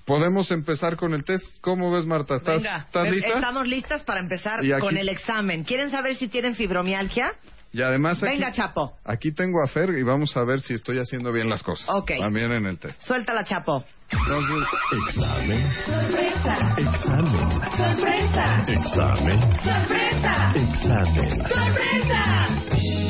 Podemos 0.06 0.52
empezar 0.52 0.98
con 0.98 1.16
el 1.16 1.24
test. 1.24 1.58
¿Cómo 1.62 1.92
ves, 1.92 2.06
Marta? 2.06 2.36
¿Estás, 2.36 2.58
Venga. 2.62 2.78
¿estás 2.78 3.10
lista? 3.10 3.28
Estamos 3.30 3.68
listas 3.68 4.04
para 4.04 4.20
empezar 4.20 4.60
aquí- 4.60 4.80
con 4.80 4.98
el 4.98 5.10
examen. 5.10 5.64
¿Quieren 5.64 5.90
saber 5.90 6.16
si 6.16 6.28
tienen 6.28 6.54
fibromialgia? 6.56 7.34
Y 7.74 7.82
además 7.82 8.22
aquí, 8.22 8.34
Venga, 8.34 8.52
Chapo. 8.52 8.98
aquí 9.06 9.32
tengo 9.32 9.64
a 9.64 9.68
Fer 9.68 9.92
y 9.92 10.04
vamos 10.04 10.36
a 10.36 10.44
ver 10.44 10.60
si 10.60 10.74
estoy 10.74 11.00
haciendo 11.00 11.32
bien 11.32 11.50
las 11.50 11.64
cosas. 11.64 11.88
Ok. 11.90 12.12
También 12.20 12.52
en 12.52 12.66
el 12.66 12.78
test. 12.78 13.02
Suéltala, 13.04 13.44
Chapo. 13.46 13.84
Entonces, 14.10 14.68
Examen. 15.08 15.72
Sorpresa. 15.86 16.76
Examen. 16.78 17.50
Sorpresa. 17.72 18.66
Examen. 18.68 19.40
Sorpresa. 19.64 20.54
Examen. 20.56 21.30
Sorpresa. 21.48 22.46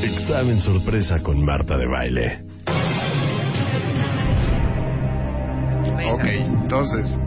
Examen 0.03 0.62
sorpresa 0.62 1.16
con 1.24 1.43
Marta 1.43 1.76
de 1.78 1.88
Baile. 1.88 2.43
ok, 6.14 6.24
entonces, 6.26 7.20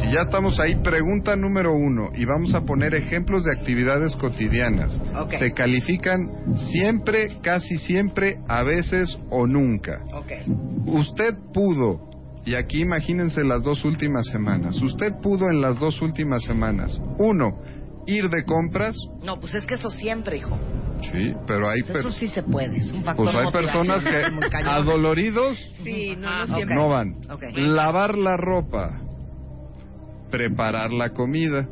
si 0.00 0.06
ya 0.12 0.22
estamos 0.22 0.58
ahí, 0.60 0.74
pregunta 0.76 1.36
número 1.36 1.72
uno, 1.74 2.10
y 2.14 2.24
vamos 2.24 2.54
a 2.54 2.62
poner 2.62 2.94
ejemplos 2.94 3.44
de 3.44 3.52
actividades 3.52 4.16
cotidianas. 4.16 5.00
Se 5.38 5.52
califican 5.52 6.28
siempre, 6.72 7.38
casi 7.42 7.76
siempre, 7.78 8.38
a 8.48 8.62
veces 8.62 9.18
o 9.30 9.46
nunca. 9.46 10.00
Ok. 10.12 10.32
Usted 10.86 11.34
pudo, 11.52 12.10
y 12.44 12.54
aquí 12.54 12.80
imagínense 12.82 13.42
las 13.44 13.62
dos 13.62 13.84
últimas 13.84 14.26
semanas, 14.26 14.80
usted 14.82 15.12
pudo 15.22 15.48
en 15.50 15.60
las 15.60 15.78
dos 15.78 16.00
últimas 16.02 16.42
semanas, 16.44 17.00
uno, 17.18 17.58
ir 18.06 18.28
de 18.28 18.44
compras, 18.44 18.96
No, 19.24 19.38
pues 19.40 19.54
es 19.54 19.64
que 19.66 19.74
eso 19.74 19.90
siempre, 19.90 20.36
hijo. 20.38 20.58
sí, 21.10 21.32
pero 21.46 21.70
hay, 21.70 21.80
Pues 21.82 21.98
eso 22.00 22.12
sí 22.12 22.28
se 22.28 22.42
puede. 22.42 22.76
Es 22.76 22.92
un 22.92 23.02
factor 23.02 23.24
pues 23.32 23.36
hay 23.36 23.50
personas 23.52 24.04
que 24.04 24.22
adoloridos 24.68 25.56
Sí, 25.82 26.14
no, 26.16 26.28
Ah, 26.28 26.44
no 26.46 26.54
siempre. 26.56 26.76
no 26.76 26.88
van. 26.88 27.14
Ok. 27.30 27.42
Lavar 27.56 28.18
la 28.18 28.36
ropa, 28.36 29.00
preparar 30.30 30.92
la 30.92 31.10
comida, 31.10 31.68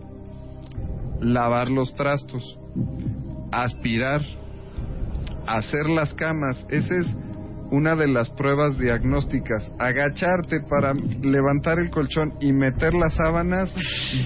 lavar 1.20 1.70
los 1.70 1.94
trastos, 1.94 2.58
aspirar, 3.50 4.22
hacer 5.46 5.88
las 5.88 6.14
camas. 6.14 6.66
Esa 6.70 6.96
es 6.98 7.16
una 7.70 7.96
de 7.96 8.06
las 8.06 8.28
pruebas 8.30 8.78
diagnósticas. 8.78 9.72
Agacharte 9.78 10.60
para 10.68 10.92
levantar 10.94 11.78
el 11.78 11.90
colchón 11.90 12.34
y 12.40 12.52
meter 12.52 12.92
las 12.92 13.14
sábanas 13.14 13.74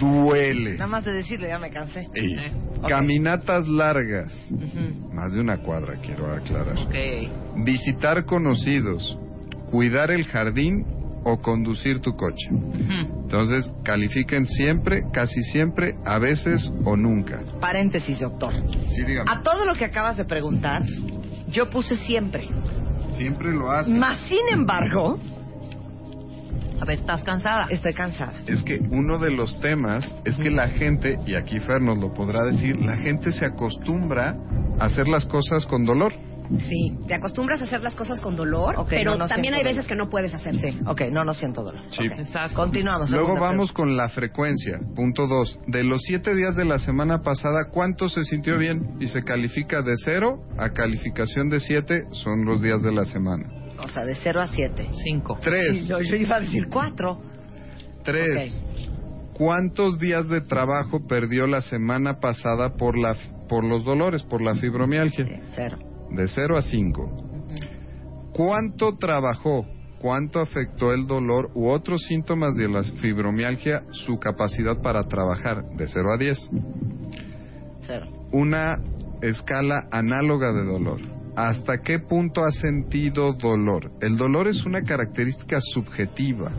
duele. 0.01 0.73
Nada 0.73 0.89
más 0.89 1.05
de 1.05 1.13
decirlo, 1.13 1.47
ya 1.47 1.59
me 1.59 1.71
cansé. 1.71 2.09
Eh. 2.15 2.53
Caminatas 2.89 3.69
largas, 3.69 4.33
más 5.13 5.33
de 5.33 5.41
una 5.41 5.59
cuadra 5.59 5.95
quiero 6.01 6.31
aclarar. 6.33 6.77
Visitar 7.65 8.25
conocidos, 8.25 9.19
cuidar 9.71 10.11
el 10.11 10.25
jardín 10.27 10.85
o 11.29 11.39
conducir 11.41 12.01
tu 12.01 12.15
coche. 12.15 12.49
Entonces, 12.51 13.73
califiquen 13.83 14.47
siempre, 14.47 15.03
casi 15.13 15.43
siempre, 15.43 15.97
a 16.05 16.19
veces 16.21 16.73
o 16.85 16.97
nunca. 16.97 17.41
Paréntesis, 17.61 18.21
doctor. 18.21 18.55
Sí, 18.95 19.03
dígame. 19.05 19.29
A 19.31 19.43
todo 19.43 19.65
lo 19.65 19.75
que 19.75 19.85
acabas 19.85 20.17
de 20.17 20.25
preguntar, 20.25 20.83
yo 21.49 21.69
puse 21.69 21.97
siempre. 21.97 22.49
Siempre 23.11 23.53
lo 23.53 23.73
hacen. 23.73 23.99
Más 23.99 24.21
sin 24.29 24.47
embargo, 24.53 25.19
A 26.81 26.85
ver, 26.85 26.99
¿estás 27.01 27.23
cansada? 27.25 27.67
estoy 27.71 27.93
cansada. 27.95 28.35
Es 28.47 28.63
que 28.63 28.79
uno 28.91 29.19
de 29.19 29.31
los 29.33 29.59
temas 29.61 30.05
es 30.25 30.37
que 30.37 30.51
la 30.51 30.69
gente, 30.69 31.19
y 31.27 31.35
aquí 31.35 31.59
Fer 31.59 31.81
nos 31.81 31.99
lo 31.99 32.13
podrá 32.15 32.45
decir, 32.45 32.77
la 32.81 32.97
gente 32.99 33.33
se 33.33 33.47
acostumbra 33.47 34.37
a 34.79 34.85
hacer 34.85 35.09
las 35.09 35.25
cosas 35.27 35.67
con 35.67 35.85
dolor. 35.85 36.13
Sí, 36.69 36.97
te 37.07 37.15
acostumbras 37.15 37.61
a 37.61 37.65
hacer 37.65 37.83
las 37.83 37.97
cosas 37.97 38.21
con 38.21 38.37
dolor, 38.37 38.87
pero 38.89 39.13
no, 39.13 39.19
no 39.19 39.29
también 39.29 39.55
hay 39.55 39.63
veces 39.63 39.85
dolor. 39.85 39.89
que 39.89 39.97
no 39.97 40.11
puedes 40.11 40.35
hacerlo. 40.35 40.61
Sí, 40.61 40.81
ok, 40.87 41.03
no, 41.11 41.25
no 41.25 41.33
siento 41.33 41.63
dolor. 41.63 41.83
Sí. 41.91 42.07
Ok. 42.07 42.53
Continuamos. 42.55 43.11
Luego 43.11 43.35
vamos 43.35 43.73
con 43.73 43.97
la 43.97 44.09
frecuencia. 44.09 44.79
Punto 44.95 45.27
dos. 45.27 45.59
De 45.67 45.85
los 45.85 46.03
siete 46.03 46.35
días 46.35 46.57
de 46.57 46.65
la 46.65 46.79
semana 46.79 47.23
pasada, 47.23 47.67
¿cuánto 47.71 48.09
se 48.09 48.25
sintió 48.25 48.59
bien? 48.59 48.97
Y 49.01 49.07
se 49.07 49.23
califica 49.23 49.83
de 49.83 49.95
cero 49.97 50.39
a 50.59 50.71
calificación 50.71 51.49
de 51.49 51.61
siete, 51.61 52.05
son 52.13 52.45
los 52.45 52.63
días 52.63 52.83
de 52.83 52.93
la 52.93 53.05
semana. 53.05 53.45
O 53.79 53.89
sea, 53.89 54.05
de 54.05 54.15
0 54.15 54.41
a 54.41 54.47
7. 54.47 54.89
5. 55.05 55.39
Tres. 55.43 55.87
yo, 55.87 56.01
yo 56.01 56.17
iba 56.17 56.37
a 56.37 56.41
decir 56.41 56.69
4. 56.69 57.21
Tres. 58.05 58.65
¿Cuántos 59.35 59.99
días 59.99 60.29
de 60.29 60.41
trabajo 60.41 61.07
perdió 61.07 61.47
la 61.47 61.61
semana 61.61 62.21
pasada 62.21 62.75
por, 62.77 62.99
la, 62.99 63.17
por 63.49 63.65
los 63.65 63.85
dolores, 63.85 64.23
por 64.23 64.41
la 64.41 64.55
fibromialgia? 64.55 65.43
Cero. 65.55 65.77
De 66.11 66.29
0 66.29 66.57
a 66.57 66.63
5. 66.63 68.31
¿Cuánto 68.33 68.97
trabajó, 68.97 69.67
cuánto 69.99 70.41
afectó 70.41 70.93
el 70.93 71.07
dolor 71.07 71.51
u 71.55 71.69
otros 71.69 72.03
síntomas 72.05 72.55
de 72.55 72.69
la 72.69 72.83
fibromialgia 72.83 73.85
su 73.91 74.19
capacidad 74.19 74.81
para 74.83 75.03
trabajar? 75.05 75.65
De 75.77 75.87
0 75.89 76.13
a 76.13 76.19
10. 76.19 76.51
Cero. 77.83 78.07
Una 78.33 78.79
escala 79.23 79.89
análoga 79.91 80.53
de 80.53 80.65
dolor. 80.65 81.01
¿Hasta 81.37 81.83
qué 81.83 81.99
punto 81.99 82.45
ha 82.45 82.51
sentido 82.51 83.35
dolor? 83.35 83.93
El 84.01 84.17
dolor 84.17 84.49
es 84.49 84.65
una 84.65 84.83
característica 84.83 85.59
subjetiva. 85.61 86.51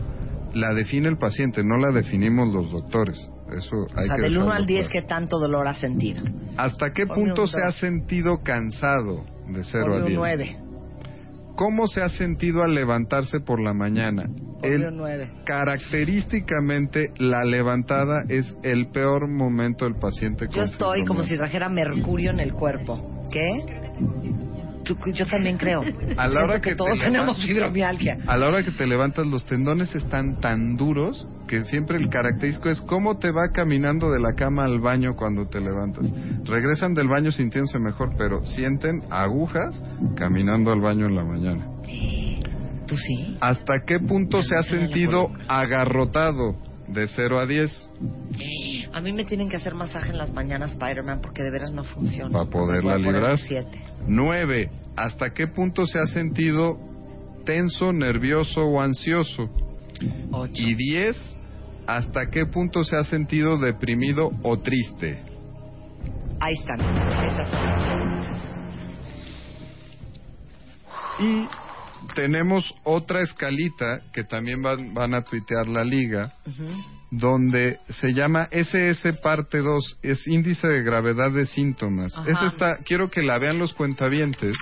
La 0.54 0.72
define 0.72 1.08
el 1.08 1.18
paciente, 1.18 1.62
no 1.64 1.76
la 1.78 1.90
definimos 1.92 2.52
los 2.52 2.70
doctores. 2.70 3.18
Eso 3.56 3.76
O 3.76 3.86
hay 3.96 4.06
sea, 4.06 4.16
que 4.16 4.22
del 4.22 4.36
1 4.36 4.44
dejarlo 4.44 4.52
al 4.52 4.66
10, 4.66 4.88
claro. 4.88 4.92
¿qué 4.92 5.08
tanto 5.08 5.38
dolor 5.38 5.68
has 5.68 5.78
sentido? 5.80 6.22
¿Hasta 6.56 6.92
qué 6.92 7.06
punto 7.06 7.42
un 7.42 7.48
se 7.48 7.62
ha 7.62 7.72
sentido 7.72 8.42
cansado? 8.42 9.24
De 9.48 9.64
0 9.64 9.84
Ponle 9.84 9.96
a 9.96 10.00
un 10.00 10.06
10. 10.06 10.18
9. 10.18 10.56
¿Cómo 11.56 11.86
se 11.88 12.02
ha 12.02 12.08
sentido 12.08 12.62
al 12.62 12.72
levantarse 12.74 13.40
por 13.40 13.60
la 13.60 13.74
mañana? 13.74 14.28
El- 14.62 14.84
un 14.86 14.96
9. 14.96 15.30
característicamente, 15.44 17.12
la 17.18 17.44
levantada 17.44 18.24
es 18.28 18.56
el 18.62 18.88
peor 18.90 19.28
momento 19.28 19.84
del 19.84 19.96
paciente. 19.96 20.48
Yo 20.54 20.62
estoy 20.62 21.04
como 21.04 21.22
si 21.24 21.36
trajera 21.36 21.68
mercurio 21.68 22.30
en 22.30 22.40
el 22.40 22.52
cuerpo. 22.52 23.24
¿Qué? 23.30 23.48
Tú- 24.88 24.96
yo 25.12 25.26
también 25.26 25.58
creo. 25.58 25.82
A 26.16 26.26
la 26.28 26.44
hora 26.44 26.60
que 26.60 26.70
te 26.70 26.76
todos 26.76 26.98
tenemos 26.98 27.44
fibromialgia. 27.44 28.16
A 28.26 28.36
la 28.38 28.48
hora 28.48 28.62
que 28.62 28.70
te 28.70 28.86
levantas, 28.86 29.26
los 29.26 29.44
tendones 29.44 29.94
están 29.94 30.40
tan 30.40 30.76
duros 30.76 31.28
que 31.46 31.64
siempre 31.64 31.98
el 31.98 32.08
característico 32.08 32.70
es 32.70 32.80
cómo 32.80 33.18
te 33.18 33.30
va 33.30 33.50
caminando 33.52 34.10
de 34.10 34.18
la 34.20 34.32
cama 34.34 34.64
al 34.64 34.80
baño 34.80 35.14
cuando 35.14 35.46
te 35.46 35.60
levantas. 35.60 36.06
Regresan 36.44 36.94
del 36.94 37.08
baño 37.08 37.30
sintiéndose 37.32 37.78
mejor, 37.78 38.14
pero 38.16 38.44
sienten 38.46 39.02
agujas 39.10 39.84
caminando 40.16 40.72
al 40.72 40.80
baño 40.80 41.06
en 41.06 41.14
la 41.16 41.24
mañana. 41.24 41.66
¿Tú 42.86 42.96
sí? 42.96 43.36
¿Hasta 43.42 43.80
qué 43.86 43.98
punto 44.00 44.42
se 44.42 44.56
ha 44.56 44.62
sentido 44.62 45.30
agarrotado 45.46 46.56
de 46.88 47.06
0 47.06 47.38
a 47.38 47.46
10 47.46 47.90
A 48.92 49.00
mí 49.00 49.12
me 49.12 49.24
tienen 49.24 49.48
que 49.48 49.56
hacer 49.56 49.74
masaje 49.74 50.10
en 50.10 50.18
las 50.18 50.32
mañanas, 50.32 50.72
Spider-Man, 50.72 51.20
porque 51.22 51.42
de 51.42 51.50
veras 51.50 51.70
no 51.72 51.84
funciona. 51.84 52.32
para 52.32 52.50
poderla 52.50 52.94
poner 52.94 53.12
librar? 53.12 53.32
un 53.32 53.38
siete. 53.38 53.80
9. 54.06 54.70
¿Hasta 54.96 55.32
qué 55.34 55.46
punto 55.46 55.86
se 55.86 55.98
ha 55.98 56.06
sentido 56.06 56.78
tenso, 57.44 57.92
nervioso 57.92 58.62
o 58.62 58.80
ansioso? 58.80 59.48
Ocho. 60.32 60.62
Y 60.62 60.74
10. 60.74 61.36
¿Hasta 61.86 62.28
qué 62.30 62.44
punto 62.46 62.84
se 62.84 62.96
ha 62.96 63.04
sentido 63.04 63.58
deprimido 63.58 64.30
o 64.42 64.58
triste? 64.58 65.22
Ahí 66.40 66.52
están. 66.54 66.80
Esas 66.80 67.50
son 67.50 67.64
las 67.64 67.76
preguntas. 67.80 68.60
Y 71.20 71.48
tenemos 72.14 72.74
otra 72.84 73.20
escalita 73.20 74.02
que 74.12 74.24
también 74.24 74.62
van, 74.62 74.94
van 74.94 75.14
a 75.14 75.22
tuitear 75.22 75.66
la 75.66 75.84
liga, 75.84 76.34
donde 77.10 77.78
se 77.88 78.12
llama 78.12 78.48
SS 78.50 79.14
parte 79.22 79.58
2, 79.58 79.98
es 80.02 80.26
índice 80.26 80.66
de 80.68 80.82
gravedad 80.82 81.30
de 81.30 81.46
síntomas. 81.46 82.16
Ajá. 82.16 82.30
Es 82.30 82.52
esta, 82.52 82.76
quiero 82.84 83.10
que 83.10 83.22
la 83.22 83.38
vean 83.38 83.58
los 83.58 83.72
cuentavientes, 83.74 84.56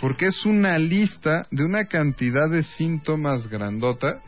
porque 0.00 0.26
es 0.26 0.44
una 0.44 0.78
lista 0.78 1.46
de 1.50 1.64
una 1.64 1.86
cantidad 1.86 2.50
de 2.50 2.62
síntomas 2.62 3.48
grandota, 3.48 4.20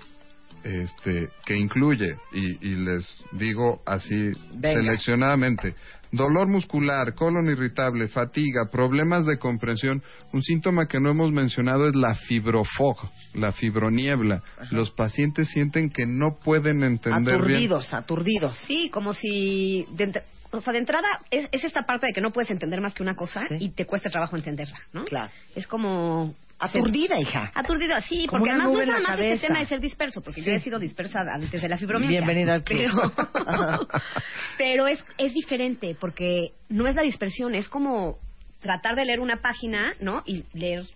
este, 0.62 1.28
que 1.44 1.56
incluye, 1.56 2.16
y, 2.32 2.68
y 2.68 2.76
les 2.76 3.22
digo 3.32 3.82
así 3.84 4.32
Venga. 4.54 4.80
seleccionadamente, 4.80 5.74
dolor 6.14 6.48
muscular, 6.48 7.14
colon 7.14 7.48
irritable, 7.50 8.08
fatiga, 8.08 8.70
problemas 8.70 9.26
de 9.26 9.38
comprensión. 9.38 10.02
Un 10.32 10.42
síntoma 10.42 10.86
que 10.86 11.00
no 11.00 11.10
hemos 11.10 11.32
mencionado 11.32 11.88
es 11.88 11.94
la 11.94 12.14
fibrofog, 12.14 12.96
la 13.34 13.52
fibroniebla. 13.52 14.42
Los 14.70 14.90
pacientes 14.90 15.48
sienten 15.48 15.90
que 15.90 16.06
no 16.06 16.36
pueden 16.42 16.82
entender 16.82 17.34
bien. 17.36 17.44
Aturdidos, 17.44 17.94
aturdidos. 17.94 18.56
Sí, 18.66 18.90
como 18.90 19.12
si... 19.12 19.86
de 19.92 20.22
o 20.50 20.60
sea, 20.60 20.72
de 20.72 20.78
entrada 20.78 21.08
es, 21.30 21.48
es 21.50 21.64
esta 21.64 21.82
parte 21.82 22.06
de 22.06 22.12
que 22.12 22.20
no 22.20 22.30
puedes 22.30 22.48
entender 22.50 22.80
más 22.80 22.94
que 22.94 23.02
una 23.02 23.16
cosa 23.16 23.46
y 23.58 23.70
te 23.70 23.86
cuesta 23.86 24.08
trabajo 24.08 24.36
entenderla, 24.36 24.78
¿no? 24.92 25.04
Claro. 25.04 25.30
Es 25.56 25.66
como... 25.66 26.34
Aturdida, 26.58 27.20
hija. 27.20 27.50
Aturdida, 27.54 28.00
sí, 28.02 28.26
porque 28.30 28.50
además 28.50 28.72
no 28.72 28.80
es 28.80 28.86
nada 28.86 29.00
más 29.00 29.18
este 29.18 29.46
tema 29.48 29.60
de 29.60 29.66
ser 29.66 29.80
disperso, 29.80 30.20
porque 30.22 30.40
Sí. 30.40 30.46
yo 30.46 30.52
he 30.52 30.60
sido 30.60 30.78
dispersa 30.78 31.20
antes 31.20 31.60
de 31.60 31.68
la 31.68 31.76
fibromialgia. 31.76 32.20
Bienvenida 32.20 32.54
al 32.54 32.64
club. 32.64 32.78
Pero, 32.78 33.88
pero 34.58 34.86
es, 34.86 35.04
es 35.18 35.34
diferente, 35.34 35.96
porque 36.00 36.52
no 36.68 36.86
es 36.86 36.94
la 36.94 37.02
dispersión, 37.02 37.54
es 37.54 37.68
como 37.68 38.18
tratar 38.60 38.94
de 38.96 39.04
leer 39.04 39.20
una 39.20 39.42
página, 39.42 39.94
¿no? 40.00 40.22
Y 40.26 40.44
leer 40.54 40.86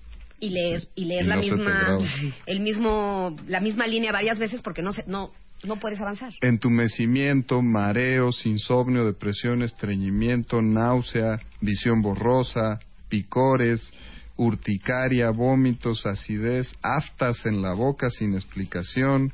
y 0.40 0.50
leer 0.50 0.88
y 0.94 1.04
leer 1.06 1.24
Y 1.24 1.28
la 1.28 1.34
no 1.34 1.40
misma 1.42 1.98
el 2.46 2.60
mismo 2.60 3.36
la 3.48 3.60
misma 3.60 3.86
línea 3.88 4.12
varias 4.12 4.38
veces 4.38 4.62
porque 4.62 4.82
no 4.82 4.92
se, 4.92 5.04
no 5.06 5.32
no 5.64 5.76
puedes 5.80 6.00
avanzar. 6.00 6.32
entumecimiento, 6.40 7.60
mareos, 7.62 8.46
insomnio, 8.46 9.04
depresión, 9.04 9.62
estreñimiento, 9.62 10.62
náusea, 10.62 11.40
visión 11.60 12.00
borrosa, 12.00 12.78
picores, 13.08 13.92
urticaria, 14.38 15.30
vómitos, 15.30 16.06
acidez, 16.06 16.72
aftas 16.82 17.44
en 17.44 17.60
la 17.60 17.74
boca 17.74 18.08
sin 18.08 18.34
explicación, 18.34 19.32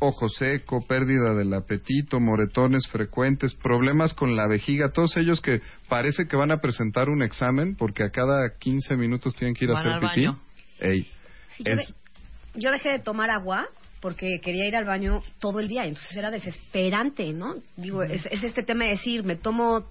ojo 0.00 0.28
seco, 0.30 0.84
pérdida 0.86 1.34
del 1.34 1.52
apetito, 1.54 2.18
moretones 2.18 2.86
frecuentes, 2.88 3.54
problemas 3.54 4.14
con 4.14 4.34
la 4.34 4.48
vejiga, 4.48 4.90
todos 4.92 5.16
ellos 5.16 5.40
que 5.40 5.60
parece 5.88 6.26
que 6.26 6.36
van 6.36 6.50
a 6.50 6.56
presentar 6.60 7.08
un 7.10 7.22
examen 7.22 7.76
porque 7.76 8.02
a 8.02 8.10
cada 8.10 8.56
15 8.58 8.96
minutos 8.96 9.34
tienen 9.34 9.54
que 9.54 9.66
ir 9.66 9.70
a 9.70 9.74
Van 9.74 9.80
hacer 9.86 9.92
al 9.92 10.00
pipí. 10.00 10.26
baño. 10.26 10.40
Ey, 10.80 11.06
Sí, 11.56 11.64
yo, 11.64 11.72
es- 11.72 11.88
de- 11.88 11.94
yo 12.60 12.70
dejé 12.72 12.88
de 12.88 12.98
tomar 12.98 13.30
agua 13.30 13.66
porque 14.00 14.40
quería 14.42 14.66
ir 14.66 14.74
al 14.76 14.84
baño 14.84 15.22
todo 15.38 15.60
el 15.60 15.68
día, 15.68 15.84
entonces 15.86 16.16
era 16.16 16.30
desesperante, 16.30 17.32
¿no? 17.32 17.54
Digo, 17.76 18.02
es, 18.02 18.26
es 18.30 18.42
este 18.42 18.62
tema 18.62 18.84
de 18.84 18.90
decir, 18.92 19.22
me 19.22 19.36
tomo 19.36 19.84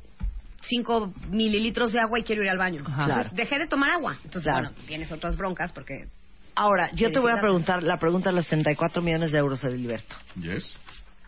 5 0.67 1.13
mililitros 1.29 1.91
de 1.93 1.99
agua 1.99 2.19
y 2.19 2.23
quiero 2.23 2.43
ir 2.43 2.49
al 2.49 2.57
baño. 2.57 2.83
Ajá. 2.85 3.03
Entonces, 3.03 3.23
Claro. 3.31 3.35
dejé 3.35 3.59
de 3.59 3.67
tomar 3.67 3.91
agua. 3.91 4.15
Entonces, 4.23 4.43
Claro. 4.43 4.69
bueno, 4.69 4.85
tienes 4.87 5.11
otras 5.11 5.37
broncas 5.37 5.71
porque... 5.73 6.07
Ahora, 6.55 6.91
yo 6.93 7.11
te 7.11 7.19
voy 7.19 7.31
a 7.31 7.41
preguntar 7.41 7.81
la 7.81 7.97
pregunta 7.97 8.29
de 8.29 8.35
los 8.35 8.45
64 8.45 9.01
millones 9.01 9.31
de 9.31 9.39
euros 9.39 9.61
de 9.61 9.71
Filiberto. 9.71 10.15
Yes. 10.35 10.77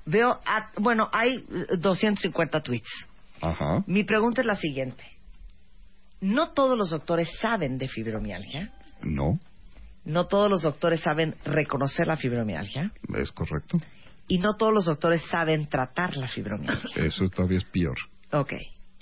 Veo, 0.06 0.40
a- 0.46 0.70
bueno, 0.78 1.10
hay 1.12 1.38
eh, 1.38 1.78
250 1.80 2.62
tweets. 2.62 2.90
Ajá. 3.42 3.84
Mi 3.88 4.04
pregunta 4.04 4.42
es 4.42 4.48
la 4.48 4.56
siguiente. 4.56 5.04
No 6.22 6.50
todos 6.54 6.78
los 6.78 6.92
doctores 6.92 7.30
saben 7.40 7.78
de 7.78 7.88
fibromialgia. 7.88 8.72
No, 9.02 9.40
No 10.06 10.28
todos 10.28 10.50
los 10.52 10.62
doctores 10.62 11.02
saben 11.02 11.36
reconocer 11.44 12.06
la 12.08 12.16
fibromialgia. 12.18 12.92
es 13.18 13.32
correcto. 13.32 13.80
Y 14.28 14.38
no 14.38 14.56
todos 14.56 14.74
los 14.74 14.86
doctores 14.86 15.24
saben 15.30 15.68
tratar 15.68 16.16
la 16.18 16.28
fibromialgia. 16.28 17.04
Eso 17.04 17.28
todavía 17.30 17.58
es 17.58 17.66
peor. 17.66 17.98
Ok. 18.32 18.54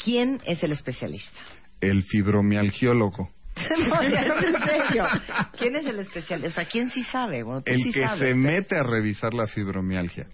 ¿Quién 0.04 0.42
es 0.46 0.64
el 0.64 0.72
especialista? 0.72 1.40
El 1.82 2.04
fibromialgiólogo. 2.04 3.30
no, 3.90 4.04
ya 4.10 4.26
no, 4.28 4.36
en 4.40 4.64
serio. 4.66 5.04
¿Quién 5.58 5.76
es 5.76 5.86
el 5.86 6.00
especialista? 6.00 6.48
O 6.50 6.52
sea, 6.52 6.66
¿quién 6.66 6.90
sí 6.92 7.04
sabe? 7.04 7.44
Bueno, 7.44 7.62
tú 7.62 7.72
el 7.72 7.78
sí 7.84 7.92
que 7.92 8.02
sabes. 8.02 8.20
se 8.20 8.36
mete 8.36 8.76
a 8.78 8.84
revisar 8.84 9.34
la 9.34 9.48
fibromialgia. 9.48 10.28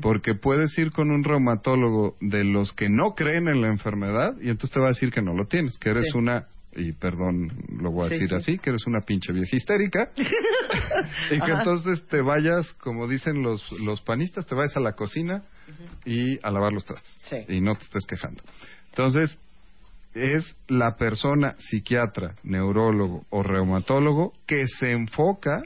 Porque 0.00 0.34
puedes 0.34 0.76
ir 0.78 0.90
con 0.90 1.10
un 1.10 1.22
reumatólogo 1.22 2.16
de 2.22 2.44
los 2.44 2.72
que 2.72 2.88
no 2.88 3.14
creen 3.14 3.46
en 3.48 3.60
la 3.60 3.68
enfermedad 3.68 4.34
y 4.40 4.48
entonces 4.48 4.70
te 4.70 4.80
va 4.80 4.86
a 4.86 4.88
decir 4.90 5.10
que 5.10 5.20
no 5.20 5.34
lo 5.34 5.46
tienes, 5.46 5.76
que 5.78 5.90
eres 5.90 6.06
Sí. 6.12 6.18
una, 6.18 6.46
y 6.74 6.92
perdón, 6.92 7.52
lo 7.78 7.90
voy 7.90 8.06
a 8.06 8.08
Sí, 8.08 8.14
decir 8.14 8.28
sí. 8.30 8.34
así, 8.36 8.58
que 8.58 8.70
eres 8.70 8.86
una 8.86 9.00
pinche 9.02 9.34
vieja 9.34 9.54
histérica 9.54 10.10
y 10.16 11.36
que 11.38 11.52
Ajá. 11.52 11.58
entonces 11.58 12.06
te 12.06 12.22
vayas, 12.22 12.72
como 12.80 13.06
dicen 13.06 13.42
los, 13.42 13.70
los 13.80 14.00
panistas, 14.00 14.46
te 14.46 14.54
vayas 14.54 14.74
a 14.78 14.80
la 14.80 14.92
cocina 14.94 15.42
y 16.06 16.38
a 16.42 16.50
lavar 16.50 16.72
los 16.72 16.86
trastes 16.86 17.12
Sí. 17.28 17.36
y 17.54 17.60
no 17.60 17.74
te 17.76 17.84
estés 17.84 18.06
quejando. 18.06 18.42
Entonces, 18.96 19.38
es 20.14 20.56
la 20.68 20.96
persona 20.96 21.54
psiquiatra, 21.58 22.34
neurólogo 22.42 23.26
o 23.28 23.42
reumatólogo 23.42 24.32
que 24.46 24.66
se 24.68 24.92
enfoca 24.92 25.62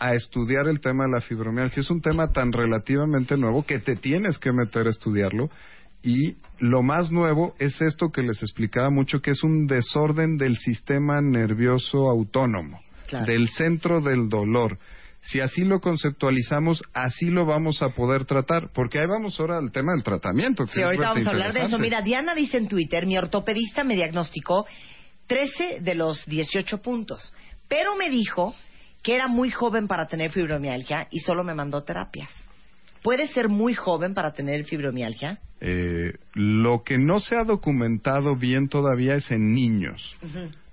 a 0.00 0.14
estudiar 0.14 0.66
el 0.66 0.80
tema 0.80 1.04
de 1.04 1.12
la 1.12 1.20
fibromialgia. 1.20 1.80
Es 1.80 1.90
un 1.90 2.00
tema 2.00 2.32
tan 2.32 2.50
relativamente 2.52 3.36
nuevo 3.36 3.64
que 3.64 3.78
te 3.78 3.94
tienes 3.94 4.36
que 4.38 4.52
meter 4.52 4.88
a 4.88 4.90
estudiarlo 4.90 5.48
Y 6.02 6.34
lo 6.58 6.82
más 6.82 7.12
nuevo 7.12 7.54
es 7.60 7.80
esto 7.80 8.10
que 8.10 8.22
les 8.22 8.42
explicaba 8.42 8.90
mucho, 8.90 9.20
que 9.22 9.30
es 9.30 9.44
un 9.44 9.68
desorden 9.68 10.36
del 10.36 10.56
sistema 10.56 11.20
nervioso 11.20 12.10
autónomo, 12.10 12.80
Claro. 13.06 13.26
del 13.26 13.48
centro 13.50 14.00
del 14.00 14.28
dolor. 14.28 14.78
Si 15.24 15.40
así 15.40 15.64
lo 15.64 15.80
conceptualizamos, 15.80 16.82
así 16.92 17.26
lo 17.26 17.46
vamos 17.46 17.80
a 17.82 17.90
poder 17.90 18.24
tratar, 18.24 18.70
porque 18.74 18.98
ahí 18.98 19.06
vamos 19.06 19.38
ahora 19.38 19.58
al 19.58 19.70
tema 19.70 19.92
del 19.92 20.02
tratamiento. 20.02 20.64
que 20.64 20.72
Sí, 20.72 20.82
ahorita 20.82 21.10
vamos 21.10 21.26
a 21.26 21.30
hablar 21.30 21.52
de 21.52 21.62
eso. 21.62 21.78
Mira, 21.78 22.02
Diana 22.02 22.34
dice 22.34 22.58
en 22.58 22.68
Twitter, 22.68 23.06
mi 23.06 23.16
ortopedista 23.16 23.84
me 23.84 23.94
diagnosticó 23.94 24.66
13 25.28 25.80
de 25.80 25.94
los 25.94 26.26
18 26.26 26.82
puntos, 26.82 27.32
pero 27.68 27.94
me 27.96 28.10
dijo 28.10 28.52
que 29.02 29.14
era 29.14 29.28
muy 29.28 29.50
joven 29.50 29.86
para 29.86 30.06
tener 30.06 30.32
fibromialgia 30.32 31.06
y 31.10 31.20
solo 31.20 31.44
me 31.44 31.54
mandó 31.54 31.82
terapias. 31.82 32.30
¿Puede 33.02 33.26
ser 33.28 33.48
muy 33.48 33.74
joven 33.74 34.14
para 34.14 34.32
tener 34.32 34.64
fibromialgia? 34.64 35.40
Eh, 35.60 36.12
lo 36.34 36.82
que 36.84 36.98
no 36.98 37.18
se 37.18 37.36
ha 37.36 37.44
documentado 37.44 38.36
bien 38.36 38.68
todavía 38.68 39.16
es 39.16 39.30
en 39.30 39.54
niños. 39.54 40.16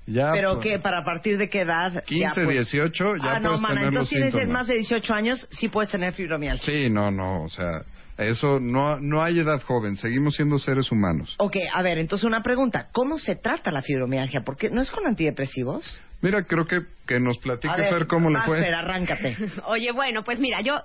Ya, 0.10 0.31
pero 0.31 0.56
pues, 0.56 0.64
que 0.68 0.80
para 0.80 1.03
partir 1.03 1.38
de 1.38 1.49
qué 1.49 1.61
edad? 1.61 2.03
15, 2.03 2.23
Ya, 2.23 2.31
pues- 2.34 2.49
18, 2.49 3.15
ya 3.18 3.23
ah, 3.36 3.40
no, 3.40 3.49
puedes 3.49 3.61
mana, 3.61 3.76
tener 3.76 3.86
los 3.86 3.94
entonces 3.94 4.10
tienes 4.10 4.31
síntomas. 4.34 4.53
más 4.53 4.68
de 4.68 4.73
18 4.76 5.14
años, 5.14 5.48
sí 5.52 5.68
puedes 5.69 5.91
tener 5.91 6.14
fibromialgia. 6.14 6.65
Sí, 6.65 6.90
no, 6.90 7.11
no, 7.11 7.44
o 7.44 7.49
sea, 7.49 7.84
eso 8.18 8.60
no, 8.60 8.99
no 8.99 9.22
hay 9.22 9.40
edad 9.40 9.61
joven, 9.61 9.95
seguimos 9.95 10.36
siendo 10.36 10.57
seres 10.57 10.91
humanos. 10.91 11.36
Ok, 11.38 11.56
a 11.73 11.81
ver, 11.84 11.99
entonces 11.99 12.26
una 12.26 12.41
pregunta. 12.41 12.88
¿Cómo 12.91 13.18
se 13.18 13.36
trata 13.36 13.72
la 13.72 13.81
fibromialgia? 13.81 14.41
Porque 14.41 14.69
no 14.69 14.81
es 14.81 14.90
con 14.91 15.06
antidepresivos. 15.06 16.02
Mira, 16.22 16.44
creo 16.44 16.65
que, 16.65 16.81
que 17.07 17.19
nos 17.19 17.38
platique 17.38 17.69
A 17.73 17.77
ver, 17.77 17.90
Fer 17.94 18.07
cómo 18.07 18.30
le 18.30 18.40
fue. 18.41 18.60
Fer, 18.61 18.73
arráncate. 18.73 19.38
Oye, 19.68 19.91
bueno, 19.91 20.23
pues 20.23 20.40
mira, 20.40 20.60
yo 20.61 20.81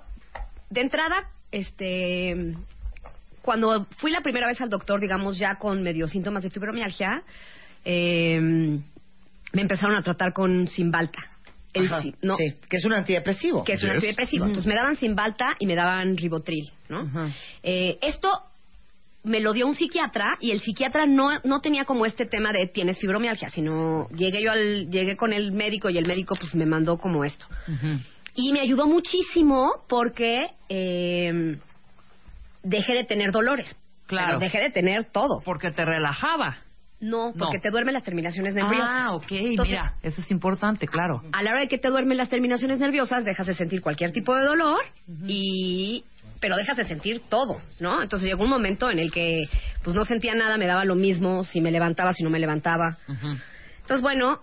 de 0.69 0.81
entrada, 0.81 1.29
este, 1.51 2.53
cuando 3.41 3.85
fui 3.97 4.11
la 4.11 4.21
primera 4.21 4.47
vez 4.47 4.61
al 4.61 4.69
doctor, 4.69 5.01
digamos 5.01 5.37
ya 5.37 5.55
con 5.55 5.81
medio 5.83 6.07
síntomas 6.07 6.43
de 6.43 6.51
fibromialgia, 6.51 7.21
eh, 7.83 8.79
me 9.55 9.61
empezaron 9.61 9.95
a 9.95 10.01
tratar 10.03 10.33
con 10.33 10.67
Cymbalta. 10.67 11.19
El 11.73 11.87
Ajá, 11.87 12.01
Cy- 12.01 12.15
no, 12.21 12.35
sí, 12.37 12.53
que 12.69 12.77
es 12.77 12.85
un 12.85 12.93
antidepresivo. 12.93 13.63
que 13.63 13.73
es 13.73 13.83
un 13.83 13.89
antidepresivo. 13.89 14.45
Entonces 14.45 14.67
me 14.67 14.75
daban 14.75 14.95
Cymbalta 14.95 15.55
y 15.59 15.65
me 15.65 15.75
daban 15.75 16.15
Ribotril, 16.15 16.71
¿no? 16.89 17.09
Eh, 17.63 17.97
esto 18.01 18.29
me 19.23 19.39
lo 19.39 19.53
dio 19.53 19.65
un 19.67 19.75
psiquiatra 19.75 20.37
y 20.39 20.51
el 20.51 20.61
psiquiatra 20.61 21.05
no, 21.05 21.31
no 21.43 21.59
tenía 21.59 21.83
como 21.85 22.05
este 22.05 22.25
tema 22.27 22.53
de 22.53 22.67
tienes 22.67 22.99
fibromialgia, 22.99 23.49
sino 23.49 24.07
llegué 24.09 24.43
yo 24.43 24.51
al, 24.51 24.89
llegué 24.89 25.17
con 25.17 25.33
el 25.33 25.51
médico 25.51 25.89
y 25.89 25.97
el 25.97 26.05
médico 26.05 26.35
pues 26.39 26.53
me 26.53 26.65
mandó 26.65 26.97
como 26.97 27.25
esto. 27.25 27.45
Y 28.35 28.53
me 28.53 28.59
ayudó 28.61 28.87
muchísimo 28.87 29.83
porque 29.89 30.47
eh, 30.69 31.57
dejé 32.63 32.93
de 32.93 33.03
tener 33.05 33.31
dolores. 33.31 33.77
Claro. 34.05 34.27
Pero 34.27 34.39
dejé 34.39 34.59
de 34.59 34.69
tener 34.69 35.11
todo. 35.11 35.41
Porque 35.43 35.71
te 35.71 35.83
relajaba. 35.83 36.57
No, 36.99 37.33
porque 37.37 37.57
No. 37.57 37.61
te 37.61 37.69
duermen 37.71 37.93
las 37.93 38.03
terminaciones 38.03 38.55
nerviosas. 38.55 38.87
Ah, 38.89 39.13
ok, 39.15 39.25
Entonces, 39.31 39.71
mira, 39.73 39.95
eso 40.01 40.21
es 40.21 40.31
importante, 40.31 40.87
claro. 40.87 41.21
a 41.33 41.43
la 41.43 41.51
hora 41.51 41.59
de 41.59 41.67
que 41.67 41.77
te 41.77 41.89
duermen 41.89 42.17
las 42.17 42.29
terminaciones 42.29 42.79
nerviosas, 42.79 43.25
dejas 43.25 43.45
de 43.47 43.53
sentir 43.53 43.81
cualquier 43.81 44.11
tipo 44.13 44.33
de 44.35 44.45
dolor 44.45 44.79
y 45.27 46.03
pero 46.39 46.55
dejas 46.57 46.77
de 46.77 46.85
sentir 46.85 47.21
todo, 47.29 47.61
¿no? 47.79 48.01
Entonces 48.01 48.27
llegó 48.29 48.43
un 48.43 48.49
momento 48.49 48.89
en 48.91 48.99
el 48.99 49.11
que 49.11 49.43
pues 49.83 49.95
no 49.95 50.05
sentía 50.05 50.35
nada, 50.35 50.57
me 50.57 50.67
daba 50.67 50.85
lo 50.85 50.95
mismo 50.95 51.43
si 51.43 51.59
me 51.61 51.71
levantaba, 51.71 52.13
si 52.13 52.23
no 52.23 52.29
me 52.29 52.39
levantaba. 52.39 52.97
Entonces, 53.81 54.01
bueno, 54.01 54.39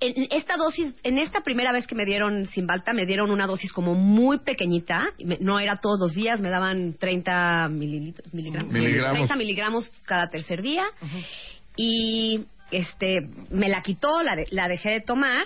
en 0.00 0.26
esta 0.30 0.56
dosis, 0.56 0.94
en 1.02 1.18
esta 1.18 1.40
primera 1.42 1.72
vez 1.72 1.86
que 1.86 1.94
me 1.94 2.04
dieron 2.04 2.46
Simbalta, 2.46 2.92
me 2.92 3.06
dieron 3.06 3.30
una 3.30 3.46
dosis 3.46 3.72
como 3.72 3.94
muy 3.94 4.38
pequeñita, 4.40 5.06
y 5.18 5.24
me- 5.24 5.38
no 5.40 5.58
era 5.60 5.76
todos 5.76 5.98
los 6.00 6.12
días, 6.14 6.40
me 6.40 6.50
daban 6.50 6.94
30 6.94 7.68
mililitros, 7.68 8.32
miligramos, 8.34 8.72
Miligramos. 8.72 9.14
30 9.14 9.36
miligramos 9.36 9.90
cada 10.04 10.28
tercer 10.28 10.60
día, 10.62 10.84
y 11.76 12.44
este, 12.70 13.28
me 13.50 13.68
la 13.68 13.82
quitó, 13.82 14.22
la, 14.22 14.36
de- 14.36 14.46
la 14.50 14.68
dejé 14.68 14.90
de 14.90 15.00
tomar, 15.00 15.44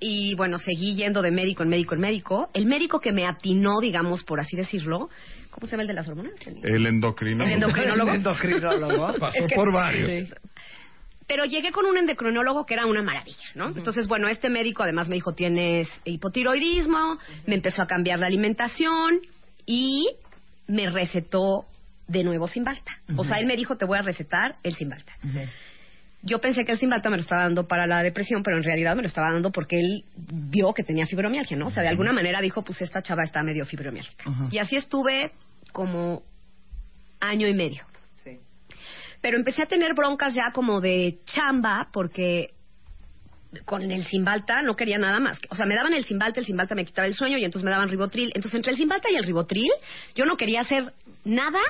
y 0.00 0.34
bueno, 0.34 0.58
seguí 0.58 0.94
yendo 0.94 1.22
de 1.22 1.30
médico 1.30 1.62
en 1.62 1.68
médico 1.70 1.94
en 1.94 2.00
médico. 2.00 2.50
El 2.52 2.66
médico 2.66 3.00
que 3.00 3.12
me 3.12 3.26
atinó, 3.26 3.80
digamos, 3.80 4.22
por 4.24 4.40
así 4.40 4.56
decirlo, 4.56 5.08
¿cómo 5.50 5.66
se 5.66 5.72
llama 5.72 5.82
el 5.82 5.88
de 5.88 5.94
las 5.94 6.08
hormonas? 6.08 6.34
El 6.62 6.86
endocrinólogo. 6.86 7.46
El 7.48 7.52
endocrinólogo. 7.54 8.10
El 8.10 8.16
endocrinólogo. 8.16 9.14
Pasó 9.18 9.38
Es 9.40 9.46
que- 9.46 9.54
por 9.54 9.72
varios. 9.72 10.10
Sí. 10.28 10.34
Pero 11.26 11.46
llegué 11.46 11.72
con 11.72 11.86
un 11.86 11.96
endocrinólogo 11.96 12.66
que 12.66 12.74
era 12.74 12.84
una 12.84 13.02
maravilla, 13.02 13.46
¿no? 13.54 13.68
Entonces, 13.68 14.06
bueno, 14.08 14.28
este 14.28 14.50
médico 14.50 14.82
además 14.82 15.08
me 15.08 15.14
dijo, 15.14 15.32
tienes 15.32 15.88
hipotiroidismo, 16.04 17.18
me 17.46 17.54
empezó 17.54 17.80
a 17.82 17.86
cambiar 17.86 18.18
la 18.18 18.26
alimentación 18.26 19.20
y 19.64 20.06
me 20.66 20.90
recetó 20.90 21.64
de 22.08 22.24
nuevo 22.24 22.46
Simbalta. 22.46 22.98
O 23.16 23.24
sea, 23.24 23.38
él 23.38 23.46
me 23.46 23.56
dijo, 23.56 23.76
te 23.78 23.86
voy 23.86 23.96
a 23.96 24.02
recetar 24.02 24.56
el 24.62 24.74
Simbalta. 24.74 25.14
Yo 26.24 26.40
pensé 26.40 26.64
que 26.64 26.72
el 26.72 26.78
Simbalta 26.78 27.10
me 27.10 27.16
lo 27.16 27.22
estaba 27.22 27.42
dando 27.42 27.68
para 27.68 27.86
la 27.86 28.02
depresión, 28.02 28.42
pero 28.42 28.56
en 28.56 28.62
realidad 28.62 28.96
me 28.96 29.02
lo 29.02 29.08
estaba 29.08 29.30
dando 29.30 29.52
porque 29.52 29.78
él 29.78 30.04
vio 30.16 30.72
que 30.72 30.82
tenía 30.82 31.04
fibromialgia, 31.06 31.56
¿no? 31.56 31.66
O 31.66 31.70
sea, 31.70 31.82
de 31.82 31.90
alguna 31.90 32.12
manera 32.12 32.40
dijo, 32.40 32.62
pues 32.62 32.80
esta 32.80 33.02
chava 33.02 33.24
está 33.24 33.42
medio 33.42 33.66
fibromialgia. 33.66 34.14
Y 34.50 34.58
así 34.58 34.76
estuve 34.76 35.32
como 35.72 36.22
año 37.20 37.46
y 37.46 37.54
medio. 37.54 37.84
Pero 39.20 39.38
empecé 39.38 39.62
a 39.62 39.66
tener 39.66 39.94
broncas 39.94 40.34
ya 40.34 40.50
como 40.52 40.82
de 40.82 41.18
chamba 41.24 41.88
porque 41.92 42.53
con 43.64 43.82
el 43.82 44.04
Simbalta 44.04 44.62
no 44.62 44.76
quería 44.76 44.98
nada 44.98 45.20
más. 45.20 45.40
O 45.50 45.54
sea, 45.54 45.66
me 45.66 45.74
daban 45.74 45.94
el 45.94 46.04
Simbalta, 46.04 46.40
el 46.40 46.46
Simbalta 46.46 46.74
me 46.74 46.84
quitaba 46.84 47.06
el 47.06 47.14
sueño 47.14 47.38
y 47.38 47.44
entonces 47.44 47.64
me 47.64 47.70
daban 47.70 47.88
Ribotril. 47.88 48.32
Entonces, 48.34 48.54
entre 48.54 48.72
el 48.72 48.78
Simbalta 48.78 49.10
y 49.10 49.16
el 49.16 49.24
Ribotril, 49.24 49.70
yo 50.14 50.24
no 50.26 50.36
quería 50.36 50.60
hacer 50.60 50.92
nada 51.24 51.60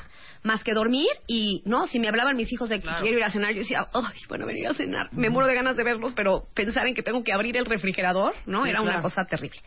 más 0.43 0.63
que 0.63 0.75
dormir 0.75 1.09
y, 1.27 1.63
no, 1.65 1.87
si 1.87 1.99
me 1.99 2.09
hablaban 2.09 2.37
mis 2.37 2.53
hijos 2.53 2.69
de 2.69 2.81
que 2.81 2.89
quiero 3.01 3.19
ir 3.19 3.25
a 3.25 3.31
cenar, 3.31 3.53
yo 3.53 3.61
decía, 3.61 3.87
ay, 3.93 4.19
bueno, 4.29 4.47
venir 4.47 4.67
a 4.69 4.75
cenar. 4.75 5.13
Me 5.13 5.31
muero 5.31 5.49
de 5.49 5.55
ganas 5.55 5.77
de 5.77 5.85
verlos, 5.85 6.13
pero 6.15 6.49
pensar 6.55 6.87
en 6.87 6.95
que 6.95 7.03
tengo 7.03 7.23
que 7.23 7.33
abrir 7.33 7.57
el 7.57 7.65
refrigerador, 7.65 8.35
¿no? 8.47 8.65
Sí, 8.65 8.71
Era 8.71 8.83
una 8.83 8.93
claro. 8.93 9.03
cosa 9.03 9.25
terrible. 9.25 9.61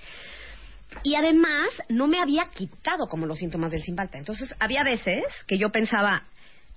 Y 1.04 1.16
además, 1.16 1.70
no 1.90 2.08
me 2.08 2.20
había 2.20 2.46
quitado 2.54 3.08
como 3.08 3.26
los 3.26 3.40
síntomas 3.40 3.72
del 3.72 3.82
Simbalta. 3.82 4.18
Entonces, 4.18 4.54
había 4.60 4.84
veces 4.84 5.24
que 5.48 5.58
yo 5.58 5.70
pensaba, 5.70 6.24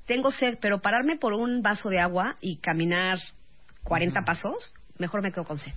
tengo 0.07 0.31
sed, 0.33 0.59
pero 0.61 0.81
pararme 0.81 1.17
por 1.17 1.33
un 1.33 1.63
vaso 1.63 1.89
de 1.89 2.01
agua 2.01 2.37
y 2.41 2.57
caminar 2.59 3.19
40 3.85 4.23
pasos, 4.23 4.73
mejor 5.01 5.23
me 5.23 5.33
quedo 5.33 5.45
con 5.45 5.59
sed, 5.59 5.73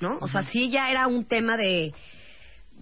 ¿no? 0.00 0.16
O 0.20 0.28
sea, 0.28 0.42
sí 0.44 0.70
ya 0.70 0.90
era 0.90 1.06
un 1.06 1.24
tema 1.26 1.56
de, 1.58 1.92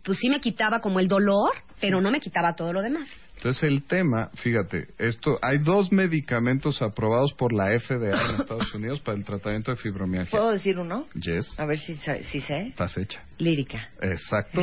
pues 0.04 0.18
sí 0.18 0.28
me 0.28 0.40
quitaba 0.40 0.80
como 0.80 1.00
el 1.00 1.08
dolor, 1.08 1.50
pero 1.80 2.00
no 2.00 2.10
me 2.10 2.20
quitaba 2.20 2.54
todo 2.54 2.72
lo 2.72 2.82
demás. 2.82 3.08
Entonces 3.36 3.64
el 3.64 3.82
tema, 3.82 4.30
fíjate, 4.36 4.88
esto 4.98 5.38
hay 5.42 5.58
dos 5.58 5.92
medicamentos 5.92 6.80
aprobados 6.80 7.34
por 7.34 7.52
la 7.52 7.78
FDA 7.78 8.30
en 8.30 8.34
Estados 8.40 8.72
Unidos 8.74 9.00
para 9.00 9.18
el 9.18 9.24
tratamiento 9.24 9.70
de 9.72 9.76
fibromialgia. 9.76 10.30
¿Puedo 10.30 10.52
decir 10.52 10.78
uno? 10.78 11.06
Yes, 11.14 11.58
A 11.58 11.66
ver 11.66 11.76
si, 11.76 11.96
si 11.96 12.40
sé. 12.40 12.68
estás 12.68 12.96
hecha. 12.96 13.22
Lírica. 13.38 13.90
Exacto. 14.00 14.62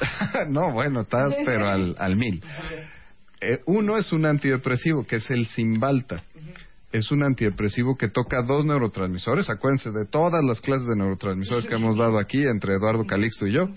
no, 0.48 0.72
bueno, 0.72 1.02
estás 1.02 1.34
pero 1.44 1.68
al, 1.68 1.96
al 1.98 2.16
mil. 2.16 2.42
Eh, 3.40 3.60
uno 3.66 3.98
es 3.98 4.10
un 4.12 4.24
antidepresivo, 4.24 5.04
que 5.04 5.16
es 5.16 5.30
el 5.30 5.46
Cymbalta. 5.48 6.22
Es 6.94 7.10
un 7.10 7.24
antidepresivo 7.24 7.96
que 7.96 8.08
toca 8.08 8.40
dos 8.42 8.64
neurotransmisores. 8.64 9.50
Acuérdense 9.50 9.90
de 9.90 10.06
todas 10.06 10.44
las 10.44 10.60
clases 10.60 10.86
de 10.86 10.94
neurotransmisores 10.94 11.66
que 11.66 11.74
hemos 11.74 11.96
dado 11.96 12.20
aquí 12.20 12.40
entre 12.46 12.74
Eduardo 12.74 13.04
Calixto 13.04 13.48
y 13.48 13.52
yo. 13.52 13.68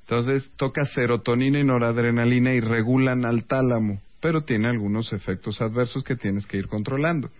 Entonces, 0.00 0.50
toca 0.56 0.84
serotonina 0.84 1.60
y 1.60 1.64
noradrenalina 1.64 2.54
y 2.54 2.58
regulan 2.58 3.24
al 3.24 3.44
tálamo, 3.44 4.02
pero 4.20 4.42
tiene 4.42 4.68
algunos 4.68 5.12
efectos 5.12 5.62
adversos 5.62 6.02
que 6.02 6.16
tienes 6.16 6.44
que 6.48 6.56
ir 6.56 6.66
controlando. 6.66 7.30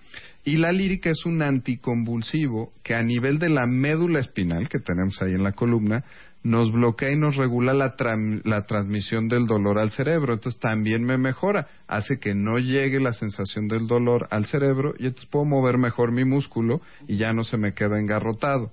Y 0.45 0.59
la 0.59 0.71
lírica 0.71 1.11
es 1.11 1.27
un 1.27 1.43
anticonvulsivo 1.43 2.73
que 2.85 2.95
a 2.95 3.03
nivel 3.03 3.41
de 3.41 3.49
la 3.49 3.67
médula 3.67 4.21
espinal 4.21 4.69
que 4.69 4.79
tenemos 4.79 5.21
ahí 5.23 5.33
en 5.33 5.43
la 5.43 5.55
columna, 5.55 6.05
nos 6.47 6.71
bloquea 6.71 7.11
y 7.11 7.17
nos 7.17 7.37
regula 7.37 7.75
la, 7.75 7.95
la 8.45 8.67
transmisión 8.67 9.29
del 9.29 9.47
dolor 9.47 9.79
al 9.79 9.91
cerebro. 9.91 10.35
Entonces 10.35 10.61
también 10.61 11.05
me 11.05 11.19
mejora, 11.19 11.67
hace 11.89 12.19
que 12.19 12.35
no 12.35 12.59
llegue 12.59 13.01
la 13.01 13.13
sensación 13.13 13.67
del 13.69 13.87
dolor 13.87 14.29
al 14.31 14.47
cerebro 14.47 14.95
y 14.99 15.07
entonces 15.07 15.29
puedo 15.29 15.45
mover 15.45 15.77
mejor 15.77 16.13
mi 16.13 16.25
músculo 16.25 16.81
y 17.09 17.17
ya 17.17 17.33
no 17.33 17.43
se 17.45 17.57
me 17.57 17.75
queda 17.75 17.99
engarrotado. 17.99 18.71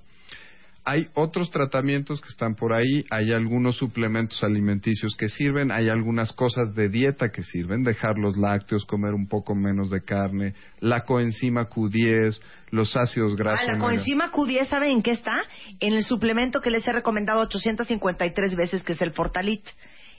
Hay 0.86 1.08
otros 1.14 1.50
tratamientos 1.50 2.20
que 2.20 2.28
están 2.28 2.56
por 2.56 2.74
ahí, 2.74 3.06
hay 3.10 3.32
algunos 3.32 3.78
suplementos 3.78 4.44
alimenticios 4.44 5.16
que 5.18 5.30
sirven, 5.30 5.72
hay 5.72 5.88
algunas 5.88 6.34
cosas 6.34 6.76
de 6.76 6.90
dieta 6.90 7.30
que 7.30 7.42
sirven, 7.42 7.84
dejar 7.84 8.18
los 8.18 8.36
lácteos, 8.38 8.84
comer 8.86 9.14
un 9.14 9.28
poco 9.30 9.56
menos 9.56 9.90
de 9.90 10.02
carne, 10.04 10.56
la 10.82 11.06
coenzima 11.06 11.70
Q10, 11.70 12.38
los 12.72 12.98
ácidos 12.98 13.38
grasos. 13.38 13.62
Ah, 13.64 13.66
la 13.68 13.74
omega- 13.76 13.86
coenzima 13.86 14.32
Q10, 14.32 14.68
¿saben 14.68 14.90
en 14.92 15.02
qué 15.04 15.12
está? 15.12 15.38
En 15.80 15.94
el 15.94 16.04
suplemento 16.04 16.60
que 16.60 16.70
les 16.70 16.86
he 16.86 16.92
recomendado 16.92 17.40
853 17.42 18.56
veces, 18.56 18.84
que 18.84 18.92
es 18.94 19.02
el 19.02 19.12
Fortalit. 19.12 19.64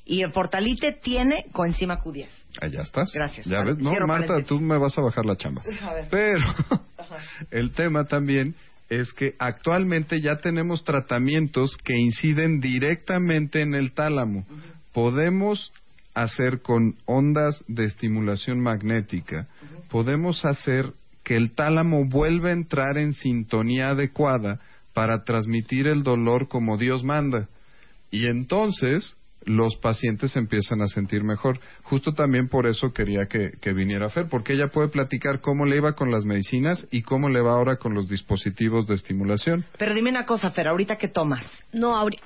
Y 0.07 0.23
el 0.23 0.33
Fortalite 0.33 0.93
tiene 1.03 1.47
coenzima 1.53 1.99
Q10. 2.03 2.29
Allá 2.61 2.83
estás. 2.83 3.11
Gracias. 3.15 3.47
Ya 3.47 3.59
Vale, 3.61 3.73
ves, 3.75 3.83
no, 3.83 3.91
cierro 3.91 4.07
Marta, 4.07 4.27
paréntesis. 4.29 4.49
tú 4.59 4.63
me 4.65 4.79
vas 4.79 4.97
a 4.99 5.01
bajar 5.03 5.25
la 5.25 5.35
chamba. 5.37 5.63
A 5.83 5.95
ver. 5.95 6.09
Pero 6.11 6.41
el 7.51 7.71
tema 7.73 8.05
también 8.05 8.55
es 8.89 9.13
que 9.13 9.35
actualmente 9.39 10.21
ya 10.21 10.37
tenemos 10.37 10.85
tratamientos 10.85 11.77
que 11.85 11.97
inciden 11.97 12.61
directamente 12.61 13.63
en 13.63 13.75
el 13.75 13.93
tálamo. 13.93 14.47
Podemos 14.93 15.73
hacer 16.15 16.63
con 16.63 16.97
ondas 17.07 17.65
de 17.67 17.85
estimulación 17.87 18.61
magnética 18.61 19.49
podemos 19.95 20.45
hacer 20.45 20.93
que 21.23 21.37
el 21.37 21.53
tálamo 21.53 22.05
vuelva 22.05 22.49
a 22.49 22.53
entrar 22.53 22.99
en 22.99 23.13
sintonía 23.13 23.91
adecuada 23.91 24.59
para 24.93 25.23
transmitir 25.23 25.87
el 25.87 26.03
dolor 26.03 26.49
como 26.49 26.77
Dios 26.77 27.05
manda. 27.05 27.49
Y 28.11 28.27
entonces 28.27 29.17
los 29.47 29.77
pacientes 29.77 30.33
se 30.33 30.39
empiezan 30.39 30.81
a 30.83 30.87
sentir 30.87 31.23
mejor. 31.25 31.59
Justo 31.83 32.13
también 32.13 32.49
por 32.49 32.67
eso 32.67 32.93
quería 32.93 33.27
que, 33.27 33.53
que 33.61 33.73
viniera 33.73 34.09
Fer, 34.11 34.27
porque 34.29 34.53
ella 34.55 34.69
puede 34.69 34.89
platicar 34.89 35.41
cómo 35.41 35.67
le 35.67 35.77
iba 35.77 35.93
con 35.95 36.11
las 36.11 36.25
medicinas 36.25 36.87
y 36.91 37.03
cómo 37.03 37.29
le 37.29 37.41
va 37.41 37.53
ahora 37.55 37.77
con 37.77 37.95
los 37.95 38.09
dispositivos 38.09 38.87
de 38.87 38.95
estimulación. 38.95 39.65
Pero 39.79 39.95
dime 39.95 40.11
una 40.11 40.25
cosa, 40.27 40.51
Fer, 40.51 40.69
¿ahorita 40.69 40.97
qué 40.97 41.09
tomas? 41.09 41.45
No, 41.73 41.95
ahori- 41.97 42.21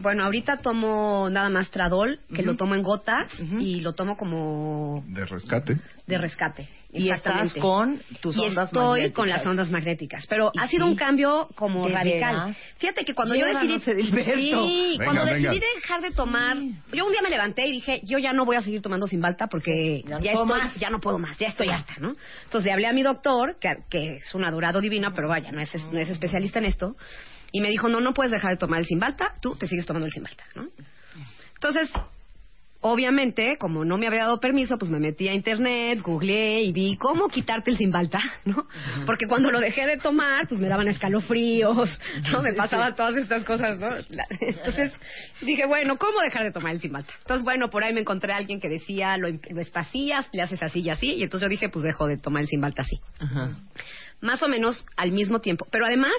bueno, 0.00 0.24
ahorita 0.24 0.58
tomo 0.58 1.28
nada 1.30 1.50
más 1.50 1.70
Tradol, 1.70 2.18
que 2.34 2.42
lo 2.42 2.56
tomo 2.56 2.74
en 2.74 2.82
gotas 2.82 3.28
y 3.60 3.80
lo 3.80 3.92
tomo 3.92 4.16
como 4.16 5.04
De 5.08 5.26
rescate. 5.26 5.76
de 6.06 6.18
rescate. 6.18 6.68
Y 6.94 7.10
estás 7.10 7.52
con 7.54 8.00
tus 8.20 8.36
y 8.36 8.40
ondas 8.40 8.66
estoy 8.68 8.82
magnéticas. 9.00 9.14
con 9.16 9.28
las 9.28 9.46
ondas 9.46 9.70
magnéticas, 9.70 10.26
pero 10.28 10.50
¿Y 10.54 10.58
ha 10.60 10.68
sido 10.68 10.86
sí? 10.86 10.90
un 10.92 10.96
cambio 10.96 11.48
como 11.56 11.86
¿De 11.88 11.92
radical. 11.94 12.34
veras? 12.36 12.56
Fíjate 12.78 13.04
que 13.04 13.14
cuando 13.14 13.34
yo 13.34 13.46
decidí 13.46 13.78
sí, 13.80 14.96
Venga, 14.98 15.04
cuando 15.04 15.24
venga. 15.24 15.50
decidí 15.50 15.66
dejar 15.76 16.00
de 16.02 16.10
tomar, 16.12 16.56
yo 16.92 17.04
un 17.04 17.12
día 17.12 17.20
me 17.22 17.30
levanté 17.30 17.66
y 17.66 17.72
dije, 17.72 18.00
yo 18.04 18.18
ya 18.18 18.32
no 18.32 18.44
voy 18.44 18.56
a 18.56 18.62
seguir 18.62 18.80
tomando 18.80 19.06
Simbalta 19.06 19.48
porque 19.48 20.02
ya 20.06 20.20
ya, 20.20 20.32
no 20.34 20.42
estoy, 20.44 20.58
más. 20.60 20.74
ya 20.76 20.90
no 20.90 21.00
puedo 21.00 21.18
más, 21.18 21.38
ya 21.38 21.48
estoy 21.48 21.68
harta, 21.68 21.94
¿no? 21.98 22.14
Entonces 22.44 22.64
le 22.64 22.72
hablé 22.72 22.86
a 22.86 22.92
mi 22.92 23.02
doctor, 23.02 23.56
que, 23.60 23.74
que 23.90 24.16
es 24.16 24.34
un 24.34 24.44
adorado 24.44 24.80
divino, 24.80 25.12
pero 25.14 25.28
vaya, 25.28 25.50
no 25.52 25.60
es, 25.60 25.70
no 25.90 25.98
es 25.98 26.08
especialista 26.08 26.58
en 26.60 26.66
esto, 26.66 26.96
y 27.52 27.60
me 27.60 27.68
dijo, 27.68 27.88
no, 27.88 28.00
no 28.00 28.14
puedes 28.14 28.32
dejar 28.32 28.50
de 28.52 28.56
tomar 28.56 28.80
el 28.80 28.86
Simbalta, 28.86 29.34
tú 29.40 29.56
te 29.56 29.66
sigues 29.66 29.86
tomando 29.86 30.06
el 30.06 30.12
Simbalta, 30.12 30.44
¿no? 30.54 30.68
Entonces, 31.54 31.90
obviamente, 32.86 33.56
como 33.58 33.82
no 33.82 33.96
me 33.96 34.06
había 34.06 34.24
dado 34.24 34.38
permiso, 34.40 34.76
pues 34.76 34.90
me 34.90 35.00
metí 35.00 35.26
a 35.26 35.32
internet, 35.32 36.02
googleé 36.02 36.64
y 36.64 36.72
vi 36.72 36.98
cómo 36.98 37.28
quitarte 37.28 37.70
el 37.70 37.78
Simbalta, 37.78 38.20
¿no? 38.44 38.66
Porque 39.06 39.26
cuando 39.26 39.50
lo 39.50 39.58
dejé 39.58 39.86
de 39.86 39.96
tomar, 39.96 40.46
pues 40.46 40.60
me 40.60 40.68
daban 40.68 40.86
escalofríos, 40.88 41.98
¿no? 42.30 42.42
Me 42.42 42.52
pasaban 42.52 42.94
todas 42.94 43.16
estas 43.16 43.42
cosas, 43.44 43.78
¿no? 43.78 43.88
Entonces 44.38 44.92
dije, 45.40 45.64
bueno, 45.64 45.96
¿cómo 45.96 46.20
dejar 46.20 46.44
de 46.44 46.52
tomar 46.52 46.72
el 46.74 46.80
Simbalta? 46.82 47.10
Entonces, 47.22 47.42
bueno, 47.42 47.70
por 47.70 47.82
ahí 47.84 47.94
me 47.94 48.00
encontré 48.00 48.34
a 48.34 48.36
alguien 48.36 48.60
que 48.60 48.68
decía, 48.68 49.16
lo, 49.16 49.28
lo 49.30 49.60
espacías, 49.62 50.28
le 50.34 50.42
haces 50.42 50.62
así 50.62 50.80
y 50.80 50.90
así, 50.90 51.06
y 51.14 51.22
entonces 51.22 51.46
yo 51.46 51.48
dije, 51.48 51.70
pues 51.70 51.84
dejo 51.84 52.06
de 52.06 52.18
tomar 52.18 52.42
el 52.42 52.48
Simbalta 52.48 52.82
así. 52.82 53.00
Más 54.20 54.42
o 54.42 54.48
menos 54.48 54.84
al 54.96 55.10
mismo 55.12 55.40
tiempo. 55.40 55.66
Pero 55.70 55.86
además, 55.86 56.12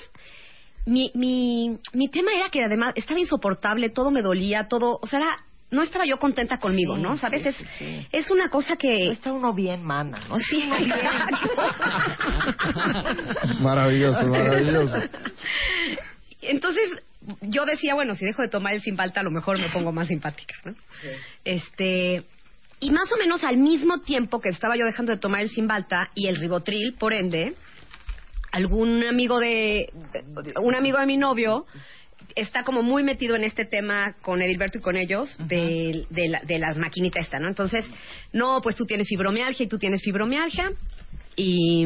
mi, 0.88 1.12
mi, 1.14 1.78
mi 1.94 2.10
tema 2.10 2.32
era 2.36 2.50
que 2.50 2.64
además 2.64 2.94
estaba 2.96 3.20
insoportable, 3.20 3.90
todo 3.92 4.10
me 4.10 4.24
dolía, 4.24 4.68
todo, 4.68 4.98
o 5.00 5.06
sea, 5.06 5.20
era- 5.20 5.38
no 5.76 5.84
estaba 5.84 6.06
yo 6.06 6.18
contenta 6.18 6.58
conmigo, 6.58 6.96
Sí, 6.96 7.02
¿no? 7.02 7.18
¿Sabes? 7.18 7.44
sí, 7.44 7.50
es, 7.50 7.56
sí, 7.56 7.66
sí. 7.78 8.08
es 8.12 8.32
una 8.32 8.50
cosa 8.50 8.76
que... 8.78 9.06
No 9.06 9.12
está 9.12 9.34
uno 9.34 9.54
bien, 9.54 9.84
mana, 9.84 10.20
¿no? 10.30 10.40
Sí, 10.40 10.64
exacto. 10.80 11.50
Maravilloso, 13.60 14.26
maravilloso. 14.26 14.98
Entonces, 16.42 16.90
yo 17.42 17.66
decía, 17.66 17.94
bueno, 17.94 18.16
si 18.16 18.26
dejo 18.26 18.42
de 18.42 18.50
tomar 18.50 18.74
el 18.74 18.82
Simbalta, 18.82 19.20
a 19.20 19.24
lo 19.24 19.32
mejor 19.32 19.60
me 19.60 19.70
pongo 19.70 19.92
más 19.92 20.08
simpática, 20.08 20.56
¿no? 20.64 20.76
Este, 21.44 22.24
y 22.80 22.92
más 22.92 23.12
o 23.12 23.18
menos 23.18 23.44
al 23.44 23.58
mismo 23.58 24.00
tiempo 24.02 24.40
que 24.40 24.50
estaba 24.50 24.76
yo 24.78 24.86
dejando 24.86 25.12
de 25.12 25.20
tomar 25.20 25.42
el 25.42 25.50
Simbalta 25.50 26.10
y 26.16 26.28
el 26.28 26.38
Ribotril, 26.38 26.94
por 26.94 27.14
ende, 27.14 27.56
algún 28.52 29.04
amigo 29.04 29.40
de, 29.40 29.92
un 30.62 30.76
amigo 30.76 31.00
de 31.00 31.06
mi 31.06 31.18
novio 31.18 31.66
está 32.36 32.64
como 32.64 32.82
muy 32.82 33.04
metido 33.04 33.36
en 33.36 33.44
este 33.44 33.66
tema 33.66 34.16
con 34.22 34.42
Edilberto 34.42 34.78
y 34.78 34.82
con 34.82 34.96
ellos 34.96 35.36
de, 35.48 36.06
de, 36.10 36.28
la, 36.30 36.42
de 36.42 36.60
las 36.60 36.78
maquinitas 36.78 37.26
esta, 37.26 37.40
¿no? 37.40 37.48
Entonces, 37.48 37.86
no, 38.34 38.60
pues 38.62 38.76
tú 38.76 38.86
tienes 38.86 39.08
fibromialgia 39.08 39.66
y 39.66 39.68
tú 39.70 39.78
tienes 39.78 40.02
fibromialgia 40.02 40.72
y 41.36 41.86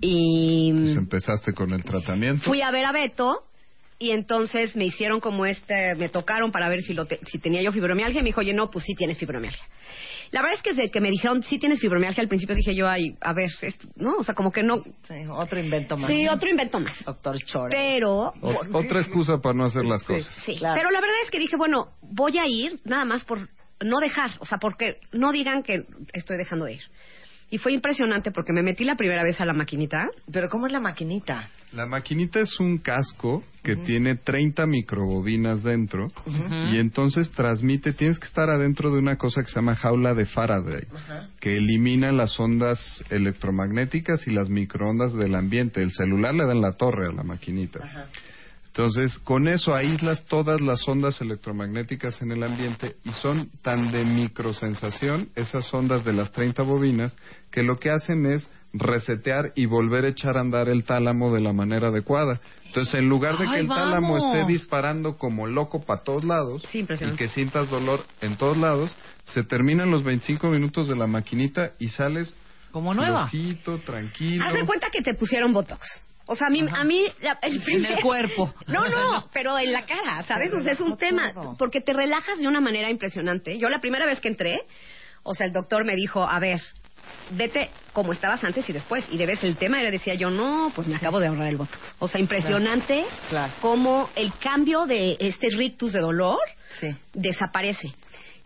y 0.00 0.72
Pues 0.72 0.96
empezaste 0.96 1.52
con 1.52 1.72
el 1.72 1.82
tratamiento. 1.84 2.44
fui 2.44 2.62
a 2.62 2.70
ver 2.70 2.84
a 2.84 2.92
Beto 2.92 3.44
y 3.98 4.12
entonces 4.12 4.76
me 4.76 4.84
hicieron 4.84 5.18
como 5.18 5.44
este, 5.44 5.96
me 5.96 6.08
tocaron 6.08 6.52
para 6.52 6.68
ver 6.68 6.82
si, 6.82 6.94
lo 6.94 7.06
te- 7.06 7.18
si 7.26 7.38
tenía 7.40 7.62
yo 7.62 7.72
fibromialgia 7.72 8.20
y 8.20 8.22
me 8.22 8.28
dijo, 8.28 8.40
oye, 8.40 8.54
no, 8.54 8.70
pues 8.70 8.84
sí 8.84 8.94
tienes 8.94 9.18
fibromialgia. 9.18 9.64
La 10.30 10.40
verdad 10.42 10.56
es 10.56 10.62
que 10.62 10.74
desde 10.74 10.90
que 10.90 11.00
me 11.00 11.10
dijeron, 11.10 11.42
sí 11.42 11.58
tienes 11.58 11.80
fibromialgia, 11.80 12.22
al 12.22 12.28
principio 12.28 12.54
dije 12.54 12.74
yo, 12.74 12.88
ay, 12.88 13.16
a 13.20 13.32
ver, 13.32 13.50
esto, 13.62 13.88
¿no? 13.96 14.16
O 14.18 14.22
sea, 14.24 14.34
como 14.34 14.50
que 14.52 14.62
no... 14.62 14.78
Sí, 14.82 15.14
otro 15.30 15.58
invento 15.60 15.96
más. 15.96 16.10
Sí, 16.10 16.26
otro 16.28 16.48
invento 16.50 16.80
más. 16.80 17.04
Doctor 17.04 17.36
Chore. 17.44 17.74
Pero... 17.76 18.32
O- 18.40 18.60
otra 18.78 19.00
excusa 19.00 19.38
para 19.38 19.54
no 19.54 19.64
hacer 19.64 19.84
las 19.84 20.02
cosas. 20.02 20.32
Sí, 20.44 20.56
Claro. 20.56 20.74
pero 20.76 20.90
la 20.90 21.00
verdad 21.00 21.16
es 21.24 21.30
que 21.30 21.38
dije, 21.38 21.56
bueno, 21.56 21.88
voy 22.02 22.38
a 22.38 22.46
ir 22.46 22.80
nada 22.84 23.04
más 23.04 23.24
por 23.24 23.48
no 23.84 23.98
dejar, 24.00 24.32
o 24.40 24.44
sea, 24.44 24.58
porque 24.58 24.98
no 25.12 25.30
digan 25.32 25.62
que 25.62 25.84
estoy 26.12 26.36
dejando 26.36 26.64
de 26.66 26.74
ir. 26.74 26.82
Y 27.50 27.58
fue 27.58 27.72
impresionante 27.72 28.30
porque 28.30 28.52
me 28.52 28.62
metí 28.62 28.84
la 28.84 28.96
primera 28.96 29.22
vez 29.22 29.40
a 29.40 29.46
la 29.46 29.54
maquinita. 29.54 30.06
Pero 30.30 30.48
¿cómo 30.48 30.66
es 30.66 30.72
la 30.72 30.80
maquinita? 30.80 31.48
La 31.72 31.86
maquinita 31.86 32.40
es 32.40 32.60
un 32.60 32.78
casco 32.78 33.44
que 33.62 33.76
tiene 33.76 34.16
30 34.16 34.66
microbobinas 34.66 35.62
dentro 35.62 36.06
y 36.72 36.78
entonces 36.78 37.30
transmite, 37.32 37.92
tienes 37.92 38.18
que 38.18 38.26
estar 38.26 38.48
adentro 38.48 38.90
de 38.90 38.98
una 38.98 39.16
cosa 39.16 39.42
que 39.42 39.48
se 39.48 39.56
llama 39.56 39.76
jaula 39.76 40.14
de 40.14 40.24
Faraday, 40.24 40.86
que 41.40 41.58
elimina 41.58 42.10
las 42.10 42.40
ondas 42.40 43.04
electromagnéticas 43.10 44.26
y 44.26 44.30
las 44.30 44.48
microondas 44.48 45.12
del 45.14 45.34
ambiente. 45.34 45.82
El 45.82 45.92
celular 45.92 46.34
le 46.34 46.46
da 46.46 46.52
en 46.52 46.62
la 46.62 46.72
torre 46.72 47.08
a 47.08 47.12
la 47.12 47.22
maquinita. 47.22 47.80
Entonces, 48.78 49.18
con 49.24 49.48
eso 49.48 49.74
aíslas 49.74 50.24
todas 50.26 50.60
las 50.60 50.86
ondas 50.86 51.20
electromagnéticas 51.20 52.22
en 52.22 52.30
el 52.30 52.44
ambiente 52.44 52.94
y 53.04 53.10
son 53.10 53.50
tan 53.60 53.90
de 53.90 54.04
microsensación 54.04 55.30
esas 55.34 55.74
ondas 55.74 56.04
de 56.04 56.12
las 56.12 56.30
30 56.30 56.62
bobinas 56.62 57.12
que 57.50 57.64
lo 57.64 57.80
que 57.80 57.90
hacen 57.90 58.24
es 58.24 58.48
resetear 58.72 59.50
y 59.56 59.66
volver 59.66 60.04
a 60.04 60.08
echar 60.10 60.36
a 60.36 60.42
andar 60.42 60.68
el 60.68 60.84
tálamo 60.84 61.34
de 61.34 61.40
la 61.40 61.52
manera 61.52 61.88
adecuada. 61.88 62.40
Entonces, 62.66 62.94
en 62.94 63.08
lugar 63.08 63.36
de 63.36 63.46
que 63.46 63.50
¡Ay, 63.50 63.60
el 63.62 63.66
tálamo 63.68 64.16
esté 64.16 64.46
disparando 64.46 65.18
como 65.18 65.48
loco 65.48 65.80
para 65.80 66.04
todos 66.04 66.22
lados 66.22 66.62
Sí, 66.70 66.86
y 66.88 67.16
que 67.16 67.28
sientas 67.30 67.68
dolor 67.68 68.04
en 68.20 68.36
todos 68.36 68.56
lados, 68.56 68.92
se 69.24 69.42
terminan 69.42 69.90
los 69.90 70.04
25 70.04 70.46
minutos 70.50 70.86
de 70.86 70.94
la 70.94 71.08
maquinita 71.08 71.72
y 71.80 71.88
sales 71.88 72.32
Como 72.70 72.94
nueva. 72.94 73.28
flojito, 73.28 73.78
tranquilo. 73.78 74.44
Haz 74.46 74.52
de 74.52 74.64
cuenta 74.64 74.88
que 74.90 75.02
te 75.02 75.14
pusieron 75.14 75.52
Botox. 75.52 76.07
O 76.28 76.36
sea, 76.36 76.46
a 76.46 76.50
mí, 76.50 76.64
a 76.70 76.84
mí 76.84 77.06
la- 77.20 77.38
el 77.42 77.56
En 77.56 77.62
primer- 77.64 77.92
el 77.92 78.00
cuerpo. 78.02 78.54
No, 78.68 78.86
no, 78.88 79.28
pero 79.32 79.58
en 79.58 79.72
la 79.72 79.84
cara, 79.86 80.22
¿sabes? 80.22 80.52
O 80.52 80.60
sea, 80.62 80.72
es 80.74 80.80
un 80.80 80.96
tema, 80.96 81.32
todo. 81.32 81.56
porque 81.58 81.80
te 81.80 81.92
relajas 81.92 82.38
de 82.38 82.46
una 82.46 82.60
manera 82.60 82.90
impresionante. 82.90 83.58
Yo 83.58 83.68
la 83.68 83.80
primera 83.80 84.06
vez 84.06 84.20
que 84.20 84.28
entré, 84.28 84.60
o 85.22 85.34
sea, 85.34 85.46
el 85.46 85.52
doctor 85.52 85.84
me 85.84 85.96
dijo, 85.96 86.22
a 86.28 86.38
ver, 86.38 86.60
vete 87.30 87.70
como 87.92 88.12
estabas 88.12 88.44
antes 88.44 88.68
y 88.68 88.72
después. 88.72 89.04
Y 89.10 89.16
debes 89.18 89.42
el 89.42 89.56
tema 89.56 89.80
era, 89.80 89.90
decía 89.90 90.14
yo, 90.14 90.30
no, 90.30 90.70
pues 90.74 90.86
me 90.86 90.96
acabo 90.96 91.18
de 91.18 91.26
ahorrar 91.28 91.48
el 91.48 91.56
Botox. 91.56 91.94
O 91.98 92.08
sea, 92.08 92.20
impresionante 92.20 93.04
Claro. 93.30 93.52
cómo 93.60 94.10
el 94.14 94.32
cambio 94.38 94.86
de 94.86 95.16
este 95.20 95.48
rictus 95.56 95.92
de 95.94 96.00
dolor 96.00 96.38
Sí. 96.78 96.88
desaparece. 97.14 97.88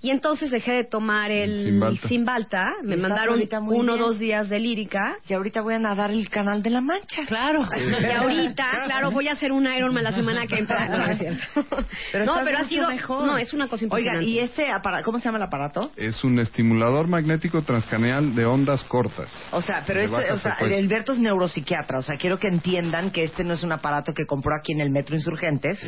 Y 0.02 0.10
entonces 0.10 0.50
dejé 0.50 0.72
de 0.72 0.84
tomar 0.84 1.30
el 1.30 1.62
Cymbalta. 1.64 2.08
Cymbalta, 2.08 2.66
me 2.82 2.96
mandaron 2.96 3.40
uno 3.68 3.94
o 3.94 3.96
dos 3.96 4.18
días 4.18 4.48
de 4.48 4.58
lírica. 4.58 5.16
Y 5.28 5.34
ahorita 5.34 5.62
voy 5.62 5.74
a 5.74 5.78
nadar 5.78 6.10
el 6.10 6.28
canal 6.28 6.62
de 6.62 6.70
la 6.70 6.80
Mancha. 6.80 7.24
Claro. 7.26 7.66
Y 8.00 8.04
ahorita, 8.04 8.66
claro, 8.86 9.10
voy 9.12 9.28
a 9.28 9.32
hacer 9.32 9.52
un 9.52 9.64
Ironman 9.72 10.02
la 10.04 10.12
semana 10.12 10.46
que 10.46 10.58
entra. 10.58 10.86
No, 10.88 11.04
es 11.06 11.18
cierto. 11.18 11.64
Pero 12.10 12.24
no, 12.24 12.34
pero 12.44 12.58
ha 12.58 12.64
sido. 12.64 12.88
mejor. 12.88 13.24
No, 13.26 13.38
es 13.38 13.52
una 13.52 13.68
cosa 13.68 13.86
Oigan, 13.90 14.16
impresionante. 14.16 14.26
¿y 14.30 14.38
este 14.40 14.70
aparato, 14.70 15.04
cómo 15.04 15.18
se 15.18 15.24
llama 15.26 15.38
el 15.38 15.44
aparato? 15.44 15.92
Es 15.96 16.24
un 16.24 16.38
estimulador 16.40 17.06
magnético 17.08 17.62
transcranial 17.62 18.34
de 18.34 18.44
ondas 18.44 18.82
cortas. 18.84 19.30
O 19.52 19.62
sea, 19.62 19.84
pero 19.86 20.00
De 20.00 20.06
este, 20.06 20.32
o 20.32 20.38
sea. 20.38 20.56
Alberto 20.60 21.12
es 21.12 21.18
neuropsiquiatra, 21.20 21.98
o 21.98 22.02
sea, 22.02 22.16
quiero 22.16 22.38
que 22.38 22.48
entiendan 22.48 23.10
que 23.10 23.22
este 23.24 23.44
no 23.44 23.54
es 23.54 23.62
un 23.62 23.72
aparato 23.72 24.12
que 24.14 24.26
compró 24.26 24.54
aquí 24.58 24.72
en 24.72 24.80
el 24.80 24.90
Metro 24.90 25.14
Insurgentes 25.14 25.78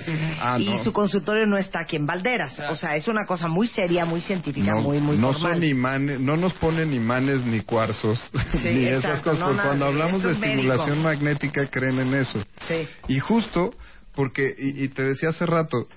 Ah, 0.40 0.56
y 0.60 0.66
no. 0.66 0.78
su 0.84 0.92
consultorio 0.92 1.46
no 1.46 1.56
está 1.58 1.80
aquí 1.80 1.96
en 1.96 2.06
Valderas. 2.06 2.58
O 2.70 2.74
sea, 2.74 2.94
es 2.96 3.08
una 3.08 3.24
cosa 3.26 3.48
muy 3.48 3.66
seria, 3.66 4.03
muy 4.04 4.20
científica, 4.20 4.72
no, 4.72 4.80
muy, 4.82 4.98
muy 5.00 5.16
no 5.16 5.32
formal. 5.32 5.54
son 5.54 5.64
imanes, 5.64 6.20
no 6.20 6.36
nos 6.36 6.52
ponen 6.54 6.92
imanes 6.92 7.44
ni 7.44 7.60
cuarzos 7.60 8.18
ni 8.64 8.86
esas 8.86 9.22
cosas. 9.22 9.40
no, 9.40 9.46
porque 9.46 9.62
cuando 9.62 9.84
hablamos 9.86 10.22
de 10.22 10.32
es 10.32 10.38
médico. 10.38 10.60
estimulación 10.60 11.02
magnética 11.02 11.66
creen 11.70 12.00
en 12.00 12.14
eso. 12.14 12.44
Sí. 12.60 12.88
Y 13.08 13.18
justo 13.20 13.74
porque, 14.14 14.54
y, 14.58 14.84
y 14.84 14.88
te 14.88 15.02
decía 15.02 15.30
hace 15.30 15.44
rato, 15.46 15.88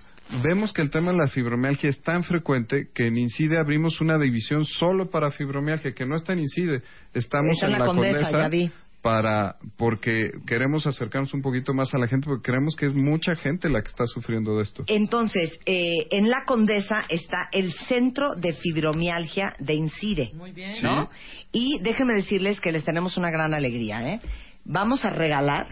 vemos 0.44 0.74
que 0.74 0.82
el 0.82 0.90
tema 0.90 1.12
de 1.12 1.18
la 1.18 1.28
fibromialgia 1.28 1.90
es 1.90 2.02
tan 2.02 2.24
frecuente 2.24 2.90
que 2.94 3.08
en 3.08 3.18
INCIDE 3.18 3.58
abrimos 3.58 4.02
una 4.02 4.18
división 4.18 4.66
solo 4.66 5.10
para 5.10 5.32
fibromialgia, 5.32 5.94
que 5.94 6.06
no 6.06 6.16
está 6.16 6.34
en 6.34 6.40
INCIDE, 6.40 6.82
estamos 7.14 7.62
en 7.64 7.72
la 7.72 7.80
la 7.80 7.86
Condesa, 7.86 8.32
Condesa. 8.32 8.72
Para 9.02 9.56
porque 9.78 10.32
queremos 10.46 10.88
acercarnos 10.88 11.34
un 11.34 11.42
poquito 11.42 11.74
más 11.74 11.94
a 11.94 11.98
la 11.98 12.08
gente, 12.08 12.26
porque 12.26 12.52
creemos 12.52 12.76
que 12.76 12.88
es 12.88 12.94
mucha 12.94 13.36
gente 13.36 13.70
la 13.70 13.82
que 13.82 13.90
está 13.90 14.06
sufriendo 14.06 14.58
de 14.58 14.64
esto. 14.64 14.84
Entonces, 14.88 15.60
eh, 15.66 16.08
en 16.12 16.30
la 16.30 16.44
Condesa 16.46 17.06
está 17.10 17.50
el 17.52 17.74
Centro 17.74 18.36
de 18.36 18.54
Fibromialgia 18.54 19.56
de 19.60 19.76
Incide. 19.76 20.32
Muy 20.34 20.52
bien. 20.52 20.74
¿no? 20.82 21.10
Y 21.52 21.80
déjenme 21.82 22.14
decirles 22.14 22.60
que 22.60 22.72
les 22.72 22.84
tenemos 22.84 23.18
una 23.18 23.30
gran 23.30 23.54
alegría, 23.54 24.00
¿eh? 24.02 24.20
Vamos 24.66 25.06
a 25.06 25.10
regalar 25.10 25.68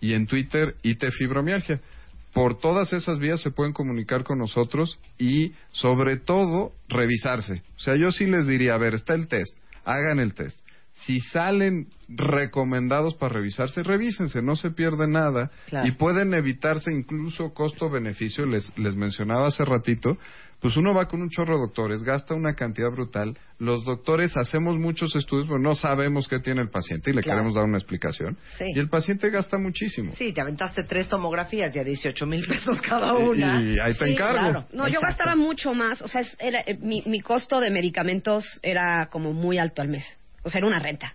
y 0.00 0.14
en 0.14 0.26
Twitter 0.26 0.74
IT 0.82 1.04
Fibromialgia. 1.16 1.80
Por 2.32 2.58
todas 2.58 2.92
esas 2.92 3.18
vías 3.18 3.40
se 3.42 3.50
pueden 3.50 3.72
comunicar 3.72 4.24
con 4.24 4.38
nosotros 4.38 4.98
y 5.18 5.52
sobre 5.70 6.16
todo 6.16 6.72
revisarse. 6.88 7.62
O 7.76 7.80
sea, 7.80 7.96
yo 7.96 8.10
sí 8.10 8.26
les 8.26 8.46
diría, 8.46 8.74
a 8.74 8.78
ver, 8.78 8.94
está 8.94 9.14
el 9.14 9.28
test, 9.28 9.56
hagan 9.84 10.18
el 10.18 10.34
test. 10.34 10.58
Si 11.04 11.18
salen 11.20 11.88
recomendados 12.08 13.14
para 13.16 13.34
revisarse, 13.34 13.82
revísense, 13.82 14.40
no 14.40 14.54
se 14.56 14.70
pierde 14.70 15.08
nada 15.08 15.50
Claro. 15.66 15.86
y 15.88 15.92
pueden 15.92 16.32
evitarse 16.32 16.92
incluso 16.92 17.52
costo-beneficio. 17.52 18.46
Les, 18.46 18.76
les 18.78 18.94
mencionaba 18.94 19.48
hace 19.48 19.64
ratito, 19.64 20.16
pues 20.62 20.76
uno 20.76 20.94
va 20.94 21.06
con 21.08 21.20
un 21.20 21.28
chorro 21.28 21.54
de 21.56 21.60
doctores, 21.62 22.02
gasta 22.02 22.34
una 22.34 22.54
cantidad 22.54 22.90
brutal. 22.90 23.36
Los 23.58 23.84
doctores 23.84 24.36
hacemos 24.36 24.78
muchos 24.78 25.14
estudios, 25.16 25.48
pero 25.48 25.58
no 25.58 25.74
sabemos 25.74 26.28
qué 26.28 26.38
tiene 26.38 26.62
el 26.62 26.70
paciente 26.70 27.10
y 27.10 27.14
le 27.14 27.20
Claro. 27.20 27.38
queremos 27.40 27.54
dar 27.56 27.64
una 27.64 27.76
explicación. 27.78 28.38
Sí. 28.56 28.66
Y 28.74 28.78
el 28.78 28.88
paciente 28.88 29.28
gasta 29.30 29.58
muchísimo. 29.58 30.12
Sí, 30.14 30.32
te 30.32 30.40
aventaste 30.40 30.84
tres 30.84 31.08
tomografías 31.08 31.74
y 31.76 31.78
a 31.80 31.84
18 31.84 32.26
mil 32.26 32.44
pesos 32.46 32.80
cada 32.80 33.12
una. 33.14 33.60
y 33.60 33.76
ahí 33.78 33.92
te 33.94 34.04
Sí, 34.06 34.12
encargo. 34.12 34.38
claro. 34.38 34.66
No, 34.72 34.88
yo 34.88 35.00
gastaba 35.00 35.34
mucho 35.36 35.74
más. 35.74 36.00
O 36.00 36.08
sea, 36.08 36.20
es- 36.22 36.36
era, 36.40 36.60
eh, 36.60 36.78
mi, 36.80 37.02
mi 37.06 37.20
costo 37.20 37.60
de 37.60 37.70
medicamentos 37.70 38.44
era 38.62 39.08
como 39.10 39.32
muy 39.32 39.58
alto 39.58 39.82
al 39.82 39.88
mes. 39.88 40.04
O 40.44 40.48
sea, 40.48 40.60
era 40.60 40.68
una 40.68 40.78
renta. 40.78 41.12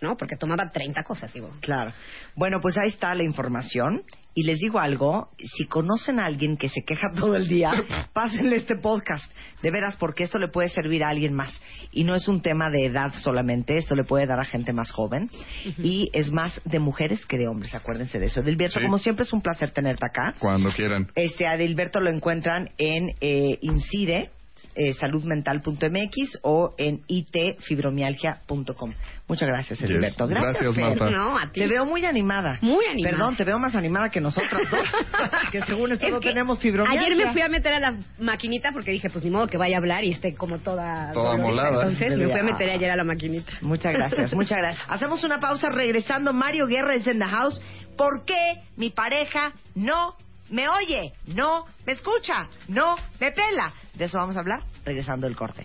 ¿No? 0.00 0.16
Porque 0.18 0.36
tomaba 0.36 0.70
30 0.70 1.02
cosas, 1.04 1.32
digo. 1.32 1.48
Claro. 1.60 1.92
Bueno, 2.34 2.60
pues 2.60 2.76
ahí 2.76 2.88
está 2.88 3.14
la 3.14 3.22
información. 3.22 4.02
Y 4.34 4.42
les 4.42 4.58
digo 4.58 4.80
algo, 4.80 5.30
si 5.38 5.66
conocen 5.66 6.18
a 6.18 6.26
alguien 6.26 6.56
que 6.56 6.68
se 6.68 6.82
queja 6.84 7.12
todo 7.16 7.36
el 7.36 7.46
día, 7.48 7.72
pásenle 8.12 8.56
este 8.56 8.76
podcast. 8.76 9.30
De 9.62 9.70
veras, 9.70 9.96
porque 9.96 10.24
esto 10.24 10.38
le 10.38 10.48
puede 10.48 10.68
servir 10.68 11.04
a 11.04 11.08
alguien 11.08 11.32
más. 11.32 11.60
Y 11.92 12.04
no 12.04 12.14
es 12.14 12.28
un 12.28 12.42
tema 12.42 12.68
de 12.68 12.86
edad 12.86 13.14
solamente, 13.22 13.78
esto 13.78 13.94
le 13.94 14.04
puede 14.04 14.26
dar 14.26 14.40
a 14.40 14.44
gente 14.44 14.72
más 14.72 14.90
joven. 14.90 15.30
Y 15.78 16.10
es 16.12 16.30
más 16.30 16.60
de 16.64 16.80
mujeres 16.80 17.24
que 17.26 17.38
de 17.38 17.48
hombres, 17.48 17.74
acuérdense 17.74 18.18
de 18.18 18.26
eso. 18.26 18.40
Edilberto, 18.40 18.78
Sí. 18.80 18.84
como 18.84 18.98
siempre 18.98 19.24
es 19.24 19.32
un 19.32 19.40
placer 19.40 19.70
tenerte 19.70 20.04
acá. 20.04 20.34
Cuando 20.38 20.70
quieran. 20.72 21.08
Este 21.14 21.46
Adilberto 21.46 22.00
lo 22.00 22.10
encuentran 22.10 22.70
en 22.76 23.10
eh, 23.20 23.58
Incide, 23.62 24.30
eh, 24.74 24.92
saludmental.mx 24.94 26.38
o 26.42 26.74
en 26.78 27.02
itfibromialgia.com. 27.06 28.92
Muchas 29.26 29.48
gracias, 29.48 29.78
Yes. 29.78 29.90
Edilberto. 29.90 30.26
Gracias, 30.26 30.62
Gracias. 30.62 30.98
Marta. 30.98 31.10
No, 31.10 31.38
a 31.38 31.50
ti. 31.50 31.60
Te 31.60 31.66
veo 31.66 31.84
muy 31.84 32.04
animada. 32.04 32.58
Muy 32.60 32.84
animada. 32.86 33.16
Perdón, 33.16 33.36
te 33.36 33.44
veo 33.44 33.58
más 33.58 33.74
animada 33.74 34.10
que 34.10 34.20
nosotras 34.20 34.62
dos. 34.70 34.88
que 35.52 35.62
según 35.62 35.92
esto 35.92 36.06
Es 36.06 36.12
no 36.12 36.20
que 36.20 36.28
tenemos 36.28 36.58
fibromialgia. 36.58 37.06
Ayer 37.06 37.16
me 37.26 37.32
fui 37.32 37.42
a 37.42 37.48
meter 37.48 37.72
a 37.74 37.78
la 37.80 37.96
maquinita 38.18 38.72
porque 38.72 38.90
dije, 38.90 39.08
pues 39.10 39.24
ni 39.24 39.30
modo 39.30 39.46
que 39.46 39.56
vaya 39.56 39.76
a 39.76 39.78
hablar 39.78 40.04
y 40.04 40.10
esté 40.10 40.34
como 40.34 40.58
toda... 40.58 41.12
Toda 41.12 41.36
molada. 41.36 41.82
Entonces 41.82 42.16
me 42.16 42.28
fui 42.28 42.38
a 42.38 42.42
meter 42.42 42.70
ayer 42.70 42.90
a 42.90 42.96
la 42.96 43.04
maquinita. 43.04 43.52
Muchas 43.62 43.94
gracias, 43.94 44.34
muchas 44.34 44.58
gracias. 44.58 44.84
Hacemos 44.88 45.24
una 45.24 45.40
pausa 45.40 45.70
regresando. 45.70 46.32
Mario 46.32 46.66
Guerra 46.66 46.94
es 46.94 47.06
en 47.06 47.18
the 47.18 47.24
house. 47.24 47.60
¿Por 47.96 48.24
qué 48.24 48.62
mi 48.76 48.90
pareja 48.90 49.52
no 49.74 50.16
me 50.50 50.68
oye? 50.68 51.12
No 51.34 51.64
me 51.86 51.92
escucha. 51.92 52.48
No 52.68 52.96
me 53.20 53.30
pela. 53.32 53.72
De 53.96 54.06
eso 54.06 54.18
vamos 54.18 54.36
a 54.36 54.40
hablar 54.40 54.60
regresando 54.84 55.26
del 55.26 55.36
corte. 55.36 55.64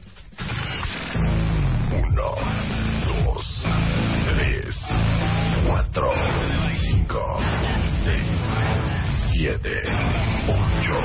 Uno, 1.91 2.35
dos, 3.25 3.65
tres, 4.35 4.75
cuatro, 5.67 6.13
cinco, 6.91 7.39
seis, 8.03 8.23
siete, 9.33 9.81
ocho, 10.47 11.01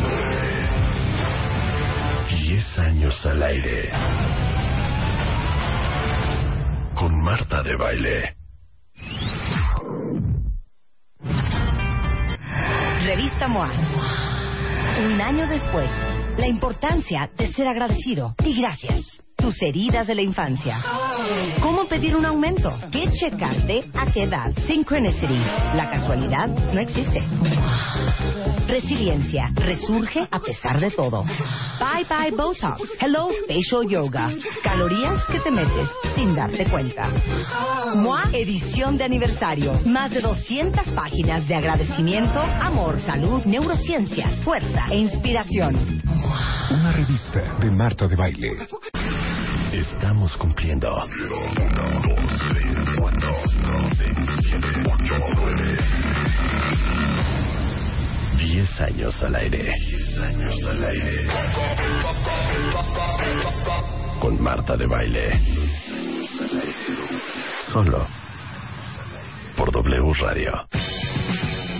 nueve, 0.00 0.68
diez 2.40 2.78
años 2.78 3.26
al 3.26 3.42
aire. 3.42 3.90
Con 6.94 7.20
Marta 7.24 7.62
de 7.64 7.76
Baile. 7.76 8.36
Revista 13.04 13.48
MOA. 13.48 14.31
Un 14.98 15.20
año 15.20 15.46
después, 15.46 15.88
la 16.36 16.46
importancia 16.46 17.30
de 17.36 17.50
ser 17.52 17.66
agradecido 17.66 18.34
y 18.44 18.60
gracias. 18.60 19.22
Tus 19.36 19.60
heridas 19.62 20.06
de 20.06 20.14
la 20.14 20.22
infancia. 20.22 20.84
¿Cómo 21.60 21.86
pedir 21.86 22.14
un 22.14 22.24
aumento? 22.24 22.78
¿Qué 22.92 23.06
checarte? 23.12 23.88
¿A 23.94 24.06
qué 24.12 24.24
edad? 24.24 24.52
Synchronicity. 24.66 25.38
La 25.74 25.90
casualidad 25.90 26.46
no 26.48 26.80
existe. 26.80 27.20
Resiliencia. 28.66 29.50
Resurge 29.54 30.26
a 30.30 30.38
pesar 30.38 30.80
de 30.80 30.90
todo. 30.90 31.24
Bye 31.24 32.04
bye 32.08 32.30
Botox. 32.30 32.82
Hello 33.00 33.28
Facial 33.46 33.88
Yoga. 33.88 34.28
Calorías 34.62 35.24
que 35.26 35.40
te 35.40 35.50
metes 35.50 35.88
sin 36.14 36.34
darte 36.34 36.64
cuenta. 36.66 37.08
MOA 37.94 38.24
edición 38.32 38.96
de 38.96 39.04
aniversario. 39.04 39.80
Más 39.84 40.10
de 40.10 40.20
200 40.20 40.88
páginas 40.90 41.46
de 41.48 41.54
agradecimiento, 41.54 42.40
amor, 42.40 43.00
salud, 43.02 43.42
neurociencias, 43.44 44.34
fuerza 44.44 44.86
e 44.90 44.96
inspiración. 44.96 46.02
Una 46.70 46.92
revista 46.92 47.40
de 47.60 47.70
Marta 47.70 48.08
de 48.08 48.16
Baile. 48.16 48.52
Estamos 49.72 50.36
cumpliendo. 50.36 50.88
Diez 58.42 58.80
años 58.80 59.22
al 59.22 59.36
aire. 59.36 59.72
Diez 59.88 60.18
años 60.18 60.64
al 60.68 60.84
aire. 60.84 61.26
Con 64.20 64.42
Marta 64.42 64.76
de 64.76 64.84
Baile. 64.84 65.40
Solo. 67.72 68.04
Por 69.56 69.70
W 69.70 70.12
Radio. 70.20 70.66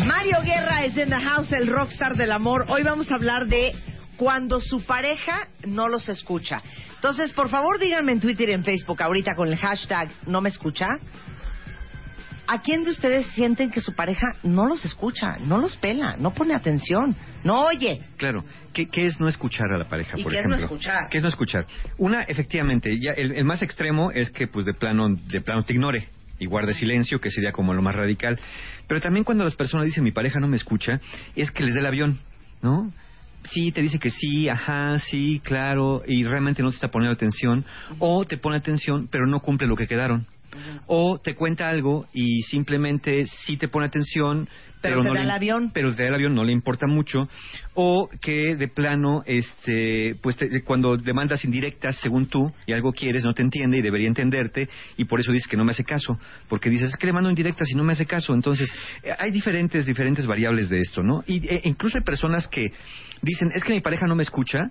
Mario 0.06 0.36
Guerra 0.44 0.84
es 0.84 0.97
en 0.97 1.10
the 1.10 1.20
house, 1.20 1.52
el 1.52 1.66
rockstar 1.66 2.16
del 2.16 2.30
amor. 2.30 2.66
Hoy 2.68 2.84
vamos 2.84 3.10
a 3.10 3.16
hablar 3.16 3.47
de 3.48 3.72
cuando 4.16 4.60
su 4.60 4.84
pareja 4.84 5.48
no 5.66 5.89
los 5.89 6.09
escucha. 6.09 6.62
Entonces, 6.94 7.32
por 7.32 7.51
favor, 7.51 7.80
díganme 7.80 8.12
en 8.12 8.20
Twitter 8.20 8.51
y 8.51 8.52
en 8.52 8.62
Facebook 8.62 9.02
ahorita 9.02 9.34
con 9.34 9.48
el 9.48 9.56
hashtag 9.56 10.10
no 10.26 10.40
me 10.40 10.51
escucha. 10.51 10.86
¿A 12.53 12.61
quién 12.61 12.85
de 12.85 12.91
ustedes 12.91 13.29
sienten 13.29 13.70
que 13.70 13.81
su 13.81 13.95
pareja 13.95 14.37
no 14.43 14.66
los 14.66 14.85
escucha, 14.85 15.39
no 15.39 15.57
los 15.57 15.74
pela, 15.79 16.16
no 16.19 16.35
pone 16.35 16.53
atención, 16.53 17.16
no 17.45 17.62
oye? 17.65 18.03
Claro. 18.19 18.45
¿Qué, 18.74 18.89
qué 18.89 19.07
es 19.07 19.19
no 19.19 19.27
escuchar 19.27 19.73
a 19.73 19.79
la 19.79 19.87
pareja, 19.87 20.19
¿Y 20.19 20.23
por 20.23 20.33
qué 20.33 20.41
es 20.41 20.47
no 20.47 20.57
ejemplo? 20.57 20.77
escuchar? 20.77 21.09
¿Qué 21.09 21.16
es 21.16 21.23
no 21.23 21.31
escuchar? 21.31 21.66
Una, 21.97 22.24
efectivamente, 22.24 22.99
ya 23.01 23.12
el, 23.12 23.33
el 23.33 23.45
más 23.47 23.62
extremo 23.62 24.11
es 24.11 24.29
que 24.29 24.49
pues 24.49 24.66
de 24.66 24.74
plano, 24.74 25.09
de 25.09 25.41
plano 25.41 25.62
te 25.65 25.73
ignore 25.73 26.11
y 26.39 26.45
guarde 26.45 26.74
silencio, 26.74 27.23
que 27.23 27.31
sería 27.31 27.53
como 27.53 27.73
lo 27.73 27.81
más 27.81 27.95
radical. 27.95 28.39
Pero 28.87 29.01
también 29.01 29.24
cuando 29.24 29.45
las 29.45 29.55
personas 29.55 29.87
dicen 29.87 30.05
mi 30.05 30.12
pareja 30.12 30.39
no 30.39 30.47
me 30.47 30.57
escucha, 30.57 31.01
es 31.35 31.51
que 31.53 31.65
les 31.65 31.73
dé 31.73 31.81
el 31.81 31.87
avión, 31.87 32.19
¿no? 32.61 32.93
Sí, 33.45 33.73
te 33.73 33.81
dice 33.81 33.99
que 33.99 34.11
sí, 34.11 34.51
ajá, 34.51 34.99
sí, 34.99 35.41
claro, 35.43 36.03
y 36.07 36.24
realmente 36.24 36.62
no 36.62 36.69
te 36.69 36.74
está 36.74 36.89
poniendo 36.89 37.15
atención, 37.15 37.65
o 37.99 38.27
te 38.27 38.37
pone 38.37 38.59
atención, 38.59 39.09
pero 39.11 39.27
no 39.27 39.41
cumple 39.41 39.66
lo 39.66 39.74
que 39.74 39.87
quedaron. 39.87 40.27
O 40.87 41.19
te 41.23 41.35
cuenta 41.35 41.69
algo 41.69 42.07
y 42.12 42.43
simplemente 42.43 43.24
sí 43.24 43.57
te 43.57 43.69
pone 43.69 43.87
atención, 43.87 44.49
Pero 44.81 44.97
pero, 44.97 45.03
te 45.03 45.09
no 45.09 45.15
da 45.15 45.20
le, 45.20 45.24
el 45.27 45.31
avión. 45.31 45.70
pero 45.73 45.95
te 45.95 46.03
da 46.03 46.09
el 46.09 46.15
avión 46.15 46.35
no 46.35 46.45
le 46.45 46.53
importa 46.53 46.87
mucho. 46.87 47.29
O 47.74 48.09
que 48.20 48.57
de 48.57 48.69
plano 48.69 49.23
este 49.27 50.16
pues 50.23 50.37
te- 50.37 50.62
cuando 50.65 50.97
demandas 50.97 51.45
indirectas 51.45 51.97
según 51.97 52.27
tú 52.27 52.53
y 52.66 52.73
algo 52.73 52.93
quieres 52.93 53.24
no 53.24 53.33
te 53.33 53.43
entiende 53.43 53.79
y 53.79 53.83
debería 53.83 54.09
entenderte 54.09 54.69
y 54.97 55.05
por 55.05 55.20
eso 55.20 55.33
dices 55.33 55.49
que 55.49 55.57
no 55.57 55.65
me 55.65 55.70
hace 55.73 55.85
caso 55.85 56.19
porque 56.49 56.69
dices 56.69 56.91
es 56.91 56.97
que 56.97 57.07
le 57.07 57.12
mando 57.12 57.31
indirectas 57.31 57.70
y 57.70 57.74
no 57.74 57.85
me 57.85 57.93
hace 57.95 58.07
caso 58.07 58.35
entonces 58.35 58.70
eh, 59.03 59.12
hay 59.19 59.31
diferentes 59.31 59.87
diferentes 59.87 60.27
variables 60.27 60.69
de 60.69 60.81
esto 60.81 61.03
no 61.03 61.23
y 61.27 61.47
eh, 61.47 61.61
incluso 61.65 61.97
hay 61.99 62.05
personas 62.05 62.47
que 62.49 62.73
dicen 63.23 63.51
es 63.55 63.65
que 63.65 63.73
mi 63.73 63.81
pareja 63.81 64.07
no 64.07 64.15
me 64.16 64.23
escucha 64.23 64.70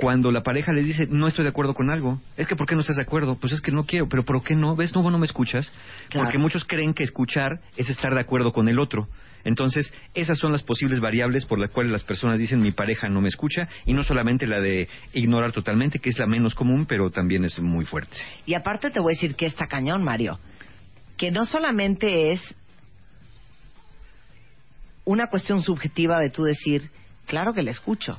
cuando 0.00 0.30
la 0.30 0.42
pareja 0.42 0.72
les 0.72 0.86
dice 0.86 1.08
no 1.10 1.26
estoy 1.26 1.42
de 1.44 1.50
acuerdo 1.50 1.74
con 1.74 1.90
algo 1.90 2.20
es 2.36 2.46
que 2.46 2.54
por 2.54 2.66
qué 2.68 2.74
no 2.74 2.82
estás 2.82 2.96
de 2.96 3.02
acuerdo 3.02 3.36
pues 3.36 3.52
es 3.52 3.60
que 3.60 3.72
no 3.72 3.84
quiero 3.84 4.08
pero 4.08 4.24
por 4.24 4.42
qué 4.44 4.54
no 4.54 4.76
ves 4.76 4.94
no 4.94 5.08
no 5.10 5.18
me 5.18 5.26
escuchas 5.26 5.72
Claro. 6.08 6.26
porque 6.26 6.38
muchos 6.38 6.64
creen 6.64 6.94
que 6.94 7.02
escuchar 7.02 7.60
es 7.76 7.90
estar 7.90 8.14
de 8.14 8.20
acuerdo 8.20 8.52
con 8.52 8.68
el 8.68 8.78
otro 8.78 9.08
entonces, 9.44 9.92
esas 10.14 10.38
son 10.38 10.52
las 10.52 10.62
posibles 10.62 11.00
variables 11.00 11.46
por 11.46 11.58
las 11.58 11.70
cuales 11.70 11.92
las 11.92 12.02
personas 12.02 12.38
dicen 12.38 12.60
mi 12.60 12.72
pareja 12.72 13.08
no 13.08 13.20
me 13.20 13.28
escucha 13.28 13.68
y 13.86 13.92
no 13.92 14.02
solamente 14.02 14.46
la 14.46 14.60
de 14.60 14.88
ignorar 15.12 15.52
totalmente, 15.52 16.00
que 16.00 16.10
es 16.10 16.18
la 16.18 16.26
menos 16.26 16.54
común, 16.54 16.86
pero 16.86 17.10
también 17.10 17.44
es 17.44 17.58
muy 17.60 17.84
fuerte. 17.84 18.16
Y 18.46 18.54
aparte 18.54 18.90
te 18.90 19.00
voy 19.00 19.12
a 19.12 19.14
decir 19.14 19.36
que 19.36 19.46
está 19.46 19.66
cañón, 19.66 20.02
Mario. 20.02 20.38
Que 21.16 21.30
no 21.30 21.46
solamente 21.46 22.32
es 22.32 22.54
una 25.04 25.28
cuestión 25.28 25.62
subjetiva 25.62 26.18
de 26.20 26.30
tú 26.30 26.42
decir, 26.42 26.90
claro 27.26 27.54
que 27.54 27.62
le 27.62 27.70
escucho. 27.70 28.18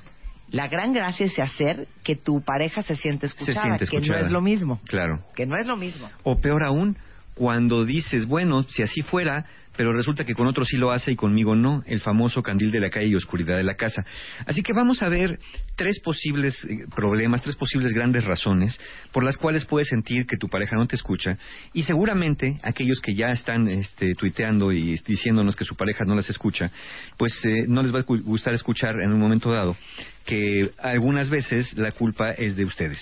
La 0.52 0.68
gran 0.68 0.94
gracia 0.94 1.26
es 1.26 1.38
hacer 1.38 1.88
que 2.04 2.16
tu 2.16 2.42
pareja 2.42 2.82
se 2.82 2.96
siente 2.96 3.28
escuchada, 3.28 3.62
siente 3.62 3.86
que 3.86 3.98
no 3.98 4.02
escuchada. 4.02 4.26
es 4.26 4.32
lo 4.32 4.42
mismo. 4.42 4.80
Claro. 4.88 5.24
Que 5.36 5.46
no 5.46 5.58
es 5.58 5.68
lo 5.68 5.78
mismo. 5.78 6.10
O 6.24 6.40
peor 6.40 6.64
aún, 6.64 6.98
cuando 7.40 7.86
dices, 7.86 8.26
bueno, 8.26 8.64
si 8.68 8.84
así 8.84 9.02
fuera, 9.02 9.46
pero 9.78 9.94
resulta 9.94 10.26
que 10.26 10.34
con 10.34 10.46
otro 10.46 10.66
sí 10.66 10.76
lo 10.76 10.92
hace 10.92 11.14
y 11.14 11.16
conmigo 11.16 11.56
no, 11.56 11.84
el 11.86 12.02
famoso 12.02 12.44
candil 12.44 12.70
de 12.70 12.82
la 12.82 12.90
calle 12.90 13.08
y 13.08 13.16
oscuridad 13.16 13.56
de 13.56 13.64
la 13.64 13.76
casa. 13.76 14.04
Así 14.46 14.62
que 14.62 14.74
vamos 14.74 15.02
a 15.02 15.08
ver 15.08 15.40
tres 15.78 16.02
posibles 16.02 16.66
eh, 16.66 16.80
problemas, 16.94 17.42
tres 17.42 17.56
posibles 17.56 17.94
grandes 17.94 18.26
razones 18.26 18.78
por 19.14 19.24
las 19.24 19.38
cuales 19.38 19.64
puedes 19.64 19.88
sentir 19.88 20.26
que 20.26 20.36
tu 20.36 20.50
pareja 20.50 20.76
no 20.76 20.86
te 20.86 20.98
escucha 20.98 21.38
y 21.72 21.84
seguramente 21.84 22.60
aquellos 22.62 23.00
que 23.00 23.16
ya 23.16 23.28
están 23.28 23.70
este, 23.70 24.16
tuiteando 24.16 24.74
y 24.74 25.00
diciéndonos 25.08 25.56
que 25.56 25.64
su 25.64 25.76
pareja 25.76 26.04
no 26.04 26.14
las 26.16 26.30
escucha, 26.30 26.70
pues 27.16 27.32
eh, 27.46 27.64
no 27.70 27.82
les 27.82 27.94
va 27.96 28.00
a 28.00 28.06
gu- 28.06 28.22
gustar 28.22 28.54
escuchar 28.54 28.96
en 29.02 29.14
un 29.14 29.20
momento 29.22 29.50
dado 29.50 29.78
que 30.26 30.72
algunas 30.80 31.30
veces 31.30 31.74
la 31.78 31.92
culpa 31.92 32.32
es 32.32 32.58
de 32.58 32.66
ustedes. 32.66 33.00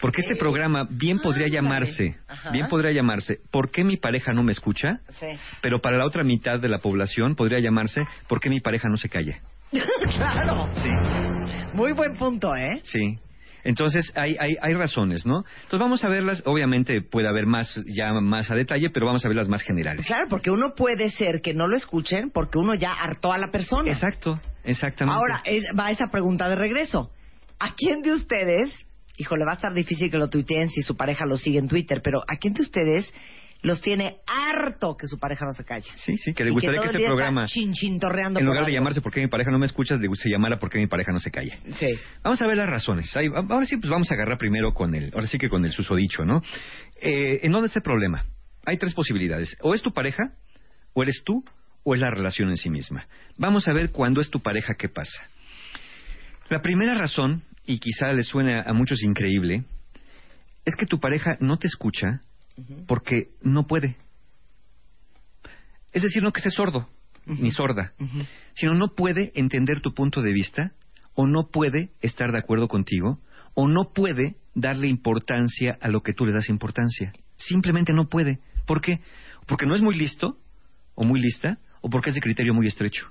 Porque 0.00 0.20
este 0.22 0.36
programa 0.36 0.86
bien 0.90 1.18
podría 1.18 1.48
llamarse, 1.48 2.16
bien 2.52 2.68
podría 2.68 2.92
llamarse, 2.92 3.38
¿por 3.50 3.70
qué 3.70 3.82
mi 3.84 3.96
pareja 3.96 4.32
no 4.32 4.42
me 4.42 4.52
escucha? 4.52 5.00
Sí. 5.08 5.26
Pero 5.60 5.80
para 5.80 5.98
la 5.98 6.06
otra 6.06 6.22
mitad 6.24 6.60
de 6.60 6.68
la 6.68 6.78
población 6.78 7.34
podría 7.34 7.58
llamarse, 7.60 8.02
¿por 8.28 8.40
qué 8.40 8.48
mi 8.48 8.60
pareja 8.60 8.88
no 8.88 8.96
se 8.96 9.08
calla? 9.08 9.40
claro. 10.16 10.68
Sí. 10.74 10.90
Muy 11.74 11.92
buen 11.92 12.14
punto, 12.16 12.54
¿eh? 12.56 12.80
Sí. 12.84 13.18
Entonces 13.64 14.12
hay, 14.16 14.36
hay, 14.38 14.56
hay 14.62 14.74
razones, 14.74 15.26
¿no? 15.26 15.44
Entonces 15.64 15.80
vamos 15.80 16.04
a 16.04 16.08
verlas, 16.08 16.42
obviamente 16.46 17.02
puede 17.02 17.28
haber 17.28 17.46
más 17.46 17.74
ya 17.86 18.12
más 18.12 18.50
a 18.50 18.54
detalle, 18.54 18.88
pero 18.90 19.04
vamos 19.06 19.24
a 19.24 19.28
ver 19.28 19.36
las 19.36 19.48
más 19.48 19.62
generales. 19.62 20.06
Claro, 20.06 20.26
porque 20.30 20.50
uno 20.50 20.74
puede 20.74 21.10
ser 21.10 21.40
que 21.42 21.54
no 21.54 21.66
lo 21.66 21.76
escuchen 21.76 22.30
porque 22.30 22.56
uno 22.58 22.74
ya 22.74 22.92
hartó 22.92 23.32
a 23.32 23.36
la 23.38 23.48
persona. 23.50 23.90
Exacto, 23.90 24.40
exactamente. 24.64 25.18
Ahora, 25.18 25.42
es- 25.44 25.64
va 25.78 25.90
esa 25.90 26.08
pregunta 26.10 26.48
de 26.48 26.54
regreso. 26.54 27.10
¿A 27.58 27.74
quién 27.74 28.00
de 28.02 28.12
ustedes, 28.14 28.72
híjole, 29.18 29.44
va 29.44 29.52
a 29.52 29.54
estar 29.56 29.74
difícil 29.74 30.10
que 30.10 30.16
lo 30.18 30.28
tuiteen 30.28 30.70
si 30.70 30.80
su 30.82 30.96
pareja 30.96 31.26
lo 31.26 31.36
sigue 31.36 31.58
en 31.58 31.68
Twitter, 31.68 32.00
pero 32.02 32.22
¿a 32.26 32.36
quién 32.36 32.54
de 32.54 32.62
ustedes 32.62 33.12
los 33.60 33.80
tiene 33.80 34.18
harto 34.26 34.96
que 34.96 35.08
su 35.08 35.18
pareja 35.18 35.44
no 35.44 35.52
se 35.52 35.64
calle? 35.64 35.88
Sí, 35.96 36.16
sí, 36.16 36.32
que 36.32 36.44
le 36.44 36.50
gustaría 36.50 36.80
que 36.80 36.88
el 36.90 36.94
este 36.96 37.06
programa, 37.08 37.46
chinchintorreando 37.46 38.38
en 38.38 38.46
por 38.46 38.54
lugar 38.54 38.66
de 38.66 38.72
llamarse 38.72 39.00
¿por 39.00 39.12
qué 39.12 39.20
mi 39.20 39.26
pareja 39.26 39.50
no 39.50 39.58
me 39.58 39.66
escucha?, 39.66 39.96
le- 39.96 40.08
se 40.14 40.30
llamara 40.30 40.58
¿por 40.60 40.70
qué 40.70 40.78
mi 40.78 40.86
pareja 40.86 41.10
no 41.10 41.18
se 41.18 41.30
calla? 41.32 41.58
Sí. 41.78 41.98
Vamos 42.22 42.40
a 42.40 42.46
ver 42.46 42.56
las 42.56 42.68
razones. 42.70 43.14
Ahí- 43.16 43.26
ahora 43.34 43.66
sí, 43.66 43.76
pues 43.76 43.90
vamos 43.90 44.10
a 44.10 44.14
agarrar 44.14 44.38
primero 44.38 44.72
con 44.74 44.94
el, 44.94 45.10
ahora 45.12 45.26
sí 45.26 45.38
que 45.38 45.48
con 45.48 45.64
el 45.64 45.72
susodicho, 45.72 46.24
¿no? 46.24 46.40
Eh, 47.00 47.40
¿En 47.42 47.50
dónde 47.52 47.66
está 47.66 47.80
el 47.80 47.84
problema? 47.84 48.24
Hay 48.64 48.76
tres 48.78 48.94
posibilidades. 48.94 49.56
O 49.60 49.74
es 49.74 49.82
tu 49.82 49.92
pareja, 49.92 50.32
o 50.92 51.02
eres 51.02 51.22
tú, 51.24 51.42
o 51.82 51.94
es 51.94 52.00
la 52.00 52.10
relación 52.10 52.50
en 52.50 52.56
sí 52.58 52.70
misma. 52.70 53.06
Vamos 53.38 53.66
a 53.66 53.72
ver 53.72 53.90
cuándo 53.90 54.20
es 54.20 54.30
tu 54.30 54.40
pareja 54.40 54.74
qué 54.78 54.88
pasa. 54.88 55.26
La 56.48 56.62
primera 56.62 56.94
razón, 56.94 57.42
y 57.68 57.78
quizá 57.80 58.12
le 58.14 58.24
suene 58.24 58.62
a 58.64 58.72
muchos 58.72 59.02
increíble, 59.02 59.62
es 60.64 60.74
que 60.74 60.86
tu 60.86 60.98
pareja 60.98 61.36
no 61.40 61.58
te 61.58 61.66
escucha 61.66 62.22
porque 62.86 63.28
no 63.42 63.66
puede. 63.66 63.98
Es 65.92 66.02
decir, 66.02 66.22
no 66.22 66.32
que 66.32 66.40
esté 66.40 66.50
sordo, 66.50 66.88
ni 67.26 67.50
sorda, 67.50 67.92
sino 68.54 68.72
no 68.72 68.94
puede 68.94 69.32
entender 69.34 69.82
tu 69.82 69.92
punto 69.92 70.22
de 70.22 70.32
vista, 70.32 70.72
o 71.12 71.26
no 71.26 71.48
puede 71.48 71.90
estar 72.00 72.32
de 72.32 72.38
acuerdo 72.38 72.68
contigo, 72.68 73.20
o 73.52 73.68
no 73.68 73.92
puede 73.92 74.36
darle 74.54 74.88
importancia 74.88 75.76
a 75.82 75.88
lo 75.88 76.02
que 76.02 76.14
tú 76.14 76.24
le 76.24 76.32
das 76.32 76.48
importancia. 76.48 77.12
Simplemente 77.36 77.92
no 77.92 78.08
puede. 78.08 78.40
¿Por 78.66 78.80
qué? 78.80 79.00
Porque 79.46 79.66
no 79.66 79.76
es 79.76 79.82
muy 79.82 79.94
listo, 79.94 80.38
o 80.94 81.04
muy 81.04 81.20
lista, 81.20 81.58
o 81.82 81.90
porque 81.90 82.10
es 82.10 82.14
de 82.14 82.22
criterio 82.22 82.54
muy 82.54 82.66
estrecho. 82.66 83.10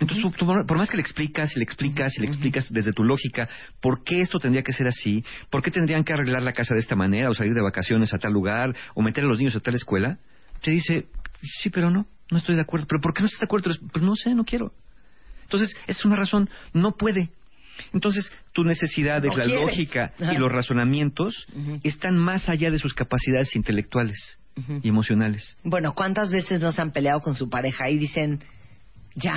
Entonces, 0.00 0.22
tú- 0.22 0.30
tú, 0.30 0.46
por 0.66 0.76
más 0.78 0.88
que 0.90 0.96
le 0.96 1.02
explicas 1.02 1.54
y 1.54 1.58
le 1.58 1.64
explicas 1.64 2.16
y 2.16 2.22
le 2.22 2.26
explicas 2.28 2.72
desde 2.72 2.92
tu 2.92 3.04
lógica 3.04 3.48
por 3.80 4.02
qué 4.02 4.22
esto 4.22 4.38
tendría 4.38 4.62
que 4.62 4.72
ser 4.72 4.86
así, 4.88 5.22
por 5.50 5.62
qué 5.62 5.70
tendrían 5.70 6.04
que 6.04 6.12
arreglar 6.14 6.42
la 6.42 6.52
casa 6.52 6.74
de 6.74 6.80
esta 6.80 6.96
manera, 6.96 7.28
o 7.30 7.34
salir 7.34 7.52
de 7.54 7.60
vacaciones 7.62 8.12
a 8.14 8.18
tal 8.18 8.32
lugar, 8.32 8.74
o 8.94 9.02
meter 9.02 9.24
a 9.24 9.26
los 9.26 9.38
niños 9.38 9.54
a 9.56 9.60
tal 9.60 9.74
escuela, 9.74 10.18
te 10.62 10.70
dice, 10.70 11.06
sí, 11.42 11.68
pero 11.70 11.90
no, 11.90 12.06
no 12.30 12.38
estoy 12.38 12.54
de 12.54 12.62
acuerdo. 12.62 12.86
¿Pero 12.88 13.00
por 13.02 13.12
qué 13.12 13.20
no 13.20 13.26
estás 13.26 13.40
de 13.40 13.44
acuerdo? 13.44 13.70
Pues 13.92 14.02
no 14.04 14.14
sé, 14.16 14.34
no 14.34 14.44
quiero. 14.44 14.72
Entonces, 15.42 15.74
es 15.86 16.04
una 16.04 16.16
razón, 16.16 16.48
no 16.72 16.92
puede. 16.96 17.30
Entonces, 17.92 18.30
tus 18.52 18.64
necesidades, 18.66 19.30
No 19.30 19.36
la 19.36 19.44
quiere. 19.44 19.60
lógica 19.60 20.12
Ajá. 20.20 20.32
y 20.34 20.38
los 20.38 20.50
razonamientos 20.52 21.46
están 21.82 22.16
más 22.16 22.48
allá 22.48 22.70
de 22.70 22.78
sus 22.78 22.94
capacidades 22.94 23.54
intelectuales 23.56 24.38
y 24.82 24.88
emocionales. 24.88 25.56
Bueno, 25.64 25.94
¿cuántas 25.94 26.30
veces 26.30 26.60
no 26.60 26.72
se 26.72 26.80
han 26.82 26.92
peleado 26.92 27.20
con 27.20 27.34
su 27.34 27.48
pareja 27.48 27.88
y 27.90 27.96
dicen, 27.98 28.40
ya, 29.14 29.32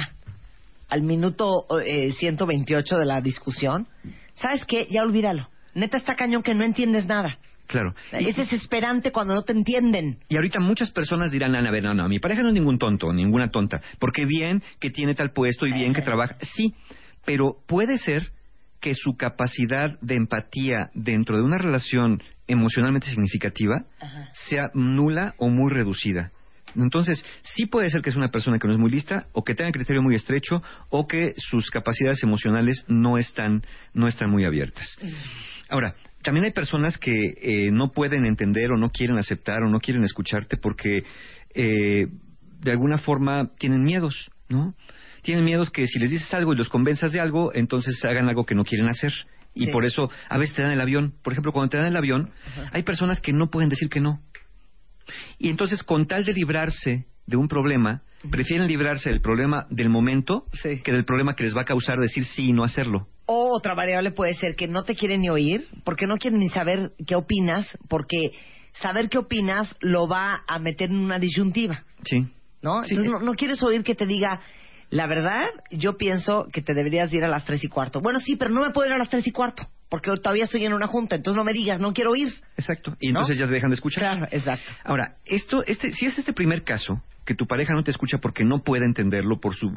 al 0.94 1.02
minuto 1.02 1.66
eh, 1.84 2.12
128 2.12 3.00
de 3.00 3.06
la 3.06 3.20
discusión, 3.20 3.88
¿sabes 4.34 4.64
qué? 4.66 4.88
Ya 4.92 5.02
olvídalo. 5.02 5.50
Neta 5.74 5.98
está 5.98 6.14
cañón 6.14 6.44
que 6.44 6.54
no 6.54 6.64
entiendes 6.64 7.08
nada. 7.08 7.40
Claro. 7.66 7.96
Es 8.12 8.36
desesperante 8.36 9.12
cuando 9.12 9.34
no 9.34 9.42
te 9.42 9.54
entienden. 9.54 10.20
Y 10.30 10.36
ahorita 10.36 10.60
muchas 10.60 10.92
personas 10.92 11.32
dirán, 11.32 11.56
Ana, 11.56 11.70
a 11.70 11.72
ver, 11.72 11.82
no, 11.82 11.96
no, 11.96 12.08
mi 12.08 12.20
pareja 12.20 12.44
no 12.44 12.50
es 12.50 12.54
ningún 12.54 12.78
tonto, 12.78 13.12
ninguna 13.12 13.50
tonta, 13.50 13.82
porque 13.98 14.26
bien 14.26 14.62
que 14.80 14.92
tiene 14.92 15.16
tal 15.16 15.32
puesto 15.32 15.66
y 15.66 15.74
bien 15.74 15.96
que 15.96 16.04
trabaja, 16.04 16.38
sí, 16.42 16.76
pero 17.26 17.58
puede 17.68 17.98
ser 17.98 18.32
que 18.80 18.94
su 18.94 19.18
capacidad 19.18 19.98
de 20.02 20.14
empatía 20.14 20.92
dentro 20.94 21.38
de 21.38 21.44
una 21.44 21.58
relación 21.58 22.22
emocionalmente 22.46 23.08
significativa 23.08 23.86
sea 24.48 24.70
nula 24.76 25.34
o 25.40 25.50
muy 25.50 25.74
reducida. 25.74 26.32
Entonces, 26.76 27.24
sí 27.42 27.66
puede 27.66 27.90
ser 27.90 28.02
que 28.02 28.10
es 28.10 28.16
una 28.16 28.30
persona 28.30 28.60
que 28.60 28.68
no 28.68 28.74
es 28.74 28.80
muy 28.80 28.90
lista, 28.92 29.28
o 29.34 29.44
que 29.44 29.56
tenga 29.56 29.72
criterio 29.72 30.02
muy 30.02 30.16
estrecho, 30.16 30.62
o 30.90 31.08
que 31.08 31.34
sus 31.38 31.70
capacidades 31.70 32.24
emocionales 32.24 32.86
no 32.88 33.18
están, 33.18 33.64
no 33.94 34.08
están 34.08 34.30
muy 34.30 34.46
abiertas. 34.46 34.98
Ahora, 35.70 35.96
también 36.24 36.46
hay 36.46 36.52
personas 36.52 36.98
que 36.98 37.34
eh, 37.42 37.72
no 37.72 37.92
pueden 37.92 38.26
entender 38.26 38.72
o 38.72 38.78
no 38.78 38.90
quieren 38.90 39.18
aceptar 39.18 39.62
o 39.64 39.70
no 39.70 39.80
quieren 39.80 40.04
escucharte 40.04 40.58
porque 40.58 41.04
eh, 41.54 42.08
de 42.62 42.72
alguna 42.72 42.98
forma 42.98 43.50
tienen 43.58 43.84
miedos, 43.84 44.32
¿no? 44.50 44.74
Tienen 45.22 45.44
miedos 45.46 45.70
que 45.70 45.88
si 45.88 46.00
les 46.00 46.10
dices 46.12 46.34
algo 46.34 46.54
y 46.54 46.58
los 46.58 46.70
convenzas 46.70 47.12
de 47.12 47.20
algo, 47.20 47.54
entonces 47.54 48.04
hagan 48.06 48.28
algo 48.30 48.46
que 48.46 48.56
no 48.56 48.64
quieren 48.66 48.90
hacer. 48.90 49.14
Y 49.56 49.66
Sí. 49.66 49.72
por 49.72 49.86
eso 49.86 50.10
a 50.30 50.38
veces 50.38 50.56
te 50.56 50.64
dan 50.64 50.72
el 50.72 50.82
avión. 50.82 51.14
Por 51.24 51.32
ejemplo, 51.34 51.52
cuando 51.52 51.70
te 51.70 51.78
dan 51.78 51.86
el 51.88 51.96
avión, 51.96 52.32
hay 52.72 52.84
personas 52.84 53.22
que 53.22 53.34
no 53.34 53.50
pueden 53.50 53.70
decir 53.70 53.88
que 53.90 54.00
no. 54.00 54.20
Y 55.38 55.50
entonces, 55.50 55.84
con 55.84 56.06
tal 56.08 56.24
de 56.26 56.34
librarse 56.34 57.06
de 57.26 57.38
un 57.38 57.48
problema, 57.48 58.02
prefieren 58.30 58.68
librarse 58.68 59.10
del 59.10 59.22
problema 59.22 59.66
del 59.70 59.90
momento 59.90 60.46
que 60.62 60.92
del 60.92 61.06
problema 61.06 61.36
que 61.36 61.44
les 61.44 61.56
va 61.56 61.62
a 61.62 61.66
causar 61.66 62.00
decir 62.00 62.26
sí 62.26 62.50
y 62.50 62.54
no 62.54 62.64
hacerlo. 62.64 63.08
O 63.26 63.56
otra 63.56 63.74
variable 63.74 64.12
puede 64.12 64.34
ser 64.34 64.56
que 64.56 64.68
no 64.68 64.84
te 64.84 64.96
quieren 64.96 65.22
ni 65.22 65.30
oír, 65.30 65.68
porque 65.84 66.08
no 66.08 66.18
quieren 66.18 66.40
ni 66.40 66.50
saber 66.50 66.92
qué 67.08 67.16
opinas, 67.16 67.78
porque 67.88 68.32
saber 68.74 69.10
qué 69.10 69.18
opinas 69.18 69.76
lo 69.82 70.08
va 70.08 70.44
a 70.48 70.60
meter 70.60 70.90
en 70.90 70.98
una 70.98 71.20
disyuntiva, 71.20 71.84
Sí. 72.04 72.28
¿no? 72.62 72.82
Sí. 72.84 72.96
Entonces 72.96 73.12
no, 73.12 73.20
no 73.20 73.34
quieres 73.36 73.62
oír 73.64 73.84
que 73.84 73.96
te 73.96 74.06
diga, 74.06 74.42
la 74.90 75.08
verdad, 75.08 75.46
yo 75.72 75.98
pienso 75.98 76.48
que 76.52 76.62
te 76.62 76.74
deberías 76.74 77.12
ir 77.14 77.24
a 77.24 77.28
las 77.28 77.46
tres 77.46 77.64
y 77.64 77.68
cuarto. 77.68 78.02
Bueno, 78.02 78.20
sí, 78.20 78.36
pero 78.36 78.52
no 78.52 78.62
me 78.62 78.72
puedo 78.72 78.88
ir 78.88 78.94
a 78.94 78.98
las 78.98 79.10
tres 79.10 79.26
y 79.26 79.32
cuarto, 79.32 79.64
porque 79.94 80.10
todavía 80.20 80.46
estoy 80.46 80.66
en 80.66 80.74
una 80.74 80.88
junta, 80.88 81.18
entonces 81.18 81.38
no 81.38 81.44
me 81.44 81.54
digas, 81.54 81.80
no 81.80 81.94
quiero 81.94 82.14
oír. 82.14 82.34
Exacto. 82.58 82.98
Y 83.00 83.12
¿No? 83.12 83.20
entonces 83.20 83.38
ya 83.38 83.46
te 83.46 83.54
dejan 83.54 83.70
de 83.70 83.76
escuchar. 83.76 84.02
Claro, 84.02 84.28
exacto. 84.32 84.72
Ahora, 84.84 85.18
esto, 85.24 85.64
este, 85.68 85.92
si 85.92 86.08
es 86.08 86.18
este 86.18 86.34
primer 86.34 86.64
caso, 86.64 87.04
que 87.24 87.36
tu 87.36 87.46
pareja 87.46 87.76
no 87.76 87.84
te 87.84 87.92
escucha 87.92 88.18
porque 88.18 88.44
no 88.44 88.64
puede 88.64 88.86
entenderlo 88.86 89.40
por 89.40 89.54
su 89.54 89.68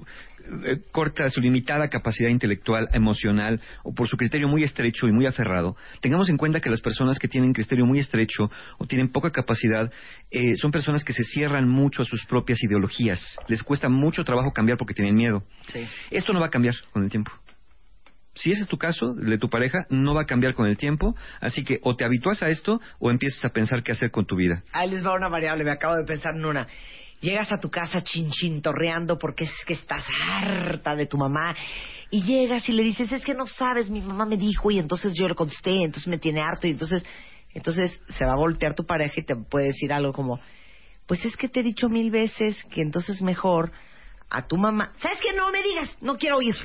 eh, 0.65 0.79
corta, 0.91 1.29
su 1.29 1.43
limitada 1.43 1.89
capacidad 1.89 2.31
intelectual, 2.31 2.89
emocional 2.95 3.61
o 3.85 3.93
por 3.93 4.09
su 4.09 4.17
criterio 4.17 4.49
muy 4.49 4.63
estrecho 4.63 5.07
y 5.07 5.13
muy 5.13 5.27
aferrado, 5.27 5.77
tengamos 6.01 6.31
en 6.31 6.39
cuenta 6.39 6.61
que 6.61 6.71
las 6.71 6.81
personas 6.81 7.19
que 7.19 7.29
tienen 7.29 7.53
criterio 7.53 7.85
muy 7.85 7.99
estrecho 7.99 8.51
o 8.79 8.87
tienen 8.87 9.13
poca 9.13 9.31
capacidad 9.31 9.93
eh, 10.31 10.57
son 10.57 10.71
personas 10.71 11.05
que 11.05 11.13
se 11.13 11.25
cierran 11.25 11.69
mucho 11.69 12.01
a 12.01 12.07
sus 12.07 12.25
propias 12.25 12.63
ideologías. 12.63 13.21
Les 13.49 13.63
cuesta 13.63 13.91
mucho 13.91 14.25
trabajo 14.25 14.51
cambiar 14.55 14.79
porque 14.79 14.95
tienen 14.95 15.15
miedo. 15.15 15.45
Esto 16.11 16.33
no 16.33 16.41
va 16.41 16.47
a 16.47 16.51
cambiar 16.51 16.75
con 16.91 17.05
el 17.05 17.11
tiempo. 17.11 17.33
Si 18.37 18.53
ese 18.53 18.63
es 18.63 18.69
tu 18.69 18.77
caso, 18.77 19.15
de 19.15 19.39
tu 19.39 19.49
pareja, 19.49 19.87
no 19.89 20.15
va 20.15 20.23
a 20.23 20.27
cambiar 20.27 20.55
con 20.55 20.67
el 20.67 20.77
tiempo, 20.77 21.17
así 21.41 21.65
que 21.65 21.81
o 21.83 21.97
te 21.97 22.05
habitúas 22.05 22.43
a 22.43 22.51
esto 22.51 22.81
o 22.99 23.11
empiezas 23.11 23.43
a 23.47 23.49
pensar 23.49 23.83
qué 23.83 23.93
hacer 23.93 24.11
con 24.11 24.27
tu 24.27 24.37
vida. 24.37 24.63
Ahí 24.73 24.91
les 24.91 25.05
va 25.05 25.15
una 25.15 25.29
variable, 25.29 25.65
me 25.65 25.71
acabo 25.71 25.97
de 25.97 26.05
pensar 26.05 26.37
en 26.37 26.45
una. 26.45 26.67
Llegas 27.21 27.51
a 27.51 27.59
tu 27.59 27.71
casa 27.71 28.03
chinchintorreando 28.03 29.19
porque 29.19 29.45
es 29.45 29.53
que 29.67 29.73
estás 29.73 30.05
harta 30.31 30.95
de 30.95 31.07
tu 31.07 31.17
mamá 31.17 31.57
y 32.11 32.23
llegas 32.23 32.69
y 32.69 32.73
le 32.73 32.83
dices, 32.83 33.11
es 33.11 33.25
que 33.25 33.35
no 33.35 33.47
sabes, 33.47 33.89
mi 33.89 34.03
mamá 34.03 34.27
me 34.27 34.37
dijo 34.37 34.71
y 34.71 34.79
entonces 34.79 35.15
yo 35.15 35.27
le 35.27 35.35
contesté, 35.35 35.83
entonces 35.83 36.07
me 36.07 36.19
tiene 36.19 36.43
harto 36.43 36.67
y 36.67 36.73
entonces, 36.73 37.07
entonces 37.55 37.99
se 38.19 38.25
va 38.27 38.33
a 38.33 38.37
voltear 38.37 38.75
tu 38.75 38.85
pareja 38.85 39.15
y 39.19 39.25
te 39.25 39.35
puede 39.35 39.69
decir 39.69 39.95
algo 39.95 40.13
como, 40.13 40.39
pues 41.07 41.25
es 41.25 41.39
que 41.39 41.49
te 41.49 41.61
he 41.61 41.63
dicho 41.63 41.89
mil 41.89 42.11
veces 42.11 42.63
que 42.65 42.83
entonces 42.83 43.23
mejor 43.23 43.73
a 44.29 44.47
tu 44.47 44.59
mamá, 44.59 44.93
¿sabes 44.99 45.19
qué? 45.23 45.35
No 45.35 45.51
me 45.51 45.63
digas, 45.63 45.97
no 46.03 46.19
quiero 46.19 46.37
oír. 46.37 46.57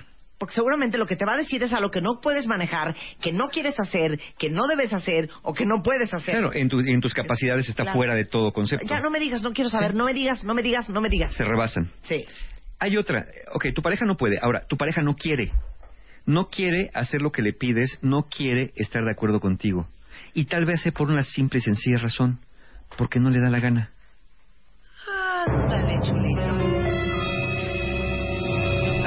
Porque 0.42 0.56
seguramente 0.56 0.98
lo 0.98 1.06
que 1.06 1.16
te 1.16 1.24
va 1.24 1.34
a 1.34 1.38
decir 1.38 1.62
es 1.62 1.72
a 1.72 1.80
lo 1.80 1.92
que 1.92 2.02
no 2.02 2.20
puedes 2.20 2.48
manejar, 2.48 2.96
que 3.22 3.32
no 3.32 3.50
quieres 3.50 3.80
hacer, 3.80 4.20
que 4.40 4.50
no 4.50 4.66
debes 4.66 4.92
hacer 4.92 5.30
o 5.44 5.54
que 5.54 5.68
no 5.68 5.84
puedes 5.84 6.12
hacer. 6.16 6.34
Claro, 6.34 6.52
en, 6.52 6.68
tu- 6.68 6.80
en 6.80 7.00
tus 7.00 7.14
capacidades 7.14 7.70
está 7.70 7.84
Claro. 7.84 7.96
fuera 8.00 8.16
de 8.16 8.26
todo 8.26 8.52
concepto. 8.52 8.88
Ya 8.88 9.00
no 9.02 9.12
me 9.12 9.20
digas, 9.20 9.44
no 9.44 9.54
quiero 9.54 9.70
saber, 9.70 9.94
no 9.94 10.04
me 10.06 10.16
digas, 10.16 10.44
no 10.44 10.56
me 10.56 10.64
digas, 10.64 10.90
no 10.90 11.00
me 11.00 11.10
digas. 11.10 11.36
Se 11.36 11.44
rebasan. 11.44 11.92
Sí. 12.02 12.26
Hay 12.80 12.98
otra. 12.98 13.24
Ok, 13.54 13.68
tu 13.76 13.84
pareja 13.84 14.04
no 14.06 14.18
puede. 14.18 14.40
Ahora, 14.42 14.62
tu 14.68 14.78
pareja 14.78 15.04
no 15.04 15.14
quiere. 15.14 15.52
No 16.26 16.50
quiere 16.50 16.90
hacer 16.96 17.22
lo 17.22 17.32
que 17.32 17.44
le 17.44 17.54
pides, 17.54 18.00
no 18.02 18.24
quiere 18.24 18.72
estar 18.76 19.04
de 19.06 19.12
acuerdo 19.12 19.40
contigo. 19.42 19.88
Y 20.34 20.46
tal 20.46 20.66
vez 20.66 20.82
sea 20.82 20.92
por 20.92 21.12
una 21.12 21.22
simple 21.22 21.60
y 21.60 21.62
sencilla 21.62 22.00
razón, 22.00 22.40
porque 22.98 23.20
no 23.20 23.30
le 23.30 23.40
da 23.40 23.52
la 23.52 23.60
gana. 23.60 23.92
Ándale, 25.46 26.00
chulito. 26.02 26.51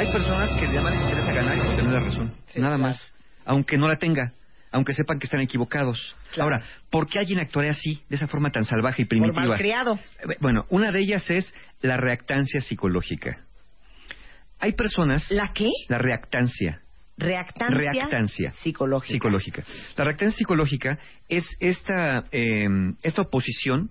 Hay 0.04 0.12
personas 0.12 0.50
que 0.60 0.66
además 0.66 0.92
les 0.92 1.02
interesa 1.02 1.32
ganar 1.32 1.56
y 1.56 1.60
no 1.60 1.76
tener 1.76 1.92
la 1.92 2.00
razón. 2.00 2.34
Nada 2.56 2.76
más. 2.76 3.14
Aunque 3.46 3.78
no 3.78 3.88
la 3.88 3.96
tenga. 3.96 4.32
Aunque 4.70 4.92
sepan 4.92 5.18
que 5.18 5.24
están 5.24 5.40
equivocados. 5.40 6.14
Ahora, 6.38 6.62
¿por 6.90 7.06
qué 7.06 7.20
alguien 7.20 7.38
actuaría 7.38 7.70
así, 7.70 8.02
de 8.10 8.16
esa 8.16 8.26
forma 8.26 8.50
tan 8.50 8.66
salvaje 8.66 9.00
y 9.02 9.04
primitiva? 9.06 9.40
Por 9.40 9.48
malcriado. 9.48 9.94
Eh, 9.94 10.36
Bueno, 10.40 10.66
una 10.68 10.92
de 10.92 11.00
ellas 11.00 11.30
es 11.30 11.50
la 11.80 11.96
reactancia 11.96 12.60
psicológica. 12.60 13.46
Hay 14.60 14.72
personas... 14.72 15.30
¿La 15.30 15.54
qué? 15.54 15.70
La 15.88 15.96
reactancia. 15.96 16.82
Reactancia. 17.16 17.74
Reactancia. 17.74 18.52
Psicológica. 18.62 19.12
Psicológica. 19.12 19.62
La 19.96 20.04
reactancia 20.04 20.36
psicológica 20.36 20.98
es 21.30 21.46
esta, 21.60 22.24
eh, 22.30 22.68
esta 23.02 23.22
oposición 23.22 23.90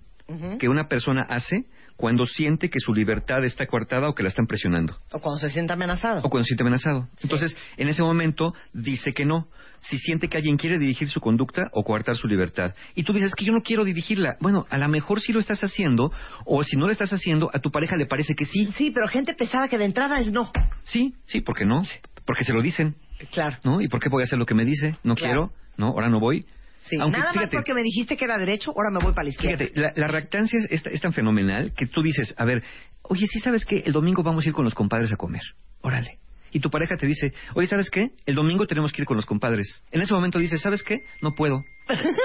que 0.59 0.69
una 0.69 0.87
persona 0.87 1.23
hace 1.27 1.65
cuando 1.95 2.25
siente 2.25 2.69
que 2.69 2.79
su 2.79 2.93
libertad 2.93 3.43
está 3.43 3.65
coartada 3.67 4.09
o 4.09 4.13
que 4.15 4.23
la 4.23 4.29
están 4.29 4.47
presionando. 4.47 4.95
O 5.11 5.19
cuando 5.19 5.39
se 5.39 5.49
siente 5.49 5.73
amenazado. 5.73 6.21
O 6.23 6.29
cuando 6.29 6.43
se 6.43 6.49
siente 6.49 6.63
amenazado. 6.63 7.07
Entonces, 7.21 7.55
en 7.77 7.87
ese 7.87 8.01
momento 8.01 8.53
dice 8.73 9.13
que 9.13 9.25
no. 9.25 9.47
Si 9.81 9.97
siente 9.99 10.29
que 10.29 10.37
alguien 10.37 10.55
quiere 10.55 10.79
dirigir 10.79 11.09
su 11.09 11.19
conducta 11.19 11.63
o 11.73 11.83
coartar 11.83 12.15
su 12.15 12.27
libertad. 12.27 12.73
Y 12.95 13.03
tú 13.03 13.11
dices 13.11 13.35
que 13.35 13.43
yo 13.43 13.51
no 13.51 13.61
quiero 13.61 13.83
dirigirla. 13.83 14.37
Bueno, 14.39 14.65
a 14.69 14.77
lo 14.77 14.87
mejor 14.87 15.19
sí 15.19 15.33
lo 15.33 15.39
estás 15.41 15.61
haciendo, 15.61 16.11
o 16.45 16.63
si 16.63 16.77
no 16.77 16.85
lo 16.85 16.91
estás 16.93 17.11
haciendo, 17.11 17.49
a 17.53 17.59
tu 17.59 17.69
pareja 17.69 17.97
le 17.97 18.05
parece 18.05 18.33
que 18.33 18.45
sí. 18.45 18.69
Sí, 18.77 18.91
pero 18.91 19.07
gente 19.09 19.33
pesada 19.33 19.67
que 19.67 19.77
de 19.77 19.85
entrada 19.85 20.17
es 20.19 20.31
no. 20.31 20.51
Sí, 20.83 21.13
sí, 21.25 21.41
¿por 21.41 21.55
qué 21.55 21.65
no? 21.65 21.81
Porque 22.25 22.45
se 22.45 22.53
lo 22.53 22.61
dicen. 22.61 22.95
Claro. 23.31 23.57
¿No? 23.65 23.81
¿Y 23.81 23.87
por 23.89 23.99
qué 23.99 24.07
voy 24.09 24.23
a 24.23 24.25
hacer 24.25 24.39
lo 24.39 24.45
que 24.45 24.53
me 24.55 24.63
dice? 24.65 24.95
No 25.03 25.15
Claro. 25.15 25.49
quiero, 25.49 25.53
¿no? 25.77 25.87
Ahora 25.87 26.07
no 26.09 26.19
voy. 26.21 26.45
Sí. 26.83 26.97
Aunque, 26.99 27.17
Nada 27.19 27.33
más 27.33 27.49
porque 27.49 27.73
me 27.73 27.81
dijiste 27.81 28.17
que 28.17 28.25
era 28.25 28.37
derecho, 28.37 28.71
ahora 28.71 28.89
me 28.91 28.99
voy 29.03 29.13
para 29.13 29.23
la 29.23 29.29
izquierda. 29.29 29.57
Fíjate, 29.57 29.81
la, 29.81 29.93
la 29.95 30.07
reactancia 30.07 30.59
es, 30.59 30.67
es- 30.69 30.85
es 30.93 31.01
tan 31.01 31.13
fenomenal 31.13 31.73
que 31.75 31.85
tú 31.87 32.01
dices, 32.01 32.33
a 32.37 32.45
ver, 32.45 32.61
oye, 33.03 33.25
sí 33.27 33.39
sabes 33.39 33.63
que 33.65 33.79
el 33.85 33.93
domingo 33.93 34.21
vamos 34.23 34.45
a 34.45 34.49
ir 34.49 34.53
con 34.53 34.65
los 34.65 34.75
compadres 34.75 35.11
a 35.11 35.15
comer. 35.15 35.41
Órale. 35.81 36.19
Y 36.51 36.59
tu 36.59 36.69
pareja 36.69 36.95
te 36.97 37.07
dice, 37.07 37.33
oye, 37.55 37.65
¿sabes 37.67 37.89
qué? 37.89 38.11
El 38.25 38.35
domingo 38.35 38.67
tenemos 38.67 38.91
que 38.91 39.01
ir 39.01 39.05
con 39.07 39.15
los 39.17 39.25
compadres. 39.25 39.83
En 39.91 40.01
ese 40.01 40.13
momento 40.13 40.37
dices, 40.39 40.61
¿sabes 40.61 40.83
qué? 40.83 40.99
No 41.21 41.33
puedo, 41.33 41.63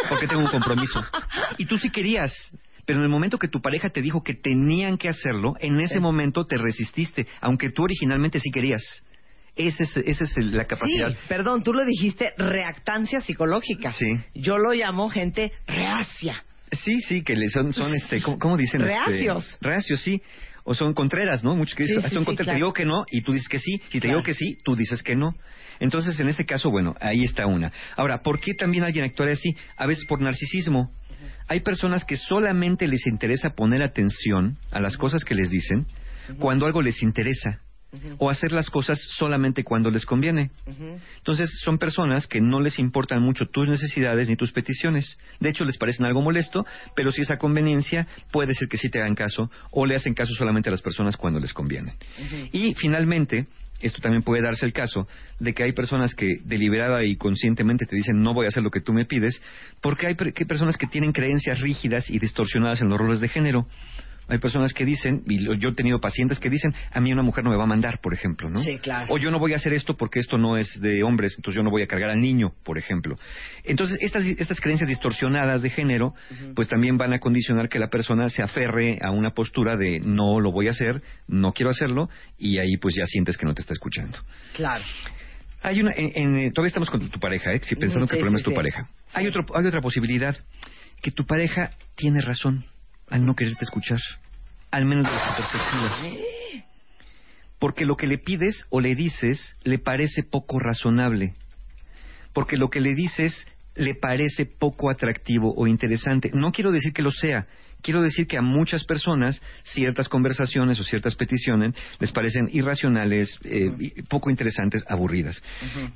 porque 0.08 0.26
tengo 0.26 0.42
un 0.42 0.50
compromiso. 0.50 1.02
Y 1.56 1.64
tú 1.64 1.78
sí 1.78 1.88
querías, 1.90 2.32
pero 2.84 2.98
en 2.98 3.04
el 3.04 3.08
momento 3.10 3.38
que 3.38 3.48
tu 3.48 3.60
pareja 3.62 3.88
te 3.90 4.02
dijo 4.02 4.22
que 4.22 4.34
tenían 4.34 4.98
que 4.98 5.08
hacerlo, 5.08 5.54
en 5.60 5.80
ese 5.80 5.98
momento 6.00 6.44
te 6.44 6.58
resististe, 6.58 7.26
aunque 7.40 7.70
tú 7.70 7.84
originalmente 7.84 8.38
sí 8.38 8.50
querías. 8.50 8.82
Esa 9.58 9.82
es, 9.84 9.96
esa 9.96 10.24
es 10.24 10.36
el- 10.38 10.52
la 10.56 10.64
capacidad. 10.66 11.10
Sí, 11.10 11.16
perdón, 11.28 11.62
tú 11.62 11.72
lo 11.74 11.84
dijiste 11.84 12.32
reactancia 12.38 13.20
psicológica. 13.20 13.92
Sí. 13.92 14.06
Yo 14.34 14.56
lo 14.56 14.72
llamo 14.72 15.08
gente 15.10 15.52
reacia. 15.66 16.42
Sí, 16.72 17.00
sí, 17.00 17.22
que 17.22 17.34
le 17.34 17.48
son, 17.48 17.72
son 17.72 17.94
este, 17.94 18.22
¿cómo, 18.22 18.38
cómo 18.38 18.56
dicen? 18.56 18.80
Este, 18.82 18.92
Reacios. 18.94 19.58
reacios, 19.60 20.00
sí. 20.00 20.22
O 20.64 20.74
son 20.74 20.92
contreras, 20.92 21.42
¿no? 21.42 21.56
Muchos 21.56 21.74
que 21.74 21.84
dicen, 21.84 22.02
sí, 22.02 22.10
son 22.10 22.20
sí, 22.20 22.24
contreras. 22.26 22.44
claro. 22.46 22.56
Te 22.56 22.58
digo 22.58 22.72
que 22.74 22.84
no 22.84 23.04
y 23.10 23.22
tú 23.22 23.32
dices 23.32 23.48
que 23.48 23.58
sí. 23.58 23.78
Si 23.90 24.00
te 24.00 24.08
Claro. 24.08 24.18
digo 24.18 24.22
que 24.24 24.34
sí, 24.34 24.58
tú 24.64 24.76
dices 24.76 25.02
que 25.02 25.16
no. 25.16 25.34
Entonces, 25.80 26.18
en 26.20 26.28
ese 26.28 26.44
caso, 26.44 26.70
bueno, 26.70 26.94
ahí 27.00 27.24
está 27.24 27.46
una. 27.46 27.72
Ahora, 27.96 28.22
¿por 28.22 28.38
qué 28.40 28.52
también 28.52 28.84
alguien 28.84 29.04
actuaría 29.06 29.32
así? 29.34 29.56
A 29.76 29.86
veces 29.86 30.04
por 30.06 30.20
narcisismo. 30.20 30.90
Hay 31.48 31.60
personas 31.60 32.04
que 32.04 32.16
solamente 32.16 32.86
les 32.86 33.06
interesa 33.06 33.50
poner 33.50 33.82
atención 33.82 34.58
a 34.70 34.78
las 34.80 34.96
cosas 34.98 35.24
que 35.24 35.34
les 35.34 35.48
dicen 35.50 35.86
cuando 36.38 36.66
algo 36.66 36.82
les 36.82 37.02
interesa. 37.02 37.60
O 38.18 38.28
hacer 38.28 38.52
las 38.52 38.68
cosas 38.68 39.00
solamente 39.16 39.64
cuando 39.64 39.90
les 39.90 40.04
conviene. 40.04 40.50
Entonces 41.16 41.50
son 41.64 41.78
personas 41.78 42.26
que 42.26 42.40
no 42.40 42.60
les 42.60 42.78
importan 42.78 43.22
mucho 43.22 43.46
tus 43.46 43.66
necesidades 43.66 44.28
ni 44.28 44.36
tus 44.36 44.52
peticiones. 44.52 45.16
De 45.40 45.48
hecho, 45.48 45.64
les 45.64 45.78
parecen 45.78 46.04
algo 46.04 46.20
molesto, 46.20 46.66
pero 46.94 47.12
si 47.12 47.22
esa 47.22 47.38
conveniencia 47.38 48.06
puede 48.30 48.54
ser 48.54 48.68
que 48.68 48.76
sí 48.76 48.90
te 48.90 49.00
hagan 49.00 49.14
caso 49.14 49.50
o 49.70 49.86
le 49.86 49.96
hacen 49.96 50.14
caso 50.14 50.34
solamente 50.34 50.68
a 50.68 50.72
las 50.72 50.82
personas 50.82 51.16
cuando 51.16 51.40
les 51.40 51.52
conviene. 51.52 51.94
Y 52.52 52.74
finalmente, 52.74 53.46
esto 53.80 54.00
también 54.00 54.22
puede 54.22 54.42
darse 54.42 54.66
el 54.66 54.72
caso 54.72 55.06
de 55.38 55.54
que 55.54 55.62
hay 55.62 55.72
personas 55.72 56.14
que 56.14 56.38
deliberada 56.44 57.04
y 57.04 57.16
conscientemente 57.16 57.86
te 57.86 57.94
dicen 57.94 58.22
no 58.22 58.34
voy 58.34 58.46
a 58.46 58.48
hacer 58.48 58.62
lo 58.62 58.70
que 58.70 58.80
tú 58.80 58.92
me 58.92 59.04
pides, 59.04 59.40
porque 59.80 60.08
hay, 60.08 60.16
hay 60.18 60.44
personas 60.46 60.76
que 60.76 60.86
tienen 60.86 61.12
creencias 61.12 61.60
rígidas 61.60 62.10
y 62.10 62.18
distorsionadas 62.18 62.80
en 62.80 62.88
los 62.88 62.98
roles 62.98 63.20
de 63.20 63.28
género. 63.28 63.66
Hay 64.28 64.38
personas 64.38 64.74
que 64.74 64.84
dicen, 64.84 65.22
y 65.26 65.42
yo 65.58 65.70
he 65.70 65.74
tenido 65.74 66.00
pacientes 66.00 66.38
que 66.38 66.50
dicen, 66.50 66.74
a 66.92 67.00
mí 67.00 67.12
una 67.12 67.22
mujer 67.22 67.44
no 67.44 67.50
me 67.50 67.56
va 67.56 67.64
a 67.64 67.66
mandar, 67.66 68.00
por 68.00 68.12
ejemplo, 68.12 68.50
¿no? 68.50 68.60
Sí, 68.60 68.78
claro. 68.78 69.06
O 69.08 69.18
yo 69.18 69.30
no 69.30 69.38
voy 69.38 69.54
a 69.54 69.56
hacer 69.56 69.72
esto 69.72 69.96
porque 69.96 70.18
esto 70.20 70.36
no 70.36 70.56
es 70.58 70.78
de 70.80 71.02
hombres, 71.02 71.34
entonces 71.38 71.56
yo 71.56 71.62
no 71.62 71.70
voy 71.70 71.82
a 71.82 71.86
cargar 71.86 72.10
al 72.10 72.20
niño, 72.20 72.52
por 72.62 72.76
ejemplo. 72.78 73.16
Entonces, 73.64 73.96
estas, 74.00 74.24
estas 74.24 74.60
creencias 74.60 74.88
distorsionadas 74.88 75.62
de 75.62 75.70
género, 75.70 76.14
pues 76.54 76.68
también 76.68 76.98
van 76.98 77.12
a 77.14 77.18
condicionar 77.20 77.68
que 77.68 77.78
la 77.78 77.88
persona 77.88 78.28
se 78.28 78.42
aferre 78.42 78.98
a 79.02 79.10
una 79.10 79.30
postura 79.30 79.76
de 79.76 80.00
no 80.00 80.40
lo 80.40 80.52
voy 80.52 80.68
a 80.68 80.72
hacer, 80.72 81.02
no 81.26 81.52
quiero 81.52 81.70
hacerlo, 81.70 82.10
y 82.38 82.58
ahí 82.58 82.76
pues 82.76 82.94
ya 82.96 83.06
sientes 83.06 83.36
que 83.38 83.46
no 83.46 83.54
te 83.54 83.62
está 83.62 83.72
escuchando. 83.72 84.18
Claro. 84.52 84.84
Hay 85.62 85.80
una, 85.80 85.92
en- 85.96 86.12
en- 86.14 86.36
eh, 86.36 86.50
todavía 86.52 86.68
estamos 86.68 86.90
con 86.90 87.08
tu 87.10 87.18
pareja, 87.18 87.52
¿eh? 87.52 87.60
Si 87.64 87.74
pensando 87.74 88.04
Ujú, 88.04 88.10
que 88.10 88.16
el 88.16 88.20
problema 88.20 88.38
sí, 88.38 88.42
es 88.42 88.44
tu 88.44 88.50
sí. 88.50 88.56
pareja. 88.56 88.88
Hay, 89.14 89.26
otro, 89.26 89.44
hay 89.54 89.66
otra 89.66 89.80
posibilidad, 89.80 90.36
que 91.02 91.10
tu 91.10 91.24
pareja 91.24 91.72
tiene 91.96 92.20
razón 92.20 92.64
al 93.10 93.24
no 93.24 93.34
quererte 93.34 93.64
escuchar, 93.64 94.00
al 94.70 94.84
menos 94.84 95.06
desde 95.06 95.18
tu 95.18 95.36
perspectiva. 95.36 96.64
Porque 97.58 97.84
lo 97.84 97.96
que 97.96 98.06
le 98.06 98.18
pides 98.18 98.66
o 98.70 98.80
le 98.80 98.94
dices 98.94 99.56
le 99.64 99.78
parece 99.78 100.22
poco 100.22 100.58
razonable. 100.58 101.34
Porque 102.32 102.56
lo 102.56 102.70
que 102.70 102.80
le 102.80 102.94
dices 102.94 103.46
le 103.74 103.94
parece 103.94 104.46
poco 104.46 104.90
atractivo 104.90 105.54
o 105.56 105.66
interesante. 105.66 106.30
No 106.34 106.52
quiero 106.52 106.70
decir 106.70 106.92
que 106.92 107.02
lo 107.02 107.10
sea. 107.10 107.46
Quiero 107.80 108.02
decir 108.02 108.26
que 108.26 108.36
a 108.36 108.42
muchas 108.42 108.84
personas 108.84 109.40
ciertas 109.62 110.08
conversaciones 110.08 110.80
o 110.80 110.84
ciertas 110.84 111.14
peticiones 111.14 111.74
les 112.00 112.10
parecen 112.10 112.48
irracionales, 112.52 113.38
eh, 113.44 114.02
poco 114.08 114.30
interesantes, 114.30 114.84
aburridas. 114.88 115.40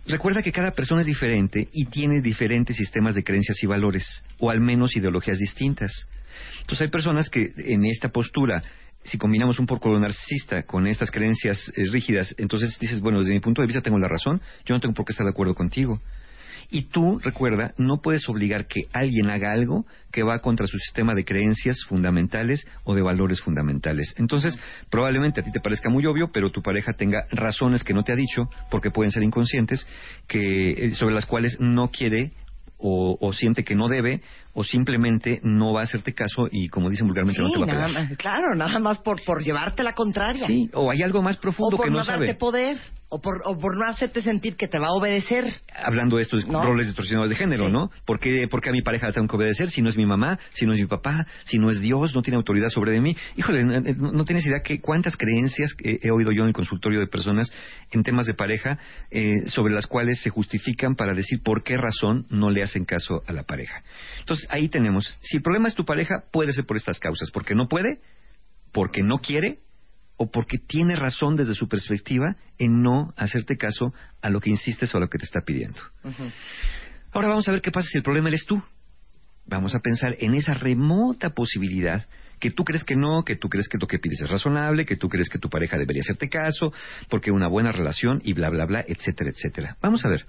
Recuerda 0.07 0.43
que 0.43 0.53
cada 0.53 0.71
persona 0.71 1.01
es 1.01 1.09
diferente 1.09 1.69
y 1.73 1.87
tiene 1.87 2.21
diferentes 2.21 2.77
sistemas 2.77 3.17
de 3.17 3.25
creencias 3.25 3.61
y 3.65 3.67
valores, 3.67 4.25
o 4.39 4.51
al 4.51 4.61
menos 4.61 4.97
ideologías 4.97 5.39
distintas. 5.39 6.07
Entonces 6.61 6.83
hay 6.83 6.91
personas 6.91 7.29
que 7.29 7.53
en 7.57 7.85
esta 7.85 8.11
postura, 8.11 8.63
si 9.05 9.19
combinamos 9.19 9.59
un 9.59 9.67
poco 9.67 9.91
lo 9.91 10.01
narcisista 10.01 10.63
con 10.65 10.87
estas 10.87 11.11
creencias 11.11 11.73
eh, 11.77 11.85
rígidas, 11.91 12.35
entonces 12.39 12.79
dices, 12.79 13.01
bueno, 13.01 13.21
desde 13.21 13.33
mi 13.33 13.41
punto 13.41 13.63
de 13.63 13.67
vista 13.67 13.83
tengo 13.83 13.99
la 13.99 14.09
razón, 14.09 14.41
yo 14.65 14.75
no 14.75 14.81
tengo 14.81 14.95
por 14.95 15.05
qué 15.05 15.13
estar 15.13 15.27
de 15.27 15.31
acuerdo 15.31 15.55
contigo. 15.55 16.01
Y 16.75 16.85
tú, 16.85 17.19
recuerda, 17.19 17.75
no 17.77 18.01
puedes 18.01 18.27
obligar 18.31 18.67
que 18.67 18.87
alguien 18.95 19.29
haga 19.29 19.53
algo 19.53 19.85
que 20.11 20.23
va 20.23 20.39
contra 20.39 20.67
su 20.67 20.79
sistema 20.79 21.15
de 21.15 21.25
creencias 21.25 21.85
fundamentales 21.87 22.67
o 22.85 22.95
de 22.95 23.03
valores 23.03 23.43
fundamentales. 23.43 24.15
Entonces, 24.17 24.59
probablemente 24.89 25.41
a 25.41 25.45
ti 25.45 25.53
te 25.53 25.61
parezca 25.61 25.91
muy 25.91 26.07
obvio, 26.07 26.31
pero 26.33 26.51
tu 26.51 26.63
pareja 26.63 26.95
tenga 26.95 27.27
razones 27.31 27.85
que 27.85 27.93
no 27.93 28.05
te 28.05 28.13
ha 28.13 28.17
dicho, 28.17 28.49
porque 28.71 28.91
pueden 28.91 29.11
ser 29.11 29.23
inconscientes, 29.23 29.87
que, 30.27 30.71
eh, 30.71 30.95
sobre 30.95 31.15
las 31.15 31.27
cuales 31.27 31.59
no 31.61 31.91
quiere 31.91 32.33
o, 32.79 33.19
o 33.21 33.33
siente 33.35 33.65
que 33.65 33.77
no 33.77 33.89
debe, 33.89 34.23
o 34.55 34.65
simplemente 34.65 35.41
no 35.43 35.73
va 35.73 35.81
a 35.81 35.85
hacerte 35.85 36.13
caso 36.15 36.47
y, 36.51 36.69
como 36.69 36.91
dicen 36.91 37.07
vulgarmente, 37.07 37.41
no 37.41 37.51
te 37.51 37.59
va 37.59 37.65
a 37.65 37.67
nada 37.67 37.87
pegar. 37.87 38.09
más, 38.09 38.19
claro, 38.19 38.55
nada 38.55 38.79
más 38.79 38.99
por, 39.01 39.23
por 39.25 39.43
llevarte 39.43 39.83
la 39.83 39.95
contraria. 39.95 40.47
Sí, 40.47 40.69
o 40.75 40.91
hay 40.91 41.03
algo 41.03 41.23
más 41.23 41.37
profundo 41.39 41.77
o 41.77 41.79
por 41.79 41.87
que 41.87 41.91
no, 41.91 41.99
no 41.99 42.05
sabe. 42.05 42.27
darte 42.27 42.39
poder, 42.39 42.77
o 43.09 43.21
por, 43.21 43.41
o 43.45 43.59
por 43.59 43.77
no 43.77 43.85
hacerte 43.87 44.21
sentir 44.23 44.57
que 44.57 44.69
te 44.69 44.79
va 44.79 44.89
a 44.89 44.93
obedecer. 44.93 45.45
hablando 45.85 46.17
de 46.17 46.23
estos 46.23 46.47
¿No? 46.47 46.63
roles 46.63 46.87
distorsionados 46.87 47.31
de 47.31 47.37
género, 47.37 47.67
Sí. 47.67 47.73
¿no? 47.73 47.91
¿Por 48.05 48.19
qué, 48.21 48.47
por 48.51 48.61
qué 48.61 48.71
a 48.71 48.73
mi 48.73 48.83
pareja 48.83 49.07
la 49.07 49.13
tengo 49.13 49.27
que 49.29 49.37
obedecer 49.37 49.71
si 49.71 49.81
no 49.83 49.89
es 49.89 49.97
mi 49.97 50.07
mamá, 50.07 50.39
si 50.51 50.67
no 50.67 50.73
es 50.73 50.79
mi 50.81 50.87
papá, 50.87 51.27
si 51.45 51.59
no 51.59 51.71
es 51.71 51.81
Dios, 51.81 52.15
no 52.15 52.23
tiene 52.23 52.37
autoridad 52.37 52.69
sobre 52.69 52.93
de 52.93 53.01
mí? 53.01 53.17
Híjole, 53.37 53.65
no, 53.65 53.81
no- 53.81 54.13
no 54.13 54.25
tienes 54.25 54.47
idea 54.47 54.61
que 54.63 54.81
cuántas 54.81 55.17
creencias 55.17 55.75
eh, 55.85 55.99
he 56.03 56.11
oído 56.11 56.31
yo 56.33 56.43
en 56.43 56.49
el 56.49 56.55
consultorio 56.55 57.01
de 57.01 57.07
personas 57.07 57.51
en 57.91 58.03
temas 58.03 58.27
de 58.27 58.35
pareja 58.35 58.79
eh, 59.11 59.47
sobre 59.47 59.73
las 59.75 59.87
cuales 59.87 60.21
se 60.23 60.31
justifican 60.31 60.95
para 60.95 61.13
decir 61.15 61.41
por 61.43 61.63
qué 61.63 61.77
razón 61.77 62.27
no 62.31 62.51
le 62.51 62.63
hacen 62.63 62.85
caso 62.85 63.23
a 63.27 63.33
la 63.33 63.43
pareja. 63.45 63.83
Entonces, 64.21 64.42
ahí 64.51 64.69
tenemos, 64.69 65.19
si 65.21 65.39
el 65.39 65.43
problema 65.43 65.69
es 65.69 65.75
tu 65.75 65.85
pareja, 65.85 66.25
puede 66.33 66.53
ser 66.53 66.65
por 66.65 66.77
estas 66.77 66.99
causas, 66.99 67.31
porque 67.31 67.55
no 67.55 67.69
puede, 67.69 68.01
porque 68.73 69.03
no 69.03 69.19
quiere 69.19 69.61
o 70.17 70.31
porque 70.31 70.59
tiene 70.59 70.97
razón 70.97 71.37
desde 71.37 71.55
su 71.55 71.69
perspectiva 71.69 72.37
en 72.59 72.83
no 72.83 73.13
hacerte 73.17 73.57
caso 73.57 73.93
a 74.21 74.31
lo 74.31 74.41
que 74.41 74.51
insistes 74.51 74.95
o 74.95 74.99
a 74.99 75.01
lo 75.01 75.09
que 75.09 75.19
te 75.19 75.25
está 75.25 75.41
pidiendo. 75.41 75.81
Ahora 77.13 77.29
vamos 77.29 77.49
a 77.49 77.53
ver 77.53 77.61
qué 77.61 77.71
pasa 77.71 77.89
si 77.91 77.99
el 77.99 78.05
problema 78.05 78.29
eres 78.29 78.47
tú. 78.47 78.63
Vamos 79.47 79.75
a 79.75 79.81
pensar 79.81 80.17
en 80.21 80.35
esa 80.35 80.55
remota 80.55 81.31
posibilidad 81.31 82.07
que 82.39 82.51
tú 82.51 82.65
crees 82.65 82.85
que 82.85 82.97
no, 82.97 83.23
que 83.25 83.37
tú 83.37 83.49
crees 83.49 83.69
que 83.69 83.79
lo 83.79 83.87
que 83.87 83.99
pides 83.99 84.21
es 84.21 84.29
razonable, 84.29 84.85
que 84.85 84.97
tú 84.97 85.09
crees 85.09 85.29
que 85.29 85.39
tu 85.39 85.49
pareja 85.49 85.79
debería 85.79 86.01
hacerte 86.01 86.29
caso, 86.29 86.73
porque 87.09 87.31
una 87.31 87.49
buena 87.49 87.71
relación 87.71 88.21
y 88.25 88.33
bla, 88.33 88.51
bla, 88.51 88.67
bla, 88.67 88.85
etcétera, 88.87 89.31
etcétera. 89.31 89.77
Vamos 89.81 90.05
a 90.05 90.09
ver. 90.09 90.27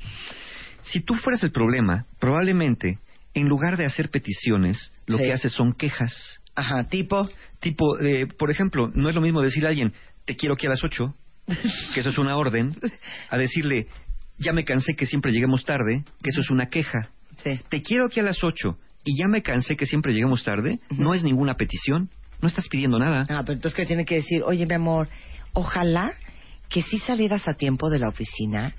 Si 0.84 1.02
tú 1.02 1.16
fueras 1.16 1.42
el 1.44 1.52
problema, 1.52 2.06
probablemente, 2.20 3.00
en 3.34 3.48
lugar 3.48 3.78
de 3.78 3.86
hacer 3.86 4.10
peticiones, 4.10 4.94
lo 5.08 5.18
Sí. 5.18 5.24
que 5.24 5.34
haces 5.34 5.52
son 5.52 5.74
quejas. 5.74 6.42
Ajá, 6.56 6.84
tipo. 6.88 7.28
Tipo, 7.60 8.00
eh, 8.00 8.28
por 8.28 8.52
ejemplo, 8.52 8.92
no 8.94 9.10
es 9.10 9.16
lo 9.16 9.22
mismo 9.22 9.42
decir 9.42 9.66
a 9.66 9.70
alguien, 9.70 9.94
te 10.26 10.36
quiero 10.36 10.56
aquí 10.56 10.68
a 10.68 10.70
las 10.70 10.84
8, 10.84 11.14
que 11.94 12.00
eso 12.00 12.10
es 12.10 12.18
una 12.18 12.38
orden, 12.38 12.76
a 13.30 13.38
decirle, 13.38 13.88
ya 14.38 14.54
me 14.54 14.64
cansé 14.66 14.94
que 14.96 15.06
siempre 15.06 15.32
lleguemos 15.32 15.66
tarde, 15.66 16.04
que 16.22 16.30
eso 16.30 16.42
es 16.42 16.50
una 16.50 16.68
queja. 16.68 17.10
Te 17.44 17.82
quiero 17.82 18.06
aquí 18.06 18.20
a 18.20 18.24
las 18.24 18.44
8 18.44 18.78
y 19.04 19.18
ya 19.18 19.28
me 19.28 19.42
cansé 19.42 19.76
que 19.76 19.86
siempre 19.86 20.14
lleguemos 20.14 20.44
tarde, 20.44 20.80
no 20.92 21.14
es 21.14 21.24
ninguna 21.24 21.56
petición, 21.56 22.10
no 22.42 22.48
estás 22.48 22.68
pidiendo 22.68 23.00
nada. 23.00 23.22
Ah, 23.30 23.42
pero 23.46 23.54
entonces 23.54 23.74
que 23.74 23.86
tiene 23.86 24.06
que 24.06 24.16
decir, 24.16 24.44
oye, 24.44 24.66
mi 24.66 24.74
amor, 24.76 25.10
ojalá 25.54 26.14
que 26.70 26.82
sí 26.82 27.00
salieras 27.00 27.48
a 27.48 27.54
tiempo 27.56 27.90
de 27.90 28.00
la 28.00 28.10
oficina 28.10 28.76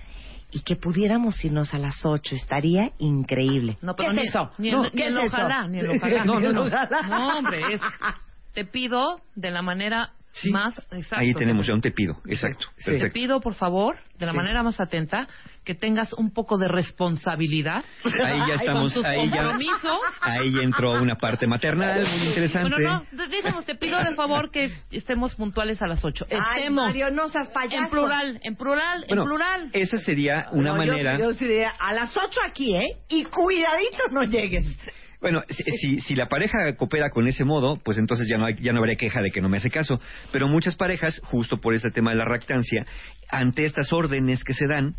y 0.55 0.60
que 0.60 0.76
pudiéramos 0.76 1.44
irnos 1.44 1.74
a 1.74 1.78
las 1.78 2.06
8. 2.06 2.36
Estaría 2.36 2.93
increíble. 2.98 3.76
No, 3.82 3.97
¿Qué 3.97 4.05
pero 4.05 4.10
es 4.12 4.16
ni, 4.16 4.22
eso? 4.28 4.51
Ni, 4.59 4.70
No, 4.70 4.85
¿qué 4.85 4.90
ni 4.94 5.02
el 5.02 5.18
es 5.18 5.24
eso? 5.24 5.36
ojalá, 5.36 5.66
ni 5.68 5.78
el 5.81 5.90
ojalá. 5.97 6.24
No, 6.24 6.39
no, 6.40 6.52
no. 6.52 6.68
No, 6.68 7.28
hombre, 7.39 7.74
es, 7.74 7.81
te 8.55 8.64
pido 8.64 9.20
de 9.35 9.51
la 9.51 9.62
manera 9.62 10.12
más 10.51 10.76
exacto. 10.93 11.16
Ahí 11.16 11.35
tenemos 11.35 11.66
ya 11.66 11.74
un 11.74 11.81
te 11.81 11.90
pido, 11.90 12.16
exacto, 12.26 12.66
Te 12.85 13.10
pido, 13.10 13.40
por 13.40 13.55
favor, 13.55 13.97
de 14.18 14.26
la 14.26 14.32
Sí. 14.32 14.36
manera 14.39 14.62
más 14.62 14.81
atenta, 14.81 15.28
que 15.64 15.74
tengas 15.74 16.12
un 16.12 16.32
poco 16.32 16.58
de 16.58 16.68
responsabilidad. 16.68 17.82
Ahí 18.04 18.40
ya 18.48 18.54
estamos, 18.56 18.92
con 18.92 19.02
tus 19.02 19.04
ahí 19.04 19.30
ya, 19.30 19.56
ahí 20.22 20.52
ya 20.52 20.62
entró 20.62 20.92
una 20.92 21.16
parte 21.16 21.46
maternal 21.46 22.06
muy 22.18 22.28
interesante. 22.28 22.70
Bueno, 22.70 23.06
no, 23.12 23.26
digamos, 23.28 23.64
te 23.64 23.74
pido 23.74 23.98
de 23.98 24.14
favor 24.14 24.50
que 24.50 24.72
estemos 24.90 25.34
puntuales 25.34 25.80
a 25.82 25.86
las 25.86 26.04
8. 26.04 26.26
Ay, 26.30 26.60
Estemos. 26.60 26.86
Mario, 26.86 27.10
no 27.10 27.28
seas 27.28 27.48
payaso. 27.50 27.84
En 27.84 27.90
plural, 27.90 28.40
en 28.42 28.56
plural, 28.56 29.04
Bueno, 29.08 29.22
en 29.22 29.28
plural. 29.28 29.70
esa 29.72 29.98
sería 29.98 30.48
una 30.52 30.74
No, 30.74 30.84
yo 30.84 30.90
manera... 30.92 31.18
Yo, 31.18 31.32
sí 31.32 31.46
diría, 31.46 31.70
a 31.78 31.92
las 31.94 32.16
8 32.16 32.40
aquí, 32.46 32.76
¿eh? 32.76 32.96
Y 33.08 33.24
cuidadito 33.24 34.04
no 34.12 34.22
llegues. 34.24 34.78
Bueno, 35.20 35.42
si, 35.48 35.62
si, 35.78 36.00
si 36.02 36.14
la 36.14 36.26
pareja 36.28 36.76
coopera 36.76 37.08
con 37.08 37.26
ese 37.26 37.44
modo, 37.44 37.78
pues 37.82 37.96
entonces 37.96 38.28
ya 38.28 38.36
no, 38.36 38.44
hay- 38.44 38.56
ya 38.60 38.74
no 38.74 38.80
habría 38.80 38.96
queja 38.96 39.22
de 39.22 39.30
que 39.30 39.40
no 39.40 39.48
me 39.48 39.56
hace 39.56 39.70
caso. 39.70 39.98
Pero 40.32 40.48
muchas 40.48 40.76
parejas, 40.76 41.18
justo 41.24 41.56
por 41.62 41.72
este 41.72 41.88
tema 41.90 42.10
de 42.10 42.16
la 42.18 42.26
lactancia, 42.26 42.84
ante 43.30 43.64
estas 43.64 43.90
órdenes 43.94 44.44
que 44.44 44.52
se 44.52 44.66
dan, 44.66 44.94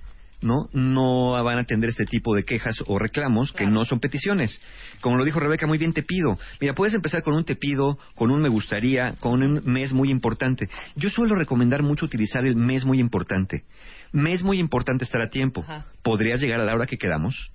¿no? 0.45 0.69
No 0.71 1.31
van 1.43 1.57
a 1.57 1.61
atender 1.61 1.89
este 1.89 2.05
tipo 2.05 2.35
de 2.35 2.43
quejas 2.43 2.75
o 2.85 2.99
reclamos 2.99 3.51
que 3.51 3.65
no 3.65 3.83
son 3.83 3.99
peticiones. 3.99 4.61
Como 5.01 5.17
lo 5.17 5.25
dijo 5.25 5.39
Rebeca, 5.39 5.67
muy 5.67 5.77
bien 5.77 5.91
te 5.91 6.03
pido. 6.03 6.37
Mira, 6.61 6.75
puedes 6.75 6.93
empezar 6.93 7.23
con 7.23 7.33
un 7.33 7.43
te 7.43 7.55
pido, 7.55 7.97
con 8.13 8.31
un 8.31 8.41
me 8.41 8.49
gustaría, 8.49 9.15
con 9.19 9.41
un 9.41 9.61
mes 9.65 9.91
muy 9.91 10.09
importante. 10.09 10.69
Yo 10.95 11.09
suelo 11.09 11.35
recomendar 11.35 11.81
mucho 11.81 12.05
utilizar 12.05 12.45
el 12.45 12.55
mes 12.55 12.85
muy 12.85 12.99
importante. 12.99 13.63
Mes 14.11 14.43
muy 14.43 14.59
importante 14.59 15.03
estar 15.03 15.21
a 15.21 15.29
tiempo. 15.29 15.61
Ajá. 15.63 15.85
¿Podrías 16.03 16.39
llegar 16.39 16.61
a 16.61 16.65
la 16.65 16.75
hora 16.75 16.85
que 16.85 16.97
quedamos? 16.97 17.51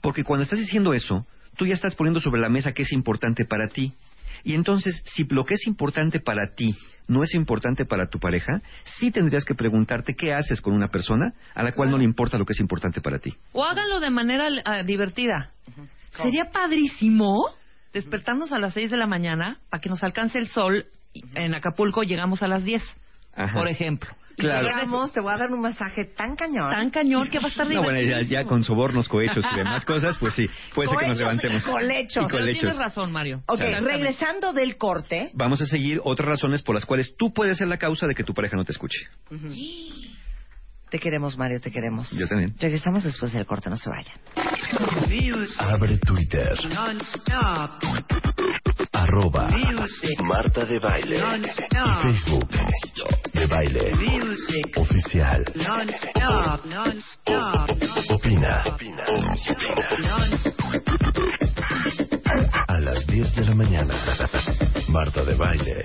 Porque 0.00 0.24
cuando 0.24 0.44
estás 0.44 0.60
diciendo 0.60 0.94
eso, 0.94 1.26
tú 1.56 1.66
ya 1.66 1.74
estás 1.74 1.96
poniendo 1.96 2.20
sobre 2.20 2.40
la 2.40 2.48
mesa 2.48 2.72
qué 2.72 2.82
es 2.82 2.92
importante 2.92 3.44
para 3.44 3.68
ti. 3.68 3.92
Y 4.44 4.54
entonces, 4.54 5.02
si 5.04 5.24
lo 5.24 5.44
que 5.44 5.54
es 5.54 5.66
importante 5.66 6.20
para 6.20 6.54
ti 6.54 6.74
no 7.08 7.22
es 7.22 7.34
importante 7.34 7.84
para 7.84 8.08
tu 8.08 8.18
pareja, 8.18 8.62
sí 8.84 9.10
tendrías 9.10 9.44
que 9.44 9.54
preguntarte 9.54 10.14
qué 10.14 10.32
haces 10.32 10.60
con 10.60 10.74
una 10.74 10.88
persona 10.88 11.34
a 11.54 11.62
la 11.62 11.72
cual 11.72 11.90
no 11.90 11.98
le 11.98 12.04
importa 12.04 12.38
lo 12.38 12.44
que 12.44 12.52
es 12.52 12.60
importante 12.60 13.00
para 13.00 13.18
ti. 13.18 13.34
O 13.52 13.64
háganlo 13.64 14.00
de 14.00 14.10
manera 14.10 14.48
ah, 14.64 14.82
divertida. 14.82 15.50
Sería 16.22 16.50
padrísimo 16.52 17.50
despertarnos 17.92 18.52
a 18.52 18.58
las 18.58 18.74
6 18.74 18.90
de 18.90 18.96
la 18.96 19.06
mañana 19.06 19.58
para 19.70 19.80
que 19.80 19.88
nos 19.88 20.02
alcance 20.04 20.38
el 20.38 20.48
sol 20.48 20.86
y 21.12 21.24
en 21.34 21.54
Acapulco 21.54 22.02
llegamos 22.02 22.42
a 22.42 22.46
las 22.46 22.64
10, 22.64 22.82
Ajá. 23.34 23.58
por 23.58 23.68
ejemplo. 23.68 24.10
Claro. 24.40 24.62
Llegamos, 24.62 25.12
te 25.12 25.20
voy 25.20 25.32
a 25.32 25.36
dar 25.36 25.50
un 25.50 25.60
masaje 25.60 26.04
tan 26.04 26.36
cañón. 26.36 26.70
Tan 26.70 26.90
cañón 26.90 27.28
que 27.28 27.38
va 27.38 27.46
a 27.46 27.48
estar 27.48 27.68
No, 27.68 27.82
bueno, 27.82 28.00
ya, 28.00 28.22
ya 28.22 28.44
con 28.44 28.64
sobornos, 28.64 29.08
cohechos 29.08 29.44
y 29.52 29.56
demás 29.56 29.84
cosas, 29.84 30.16
pues 30.18 30.34
sí, 30.34 30.46
puede 30.74 30.88
ser 30.88 30.98
que 30.98 31.08
nos 31.08 31.18
levantemos. 31.18 31.64
colechos. 31.64 32.24
Pero 32.26 32.28
colechos. 32.28 32.60
tienes 32.60 32.78
razón, 32.78 33.12
Mario. 33.12 33.42
Ok, 33.46 33.60
Exactamente. 33.60 33.90
regresando 33.90 34.52
del 34.52 34.76
corte. 34.76 35.30
Vamos 35.34 35.60
a 35.60 35.66
seguir 35.66 36.00
otras 36.04 36.28
razones 36.28 36.62
por 36.62 36.74
las 36.74 36.84
cuales 36.84 37.14
tú 37.16 37.32
puedes 37.32 37.58
ser 37.58 37.68
la 37.68 37.78
causa 37.78 38.06
de 38.06 38.14
que 38.14 38.24
tu 38.24 38.34
pareja 38.34 38.56
no 38.56 38.64
te 38.64 38.72
escuche. 38.72 39.06
Te 40.90 40.98
queremos, 40.98 41.38
Mario, 41.38 41.60
te 41.60 41.70
queremos. 41.70 42.10
Yo 42.10 42.26
también. 42.26 42.54
Regresamos 42.58 43.04
después 43.04 43.32
del 43.32 43.46
corte, 43.46 43.70
no 43.70 43.76
se 43.76 43.88
vayan. 43.88 44.14
Abre 45.58 45.98
Twitter. 45.98 46.52
Arroba 48.92 49.50
Marta 50.24 50.64
de 50.64 50.78
Baile. 50.80 51.18
Y 51.18 52.02
Facebook. 52.02 52.48
De 53.32 53.46
Baile. 53.46 53.92
Oficial. 54.76 55.44
Opina. 58.08 58.64
A 62.66 62.80
las 62.80 63.06
10 63.06 63.34
de 63.36 63.44
la 63.44 63.54
mañana. 63.54 63.94
Marta 64.88 65.24
de 65.24 65.34
Baile. 65.36 65.84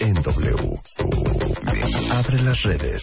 En 0.00 0.14
W. 0.14 0.80
Abre 2.10 2.42
las 2.42 2.62
redes. 2.62 3.02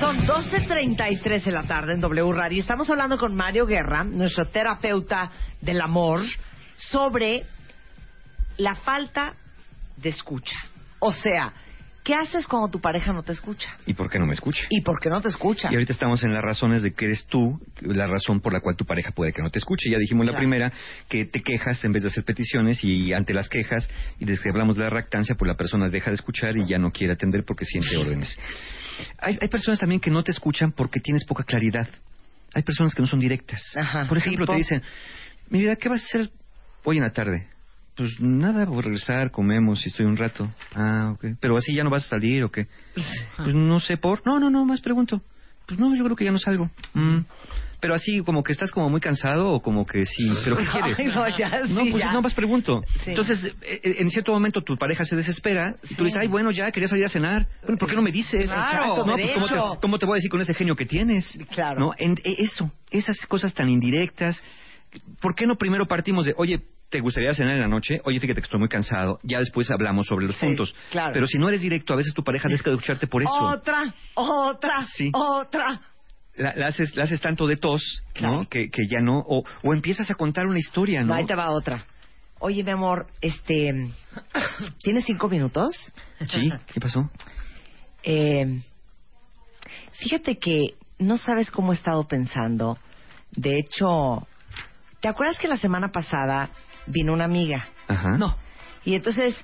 Son 0.00 0.18
12.33 0.26 1.42
de 1.44 1.52
la 1.52 1.62
tarde 1.62 1.94
en 1.94 2.00
W 2.00 2.32
Radio. 2.32 2.60
Estamos 2.60 2.88
hablando 2.90 3.16
con 3.16 3.34
Mario 3.34 3.66
Guerra, 3.66 4.04
nuestro 4.04 4.46
terapeuta 4.46 5.30
del 5.60 5.80
amor, 5.80 6.20
sobre 6.76 7.44
la 8.58 8.74
falta 8.74 9.34
de 9.96 10.10
escucha. 10.10 10.56
O 10.98 11.12
sea, 11.12 11.52
¿qué 12.04 12.14
haces 12.14 12.46
cuando 12.46 12.68
tu 12.68 12.78
pareja 12.80 13.14
no 13.14 13.22
te 13.22 13.32
escucha? 13.32 13.70
¿Y 13.86 13.94
por 13.94 14.10
qué 14.10 14.18
no 14.18 14.26
me 14.26 14.34
escucha? 14.34 14.64
¿Y 14.68 14.82
por 14.82 15.00
qué 15.00 15.08
no 15.08 15.22
te 15.22 15.28
escucha? 15.28 15.68
Y 15.70 15.74
ahorita 15.74 15.94
estamos 15.94 16.22
en 16.24 16.34
las 16.34 16.42
razones 16.42 16.82
de 16.82 16.92
que 16.92 17.06
eres 17.06 17.26
tú 17.26 17.58
la 17.80 18.06
razón 18.06 18.40
por 18.40 18.52
la 18.52 18.60
cual 18.60 18.76
tu 18.76 18.84
pareja 18.84 19.12
puede 19.12 19.32
que 19.32 19.40
no 19.42 19.50
te 19.50 19.58
escuche. 19.58 19.90
Ya 19.90 19.98
dijimos 19.98 20.26
la 20.26 20.32
Claro. 20.32 20.40
primera 20.42 20.72
que 21.08 21.24
te 21.24 21.40
quejas 21.40 21.82
en 21.86 21.92
vez 21.92 22.02
de 22.02 22.10
hacer 22.10 22.24
peticiones 22.24 22.84
y 22.84 23.14
ante 23.14 23.32
las 23.32 23.48
quejas 23.48 23.88
y 24.18 24.26
desde 24.26 24.42
que 24.42 24.50
hablamos 24.50 24.76
de 24.76 24.84
la 24.84 24.90
lactancia, 24.90 25.34
pues 25.38 25.48
la 25.48 25.56
persona 25.56 25.88
deja 25.88 26.10
de 26.10 26.16
escuchar 26.16 26.54
y 26.58 26.66
ya 26.66 26.78
no 26.78 26.90
quiere 26.92 27.14
atender 27.14 27.44
porque 27.46 27.64
siente 27.64 27.96
órdenes. 27.96 28.38
Hay, 29.18 29.38
hay 29.40 29.48
personas 29.48 29.78
también 29.78 30.00
que 30.00 30.10
no 30.10 30.22
te 30.22 30.30
escuchan 30.30 30.72
porque 30.72 31.00
tienes 31.00 31.24
poca 31.24 31.44
claridad. 31.44 31.88
Hay 32.54 32.62
personas 32.62 32.94
que 32.94 33.02
no 33.02 33.08
son 33.08 33.20
directas. 33.20 33.60
por 34.08 34.18
ejemplo, 34.18 34.46
tipo. 34.46 34.52
te 34.52 34.58
dicen, 34.58 34.82
mi 35.50 35.60
vida, 35.60 35.76
¿qué 35.76 35.88
vas 35.88 36.02
a 36.02 36.04
hacer 36.04 36.30
hoy 36.84 36.96
en 36.96 37.02
la 37.02 37.12
tarde? 37.12 37.48
Pues 37.96 38.20
nada, 38.20 38.66
voy 38.66 38.80
a 38.80 38.82
regresar, 38.82 39.30
comemos 39.30 39.84
y 39.84 39.88
estoy 39.88 40.04
un 40.06 40.16
rato. 40.16 40.52
Ah, 40.74 41.12
ok. 41.14 41.36
Pero 41.40 41.56
así 41.56 41.74
ya 41.74 41.82
no 41.82 41.90
vas 41.90 42.04
a 42.06 42.08
salir 42.08 42.44
o 42.44 42.50
qué. 42.50 42.66
Pues 43.36 43.54
no 43.54 43.80
sé 43.80 43.96
por. 43.96 44.26
No, 44.26 44.38
no, 44.38 44.50
no, 44.50 44.64
más 44.64 44.80
pregunto. 44.80 45.22
Pues 45.66 45.80
no, 45.80 45.94
yo 45.96 46.04
creo 46.04 46.16
que 46.16 46.24
ya 46.24 46.32
no 46.32 46.38
salgo. 46.38 46.70
Mm. 46.94 47.20
Pero 47.80 47.94
así 47.94 48.20
como 48.22 48.42
que 48.42 48.52
estás 48.52 48.70
como 48.70 48.88
muy 48.88 49.00
cansado 49.00 49.52
o 49.52 49.60
como 49.60 49.84
que 49.86 50.04
sí. 50.06 50.30
¿Pero 50.44 50.56
qué 50.56 50.64
quieres? 50.72 50.98
Ay, 50.98 51.06
no, 51.06 51.28
ya, 51.28 51.48
No, 51.68 51.84
sí, 51.84 51.90
pues 51.90 52.02
ya. 52.04 52.12
no 52.12 52.22
más 52.22 52.34
pregunto. 52.34 52.82
Sí. 53.04 53.10
Entonces, 53.10 53.44
eh, 53.44 53.80
eh, 53.82 53.94
en 53.98 54.10
cierto 54.10 54.32
momento 54.32 54.62
tu 54.62 54.76
pareja 54.76 55.04
se 55.04 55.14
desespera 55.16 55.74
y 55.88 55.94
tú 55.94 56.02
le 56.02 56.08
dices, 56.08 56.22
ay, 56.22 56.28
bueno, 56.28 56.50
ya 56.50 56.70
quería 56.70 56.88
salir 56.88 57.04
a 57.04 57.08
cenar. 57.08 57.46
Bueno, 57.62 57.76
¿por 57.78 57.88
qué 57.88 57.94
no 57.96 58.02
me 58.02 58.12
dices? 58.12 58.50
Claro, 58.50 59.04
no, 59.04 59.14
pues, 59.14 59.30
¿cómo, 59.34 59.46
te, 59.46 59.80
cómo 59.80 59.98
te 59.98 60.06
voy 60.06 60.14
a 60.14 60.16
decir 60.16 60.30
con 60.30 60.40
ese 60.40 60.54
genio 60.54 60.74
que 60.74 60.86
tienes? 60.86 61.38
Claro. 61.50 61.80
No, 61.80 61.92
En- 61.98 62.18
eh, 62.24 62.36
eso, 62.38 62.70
esas 62.90 63.16
cosas 63.26 63.52
tan 63.54 63.68
indirectas. 63.68 64.42
¿Por 65.20 65.34
qué 65.34 65.46
no 65.46 65.56
primero 65.56 65.86
partimos 65.86 66.24
de, 66.24 66.32
oye, 66.38 66.60
¿te 66.88 67.00
gustaría 67.00 67.34
cenar 67.34 67.54
en 67.56 67.60
la 67.60 67.68
noche? 67.68 68.00
Oye, 68.04 68.18
fíjate 68.20 68.40
que 68.40 68.44
estoy 68.44 68.60
muy 68.60 68.68
cansado. 68.68 69.18
Ya 69.22 69.38
después 69.38 69.70
hablamos 69.70 70.06
sobre 70.06 70.26
los 70.26 70.36
Sí, 70.36 70.46
puntos. 70.46 70.74
claro. 70.90 71.10
Pero 71.12 71.26
si 71.26 71.38
no 71.38 71.48
eres 71.48 71.60
directo, 71.60 71.92
a 71.92 71.96
veces 71.96 72.14
tu 72.14 72.22
pareja 72.24 72.48
deja 72.48 72.62
de 72.70 72.70
escucharte 72.76 73.06
por 73.06 73.22
eso. 73.22 73.32
Otra, 73.34 73.94
otra, 74.14 74.86
Sí. 74.94 75.10
otra. 75.12 75.80
La, 76.36 76.54
la 76.54 76.66
haces, 76.66 76.94
la 76.96 77.04
haces 77.04 77.20
tanto 77.20 77.46
de 77.46 77.56
tos, 77.56 78.02
¿no? 78.20 78.46
Que, 78.48 78.68
que 78.70 78.86
ya 78.88 79.00
no. 79.00 79.18
O, 79.26 79.44
o 79.62 79.74
empiezas 79.74 80.10
a 80.10 80.14
contar 80.14 80.46
una 80.46 80.58
historia, 80.58 81.00
¿no? 81.00 81.08
No, 81.08 81.14
ahí 81.14 81.24
te 81.24 81.34
va 81.34 81.50
otra. 81.50 81.86
Oye, 82.38 82.62
mi 82.62 82.70
amor, 82.70 83.06
este, 83.22 83.72
¿tienes 84.82 85.04
cinco 85.06 85.28
minutos? 85.28 85.74
Sí, 86.28 86.52
¿qué 86.66 86.80
pasó? 86.80 87.10
Eh, 88.02 88.60
fíjate 89.92 90.38
que 90.38 90.74
no 90.98 91.16
sabes 91.16 91.50
cómo 91.50 91.72
he 91.72 91.76
estado 91.76 92.06
pensando. 92.06 92.78
De 93.32 93.58
hecho, 93.58 94.26
¿te 95.00 95.08
acuerdas 95.08 95.38
que 95.38 95.48
la 95.48 95.56
semana 95.56 95.92
pasada 95.92 96.50
vino 96.86 97.14
una 97.14 97.24
amiga? 97.24 97.66
Ajá. 97.88 98.18
No. 98.18 98.36
Y 98.84 98.94
entonces, 98.94 99.34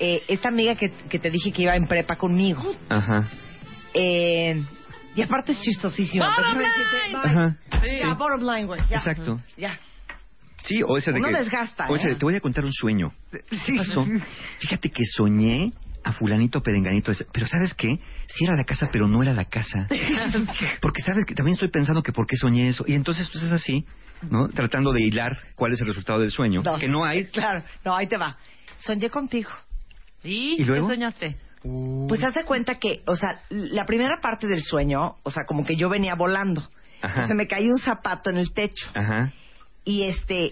eh, 0.00 0.24
esta 0.26 0.48
amiga 0.48 0.74
que, 0.74 0.90
que 0.90 1.20
te 1.20 1.30
dije 1.30 1.52
que 1.52 1.62
iba 1.62 1.76
en 1.76 1.86
prepa 1.86 2.16
conmigo. 2.16 2.74
Ajá. 2.88 3.28
Eh, 3.94 4.60
y 5.14 5.22
aparte 5.22 5.52
es 5.52 5.60
chistosísima. 5.62 6.34
Bottom 6.36 6.58
line. 6.58 7.56
Ya, 7.72 7.80
Sí. 7.80 8.06
bottom 8.16 8.40
line, 8.42 8.64
güey. 8.66 8.80
Ya. 8.88 8.96
Exacto. 8.98 9.40
Ya. 9.56 9.78
Sí, 10.64 10.80
o 10.86 10.96
ese 10.98 11.10
de 11.12 11.18
Uno 11.20 11.28
que. 11.28 11.34
desgasta, 11.34 11.88
o 11.88 11.96
ese 11.96 12.08
¿eh? 12.08 12.10
de, 12.10 12.16
te 12.16 12.24
voy 12.24 12.36
a 12.36 12.40
contar 12.40 12.64
un 12.64 12.72
sueño. 12.72 13.12
Sí. 13.50 13.72
¿Qué 13.72 13.78
pasó? 13.78 14.06
Fíjate 14.58 14.90
que 14.90 15.04
soñé 15.06 15.72
a 16.04 16.12
fulanito 16.12 16.62
perenganito. 16.62 17.12
Pero 17.32 17.46
¿sabes 17.46 17.72
qué? 17.74 17.88
Sí 18.28 18.44
era 18.44 18.54
la 18.56 18.64
casa, 18.64 18.88
pero 18.92 19.08
no 19.08 19.22
era 19.22 19.32
la 19.32 19.46
casa. 19.46 19.86
Porque 20.82 21.02
sabes 21.02 21.24
que 21.26 21.34
también 21.34 21.54
estoy 21.54 21.70
pensando 21.70 22.02
que 22.02 22.12
por 22.12 22.26
qué 22.26 22.36
soñé 22.36 22.68
eso. 22.68 22.84
Y 22.86 22.94
entonces 22.94 23.28
pues 23.32 23.44
es 23.44 23.52
así, 23.52 23.86
¿no? 24.30 24.48
Tratando 24.48 24.92
de 24.92 25.02
hilar 25.02 25.38
cuál 25.56 25.72
es 25.72 25.80
el 25.80 25.86
resultado 25.86 26.20
del 26.20 26.30
sueño. 26.30 26.62
que 26.78 26.88
no 26.88 27.04
hay. 27.04 27.24
Claro, 27.26 27.64
no, 27.84 27.96
ahí 27.96 28.06
te 28.06 28.16
va. 28.18 28.36
Soñé 28.76 29.08
contigo. 29.10 29.50
¿Y, 30.22 30.60
¿Y 30.60 30.64
luego? 30.64 30.88
qué 30.88 30.94
soñaste? 30.94 31.36
Pues 31.62 32.24
haz 32.24 32.34
de 32.34 32.44
cuenta 32.44 32.76
que, 32.76 33.02
o 33.06 33.16
sea, 33.16 33.42
la 33.50 33.84
primera 33.84 34.20
parte 34.22 34.46
del 34.46 34.62
sueño, 34.62 35.16
o 35.22 35.30
sea, 35.30 35.44
como 35.46 35.64
que 35.64 35.76
yo 35.76 35.88
venía 35.88 36.14
volando. 36.14 36.68
Ajá. 37.02 37.28
Se 37.28 37.34
me 37.34 37.46
cayó 37.46 37.68
un 37.70 37.78
zapato 37.78 38.30
en 38.30 38.36
el 38.38 38.52
techo. 38.52 38.88
Ajá. 38.94 39.32
Y 39.84 40.04
este, 40.04 40.50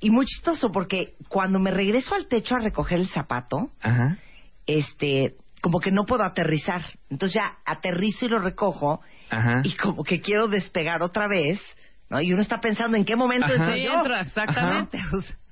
y 0.00 0.10
muy 0.10 0.26
chistoso 0.26 0.70
porque 0.70 1.14
cuando 1.28 1.58
me 1.58 1.70
regreso 1.70 2.14
al 2.14 2.26
techo 2.26 2.54
a 2.56 2.60
recoger 2.60 2.98
el 2.98 3.08
zapato, 3.08 3.70
Ajá. 3.80 4.16
este, 4.66 5.36
como 5.60 5.80
que 5.80 5.90
no 5.90 6.04
puedo 6.06 6.24
aterrizar. 6.24 6.82
Entonces 7.10 7.34
ya 7.34 7.58
aterrizo 7.64 8.26
y 8.26 8.28
lo 8.28 8.38
recojo 8.38 9.00
Ajá. 9.30 9.60
y 9.64 9.74
como 9.76 10.02
que 10.04 10.20
quiero 10.20 10.48
despegar 10.48 11.02
otra 11.02 11.26
vez, 11.28 11.60
¿no? 12.10 12.20
Y 12.20 12.32
uno 12.32 12.42
está 12.42 12.60
pensando 12.60 12.96
en 12.96 13.04
qué 13.04 13.16
momento 13.16 13.46
Ajá. 13.46 13.54
entro 13.54 13.74
Sí, 13.74 13.84
yo. 13.84 13.92
entra, 13.92 14.20
exactamente. 14.22 14.98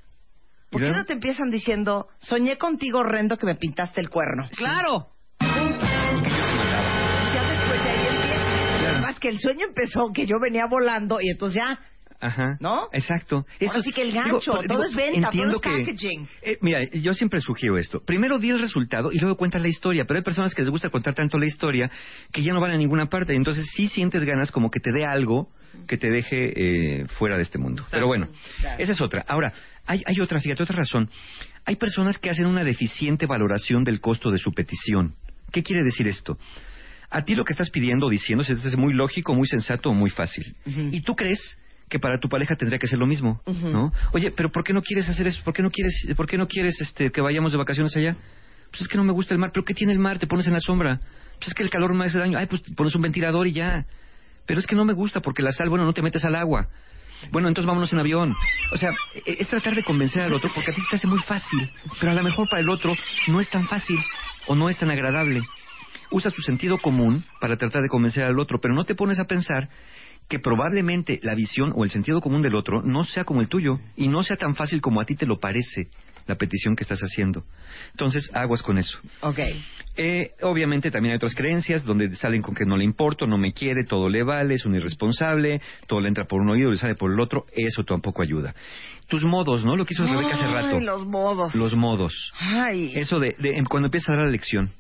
¿Por 0.71 0.83
qué 0.83 0.91
no 0.91 1.05
te 1.05 1.13
empiezan 1.15 1.51
diciendo, 1.51 2.09
soñé 2.21 2.59
contigo 2.59 2.99
horrendo 3.01 3.37
que 3.39 3.47
me 3.47 3.55
pintaste 3.55 4.01
el 4.01 4.11
cuerno? 4.11 4.49
Claro. 4.57 5.09
Ya 5.41 7.43
después 7.45 7.85
de 7.85 7.91
ahí 7.91 8.07
empieza. 8.09 8.99
Más 9.01 9.19
que 9.21 9.29
el 9.29 9.39
sueño 9.39 9.67
empezó 9.67 10.11
que 10.13 10.27
yo 10.27 10.39
venía 10.41 10.67
volando 10.67 11.21
y 11.21 11.31
entonces 11.31 11.63
ya 11.63 11.79
Ajá. 12.19 12.57
¿No? 12.61 12.89
Exacto. 12.93 13.45
Ahora 13.61 13.83
sí 13.83 13.93
que 13.93 14.03
el 14.03 14.13
gancho, 14.13 14.53
todo 14.67 14.85
es 14.85 14.95
venta, 14.95 15.31
todo 15.31 15.57
es 15.57 15.61
que, 15.61 15.71
packaging. 15.71 16.29
eh, 16.43 16.59
mira, 16.63 16.83
yo 16.85 17.13
siempre 17.13 17.41
sugiero 17.41 17.77
esto. 17.77 18.01
Primero 18.01 18.39
di 18.39 18.51
el 18.51 18.59
resultado 18.59 19.13
y 19.13 19.19
luego 19.19 19.37
cuenta 19.37 19.59
la 19.59 19.69
historia. 19.69 20.05
Pero 20.07 20.19
hay 20.19 20.25
personas 20.25 20.55
que 20.55 20.63
les 20.63 20.71
gusta 20.71 20.89
contar 20.89 21.15
tanto 21.15 21.39
la 21.39 21.47
historia 21.47 21.91
que 22.33 22.43
ya 22.43 22.55
no 22.55 22.61
van 22.61 22.71
a 22.71 22.77
ninguna 22.77 23.07
parte. 23.07 23.35
Entonces 23.35 23.67
sí 23.75 23.89
sientes 23.89 24.25
ganas 24.25 24.51
como 24.51 24.71
que 24.71 24.81
te 24.81 24.93
dé 24.93 25.05
algo 25.05 25.51
que 25.87 25.99
te 25.99 26.11
deje 26.11 27.01
eh, 27.01 27.07
fuera 27.19 27.37
de 27.37 27.43
este 27.43 27.59
mundo. 27.59 27.85
Pero 27.91 28.07
bueno, 28.07 28.29
esa 28.79 28.93
es 28.93 29.01
otra. 29.01 29.25
Ahora, 29.29 29.53
hay, 29.87 30.03
hay 30.05 30.21
otra, 30.21 30.41
fíjate, 30.41 30.63
otra 30.63 30.77
razón. 30.77 31.11
Hay 31.65 31.77
personas 31.77 32.19
que 32.19 32.31
hacen 32.31 32.47
una 32.47 32.65
deficiente 32.65 33.27
valoración 33.27 33.85
del 33.85 34.01
costo 34.01 34.31
de 34.31 34.39
su 34.39 34.53
petición. 34.53 35.15
¿Qué 35.53 35.63
quiere 35.63 35.83
decir 35.85 36.07
esto? 36.09 36.39
A 37.11 37.23
ti 37.25 37.35
lo 37.35 37.45
que 37.45 37.53
estás 37.53 37.71
pidiendo 37.71 38.07
o 38.07 38.11
diciendo 38.11 38.45
se 38.45 38.57
te 38.57 38.67
hace 38.67 38.77
muy 38.77 38.93
lógico, 38.93 39.35
muy 39.35 39.47
sensato 39.47 39.91
o 39.91 39.95
muy 39.95 40.11
fácil. 40.11 40.55
Y 40.93 41.01
tú 41.03 41.15
crees 41.15 41.41
que 41.89 42.01
para 42.01 42.19
tu 42.19 42.29
pareja 42.29 42.57
tendría 42.57 42.81
que 42.81 42.89
ser 42.89 42.99
lo 42.99 43.07
mismo, 43.07 43.41
¿no? 43.47 43.93
Oye, 44.13 44.33
pero 44.33 44.51
¿por 44.51 44.65
qué 44.65 44.73
no 44.73 44.83
quieres 44.83 45.09
hacer 45.09 45.29
eso? 45.29 45.43
¿Por 45.45 45.55
qué 45.55 45.63
no 45.63 45.71
quieres, 45.71 45.95
por 46.17 46.27
qué 46.27 46.37
no 46.37 46.49
quieres 46.49 46.81
este, 46.81 47.11
que 47.13 47.21
vayamos 47.21 47.53
de 47.53 47.59
vacaciones 47.59 47.97
allá? 47.97 48.17
Pues 48.71 48.83
es 48.83 48.89
que 48.89 48.97
no 48.97 49.05
me 49.05 49.13
gusta 49.13 49.35
el 49.35 49.39
mar. 49.41 49.51
¿Pero 49.53 49.65
qué 49.65 49.73
tiene 49.73 49.93
el 49.93 50.01
mar? 50.01 50.19
Te 50.19 50.27
pones 50.27 50.47
en 50.49 50.53
la 50.53 50.61
sombra. 50.61 50.99
Pues 51.39 51.49
es 51.49 51.55
que 51.55 51.63
el 51.63 51.71
calor 51.71 51.95
me 51.95 52.07
hace 52.07 52.19
daño. 52.19 52.39
Ay, 52.39 52.47
pues 52.47 52.63
pones 52.75 52.95
un 52.97 53.03
ventilador 53.03 53.47
y 53.47 53.53
ya. 53.53 53.87
Pero 54.47 54.59
es 54.59 54.67
que 54.67 54.75
no 54.75 54.85
me 54.85 54.95
gusta 54.95 55.21
porque 55.21 55.43
la 55.43 55.53
sal, 55.53 55.69
bueno, 55.69 55.85
no 55.85 55.93
te 55.93 56.03
metes 56.03 56.25
al 56.25 56.35
agua. 56.35 56.69
Bueno, 57.31 57.49
entonces 57.49 57.67
vámonos 57.67 57.93
en 57.93 57.99
avión. 57.99 58.37
O 58.71 58.77
sea, 58.77 58.91
e- 59.15 59.37
es 59.41 59.49
tratar 59.49 59.75
de 59.75 59.83
convencer 59.83 60.23
al 60.23 60.33
otro 60.33 60.51
porque 60.55 60.71
a 60.71 60.75
ti 60.75 60.83
te 60.89 60.97
hace 60.97 61.07
muy 61.07 61.21
fácil, 61.21 61.69
pero 62.01 62.13
a 62.13 62.15
lo 62.15 62.23
mejor 62.23 62.49
para 62.49 62.61
el 62.63 62.69
otro 62.69 62.97
no 63.27 63.41
es 63.41 63.49
tan 63.49 63.67
fácil 63.67 63.99
o 64.47 64.55
no 64.55 64.69
es 64.69 64.77
tan 64.77 64.91
agradable. 64.91 65.47
Usas 66.11 66.35
tu 66.35 66.43
sentido 66.43 66.79
común 66.79 67.25
para 67.39 67.57
tratar 67.57 67.83
de 67.83 67.89
convencer 67.89 68.25
al 68.25 68.39
otro, 68.39 68.61
pero 68.61 68.75
no 68.75 68.85
te 68.85 68.95
pones 68.95 69.19
a 69.19 69.25
pensar 69.25 69.69
que 70.29 70.39
probablemente 70.39 71.21
la 71.23 71.35
visión 71.35 71.73
o 71.75 71.85
el 71.85 71.91
sentido 71.91 72.21
común 72.21 72.43
del 72.43 72.55
otro 72.55 72.83
no 72.83 73.05
sea 73.05 73.25
como 73.25 73.41
el 73.41 73.49
tuyo 73.49 73.79
y 73.97 74.09
no 74.09 74.23
sea 74.23 74.37
tan 74.37 74.55
fácil 74.55 74.81
como 74.81 75.01
a 75.01 75.05
ti 75.05 75.15
te 75.15 75.27
lo 75.27 75.39
parece 75.39 75.89
la 76.27 76.35
petición 76.37 76.75
que 76.77 76.83
estás 76.85 77.01
haciendo. 77.01 77.45
Entonces, 77.93 78.31
aguas 78.35 78.63
con 78.63 78.79
eso. 78.79 78.99
Ok. 79.21 79.39
Eh, 79.97 80.33
obviamente 80.43 80.91
también 80.91 81.13
hay 81.13 81.17
otras 81.17 81.35
creencias 81.35 81.85
donde 81.85 82.15
salen 82.17 82.43
con 82.43 82.55
que 82.55 82.65
no 82.67 82.77
le 82.77 82.85
importo, 82.85 83.27
no 83.27 83.39
me 83.39 83.53
quiere, 83.53 83.85
todo 83.85 84.09
le 84.09 84.23
vale, 84.23 84.55
es 84.55 84.65
un 84.67 84.75
irresponsable, 84.75 85.61
todo 85.87 86.01
le 86.01 86.09
entra 86.09 86.25
por 86.27 86.41
un 86.43 86.51
oído 86.51 86.69
y 86.69 86.73
le 86.73 86.79
sale 86.79 86.95
por 86.97 87.13
el 87.13 87.21
otro, 87.21 87.47
eso 87.55 87.85
tampoco 87.85 88.23
ayuda. 88.23 88.55
Tus 89.09 89.23
modos, 89.25 89.65
¿no? 89.65 89.77
Lo 89.77 89.85
que 89.87 89.95
hizo 89.95 90.05
Rebeca 90.05 90.35
hace 90.35 90.53
rato. 90.53 90.81
Los 90.81 91.07
modos. 91.07 91.55
Los 91.55 91.75
modos. 91.77 92.33
Ay. 92.39 92.93
Eso 92.95 93.19
de, 93.19 93.37
de- 93.39 93.63
cuando 93.69 93.87
empieza 93.87 94.13
a 94.13 94.17
dar 94.17 94.25
la 94.27 94.31
lección. 94.33 94.73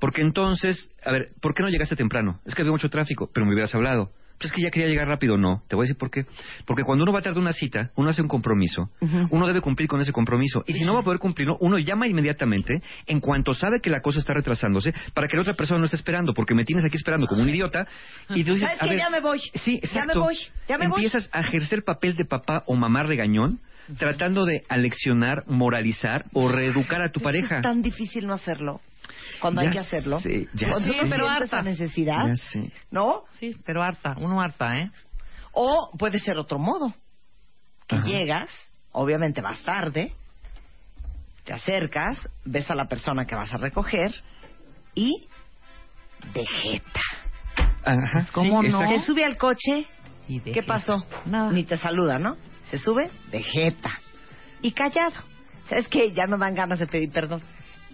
Porque 0.00 0.22
entonces, 0.22 0.90
a 1.04 1.12
ver, 1.12 1.28
¿por 1.40 1.54
qué 1.54 1.62
no 1.62 1.68
llegaste 1.68 1.94
temprano? 1.96 2.40
Es 2.44 2.54
que 2.54 2.62
había 2.62 2.72
mucho 2.72 2.90
tráfico, 2.90 3.30
pero 3.32 3.46
me 3.46 3.52
hubieras 3.52 3.74
hablado. 3.74 4.10
Pues 4.38 4.50
es 4.50 4.52
que 4.52 4.62
ya 4.62 4.70
quería 4.70 4.88
llegar 4.88 5.08
rápido, 5.08 5.38
no. 5.38 5.62
Te 5.66 5.76
voy 5.76 5.84
a 5.84 5.86
decir 5.86 5.96
por 5.96 6.10
qué. 6.10 6.26
Porque 6.66 6.82
cuando 6.82 7.04
uno 7.04 7.12
va 7.12 7.20
a 7.20 7.22
tardar 7.22 7.40
una 7.40 7.52
cita, 7.52 7.90
uno 7.96 8.10
hace 8.10 8.20
un 8.20 8.28
compromiso, 8.28 8.90
uno 9.30 9.46
debe 9.46 9.60
cumplir 9.62 9.88
con 9.88 10.00
ese 10.00 10.12
compromiso. 10.12 10.62
Y 10.66 10.74
si 10.74 10.84
no 10.84 10.92
va 10.94 11.00
a 11.00 11.02
poder 11.02 11.18
cumplirlo, 11.18 11.56
uno 11.60 11.78
llama 11.78 12.06
inmediatamente 12.06 12.82
en 13.06 13.20
cuanto 13.20 13.54
sabe 13.54 13.80
que 13.80 13.88
la 13.90 14.00
cosa 14.00 14.18
está 14.18 14.34
retrasándose 14.34 14.92
para 15.14 15.26
que 15.28 15.36
la 15.36 15.42
otra 15.42 15.54
persona 15.54 15.78
no 15.80 15.86
esté 15.86 15.96
esperando, 15.96 16.34
porque 16.34 16.54
me 16.54 16.64
tienes 16.64 16.84
aquí 16.84 16.96
esperando 16.96 17.26
como 17.26 17.42
un 17.42 17.48
idiota. 17.48 17.86
Y 18.30 18.44
tú 18.44 18.52
dices, 18.54 18.68
¿Sabes 18.68 18.82
a 18.82 18.84
qué? 18.84 18.90
ver, 18.90 18.98
Ya 18.98 19.10
me 19.10 19.20
voy. 19.20 19.40
Sí, 19.54 19.80
Ya 19.82 19.88
exacto. 19.88 20.14
me 20.14 20.20
voy. 20.20 20.36
Ya 20.68 20.78
me 20.78 20.88
voy. 20.88 21.04
Empiezas 21.04 21.28
a 21.32 21.40
ejercer 21.40 21.82
papel 21.82 22.16
de 22.16 22.24
papá 22.26 22.62
o 22.66 22.74
mamá 22.74 23.02
regañón, 23.04 23.60
tratando 23.98 24.44
de 24.44 24.62
aleccionar, 24.68 25.44
moralizar 25.46 26.26
o 26.32 26.48
reeducar 26.48 27.00
a 27.02 27.10
tu 27.10 27.20
pareja. 27.20 27.56
Es 27.56 27.62
tan 27.62 27.82
difícil 27.82 28.26
no 28.26 28.34
hacerlo. 28.34 28.80
Cuando 29.40 29.62
Ya 29.62 29.68
hay 29.68 29.72
que 29.72 29.78
hacerlo. 29.80 30.20
sé, 30.20 30.48
ya 30.54 30.68
cuando 30.68 30.90
uno 30.92 31.02
pero 31.10 31.28
harta. 31.28 31.44
esa 31.44 31.62
necesidad. 31.62 32.26
Ya 32.26 32.36
sé. 32.36 32.72
¿No? 32.90 33.24
Sí, 33.32 33.56
pero 33.64 33.82
harta, 33.82 34.14
uno 34.18 34.40
harta, 34.40 34.76
¿eh? 34.78 34.90
O 35.52 35.90
puede 35.98 36.18
ser 36.18 36.38
otro 36.38 36.58
modo. 36.58 36.92
Que 37.86 37.96
Ajá. 37.96 38.06
llegas, 38.06 38.50
obviamente 38.92 39.40
vas 39.40 39.62
tarde, 39.62 40.12
te 41.44 41.52
acercas, 41.52 42.28
ves 42.44 42.68
a 42.70 42.74
la 42.74 42.86
persona 42.86 43.24
que 43.24 43.34
vas 43.36 43.52
a 43.54 43.56
recoger 43.56 44.12
y 44.94 45.28
vegeta. 46.34 47.00
Ajá, 47.84 48.10
Pues, 48.12 48.30
¿Cómo 48.32 48.62
sí, 48.62 48.68
no? 48.68 48.80
exacto. 48.82 48.98
Se 49.00 49.06
sube 49.06 49.24
al 49.24 49.36
coche, 49.36 49.86
Y 50.28 50.40
¿qué 50.40 50.62
pasó? 50.64 51.06
Nada. 51.24 51.52
Ni 51.52 51.62
te 51.64 51.76
saluda, 51.76 52.18
¿no? 52.18 52.36
Se 52.64 52.78
sube, 52.78 53.10
vegeta. 53.30 53.90
Y 54.60 54.72
callado. 54.72 55.14
¿Sabes 55.68 55.86
qué? 55.88 56.12
Ya 56.12 56.24
no 56.26 56.36
dan 56.38 56.54
ganas 56.54 56.80
de 56.80 56.86
pedir 56.88 57.10
perdón. 57.12 57.42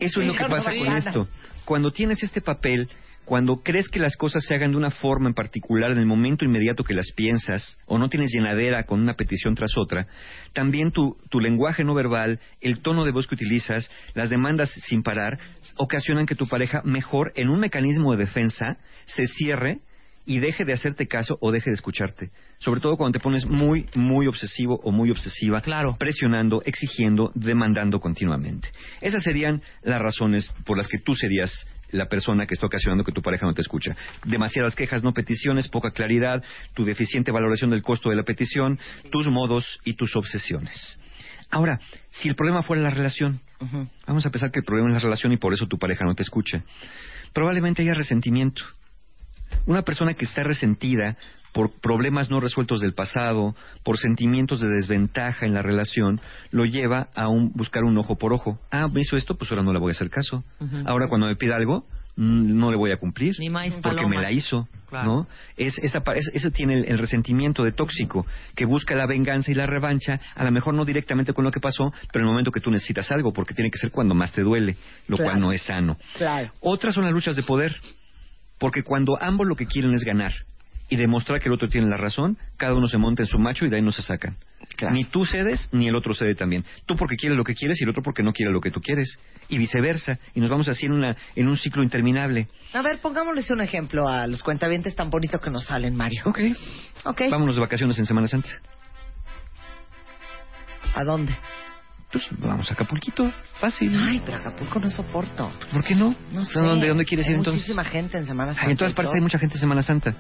Eso 0.00 0.20
es 0.20 0.28
lo 0.28 0.34
que 0.34 0.44
pasa 0.44 0.72
con 0.76 0.96
esto. 0.96 1.28
Cuando 1.64 1.90
tienes 1.90 2.22
este 2.22 2.40
papel, 2.40 2.88
cuando 3.24 3.62
crees 3.62 3.88
que 3.88 4.00
las 4.00 4.16
cosas 4.16 4.44
se 4.44 4.54
hagan 4.54 4.72
de 4.72 4.76
una 4.76 4.90
forma 4.90 5.28
en 5.28 5.34
particular 5.34 5.92
en 5.92 5.98
el 5.98 6.06
momento 6.06 6.44
inmediato 6.44 6.82
que 6.82 6.94
las 6.94 7.12
piensas, 7.12 7.78
o 7.86 7.98
no 7.98 8.08
tienes 8.08 8.30
llenadera 8.32 8.84
con 8.84 9.00
una 9.00 9.14
petición 9.14 9.54
tras 9.54 9.76
otra, 9.76 10.08
también 10.52 10.90
tu, 10.90 11.16
tu 11.30 11.38
lenguaje 11.38 11.84
no 11.84 11.94
verbal, 11.94 12.40
el 12.60 12.80
tono 12.80 13.04
de 13.04 13.12
voz 13.12 13.28
que 13.28 13.36
utilizas, 13.36 13.90
las 14.14 14.28
demandas 14.28 14.70
sin 14.70 15.02
parar, 15.02 15.38
ocasionan 15.76 16.26
que 16.26 16.34
tu 16.34 16.48
pareja 16.48 16.82
mejor 16.84 17.32
en 17.36 17.48
un 17.48 17.60
mecanismo 17.60 18.12
de 18.12 18.24
defensa 18.24 18.78
se 19.04 19.28
cierre 19.28 19.80
y 20.24 20.38
deje 20.38 20.64
de 20.64 20.72
hacerte 20.72 21.06
caso 21.08 21.36
o 21.40 21.50
deje 21.50 21.70
de 21.70 21.74
escucharte. 21.74 22.30
Sobre 22.58 22.80
todo 22.80 22.96
cuando 22.96 23.18
te 23.18 23.22
pones 23.22 23.46
muy, 23.46 23.86
muy 23.94 24.26
obsesivo 24.26 24.80
o 24.84 24.92
muy 24.92 25.10
obsesiva, 25.10 25.60
Claro. 25.60 25.96
presionando, 25.98 26.62
exigiendo, 26.64 27.32
demandando 27.34 27.98
continuamente. 28.00 28.68
Esas 29.00 29.22
serían 29.22 29.62
las 29.82 30.00
razones 30.00 30.54
por 30.64 30.76
las 30.76 30.88
que 30.88 30.98
tú 30.98 31.14
serías 31.14 31.66
la 31.90 32.06
persona 32.08 32.46
que 32.46 32.54
está 32.54 32.66
ocasionando 32.66 33.04
que 33.04 33.12
tu 33.12 33.20
pareja 33.20 33.44
no 33.46 33.52
te 33.52 33.60
escucha. 33.60 33.94
Demasiadas 34.24 34.74
quejas, 34.74 35.02
no 35.02 35.12
peticiones, 35.12 35.68
poca 35.68 35.90
claridad, 35.90 36.42
tu 36.74 36.84
deficiente 36.84 37.30
valoración 37.32 37.70
del 37.70 37.82
costo 37.82 38.08
de 38.08 38.16
la 38.16 38.22
petición, 38.22 38.78
tus 39.10 39.26
modos 39.28 39.78
y 39.84 39.94
tus 39.94 40.16
obsesiones. 40.16 40.98
Ahora, 41.50 41.80
si 42.10 42.28
el 42.30 42.34
problema 42.34 42.62
fuera 42.62 42.80
la 42.82 42.88
relación, 42.88 43.40
vamos 44.06 44.24
a 44.24 44.30
pensar 44.30 44.50
que 44.50 44.60
el 44.60 44.64
problema 44.64 44.88
es 44.88 44.94
la 44.94 45.00
relación 45.00 45.32
y 45.32 45.36
por 45.36 45.52
eso 45.52 45.66
tu 45.66 45.78
pareja 45.78 46.04
no 46.06 46.14
te 46.14 46.22
escucha. 46.22 46.64
Probablemente 47.34 47.82
haya 47.82 47.92
resentimiento. 47.94 48.62
Una 49.66 49.82
persona 49.82 50.14
que 50.14 50.24
está 50.24 50.42
resentida 50.42 51.16
por 51.52 51.70
problemas 51.80 52.30
no 52.30 52.40
resueltos 52.40 52.80
del 52.80 52.94
pasado, 52.94 53.54
por 53.84 53.98
sentimientos 53.98 54.60
de 54.60 54.68
desventaja 54.68 55.44
en 55.44 55.52
la 55.52 55.60
relación, 55.62 56.18
lo 56.50 56.64
lleva 56.64 57.08
a 57.14 57.28
un, 57.28 57.52
buscar 57.52 57.84
un 57.84 57.98
ojo 57.98 58.16
por 58.16 58.32
ojo. 58.32 58.58
Ah, 58.70 58.88
me 58.88 59.02
hizo 59.02 59.16
esto, 59.18 59.34
pues 59.36 59.50
ahora 59.50 59.62
no 59.62 59.72
le 59.72 59.78
voy 59.78 59.90
a 59.90 59.92
hacer 59.92 60.08
caso. 60.08 60.44
Ahora 60.86 61.08
cuando 61.08 61.26
me 61.26 61.36
pida 61.36 61.56
algo, 61.56 61.84
no 62.16 62.70
le 62.70 62.76
voy 62.78 62.90
a 62.92 62.96
cumplir. 62.96 63.34
Ni 63.38 63.50
maíz 63.50 63.74
porque 63.82 63.96
paloma. 63.96 64.16
me 64.16 64.22
la 64.22 64.32
hizo, 64.32 64.66
Claro. 64.88 65.06
¿no? 65.06 65.26
Es, 65.56 65.76
esa, 65.78 66.02
es- 66.14 66.30
eso 66.34 66.50
tiene 66.50 66.78
el, 66.78 66.84
el 66.86 66.98
resentimiento 66.98 67.64
de 67.64 67.72
tóxico, 67.72 68.26
que 68.54 68.64
busca 68.66 68.94
la 68.94 69.06
venganza 69.06 69.50
y 69.50 69.54
la 69.54 69.66
revancha, 69.66 70.20
a 70.34 70.44
lo 70.44 70.50
mejor 70.52 70.72
no 70.74 70.84
directamente 70.86 71.32
con 71.34 71.44
lo 71.44 71.50
que 71.50 71.60
pasó, 71.60 71.90
pero 72.12 72.22
en 72.24 72.28
el 72.28 72.32
momento 72.32 72.50
que 72.50 72.60
tú 72.60 72.70
necesitas 72.70 73.10
algo, 73.12 73.32
porque 73.32 73.52
tiene 73.54 73.70
que 73.70 73.78
ser 73.78 73.90
cuando 73.90 74.14
más 74.14 74.32
te 74.32 74.42
duele, 74.42 74.76
lo 75.08 75.16
Claro. 75.16 75.32
cual 75.32 75.40
no 75.42 75.52
es 75.52 75.62
sano. 75.62 75.96
Claro. 76.16 76.50
Otras 76.60 76.94
son 76.94 77.04
las 77.04 77.12
luchas 77.14 77.34
de 77.36 77.42
poder, 77.42 77.74
porque 78.62 78.84
cuando 78.84 79.20
ambos 79.20 79.48
lo 79.48 79.56
que 79.56 79.66
quieren 79.66 79.92
es 79.92 80.04
ganar 80.04 80.30
y 80.88 80.94
demostrar 80.94 81.40
que 81.40 81.48
el 81.48 81.54
otro 81.54 81.66
tiene 81.66 81.88
la 81.88 81.96
razón, 81.96 82.38
cada 82.56 82.74
uno 82.74 82.86
se 82.86 82.96
monta 82.96 83.24
en 83.24 83.26
su 83.26 83.40
macho 83.40 83.66
y 83.66 83.68
de 83.68 83.74
ahí 83.74 83.82
no 83.82 83.90
se 83.90 84.02
sacan. 84.02 84.36
Ni 84.92 85.02
tú 85.02 85.24
cedes, 85.24 85.68
ni 85.72 85.88
el 85.88 85.96
otro 85.96 86.14
cede 86.14 86.36
también. 86.36 86.64
Tú 86.86 86.94
porque 86.94 87.16
quieres 87.16 87.36
lo 87.36 87.42
que 87.42 87.56
quieres 87.56 87.80
y 87.80 87.82
el 87.82 87.90
otro 87.90 88.04
porque 88.04 88.22
no 88.22 88.32
quiere 88.32 88.52
lo 88.52 88.60
que 88.60 88.70
tú 88.70 88.80
quieres. 88.80 89.18
Y 89.48 89.58
viceversa. 89.58 90.20
Y 90.32 90.38
nos 90.38 90.48
vamos 90.48 90.68
así 90.68 90.86
en, 90.86 90.92
una, 90.92 91.16
en 91.34 91.48
un 91.48 91.56
ciclo 91.56 91.82
interminable. 91.82 92.46
A 92.72 92.82
ver, 92.82 93.00
pongámosles 93.00 93.50
un 93.50 93.62
ejemplo 93.62 94.06
a 94.08 94.28
los 94.28 94.44
cuentavientes 94.44 94.94
tan 94.94 95.10
bonitos 95.10 95.40
que 95.40 95.50
nos 95.50 95.64
salen, 95.64 95.96
Mario. 95.96 96.22
Ok. 96.26 96.38
Ok. 97.04 97.22
Vámonos 97.32 97.56
de 97.56 97.62
vacaciones 97.62 97.98
en 97.98 98.06
Semana 98.06 98.28
Santa. 98.28 98.48
¿A 100.94 101.02
dónde? 101.02 101.36
Pues 102.12 102.28
vamos 102.38 102.70
a 102.70 102.74
Acapulquito, 102.74 103.32
fácil. 103.54 103.90
Ay, 103.98 104.20
pero 104.24 104.36
Acapulco 104.38 104.78
no 104.78 104.88
soporto. 104.90 105.50
¿Por 105.72 105.82
qué 105.82 105.94
no? 105.94 106.14
No 106.32 106.44
sé. 106.44 106.58
¿Dónde, 106.60 106.88
dónde 106.88 107.04
quieres 107.06 107.26
ir 107.26 107.32
Hay 107.32 107.38
entonces? 107.38 107.62
muchísima 107.62 107.84
gente 107.84 108.18
en 108.18 108.26
Semana 108.26 108.52
Santa. 108.52 108.66
Ah, 108.66 108.70
en 108.70 108.76
todas 108.76 108.92
y 108.92 108.94
partes 108.94 109.14
hay 109.14 109.20
mucha 109.22 109.38
gente 109.38 109.54
en 109.56 109.60
Semana 109.60 109.82
Santa. 109.82 110.14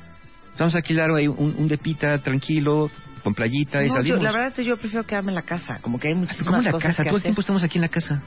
Vamos 0.58 0.74
a 0.74 0.78
alquilar 0.78 1.10
ahí 1.10 1.28
un, 1.28 1.54
un 1.58 1.68
depita 1.68 2.16
tranquilo, 2.18 2.90
con 3.22 3.34
playita 3.34 3.82
y 3.84 3.88
No, 3.88 3.96
yo- 3.96 3.96
salimos. 3.96 4.22
la 4.22 4.32
verdad 4.32 4.48
es 4.48 4.54
que 4.54 4.64
yo 4.64 4.76
prefiero 4.78 5.04
quedarme 5.06 5.32
en 5.32 5.36
la 5.36 5.42
casa. 5.42 5.78
Como 5.82 5.98
que 6.00 6.08
hay 6.08 6.14
muchísimas 6.14 6.46
¿Cómo 6.46 6.58
en 6.58 6.64
la 6.64 6.72
cosas 6.72 6.86
casa? 6.92 7.02
que 7.04 7.08
Todo 7.10 7.16
el 7.16 7.20
hacer. 7.20 7.28
tiempo 7.28 7.40
estamos 7.42 7.62
aquí 7.62 7.78
en 7.78 7.82
la 7.82 7.88
casa. 7.88 8.22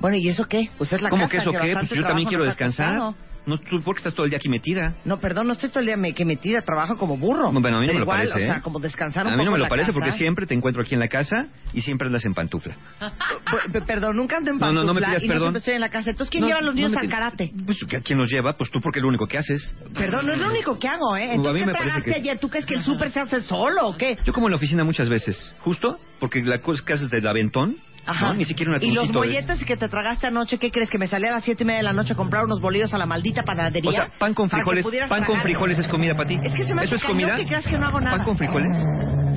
Bueno, 0.00 0.16
¿y 0.16 0.28
eso 0.28 0.44
qué? 0.46 0.70
Pues 0.76 0.92
es 0.92 1.00
la 1.00 1.10
¿Cómo 1.10 1.22
casa. 1.24 1.30
que 1.30 1.36
eso 1.38 1.50
qué? 1.52 1.58
bastante 1.58 1.88
Pues 1.88 2.00
yo 2.00 2.06
también 2.06 2.28
quiero 2.28 2.44
descansar. 2.44 2.96
costado. 2.96 3.14
No, 3.46 3.56
¿Tú 3.58 3.80
por 3.82 3.94
qué 3.94 4.00
estás 4.00 4.14
todo 4.14 4.24
el 4.24 4.30
día 4.30 4.36
aquí 4.36 4.48
metida? 4.48 4.94
No, 5.04 5.18
perdón, 5.18 5.46
no 5.46 5.54
estoy 5.54 5.70
todo 5.70 5.80
el 5.80 5.86
día 5.86 5.96
me- 5.96 6.12
que 6.12 6.24
metida, 6.24 6.58
trabajo 6.64 6.96
como 6.98 7.16
burro. 7.16 7.50
Bueno, 7.50 7.78
a 7.78 7.80
mí 7.80 7.86
no 7.86 7.92
Pero 7.92 7.94
me 7.94 7.98
lo 8.00 8.04
igual, 8.04 8.18
parece. 8.18 8.34
O 8.34 8.46
sea, 8.46 8.56
¿eh? 8.56 8.60
como 8.62 8.78
descansar 8.80 9.26
un 9.26 9.32
A 9.32 9.36
mí 9.36 9.44
no 9.44 9.50
me 9.50 9.56
en 9.56 9.60
lo 9.60 9.64
la 9.64 9.68
parece 9.70 9.88
casa. 9.88 9.98
porque 9.98 10.12
siempre 10.12 10.46
te 10.46 10.54
encuentro 10.54 10.82
aquí 10.82 10.94
en 10.94 11.00
la 11.00 11.08
casa 11.08 11.46
y 11.72 11.80
siempre 11.80 12.06
andas 12.06 12.24
en 12.26 12.34
pantufla. 12.34 12.76
P- 12.98 13.72
p- 13.72 13.86
Perdón, 13.86 14.16
nunca 14.16 14.36
ando 14.36 14.50
en 14.52 14.58
No, 14.58 14.72
no, 14.72 14.84
no 14.84 14.92
me 14.94 15.00
pidas 15.00 15.22
y 15.22 15.26
no 15.26 15.32
perdón. 15.32 15.42
siempre 15.46 15.58
estoy 15.58 15.74
en 15.74 15.80
la 15.80 15.88
casa. 15.88 16.10
Entonces, 16.10 16.30
¿quién 16.30 16.42
No, 16.42 16.46
lleva 16.48 16.58
a 16.60 16.62
los 16.62 16.74
no 16.74 16.76
niños 16.76 16.90
me 16.92 16.98
al 17.00 17.06
pi- 17.06 17.12
karate? 17.12 17.50
Pues, 17.66 17.78
¿quién 18.04 18.18
los 18.18 18.28
lleva? 18.30 18.52
Pues 18.56 18.70
tú 18.70 18.80
porque 18.80 18.98
es 18.98 19.02
lo 19.02 19.08
único 19.08 19.26
que 19.26 19.38
haces. 19.38 19.76
Perdón, 19.94 20.26
no 20.26 20.32
es 20.34 20.40
lo 20.40 20.48
único 20.48 20.78
que 20.78 20.88
hago, 20.88 21.16
¿eh? 21.16 21.24
A 21.24 21.26
mí 21.28 21.34
Entonces, 21.36 21.66
me 21.66 21.72
¿qué 21.72 21.78
parece 21.78 21.88
tragaste 21.88 22.10
que- 22.12 22.16
ayer? 22.20 22.38
¿Tú 22.38 22.48
crees 22.50 22.66
que 22.66 22.74
el 22.74 22.82
súper 22.82 23.10
se 23.10 23.20
hace 23.20 23.40
solo 23.42 23.88
o 23.88 23.96
qué? 23.96 24.16
Yo 24.24 24.32
como 24.32 24.46
en 24.48 24.52
la 24.52 24.56
oficina 24.56 24.84
muchas 24.84 25.08
veces, 25.08 25.56
justo 25.60 25.98
porque 26.18 26.42
la 26.42 26.58
cosa 26.60 26.84
que 26.84 26.92
haces 26.92 27.10
del 27.10 27.26
aventón, 27.26 27.76
¿no? 28.06 28.34
Ni 28.34 28.44
siquiera 28.44 28.72
un 28.72 28.82
Y 28.82 28.92
los 28.92 29.12
molletes 29.12 29.64
que 29.64 29.76
te 29.76 29.88
tragaste 29.88 30.26
anoche, 30.26 30.58
¿qué 30.58 30.70
crees? 30.70 30.90
Que 30.90 30.98
me 30.98 31.06
salí 31.06 31.26
a 31.26 31.32
las 31.32 31.44
siete 31.44 31.62
y 31.62 31.66
media 31.66 31.78
de 31.78 31.84
la 31.84 31.92
noche 31.92 32.12
a 32.12 32.16
comprar 32.16 32.44
unos 32.44 32.60
bolillos 32.60 32.92
a 32.94 32.98
la 32.98 33.06
maldita 33.06 33.42
panadería. 33.42 33.90
O 33.90 33.92
sea, 33.92 34.08
pan 34.18 34.34
con 34.34 34.48
frijoles, 34.48 34.86
pan 35.08 35.24
con 35.24 35.40
frijoles 35.40 35.78
es 35.78 35.88
comida 35.88 36.14
para 36.14 36.28
ti. 36.28 36.38
Es 36.42 36.54
que 36.54 36.64
se 36.64 36.74
me 36.74 36.82
hace 36.82 36.86
¿Eso 36.86 36.96
es 36.96 37.02
cañón 37.02 37.20
comida? 37.20 37.36
que 37.36 37.46
creas 37.46 37.66
que 37.66 37.78
no 37.78 37.86
hago 37.86 38.00
nada. 38.00 38.16
¿Pan 38.16 38.24
con 38.26 38.36
frijoles? 38.36 38.76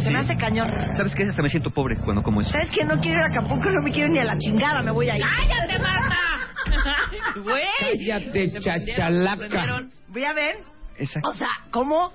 Se 0.04 0.12
me 0.12 0.20
hace 0.20 0.36
cañón. 0.38 0.68
¿Sabes 0.96 1.14
qué? 1.16 1.24
Hasta 1.24 1.42
me 1.42 1.50
siento 1.50 1.70
pobre 1.72 1.98
cuando 2.04 2.22
como 2.24 2.42
eso. 2.42 2.52
¿Sabes 2.52 2.70
que 2.72 2.84
No 2.84 3.00
quiero 3.00 3.20
ir 3.20 3.26
a 3.26 3.28
Acapulco, 3.28 3.70
no 3.70 3.82
me 3.84 3.92
quiero 3.92 4.10
ni 4.10 4.20
a 4.20 4.24
la 4.24 4.38
chingada, 4.38 4.82
me 4.82 4.92
voy 4.92 5.10
a 5.10 5.18
ir. 5.18 5.24
¡Cállate, 5.24 5.80
Marta! 5.80 6.18
Güey. 7.44 8.08
Cállate, 8.08 8.54
chachalaca. 8.60 9.82
Voy 10.10 10.24
a 10.24 10.34
ver. 10.34 10.56
Exacto. 10.98 11.30
O 11.30 11.34
sea, 11.34 11.50
¿cómo 11.72 12.12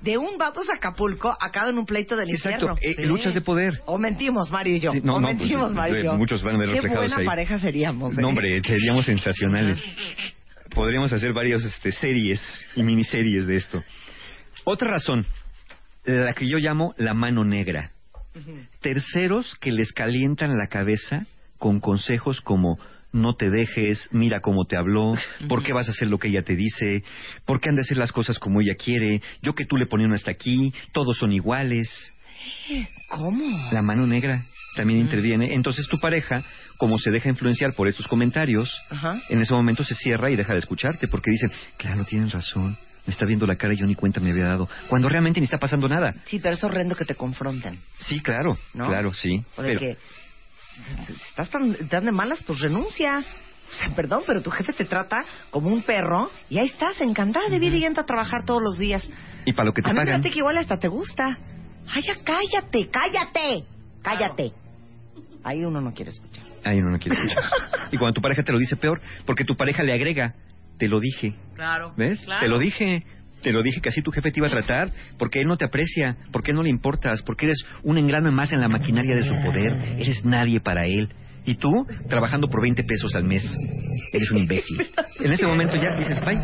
de 0.00 0.16
un 0.16 0.38
vamos 0.38 0.68
a 0.70 0.76
Acapulco 0.76 1.36
acaba 1.40 1.70
en 1.70 1.78
un 1.78 1.84
pleito 1.86 2.16
del 2.16 2.30
Exacto, 2.30 2.70
infierno? 2.72 3.02
eh, 3.02 3.06
luchas 3.06 3.34
de 3.34 3.40
poder. 3.40 3.82
O 3.86 3.98
mentimos, 3.98 4.50
Mario 4.50 4.76
y 4.76 4.80
yo. 4.80 4.90
Sí, 4.92 5.00
no, 5.02 5.16
o 5.16 5.20
no, 5.20 5.26
mentimos, 5.28 5.66
pues, 5.66 5.74
Mario 5.74 5.96
y 5.96 6.00
eh, 6.00 6.04
yo. 6.04 6.14
muchos 6.14 6.42
van 6.42 6.54
a 6.56 6.58
ver 6.58 6.68
Qué 6.68 6.74
reflejados 6.76 7.10
buena 7.10 7.16
ahí. 7.20 7.26
pareja 7.26 7.58
seríamos. 7.58 8.12
¿eh? 8.16 8.20
No, 8.20 8.28
hombre, 8.28 8.60
seríamos 8.62 9.04
sensacionales. 9.06 9.82
Podríamos 10.74 11.12
hacer 11.12 11.32
varias 11.32 11.64
este, 11.64 11.90
series 11.92 12.40
y 12.76 12.82
miniseries 12.82 13.46
de 13.46 13.56
esto. 13.56 13.82
Otra 14.64 14.90
razón, 14.90 15.26
la 16.04 16.32
que 16.34 16.46
yo 16.46 16.58
llamo 16.58 16.94
la 16.98 17.14
mano 17.14 17.44
negra. 17.44 17.92
Terceros 18.80 19.56
que 19.60 19.72
les 19.72 19.92
calientan 19.92 20.56
la 20.56 20.68
cabeza 20.68 21.26
con 21.58 21.80
consejos 21.80 22.40
como 22.40 22.78
no 23.12 23.34
te 23.34 23.50
dejes, 23.50 24.08
mira 24.12 24.40
cómo 24.40 24.64
te 24.66 24.76
habló, 24.76 25.14
por 25.48 25.62
qué 25.62 25.72
vas 25.72 25.88
a 25.88 25.92
hacer 25.92 26.08
lo 26.08 26.18
que 26.18 26.28
ella 26.28 26.42
te 26.42 26.54
dice, 26.56 27.02
por 27.46 27.60
qué 27.60 27.70
han 27.70 27.76
de 27.76 27.82
hacer 27.82 27.96
las 27.96 28.12
cosas 28.12 28.38
como 28.38 28.60
ella 28.60 28.74
quiere, 28.76 29.22
yo 29.42 29.54
que 29.54 29.64
tú 29.64 29.76
le 29.76 29.86
poní 29.86 30.04
uno 30.04 30.14
hasta 30.14 30.30
aquí, 30.30 30.72
todos 30.92 31.16
son 31.18 31.32
iguales. 31.32 31.88
¿Cómo? 33.10 33.70
La 33.72 33.82
mano 33.82 34.06
negra 34.06 34.44
también 34.76 35.00
interviene. 35.00 35.54
Entonces 35.54 35.86
tu 35.88 35.98
pareja, 35.98 36.42
como 36.76 36.98
se 36.98 37.10
deja 37.10 37.28
influenciar 37.28 37.74
por 37.74 37.88
estos 37.88 38.06
comentarios, 38.06 38.70
en 39.28 39.40
ese 39.40 39.54
momento 39.54 39.82
se 39.84 39.94
cierra 39.94 40.30
y 40.30 40.36
deja 40.36 40.52
de 40.52 40.58
escucharte 40.60 41.08
porque 41.08 41.30
dicen, 41.30 41.50
claro, 41.76 42.04
tienen 42.04 42.30
razón, 42.30 42.76
me 43.06 43.12
está 43.12 43.24
viendo 43.24 43.46
la 43.46 43.56
cara 43.56 43.74
y 43.74 43.78
yo 43.78 43.86
ni 43.86 43.94
cuenta 43.94 44.20
me 44.20 44.30
había 44.30 44.44
dado, 44.44 44.68
cuando 44.86 45.08
realmente 45.08 45.40
ni 45.40 45.44
está 45.44 45.58
pasando 45.58 45.88
nada. 45.88 46.14
Sí, 46.26 46.38
pero 46.38 46.54
es 46.54 46.62
horrendo 46.62 46.94
que 46.94 47.04
te 47.04 47.14
confronten. 47.14 47.78
Sí, 48.00 48.20
claro, 48.20 48.56
¿No? 48.74 48.86
claro, 48.86 49.12
sí. 49.12 49.42
O 49.56 49.62
de 49.62 49.68
Pero- 49.68 49.80
que 49.80 49.96
si 51.06 51.12
estás 51.12 51.50
tan, 51.50 51.88
tan 51.88 52.04
de 52.04 52.12
malas, 52.12 52.42
pues 52.46 52.60
renuncia. 52.60 53.24
O 53.70 53.74
sea, 53.74 53.94
perdón, 53.94 54.22
pero 54.26 54.42
tu 54.42 54.50
jefe 54.50 54.72
te 54.72 54.84
trata 54.84 55.24
como 55.50 55.68
un 55.68 55.82
perro 55.82 56.30
y 56.48 56.58
ahí 56.58 56.66
estás, 56.66 57.00
encantada 57.00 57.48
de 57.48 57.58
vida 57.58 57.76
y 57.76 57.84
entra 57.84 58.02
a 58.02 58.06
trabajar 58.06 58.44
todos 58.44 58.62
los 58.62 58.78
días. 58.78 59.08
y 59.44 59.52
para 59.52 59.66
lo 59.66 59.72
que 59.74 59.82
te 59.82 59.90
a 59.90 59.92
mí 59.92 59.98
me 59.98 60.06
pagan. 60.06 60.22
que 60.22 60.38
igual 60.38 60.56
hasta 60.56 60.78
te 60.78 60.88
gusta. 60.88 61.38
Ay, 61.86 62.02
ya 62.02 62.14
cállate, 62.24 62.88
cállate, 62.90 63.64
cállate. 64.02 64.52
Ahí 65.44 65.64
uno 65.64 65.80
no 65.80 65.92
quiere 65.92 66.10
escuchar. 66.10 66.44
Ahí 66.64 66.78
uno 66.78 66.90
no 66.90 66.98
quiere 66.98 67.16
escuchar. 67.16 67.44
y 67.92 67.96
cuando 67.98 68.14
tu 68.14 68.20
pareja 68.20 68.42
te 68.42 68.52
lo 68.52 68.58
dice 68.58 68.76
peor, 68.76 69.00
porque 69.26 69.44
tu 69.44 69.56
pareja 69.56 69.82
le 69.82 69.92
agrega, 69.92 70.34
te 70.78 70.88
lo 70.88 71.00
dije. 71.00 71.34
Claro. 71.54 71.92
¿Ves? 71.96 72.22
Claro. 72.24 72.40
Te 72.40 72.48
lo 72.48 72.58
dije. 72.58 73.04
Te 73.42 73.52
lo 73.52 73.62
dije 73.62 73.80
que 73.80 73.88
así 73.88 74.02
tu 74.02 74.10
jefe 74.10 74.30
te 74.30 74.40
iba 74.40 74.48
a 74.48 74.50
tratar, 74.50 74.90
porque 75.18 75.40
él 75.40 75.46
no 75.46 75.56
te 75.56 75.64
aprecia, 75.64 76.16
porque 76.32 76.50
él 76.50 76.56
no 76.56 76.62
le 76.62 76.70
importas, 76.70 77.22
porque 77.22 77.46
eres 77.46 77.64
un 77.82 77.98
engrano 77.98 78.32
más 78.32 78.52
en 78.52 78.60
la 78.60 78.68
maquinaria 78.68 79.14
de 79.14 79.22
su 79.22 79.34
poder, 79.40 79.72
eres 79.98 80.24
nadie 80.24 80.60
para 80.60 80.86
él. 80.86 81.08
Y 81.44 81.54
tú, 81.54 81.86
trabajando 82.08 82.48
por 82.48 82.60
20 82.60 82.82
pesos 82.84 83.14
al 83.14 83.24
mes, 83.24 83.42
eres 84.12 84.30
un 84.30 84.38
imbécil. 84.38 84.86
En 85.20 85.32
ese 85.32 85.46
momento 85.46 85.76
ya 85.76 85.96
dices, 85.98 86.22
bye, 86.24 86.38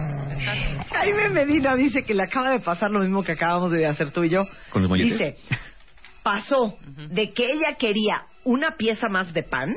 Jaime 0.90 1.28
Medina 1.30 1.76
dice 1.76 2.04
que 2.04 2.14
le 2.14 2.22
acaba 2.22 2.50
de 2.50 2.60
pasar 2.60 2.90
lo 2.90 3.00
mismo 3.00 3.22
que 3.22 3.32
acabamos 3.32 3.70
de 3.70 3.86
hacer 3.86 4.10
tú 4.12 4.24
y 4.24 4.30
yo. 4.30 4.44
con 4.70 4.82
los 4.82 4.90
molletes. 4.90 5.12
Dice, 5.12 5.36
pasó 6.22 6.78
de 7.10 7.32
que 7.32 7.44
ella 7.44 7.74
quería 7.78 8.22
una 8.44 8.76
pieza 8.76 9.08
más 9.08 9.32
de 9.32 9.42
pan 9.42 9.74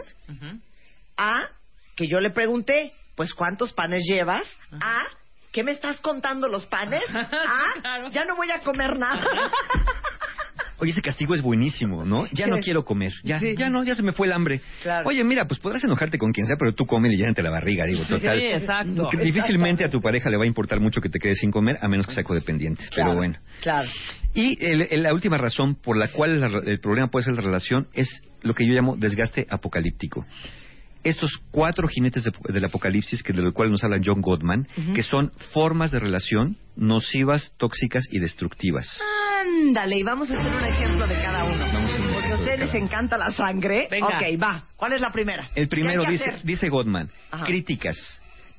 a 1.17 1.49
que 1.95 2.07
yo 2.07 2.19
le 2.19 2.31
pregunté, 2.31 2.93
pues 3.15 3.33
¿cuántos 3.33 3.73
panes 3.73 4.03
llevas? 4.07 4.43
A 4.71 4.99
¿qué 5.57 5.63
me 5.63 5.71
estás 5.71 5.99
contando 6.01 6.47
los 6.47 6.67
panes? 6.67 7.01
A 7.15 8.09
ya 8.11 8.25
no 8.25 8.35
voy 8.35 8.51
a 8.51 8.59
comer 8.59 8.95
nada. 8.99 9.25
Oye, 10.79 10.91
ese 10.91 11.01
castigo 11.01 11.33
es 11.33 11.41
buenísimo, 11.41 12.05
¿no? 12.05 12.27
Ya 12.27 12.45
¿Qué? 12.45 12.51
no 12.51 12.59
quiero 12.59 12.85
comer. 12.85 13.11
Ya, 13.23 13.39
Sí. 13.39 13.55
ya 13.57 13.67
no, 13.67 13.83
ya 13.83 13.95
se 13.95 14.03
me 14.03 14.11
fue 14.13 14.27
el 14.27 14.33
hambre. 14.33 14.61
Claro. 14.83 15.07
Oye, 15.09 15.23
mira, 15.23 15.47
pues 15.47 15.59
podrás 15.59 15.83
enojarte 15.83 16.19
con 16.19 16.31
quien 16.31 16.45
sea, 16.45 16.55
pero 16.59 16.75
tú 16.75 16.85
come 16.85 17.11
y 17.11 17.17
llénate 17.17 17.41
la 17.41 17.49
barriga, 17.49 17.85
digo, 17.85 18.03
total. 18.07 18.39
Sí, 18.39 18.45
exacto. 18.45 19.09
Difícilmente 19.23 19.83
a 19.83 19.89
tu 19.89 19.99
pareja 19.99 20.29
le 20.29 20.37
va 20.37 20.43
a 20.43 20.45
importar 20.47 20.79
mucho 20.79 21.01
que 21.01 21.09
te 21.09 21.17
quedes 21.17 21.39
sin 21.39 21.49
comer, 21.49 21.79
a 21.81 21.87
menos 21.87 22.05
que 22.05 22.13
sea 22.13 22.23
codependiente. 22.23 22.83
Claro, 22.91 23.09
Pero 23.09 23.15
bueno. 23.17 23.39
Claro. 23.61 23.89
Y 24.35 24.63
el- 24.63 24.83
el- 24.91 25.01
la 25.01 25.15
última 25.15 25.39
razón 25.39 25.73
por 25.73 25.97
la 25.97 26.09
cual 26.09 26.39
la- 26.39 26.61
el 26.63 26.79
problema 26.79 27.07
puede 27.07 27.25
ser 27.25 27.33
la 27.33 27.41
relación 27.41 27.87
es 27.95 28.07
lo 28.43 28.53
que 28.53 28.67
yo 28.67 28.73
llamo 28.73 28.95
desgaste 28.95 29.47
apocalíptico. 29.49 30.27
Estos 31.07 31.39
cuatro 31.51 31.87
jinetes 31.87 32.23
de- 32.25 32.31
del 32.53 32.65
apocalipsis, 32.65 33.23
que 33.23 33.33
de 33.33 33.41
lo 33.41 33.53
cual 33.53 33.71
nos 33.71 33.83
habla 33.83 33.99
John 34.03 34.21
Gottman, 34.21 34.67
que 34.93 35.03
son 35.03 35.31
formas 35.53 35.91
de 35.91 35.99
relación 35.99 36.57
nocivas, 36.75 37.53
tóxicas 37.57 38.03
y 38.11 38.19
destructivas. 38.19 38.87
Ándale, 39.41 39.97
y 39.99 40.03
vamos 40.03 40.29
a 40.31 40.39
hacer 40.39 40.53
un 40.53 40.63
ejemplo 40.63 41.07
de 41.07 41.15
cada 41.15 41.43
uno. 41.45 41.65
Vamos 41.73 41.91
a 41.93 42.13
Porque 42.13 42.31
a 42.31 42.35
ustedes 42.35 42.59
les 42.59 42.73
encanta 42.75 43.17
la 43.17 43.31
sangre. 43.31 43.87
Venga. 43.89 44.07
Ok, 44.07 44.41
va. 44.41 44.65
¿Cuál 44.75 44.93
es 44.93 45.01
la 45.01 45.11
primera? 45.11 45.49
El 45.55 45.67
primero 45.67 46.01
¿Qué 46.01 46.07
hay 46.07 46.17
que 46.17 46.23
dice, 46.23 46.29
hacer? 46.31 46.43
dice 46.45 46.69
Gottman, 46.69 47.09
Ajá. 47.31 47.45
críticas. 47.45 47.95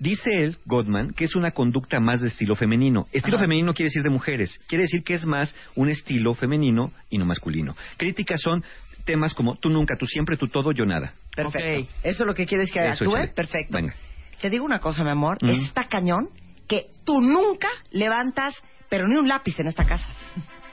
Dice 0.00 0.30
él, 0.38 0.56
Gottman, 0.64 1.10
que 1.10 1.24
es 1.24 1.34
una 1.34 1.50
conducta 1.50 1.98
más 1.98 2.20
de 2.20 2.28
estilo 2.28 2.54
femenino. 2.54 3.06
Estilo 3.12 3.36
Ajá. 3.36 3.44
femenino 3.46 3.74
quiere 3.74 3.88
decir 3.88 4.02
de 4.04 4.10
mujeres. 4.10 4.58
Quiere 4.68 4.82
decir 4.84 5.02
que 5.02 5.14
es 5.14 5.26
más 5.26 5.54
un 5.74 5.88
estilo 5.88 6.34
femenino 6.34 6.92
y 7.10 7.18
no 7.18 7.24
masculino. 7.26 7.74
Críticas 7.96 8.40
son 8.40 8.62
temas 9.08 9.32
como 9.32 9.54
tú 9.54 9.70
nunca, 9.70 9.96
tú 9.96 10.04
siempre, 10.04 10.36
tú 10.36 10.48
todo, 10.48 10.70
yo 10.72 10.84
nada. 10.84 11.14
Perfecto. 11.34 11.80
Ok. 11.80 12.04
¿Eso 12.04 12.22
es 12.24 12.26
lo 12.26 12.34
que 12.34 12.44
quieres 12.44 12.70
que 12.70 12.78
Eso, 12.78 13.04
actúe? 13.06 13.34
Perfecto. 13.34 13.74
Venga. 13.74 13.94
Te 14.38 14.50
digo 14.50 14.66
una 14.66 14.80
cosa, 14.80 15.02
mi 15.02 15.08
amor. 15.08 15.38
Mm. 15.40 15.48
Está 15.64 15.84
cañón 15.88 16.28
que 16.68 16.90
tú 17.04 17.22
nunca 17.22 17.68
levantas, 17.90 18.62
pero 18.90 19.08
ni 19.08 19.16
un 19.16 19.26
lápiz 19.26 19.58
en 19.60 19.68
esta 19.68 19.86
casa. 19.86 20.06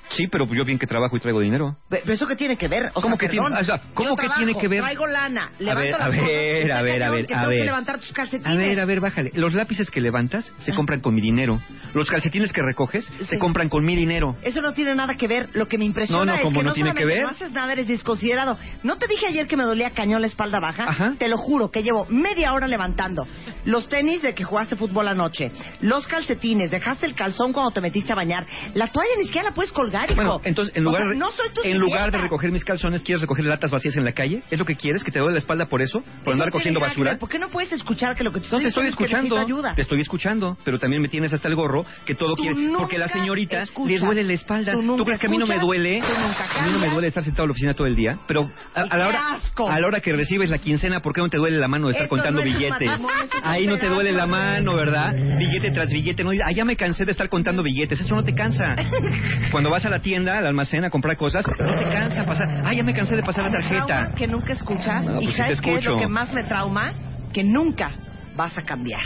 Sí, 0.10 0.28
pero 0.28 0.46
yo 0.54 0.64
bien 0.64 0.78
que 0.80 0.86
trabajo 0.88 1.18
y 1.18 1.20
traigo 1.20 1.40
dinero. 1.42 1.78
Pe- 1.90 2.02
¿Pero 2.04 2.14
eso 2.14 2.28
qué 2.28 2.36
tiene 2.36 2.56
que 2.58 2.68
ver? 2.68 2.88
O 2.94 3.02
¿Cómo 3.02 3.16
sea, 3.16 3.18
que 3.18 3.28
perdón, 3.28 3.48
tiene- 3.48 3.62
o 3.62 3.64
sea, 3.66 3.82
¿cómo 3.94 4.10
yo 4.10 4.16
que 4.16 4.20
trabajo, 4.22 4.40
tiene 4.40 4.60
que 4.60 4.68
ver? 4.68 4.82
Traigo 4.82 5.08
lana, 5.08 5.46
A 5.58 5.62
levanto 5.64 5.82
ver, 5.82 5.92
las 5.92 6.02
a 6.02 6.10
ver, 6.10 6.72
a 6.72 6.82
ver, 6.82 7.04
a 7.04 7.10
ver, 7.12 7.34
a 7.36 7.48
ver. 7.48 7.66
levantar 7.66 8.00
tus 8.00 8.14
calcetines. 8.14 8.46
A 8.54 8.56
ver, 8.56 8.80
a 8.80 8.86
ver, 8.86 9.00
bájale. 9.00 9.32
Los 9.34 9.54
lápices 9.54 9.90
que 9.92 10.02
levantas 10.02 10.52
se 10.60 10.72
Ah. 10.72 10.76
compran 10.76 11.00
con 11.02 11.14
mi 11.16 11.22
dinero. 11.22 11.60
Los 11.94 12.10
calcetines 12.10 12.54
que 12.54 12.62
recoges 12.62 13.06
se 13.24 13.38
compran 13.40 13.68
con 13.70 13.84
mi 13.86 13.96
dinero. 13.96 14.38
Eso 14.44 14.62
no 14.62 14.74
tiene 14.74 14.96
nada 14.96 15.16
que 15.16 15.28
ver. 15.28 15.50
Lo 15.54 15.68
que 15.68 15.78
me 15.78 15.86
impresiona 15.86 16.20
No, 16.24 16.26
no, 16.32 16.34
es 16.36 16.42
¿cómo 16.42 16.60
que 16.60 16.64
no 16.64 16.70
no 16.70 16.74
tiene 16.74 16.92
que 16.92 17.00
solamente 17.02 17.16
ver? 17.20 17.24
no 17.24 17.30
haces 17.32 17.52
nada, 17.52 17.74
eres 17.74 17.88
desconsiderado. 17.88 18.58
¿No 18.84 18.98
te 18.98 19.08
dije 19.08 19.26
ayer 19.28 19.48
que 19.48 19.58
me 19.58 19.64
dolía 19.64 19.90
cañón 19.92 20.22
la 20.22 20.28
espalda 20.28 20.60
baja? 20.60 20.86
Ajá. 20.88 21.14
Te 21.18 21.28
lo 21.28 21.38
juro, 21.38 21.72
que 21.72 21.84
llevo 21.84 22.06
media 22.10 22.54
hora 22.54 22.68
levantando. 22.68 23.26
Los 23.66 23.90
tenis 23.90 24.22
de 24.22 24.34
que 24.36 24.44
jugaste 24.44 24.76
fútbol 24.76 25.08
anoche. 25.08 25.52
Los 25.82 26.08
calcetines. 26.08 26.70
Dejaste 26.72 27.06
el 27.06 27.16
calzón 27.16 27.52
cuando 27.54 27.72
te 27.72 27.82
metiste 27.82 28.12
a 28.12 28.16
bañar. 28.16 28.46
La 28.76 28.88
toalla 28.88 29.12
ni 29.18 29.26
siquiera 29.26 29.50
la 29.50 29.56
puedes 29.56 29.72
colgar, 29.72 29.95
hijo. 30.04 30.16
Bueno, 30.16 30.42
entonces, 30.44 30.76
en 30.76 30.84
O 30.84 30.90
lugar, 30.90 31.02
sea, 31.04 31.12
de- 31.12 31.18
no 31.18 31.32
soy 31.32 31.50
tu 31.54 31.62
en 31.64 31.78
lugar 31.80 32.12
de 32.12 32.18
recoger 32.18 32.52
mis 32.52 32.64
calzones, 32.64 33.02
¿quieres 33.04 33.22
recoger 33.22 33.46
latas 33.46 33.72
vacías 33.72 33.96
en 33.98 34.04
la 34.06 34.12
calle? 34.12 34.44
¿Es 34.52 34.60
lo 34.60 34.66
que 34.66 34.76
quieres? 34.76 35.04
¿Que 35.04 35.12
te 35.12 35.20
duele 35.20 35.34
la 35.34 35.40
espalda 35.40 35.66
por 35.68 35.82
eso? 35.82 36.04
¿Por 36.24 36.34
andar 36.34 36.52
cogiendo 36.52 36.80
basura? 36.80 37.18
¿Por 37.18 37.30
qué 37.30 37.40
no 37.40 37.50
puedes 37.50 37.72
escuchar 37.72 38.16
que 38.16 38.24
lo 38.24 38.32
que 38.32 38.40
te 38.42 38.48
No 38.52 38.58
estoy 38.58 38.62
te 38.64 38.68
estoy 38.70 38.88
es 38.88 38.96
que 38.96 39.04
escuchando, 39.06 39.36
necesito 39.36 39.56
ayuda? 39.58 39.76
te 39.76 39.82
estoy 39.82 40.00
escuchando, 40.02 40.58
pero 40.64 40.80
también 40.80 41.02
me 41.02 41.08
tienes 41.08 41.34
hasta 41.34 41.48
el 41.48 41.56
gorro 41.56 41.86
que 42.06 42.16
todo 42.16 42.36
quiere, 42.36 42.56
porque 42.78 42.98
la 42.98 43.08
señorita 43.08 43.62
escuchas. 43.64 44.00
le 44.02 44.06
duele 44.06 44.24
la 44.24 44.34
espalda. 44.34 44.74
Tú 44.74 45.06
crees 45.06 45.20
que 45.20 45.28
a 45.28 45.30
mí 45.30 45.38
no 45.38 45.46
me 45.46 45.60
duele? 45.60 46.02
A 46.02 46.66
mí 46.66 46.72
no 46.72 46.80
me 46.80 46.90
duele 46.90 47.08
estar 47.08 47.24
sentado 47.24 47.44
en 47.44 47.50
la 47.50 47.52
oficina 47.52 47.74
todo 47.74 47.88
el 47.88 47.96
día, 47.96 48.18
pero 48.28 48.50
a, 48.74 48.98
la 48.98 49.08
hora 49.08 49.34
asco. 49.36 49.70
a 49.70 49.80
la 49.80 49.88
hora 49.88 50.00
que 50.00 50.12
recibes 50.14 50.50
la 50.50 50.58
quincena, 50.58 51.00
¿por 51.02 51.14
qué 51.14 51.22
no 51.22 51.30
te 51.30 51.38
duele 51.38 51.58
la 51.58 51.68
mano 51.68 51.88
de 51.88 51.92
estar 51.92 52.04
Esto 52.06 52.16
contando 52.16 52.42
no 52.42 52.48
es 52.48 52.54
billetes? 52.54 52.90
es 52.92 53.00
Ahí 53.44 53.68
no 53.68 53.78
te 53.78 53.88
duele 53.88 54.12
la 54.12 54.26
mano, 54.28 54.76
¿verdad? 54.76 55.14
Billete 55.38 55.72
tras 55.72 55.90
billete, 55.92 56.24
no, 56.24 56.32
ah, 56.32 56.52
ya 56.54 56.66
me 56.66 56.76
cansé 56.76 57.06
de 57.06 57.12
estar 57.12 57.30
contando 57.30 57.62
billetes, 57.64 58.00
eso 58.02 58.16
no 58.16 58.24
te 58.24 58.34
cansa. 58.34 58.64
Cuando 59.52 59.70
vas 59.70 59.85
a 59.86 59.90
la 59.90 60.00
tienda, 60.00 60.38
al 60.38 60.46
almacén, 60.48 60.84
a 60.86 60.90
comprar 60.90 61.16
cosas, 61.18 61.46
no 61.48 61.76
te 61.76 61.84
cansa 61.90 62.26
pasar. 62.26 62.62
Ay, 62.64 62.78
ya 62.78 62.84
me 62.84 62.94
cansé 62.94 63.16
de 63.16 63.24
pasar 63.24 63.46
la 63.46 63.52
tarjeta. 63.52 64.12
Que 64.16 64.28
nunca 64.28 64.54
escuchas. 64.54 65.06
No, 65.06 65.22
y 65.22 65.26
pues 65.26 65.36
sí 65.36 65.38
¿sabes 65.42 65.62
qué 65.62 65.76
es 65.76 65.86
lo 65.86 65.98
que 65.98 66.08
más 66.08 66.34
me 66.34 66.44
trauma? 66.44 66.94
Que 67.34 67.44
nunca 67.44 67.92
vas 68.36 68.58
a 68.58 68.64
cambiar. 68.64 69.02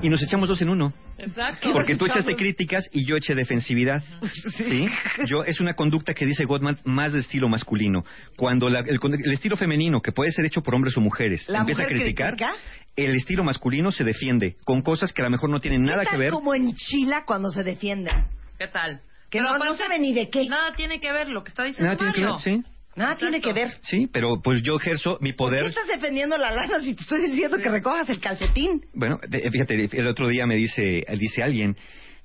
Y 0.00 0.08
nos 0.08 0.20
echamos 0.22 0.48
dos 0.48 0.60
en 0.60 0.68
uno. 0.68 0.92
Exacto. 1.16 1.70
Porque 1.72 1.94
tú 1.94 2.06
echaste 2.06 2.34
críticas 2.34 2.88
y 2.92 3.06
yo 3.06 3.14
eché 3.16 3.36
defensividad. 3.36 4.02
¿Sí? 4.56 4.88
Yo 5.26 5.44
es 5.44 5.60
una 5.60 5.74
conducta 5.74 6.12
que 6.14 6.26
dice 6.26 6.44
Gottman 6.44 6.78
más 6.84 7.12
de 7.12 7.20
estilo 7.20 7.48
masculino. 7.48 8.04
Cuando 8.36 8.68
la- 8.68 8.80
el, 8.80 8.98
el 9.24 9.32
estilo 9.32 9.56
femenino, 9.56 10.00
que 10.00 10.10
puede 10.10 10.32
ser 10.32 10.44
hecho 10.44 10.60
por 10.60 10.74
hombres 10.74 10.96
o 10.96 11.00
mujeres, 11.00 11.48
¿La 11.48 11.60
empieza 11.60 11.82
a 11.82 11.84
mujer 11.84 11.98
criticar, 11.98 12.30
critica? 12.34 12.52
El 12.96 13.14
estilo 13.16 13.44
masculino 13.44 13.90
se 13.90 14.04
defiende 14.04 14.56
con 14.64 14.82
cosas 14.82 15.12
que 15.12 15.22
a 15.22 15.24
lo 15.24 15.30
mejor 15.30 15.50
no 15.50 15.60
tienen 15.60 15.82
nada 15.82 16.02
¿Qué 16.04 16.10
que 16.10 16.16
ver. 16.16 16.30
como 16.30 16.54
en 16.54 16.74
Chila 16.74 17.24
cuando 17.26 17.48
se 17.50 17.62
defienden? 17.62 18.26
¿Qué 18.58 18.68
tal? 18.68 19.00
Que 19.30 19.38
Pero 19.38 19.44
no, 19.44 19.58
no 19.58 19.64
aparte, 19.64 19.78
sabe 19.82 19.98
ni 19.98 20.12
de 20.12 20.28
qué. 20.28 20.46
Nada 20.46 20.74
tiene 20.76 21.00
que 21.00 21.10
ver 21.10 21.28
lo 21.28 21.42
que 21.42 21.48
está 21.50 21.64
diciendo 21.64 21.86
Nada 21.86 21.96
tiene 21.98 22.12
que 22.12 22.20
ver, 22.20 22.30
Mario. 22.30 22.42
sí. 22.42 22.62
Nada 22.94 23.16
tiene 23.16 23.40
que 23.40 23.52
ver. 23.54 23.78
Sí, 23.80 24.06
pero 24.12 24.42
pues 24.42 24.60
yo 24.62 24.76
ejerzo 24.76 25.16
mi 25.22 25.32
¿Por 25.32 25.50
qué 25.50 25.56
poder. 25.60 25.70
estás 25.70 25.88
defendiendo 25.88 26.36
la 26.36 26.50
lana 26.50 26.78
si 26.80 26.94
te 26.94 27.00
estoy 27.02 27.22
diciendo 27.30 27.56
que 27.56 27.70
recojas 27.70 28.06
el 28.10 28.20
calcetín? 28.20 28.84
Bueno, 28.92 29.18
fíjate, 29.50 29.88
el 29.98 30.06
otro 30.06 30.28
día 30.28 30.46
me 30.46 30.56
dice, 30.56 31.02
dice 31.18 31.42
alguien, 31.42 31.74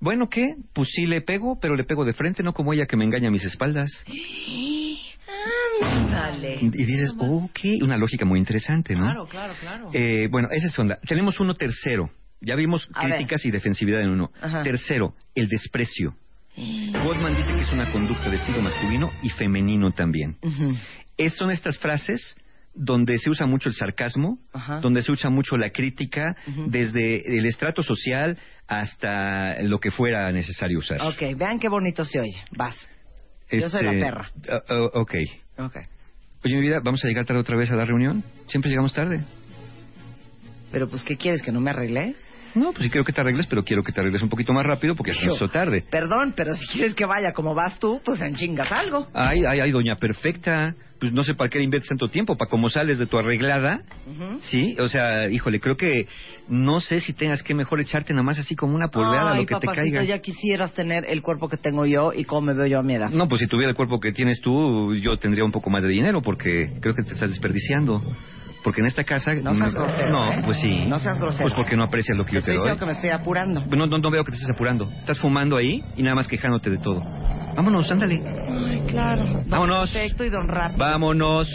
bueno, 0.02 0.27
¿qué? 0.30 0.56
Pues 0.73 0.89
sí 0.91 1.06
le 1.06 1.22
pego, 1.22 1.57
pero 1.61 1.77
le 1.77 1.85
pego 1.85 2.03
de 2.03 2.11
frente, 2.11 2.44
no 2.44 2.52
como 2.52 2.73
ella 2.73 2.85
que 2.85 2.98
me 2.98 3.06
engaña 3.06 3.30
a 3.30 3.31
mis 3.31 3.45
espaldas. 3.45 3.89
Y 6.59 6.69
dices, 6.85 7.13
ok, 7.17 7.59
una 7.83 7.97
lógica 7.97 8.25
muy 8.25 8.39
interesante, 8.39 8.93
¿no? 8.95 9.01
Claro, 9.05 9.27
claro, 9.27 9.53
claro. 9.59 9.89
Eh, 9.93 10.27
bueno, 10.31 10.49
esa 10.51 10.67
es 10.67 10.79
onda. 10.79 10.97
Tenemos 11.07 11.39
uno 11.39 11.53
tercero. 11.53 12.09
Ya 12.41 12.55
vimos 12.55 12.87
A 12.93 13.01
críticas 13.05 13.45
y 13.45 13.51
defensividad 13.51 14.01
en 14.01 14.09
uno. 14.09 14.31
Ajá. 14.41 14.63
Tercero, 14.63 15.13
el 15.35 15.47
desprecio. 15.47 16.15
Goldman 17.03 17.35
dice 17.35 17.53
que 17.53 17.61
es 17.61 17.71
una 17.71 17.91
conducta 17.91 18.29
de 18.29 18.35
estilo 18.37 18.61
masculino 18.61 19.11
y 19.21 19.29
femenino 19.29 19.91
también. 19.91 20.37
Es- 21.17 21.33
son 21.35 21.51
estas 21.51 21.77
frases 21.77 22.35
donde 22.73 23.17
se 23.17 23.29
usa 23.29 23.45
mucho 23.47 23.69
el 23.69 23.75
sarcasmo, 23.75 24.37
donde 24.81 25.01
se 25.01 25.11
usa 25.11 25.29
mucho 25.29 25.57
la 25.57 25.71
crítica, 25.71 26.35
desde 26.67 27.37
el 27.37 27.45
estrato 27.45 27.81
social 27.83 28.37
hasta 28.67 29.61
lo 29.63 29.79
que 29.79 29.91
fuera 29.91 30.31
necesario 30.31 30.79
usar. 30.79 31.01
Ok, 31.01 31.37
vean 31.37 31.59
qué 31.59 31.69
bonito 31.69 32.03
se 32.05 32.19
oye. 32.19 32.37
Vas. 32.51 32.75
Yo 33.51 33.69
soy 33.69 33.83
la 33.83 33.91
Este, 33.93 34.05
perra. 34.05 34.31
ah, 34.49 34.89
ok. 34.93 35.13
Ok. 35.59 35.75
Oye, 36.45 36.55
mi 36.55 36.61
vida, 36.61 36.79
¿vamos 36.83 37.03
a 37.03 37.07
llegar 37.07 37.25
tarde 37.25 37.41
otra 37.41 37.57
vez 37.57 37.71
a 37.71 37.75
la 37.75 37.85
reunión? 37.85 38.23
Siempre 38.47 38.69
llegamos 38.69 38.93
tarde. 38.93 39.23
Pero 40.71 40.87
pues, 40.89 41.03
¿qué 41.03 41.17
quieres? 41.17 41.41
¿Que 41.41 41.51
no 41.51 41.59
me 41.61 41.69
arregle? 41.71 42.15
No, 42.55 42.71
pues 42.71 42.83
sí 42.83 42.89
quiero 42.89 43.03
que 43.05 43.13
te 43.13 43.21
arregles, 43.21 43.47
pero 43.47 43.63
quiero 43.63 43.83
que 43.83 43.91
te 43.91 43.99
arregles 43.99 44.21
un 44.21 44.29
poquito 44.29 44.53
más 44.53 44.65
rápido 44.65 44.95
porque 44.95 45.11
ya 45.13 45.19
se 45.21 45.31
hizo 45.35 45.49
tarde. 45.49 45.83
Perdón, 45.89 46.33
pero 46.35 46.55
si 46.55 46.65
quieres 46.67 46.95
que 46.95 47.05
vaya 47.05 47.31
como 47.33 47.53
vas 47.53 47.79
tú, 47.79 48.01
pues 48.03 48.21
en 48.21 48.35
chingas 48.35 48.71
algo. 48.71 49.07
Ay, 49.13 49.41
ay, 49.47 49.59
ay, 49.59 49.71
doña 49.71 49.95
perfecta. 49.95 50.75
Pues 50.99 51.13
no 51.13 51.21
sé 51.21 51.35
para 51.35 51.47
qué 51.51 51.61
inviertes 51.61 51.89
tanto 51.89 52.07
tiempo, 52.07 52.35
para 52.37 52.49
cómo 52.49 52.71
sales 52.71 52.97
de 52.97 53.05
tu 53.05 53.19
arreglada. 53.19 53.81
Sí, 54.41 54.75
o 54.79 54.87
sea, 54.89 55.29
híjole, 55.29 55.59
creo 55.59 55.77
que 55.77 56.07
no 56.47 56.79
sé 56.79 56.99
si 57.01 57.13
tengas 57.13 57.43
que 57.43 57.53
mejor 57.53 57.79
echarte 57.79 58.13
nada 58.13 58.23
más 58.23 58.39
así 58.39 58.55
como 58.55 58.73
una 58.73 58.87
polveada 58.87 59.33
Ay, 59.33 59.41
lo 59.41 59.45
que 59.45 59.53
papacito, 59.53 59.73
te 59.73 59.91
caiga. 59.91 60.03
ya 60.05 60.17
quisieras 60.19 60.73
tener 60.73 61.05
el 61.07 61.21
cuerpo 61.21 61.49
que 61.49 61.57
tengo 61.57 61.85
yo 61.85 62.13
y 62.13 62.23
cómo 62.23 62.41
me 62.47 62.55
veo 62.55 62.65
yo 62.65 62.79
a 62.79 62.83
mi 62.83 62.95
edad. 62.95 63.11
No, 63.11 63.27
pues 63.27 63.41
si 63.41 63.47
tuviera 63.47 63.69
el 63.69 63.75
cuerpo 63.75 63.99
que 63.99 64.11
tienes 64.11 64.41
tú, 64.41 64.95
yo 64.95 65.17
tendría 65.17 65.45
un 65.45 65.51
poco 65.51 65.69
más 65.69 65.83
de 65.83 65.89
dinero 65.89 66.23
porque 66.23 66.71
creo 66.81 66.95
que 66.95 67.03
te 67.03 67.13
estás 67.13 67.29
desperdiciando. 67.29 68.01
Porque 68.68 68.81
en 68.81 68.88
esta 68.88 69.06
casa... 69.06 69.34
No 69.34 69.56
seas 69.56 69.73
grosero, 69.73 70.10
No, 70.11 70.30
¿eh? 70.34 70.41
pues 70.44 70.57
sí. 70.60 70.84
No 70.88 70.99
seas 70.99 71.18
grosero. 71.22 71.44
Pues 71.45 71.53
porque 71.53 71.77
no 71.77 71.85
aprecias 71.85 72.18
lo 72.18 72.26
que 72.26 72.31
Te 72.31 72.35
yo 72.39 72.44
te 72.44 72.52
estoy 72.52 72.68
doy. 72.69 72.77
que 72.77 72.85
me 72.85 72.91
estoy 72.91 73.11
apurando. 73.11 73.64
No, 73.65 73.88
no, 73.88 73.98
no 73.98 74.11
veo 74.11 74.26
que 74.26 74.31
te 74.31 74.35
estés 74.39 74.49
apurando. 74.53 74.91
Estás 74.91 75.19
fumando 75.19 75.56
ahí 75.56 75.81
y 75.95 76.03
nada 76.03 76.15
más 76.15 76.27
quejándote 76.27 76.69
de 76.69 76.77
todo. 76.77 76.99
Vámonos, 77.56 77.89
ándale. 77.89 78.22
Ay, 78.26 78.84
claro. 78.89 79.23
Vámonos. 79.48 79.89
Perfecto 79.89 80.26
y 80.26 80.30
don 80.30 80.49
Rápido. 80.49 80.80
Vámonos. 80.80 81.48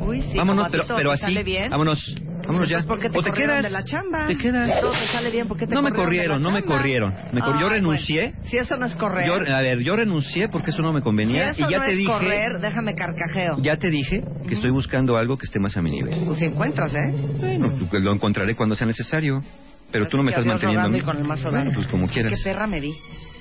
Uy, 0.00 0.20
sí, 0.20 0.36
Vámonos, 0.36 0.68
pero, 0.70 0.84
pero 0.94 1.10
así. 1.12 1.42
bien. 1.42 1.70
Vámonos. 1.70 2.14
Vámonos 2.48 2.68
ya. 2.68 2.76
Pues 2.78 2.86
¿por 2.86 2.98
qué 2.98 3.10
te 3.10 3.18
o 3.18 3.22
te 3.22 3.30
quedas. 3.30 3.62
de 3.62 3.70
la 3.70 3.84
chamba? 3.84 4.26
Te 4.26 4.36
quedas. 4.36 4.74
Si 4.74 4.80
todo 4.80 4.90
te 4.92 5.06
sale 5.12 5.30
bien, 5.30 5.46
¿por 5.46 5.56
qué 5.58 5.66
te 5.66 5.74
No 5.74 5.82
me 5.82 5.92
corrieron 5.92 6.42
no 6.42 6.50
me 6.50 6.62
corrieron. 6.62 7.14
Me 7.32 7.40
cor- 7.40 7.60
yo 7.60 7.66
Ay, 7.68 7.74
renuncié. 7.74 8.22
bueno. 8.32 8.38
Si 8.44 8.56
eso 8.56 8.76
no 8.78 8.86
es 8.86 8.96
correr. 8.96 9.26
Yo, 9.26 9.34
a 9.34 9.60
ver, 9.60 9.80
yo 9.80 9.94
renuncié 9.96 10.48
porque 10.48 10.70
eso 10.70 10.80
no 10.82 10.92
me 10.92 11.00
si 11.00 11.04
convenía 11.04 11.50
eso 11.50 11.66
y 11.68 11.70
ya 11.70 11.78
no 11.78 11.84
te 11.84 11.92
es 11.92 11.98
dije, 11.98 12.10
correr, 12.10 12.52
déjame 12.60 12.94
carcajeo. 12.94 13.56
ya 13.60 13.76
te 13.76 13.88
dije 13.90 14.24
que 14.48 14.54
estoy 14.54 14.70
buscando 14.70 15.16
algo 15.16 15.36
que 15.36 15.44
esté 15.44 15.60
más 15.60 15.76
a 15.76 15.82
mi 15.82 15.90
nivel. 15.90 16.24
Pues 16.26 16.38
si 16.38 16.46
encuentras, 16.46 16.94
¿eh? 16.94 17.12
Bueno, 17.38 17.70
lo 17.92 18.12
encontraré 18.14 18.56
cuando 18.56 18.74
sea 18.74 18.86
necesario. 18.86 19.42
Pero 19.90 20.06
tú 20.06 20.16
no 20.18 20.22
me 20.22 20.30
estás 20.30 20.44
manteniendo 20.44 20.86
a 20.86 20.90
mí. 20.90 21.00
con 21.00 21.16
el 21.16 21.24
mazo 21.24 21.50
Bueno, 21.50 21.70
pues 21.74 21.86
como 21.86 22.06
quieras. 22.08 22.32
Qué 22.42 22.50
perra 22.50 22.66
me 22.66 22.80
vi. 22.80 22.92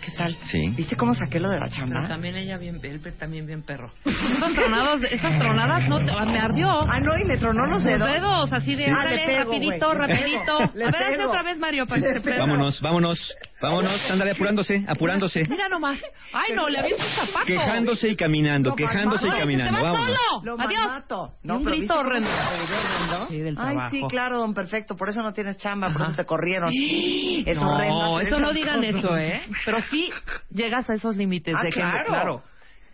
¿Qué 0.07 0.13
tal? 0.13 0.37
Sí. 0.43 0.69
¿Viste 0.69 0.95
cómo 0.95 1.13
saqué 1.13 1.37
lo 1.37 1.49
de 1.49 1.59
la 1.59 1.67
chamba? 1.67 1.95
Pero 1.97 2.07
también 2.07 2.37
ella 2.37 2.57
bien, 2.57 2.79
él 2.81 3.01
también 3.17 3.45
bien 3.45 3.61
perro. 3.61 3.91
Esas 4.05 4.53
tronadas, 4.53 5.03
esas 5.11 5.37
tronadas 5.37 5.89
no 5.89 5.97
te, 5.97 6.05
me 6.05 6.39
ardió. 6.39 6.81
Ah, 6.89 7.01
no, 7.01 7.17
y 7.17 7.25
me 7.25 7.35
tronó 7.35 7.65
los 7.65 7.83
dedos. 7.83 8.53
así 8.53 8.75
de, 8.75 8.85
Sí. 8.85 8.91
Ah, 8.91 9.01
órale, 9.01 9.17
le 9.17 9.25
pego, 9.25 9.51
rapidito. 9.93 9.93
Le 9.93 9.97
rapidito. 9.97 10.59
A 10.63 10.91
ver, 10.91 11.17
pego. 11.17 11.29
otra 11.29 11.43
vez, 11.43 11.57
Mario, 11.59 11.87
para 11.87 12.01
que. 12.01 12.37
Vámonos, 12.39 12.79
vámonos, 12.79 13.35
vámonos. 13.61 14.11
Ándale, 14.11 14.31
apurándose, 14.31 14.83
apurándose. 14.87 15.43
Mira 15.49 15.67
nomás. 15.69 15.99
Ay, 16.33 16.53
no, 16.55 16.67
le 16.69 16.79
aviento 16.79 17.03
un 17.03 17.11
zapato. 17.11 17.45
Quejándose 17.45 18.09
y 18.09 18.15
caminando, 18.15 18.75
quejándose 18.75 19.27
y 19.27 19.31
caminando. 19.31 19.81
Vámonos. 19.81 20.07
solo. 20.07 20.43
Lo 20.43 20.61
Adiós. 20.63 21.05
Y 21.43 21.51
un 21.51 21.63
grito 21.63 21.71
¿viste 21.71 21.87
cómo 21.87 21.99
horrendo. 22.01 22.29
se 22.29 22.49
revivió 22.49 22.77
horrendo? 22.77 23.27
Sí, 23.27 23.39
del 23.39 23.55
Ay, 23.59 23.77
sí, 23.91 24.01
claro, 24.09 24.39
don 24.39 24.53
Perfecto. 24.53 24.95
Por 24.95 25.09
eso 25.09 25.21
no 25.21 25.33
tienes 25.33 25.57
chamba, 25.57 25.89
por 25.89 26.01
eso 26.01 26.13
te 26.15 26.25
corrieron. 26.25 26.71
Es 27.47 27.57
horrendo. 27.57 27.99
No, 28.03 28.19
eso 28.19 28.39
no 28.39 28.53
digan 28.53 28.83
eso, 28.83 29.15
¿eh? 29.17 29.41
Pero 29.65 29.81
sí 29.89 30.09
llegas 30.49 30.89
a 30.89 30.95
esos 30.95 31.15
límites 31.15 31.55
Ah, 31.57 31.63
de 31.63 31.69
que 31.69 31.79
claro. 31.79 32.43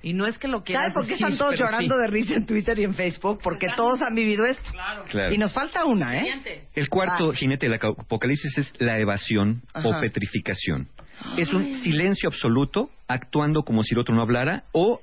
Claro. 0.04 0.10
Y 0.10 0.14
no 0.14 0.26
es 0.28 0.38
que 0.38 0.48
lo 0.48 0.64
quieras 0.64 0.94
¿Sabes 0.94 0.94
por 0.96 1.04
qué 1.06 1.12
decir, 1.14 1.28
están 1.28 1.38
todos 1.38 1.54
pero 1.56 1.66
llorando 1.66 1.96
sí. 1.96 2.02
de 2.02 2.08
risa 2.08 2.34
en 2.36 2.46
Twitter 2.46 2.78
y 2.80 2.84
en 2.84 2.94
Facebook? 2.94 3.40
Porque 3.42 3.68
todos 3.76 4.02
han 4.02 4.14
vivido 4.16 4.46
esto. 4.46 4.70
Claro. 5.10 5.34
Y 5.34 5.38
nos 5.38 5.54
falta 5.54 5.86
una, 5.86 6.18
¿eh? 6.18 6.66
El 6.74 6.90
cuarto 6.90 7.32
Ah. 7.32 7.36
jinete 7.36 7.68
del 7.70 7.80
apocalipsis 7.82 8.58
es 8.58 8.74
la 8.80 9.00
evasión 9.00 9.62
Ajá. 9.74 9.88
o 9.88 10.02
petrificación. 10.02 10.90
Es 11.38 11.54
un 11.54 11.76
silencio 11.76 12.28
absoluto, 12.28 12.90
actuando 13.08 13.62
como 13.62 13.84
si 13.84 13.94
el 13.94 14.00
otro 14.00 14.16
no 14.16 14.22
hablara 14.24 14.64
o, 14.74 15.00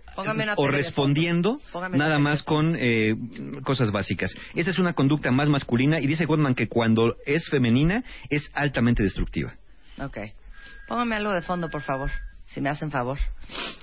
o 0.56 0.68
respondiendo 0.68 1.56
nada 1.92 2.18
más 2.18 2.42
con 2.42 2.76
eh, 2.78 3.14
cosas 3.64 3.90
básicas. 3.92 4.34
Esta 4.54 4.70
es 4.70 4.78
una 4.78 4.92
conducta 4.92 5.30
más 5.30 5.48
masculina 5.48 5.98
y 6.00 6.06
dice 6.06 6.26
Gottman 6.26 6.54
que 6.54 6.68
cuando 6.68 7.16
es 7.24 7.48
femenina 7.48 8.02
es 8.28 8.50
altamente 8.54 9.02
destructiva. 9.02 9.54
Ok. 9.98 10.18
Póngame 10.88 11.14
algo 11.16 11.32
de 11.32 11.42
fondo, 11.42 11.70
por 11.70 11.82
favor. 11.82 12.10
Si 12.50 12.60
me 12.60 12.68
hacen 12.68 12.90
favor. 12.90 13.18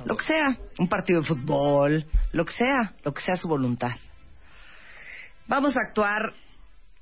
Lo 0.06 0.15
que 0.15 0.26
sea. 0.26 0.57
Un 0.77 0.88
partido 0.88 1.22
de 1.22 1.27
fútbol. 1.27 2.06
Lo 2.34 2.45
que 2.45 2.53
sea. 2.53 2.94
Lo 3.03 3.14
que 3.14 3.22
sea 3.22 3.35
su 3.38 3.48
voluntad. 3.48 3.91
Vamos 5.48 5.77
a 5.77 5.81
actuar 5.81 6.34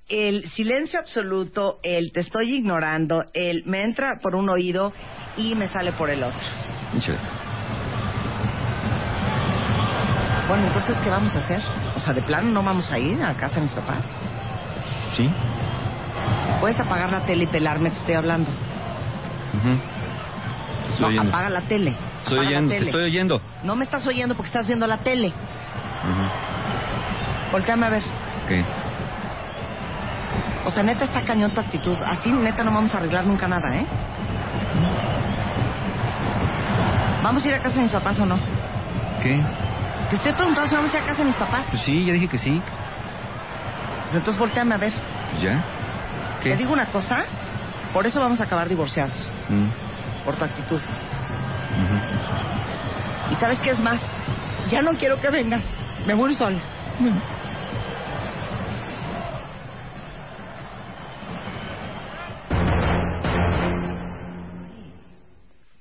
el 0.07 0.47
silencio 0.51 0.99
absoluto, 0.99 1.79
el 1.81 2.11
te 2.11 2.19
estoy 2.19 2.53
ignorando, 2.53 3.25
el 3.33 3.63
me 3.65 3.81
entra 3.81 4.19
por 4.21 4.35
un 4.35 4.49
oído 4.49 4.93
y 5.35 5.55
me 5.55 5.67
sale 5.67 5.93
por 5.93 6.11
el 6.11 6.23
otro. 6.23 6.45
Bueno, 10.47 10.67
entonces, 10.67 10.95
¿qué 11.03 11.09
vamos 11.09 11.35
a 11.35 11.39
hacer? 11.39 11.59
O 11.95 11.99
sea, 11.99 12.13
de 12.13 12.21
plano 12.21 12.51
no 12.51 12.61
vamos 12.61 12.91
a 12.91 12.99
ir 12.99 13.19
a 13.23 13.33
casa 13.35 13.55
de 13.55 13.61
mis 13.61 13.73
papás. 13.73 14.05
¿Sí? 15.17 15.27
Puedes 16.59 16.79
apagar 16.79 17.11
la 17.11 17.25
tele 17.25 17.45
y 17.45 17.47
pelarme, 17.47 17.89
te 17.89 17.97
estoy 17.97 18.13
hablando. 18.13 18.51
Ujú. 18.51 19.94
Estoy 20.89 21.15
No, 21.15 21.21
apaga 21.23 21.49
la 21.49 21.61
tele. 21.61 21.95
Estoy 22.23 22.39
Apaga 22.39 22.43
la 22.43 22.49
oyendo, 22.57 22.69
te 22.75 22.83
estoy 22.83 23.03
oyendo. 23.03 23.41
No 23.63 23.75
me 23.75 23.83
estás 23.83 24.05
oyendo 24.07 24.35
porque 24.35 24.47
estás 24.47 24.67
viendo 24.67 24.87
la 24.87 24.97
tele. 24.97 25.27
Ujú. 25.27 27.51
Volteame 27.51 27.85
a 27.85 27.89
ver. 27.89 28.03
Ok. 28.03 28.51
O 30.65 30.71
sea, 30.71 30.83
neta 30.83 31.05
está 31.05 31.23
cañón 31.23 31.53
tu 31.53 31.61
actitud. 31.61 31.95
Así, 32.09 32.31
neta, 32.31 32.63
no 32.63 32.73
vamos 32.73 32.93
a 32.93 32.97
arreglar 32.97 33.25
nunca 33.25 33.47
nada, 33.47 33.75
¿eh? 33.75 33.85
¿Vamos 37.23 37.43
a 37.43 37.47
ir 37.47 37.53
a 37.55 37.59
casa 37.59 37.75
de 37.77 37.83
mis 37.83 37.91
papás 37.91 38.19
o 38.19 38.25
no? 38.25 38.37
¿Qué? 39.21 39.39
Te 40.09 40.15
estoy 40.17 40.33
preguntando 40.33 40.69
si 40.69 40.75
vamos 40.75 40.93
a 40.93 40.97
ir 40.97 41.03
a 41.03 41.07
casa 41.07 41.19
de 41.19 41.25
mis 41.25 41.35
papás. 41.37 41.65
Pues 41.71 41.81
sí, 41.83 42.05
ya 42.05 42.13
dije 42.13 42.27
que 42.27 42.37
sí. 42.37 42.61
Pues 44.03 44.15
entonces 44.15 44.39
volteame 44.39 44.75
a 44.75 44.77
ver. 44.77 44.93
¿Ya? 45.41 45.63
Te 46.43 46.49
¿Qué? 46.49 46.57
digo 46.57 46.73
una 46.73 46.85
cosa. 46.87 47.17
Por 47.93 48.05
eso 48.05 48.19
vamos 48.19 48.39
a 48.41 48.43
acabar 48.43 48.67
divorciados. 48.69 49.31
Mm. 49.49 49.67
Por 50.25 50.35
tu 50.37 50.43
actitud. 50.45 50.81
¿Y 53.31 53.35
sabes 53.35 53.59
qué 53.61 53.71
es 53.71 53.79
más? 53.79 54.01
Ya 54.69 54.81
no 54.81 54.91
quiero 54.97 55.19
que 55.19 55.29
vengas. 55.29 55.65
Me 56.05 56.13
voy 56.15 56.33
sola. 56.33 56.61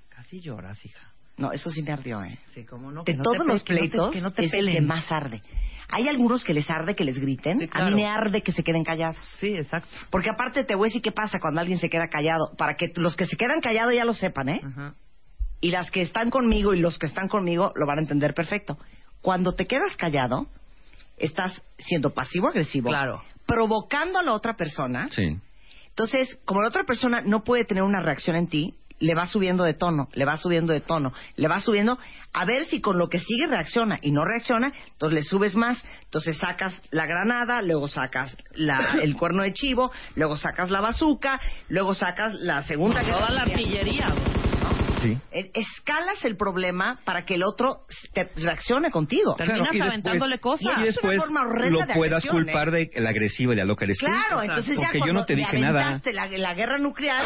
Casi 0.08 0.40
lloras, 0.40 0.84
hija. 0.84 1.12
No, 1.36 1.50
eso 1.52 1.70
sí 1.70 1.82
me 1.82 1.92
ardió, 1.92 2.22
¿eh? 2.22 2.38
Sí, 2.54 2.64
cómo 2.64 2.90
no. 2.92 3.02
de 3.02 3.12
que 3.12 3.16
no 3.18 3.24
todos 3.24 3.38
te 3.38 3.44
pe- 3.44 3.52
los 3.52 3.64
que 3.64 3.74
no 3.74 3.80
te- 3.80 3.88
pleitos 3.88 4.12
que 4.12 4.20
no 4.20 4.32
te 4.32 4.44
es 4.44 4.54
el 4.54 4.70
que 4.72 4.80
más 4.80 5.10
arde. 5.10 5.42
Hay 5.88 6.08
algunos 6.08 6.44
que 6.44 6.54
les 6.54 6.68
arde 6.70 6.94
que 6.94 7.04
les 7.04 7.18
griten. 7.18 7.60
Sí, 7.60 7.70
A 7.72 7.84
mí 7.86 7.94
me 7.94 8.06
arde 8.06 8.42
que 8.42 8.52
se 8.52 8.62
queden 8.62 8.84
callados. 8.84 9.16
Sí, 9.40 9.54
exacto. 9.56 9.88
Porque 10.10 10.30
aparte 10.30 10.64
te 10.64 10.74
voy 10.74 10.86
a 10.86 10.88
decir 10.88 11.02
qué 11.02 11.12
pasa 11.12 11.38
cuando 11.40 11.60
alguien 11.60 11.78
se 11.78 11.88
queda 11.90 12.08
callado. 12.08 12.52
Para 12.56 12.74
que 12.74 12.92
los 12.96 13.16
que 13.16 13.26
se 13.26 13.36
quedan 13.36 13.60
callados 13.60 13.94
ya 13.94 14.04
lo 14.04 14.14
sepan, 14.14 14.48
¿eh? 14.48 14.60
Ajá. 14.64 14.94
Y 15.60 15.70
las 15.70 15.90
que 15.90 16.02
están 16.02 16.30
conmigo 16.30 16.74
y 16.74 16.80
los 16.80 16.98
que 16.98 17.06
están 17.06 17.28
conmigo 17.28 17.72
lo 17.74 17.86
van 17.86 17.98
a 17.98 18.02
entender 18.02 18.34
perfecto. 18.34 18.78
Cuando 19.22 19.54
te 19.54 19.66
quedas 19.66 19.96
callado, 19.96 20.46
estás 21.16 21.62
siendo 21.78 22.10
pasivo-agresivo. 22.10 22.90
Claro. 22.90 23.22
Provocando 23.46 24.18
a 24.18 24.22
la 24.22 24.32
otra 24.32 24.56
persona. 24.56 25.08
Sí. 25.10 25.38
Entonces, 25.88 26.38
como 26.44 26.60
la 26.60 26.68
otra 26.68 26.84
persona 26.84 27.22
no 27.24 27.44
puede 27.44 27.64
tener 27.64 27.82
una 27.82 28.02
reacción 28.02 28.36
en 28.36 28.48
ti, 28.48 28.74
le 29.00 29.14
va 29.14 29.26
subiendo 29.26 29.64
de 29.64 29.74
tono, 29.74 30.08
le 30.14 30.24
va 30.24 30.36
subiendo 30.36 30.72
de 30.72 30.80
tono, 30.80 31.12
le 31.36 31.48
va 31.48 31.60
subiendo, 31.60 31.98
a 32.32 32.44
ver 32.44 32.64
si 32.64 32.80
con 32.80 32.96
lo 32.98 33.08
que 33.08 33.18
sigue 33.20 33.46
reacciona 33.46 33.98
y 34.00 34.10
no 34.12 34.24
reacciona, 34.24 34.72
entonces 34.92 35.14
le 35.14 35.22
subes 35.22 35.56
más, 35.56 35.84
entonces 36.04 36.36
sacas 36.38 36.80
la 36.90 37.06
granada, 37.06 37.60
luego 37.62 37.88
sacas 37.88 38.36
la- 38.52 38.98
el 39.02 39.16
cuerno 39.16 39.42
de 39.42 39.52
chivo, 39.52 39.90
luego 40.16 40.36
sacas 40.36 40.70
la 40.70 40.80
bazuca, 40.80 41.40
luego 41.68 41.94
sacas 41.94 42.34
la 42.34 42.62
segunda 42.62 43.02
Toda 43.02 43.30
la 43.30 43.42
artillería. 43.42 44.14
Sí. 45.04 45.18
Eh, 45.32 45.50
Escalas 45.54 46.24
el 46.24 46.36
problema 46.36 47.00
para 47.04 47.24
que 47.24 47.34
el 47.36 47.42
otro 47.42 47.86
te 48.12 48.24
reaccione 48.36 48.90
contigo. 48.90 49.34
Terminas 49.36 49.68
y 49.72 49.78
después- 49.78 49.90
aventándole 49.90 50.38
cosas. 50.38 50.60
Y 50.62 50.70
es 50.70 50.74
una 50.76 50.84
después 50.86 51.18
forma 51.20 51.42
horrenda 51.42 51.70
lo 51.80 51.86
de 51.86 51.94
puedas 51.94 52.24
agresión, 52.24 52.44
culpar 52.44 52.70
de 52.70 52.90
la 52.96 53.10
agresiva 53.10 53.52
y 53.52 53.56
la 53.56 53.64
loca 53.64 53.84
eres 53.84 53.98
tú. 53.98 54.06
Claro, 54.06 54.42
entonces 54.42 54.76
ya 54.76 54.84
Porque 54.84 54.98
yo 54.98 55.04
cuando 55.04 55.20
no 55.20 55.26
te 55.26 55.34
dije 55.34 55.58
nada. 55.60 55.80
aventaste 55.80 56.12
la, 56.12 56.26
la 56.28 56.54
guerra 56.54 56.78
nuclear, 56.78 57.22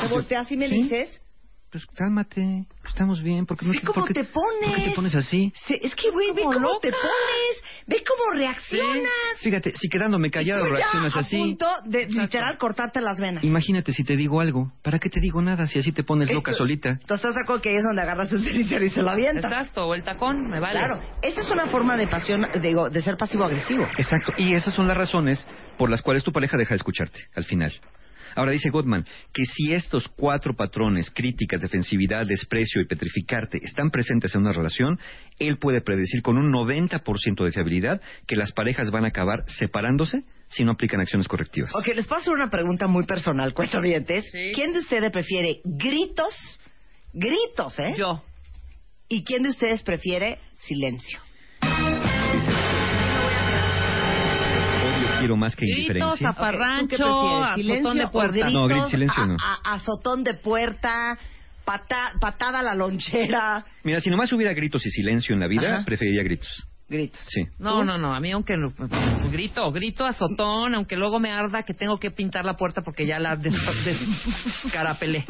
te 0.00 0.08
volteas 0.08 0.50
y 0.52 0.56
me 0.56 0.68
dices, 0.68 1.22
Pues 1.70 1.84
cálmate, 1.94 2.64
estamos 2.86 3.22
bien. 3.22 3.44
¿Por 3.44 3.58
qué 3.58 3.66
no 3.66 3.72
Ve 3.72 3.80
cómo 3.80 3.92
por 3.92 4.08
qué- 4.08 4.14
te 4.14 4.24
pones. 4.24 4.70
¿Por 4.70 4.74
qué 4.76 4.88
te 4.88 4.94
pones 4.96 5.14
así? 5.14 5.52
Se- 5.66 5.78
es 5.86 5.94
que, 5.94 6.10
güey, 6.10 6.32
ve 6.32 6.42
cómo 6.44 6.78
te 6.80 6.90
pones, 6.90 7.62
ve 7.86 8.02
cómo 8.08 8.32
reaccionas. 8.38 9.10
Fíjate, 9.42 9.74
si 9.76 9.86
quedándome 9.90 10.30
callado 10.30 10.64
Tú 10.64 10.70
ya 10.70 10.76
reaccionas 10.78 11.14
a 11.16 11.20
así. 11.20 11.36
punto 11.36 11.66
de 11.84 12.06
literal 12.06 12.56
cortarte 12.56 13.02
las 13.02 13.20
venas. 13.20 13.44
Imagínate 13.44 13.92
si 13.92 14.02
te 14.02 14.16
digo 14.16 14.40
algo. 14.40 14.72
¿Para 14.82 14.98
qué 14.98 15.10
te 15.10 15.20
digo 15.20 15.42
nada 15.42 15.66
si 15.66 15.78
así 15.78 15.92
te 15.92 16.04
pones 16.04 16.32
loca 16.32 16.52
Esto- 16.52 16.64
solita? 16.64 17.00
¿Tú 17.06 17.12
estás 17.12 17.34
de 17.34 17.42
acuerdo 17.42 17.60
que 17.60 17.68
ahí 17.68 17.76
es 17.76 17.84
donde 17.84 18.00
agarras 18.00 18.32
un 18.32 18.42
cenicero 18.42 18.84
y 18.86 18.88
se 18.88 19.02
lo 19.02 19.10
avientas? 19.10 19.44
Exacto, 19.52 19.88
o 19.88 19.94
el 19.94 20.02
tacón, 20.02 20.48
me 20.48 20.60
vale. 20.60 20.78
Claro, 20.78 21.02
esa 21.20 21.42
es 21.42 21.50
una 21.50 21.66
forma 21.66 21.98
de 21.98 22.08
pasión, 22.08 22.46
digo, 22.62 22.88
de 22.88 23.02
ser 23.02 23.18
pasivo-agresivo. 23.18 23.84
Exacto. 23.98 24.32
Y 24.38 24.54
esas 24.54 24.72
son 24.72 24.88
las 24.88 24.96
razones 24.96 25.46
por 25.76 25.90
las 25.90 26.00
cuales 26.00 26.24
tu 26.24 26.32
pareja 26.32 26.56
deja 26.56 26.70
de 26.70 26.76
escucharte 26.76 27.26
al 27.34 27.44
final. 27.44 27.72
Ahora 28.38 28.52
dice 28.52 28.70
Gottman 28.70 29.04
que 29.32 29.44
si 29.46 29.74
estos 29.74 30.06
cuatro 30.06 30.54
patrones, 30.54 31.10
críticas, 31.10 31.60
defensividad, 31.60 32.24
desprecio 32.24 32.80
y 32.80 32.86
petrificarte, 32.86 33.58
están 33.64 33.90
presentes 33.90 34.32
en 34.32 34.42
una 34.42 34.52
relación, 34.52 35.00
él 35.40 35.58
puede 35.58 35.80
predecir 35.80 36.22
con 36.22 36.38
un 36.38 36.52
90% 36.52 37.44
de 37.44 37.50
fiabilidad 37.50 38.00
que 38.28 38.36
las 38.36 38.52
parejas 38.52 38.92
van 38.92 39.04
a 39.04 39.08
acabar 39.08 39.42
separándose 39.48 40.22
si 40.46 40.62
no 40.62 40.70
aplican 40.70 41.00
acciones 41.00 41.26
correctivas. 41.26 41.74
Ok, 41.74 41.88
les 41.96 42.06
puedo 42.06 42.20
hacer 42.20 42.32
una 42.32 42.48
pregunta 42.48 42.86
muy 42.86 43.04
personal, 43.06 43.52
cuentavientes. 43.54 44.30
¿Quién 44.54 44.72
de 44.72 44.78
ustedes 44.78 45.10
prefiere 45.10 45.60
gritos? 45.64 46.60
Gritos, 47.12 47.76
¿eh? 47.80 47.94
Yo. 47.98 48.22
¿Y 49.08 49.24
quién 49.24 49.42
de 49.42 49.48
ustedes 49.48 49.82
prefiere 49.82 50.38
silencio? 50.64 51.18
Dice, 51.60 52.52
quiero 55.18 55.36
más 55.36 55.54
que 55.56 55.66
Gritos, 55.66 55.78
indiferencia. 55.80 56.32
zafarrancho, 56.32 56.96
¿Tú 56.96 57.04
qué 57.04 57.04
prefieres? 57.04 57.46
azotón 57.46 57.54
¿Silencio 57.62 57.94
de 57.94 58.08
puerta. 58.08 58.32
gritos? 58.32 58.52
No, 58.52 58.66
grit- 58.68 58.90
silencio 58.90 59.26
no. 59.26 59.36
a- 59.44 59.70
a- 59.70 59.74
azotón 59.74 60.24
de 60.24 60.34
puerta, 60.34 61.18
pata- 61.64 62.12
patada 62.20 62.60
a 62.60 62.62
la 62.62 62.74
lonchera. 62.74 63.64
Mira, 63.84 64.00
si 64.00 64.10
nomás 64.10 64.32
hubiera 64.32 64.52
gritos 64.54 64.84
y 64.86 64.90
silencio 64.90 65.34
en 65.34 65.40
la 65.40 65.46
vida, 65.48 65.76
Ajá. 65.76 65.84
preferiría 65.84 66.22
gritos. 66.22 66.48
Gritos. 66.90 67.20
Sí. 67.28 67.42
No, 67.58 67.84
no, 67.84 67.98
no, 67.98 68.14
a 68.14 68.20
mí 68.20 68.30
aunque 68.32 68.56
no- 68.56 68.72
grito, 69.30 69.70
grito 69.72 70.06
azotón, 70.06 70.74
aunque 70.74 70.96
luego 70.96 71.20
me 71.20 71.30
arda 71.30 71.62
que 71.62 71.74
tengo 71.74 71.98
que 71.98 72.10
pintar 72.10 72.46
la 72.46 72.54
puerta 72.56 72.80
porque 72.80 73.06
ya 73.06 73.18
la 73.18 73.36
des- 73.36 73.52
descarapelé. 74.64 75.24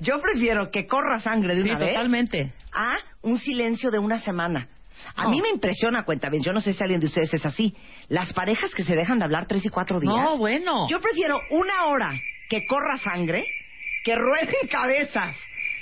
Yo 0.00 0.20
prefiero 0.20 0.70
que 0.70 0.86
corra 0.86 1.18
sangre 1.20 1.54
de 1.54 1.62
Sí, 1.62 1.70
una 1.70 1.78
vez 1.78 1.94
totalmente. 1.94 2.52
a 2.72 2.96
un 3.22 3.38
silencio 3.38 3.90
de 3.90 3.98
una 3.98 4.18
semana. 4.20 4.68
A 5.14 5.24
No. 5.24 5.30
mí 5.30 5.40
me 5.42 5.48
impresiona, 5.50 6.04
cuenta 6.04 6.28
bien, 6.30 6.42
yo 6.42 6.52
no 6.52 6.60
sé 6.60 6.72
si 6.72 6.82
alguien 6.82 7.00
de 7.00 7.06
ustedes 7.06 7.32
es 7.34 7.44
así. 7.46 7.74
Las 8.08 8.32
parejas 8.32 8.74
que 8.74 8.84
se 8.84 8.94
dejan 8.96 9.18
de 9.18 9.24
hablar 9.24 9.46
tres 9.46 9.64
y 9.64 9.68
cuatro 9.68 10.00
días. 10.00 10.12
No, 10.14 10.36
bueno. 10.38 10.86
Yo 10.88 10.98
prefiero 11.00 11.40
una 11.50 11.86
hora 11.86 12.12
que 12.48 12.66
corra 12.66 12.96
sangre, 12.98 13.44
que 14.04 14.14
rueden 14.16 14.54
cabezas. 14.70 15.36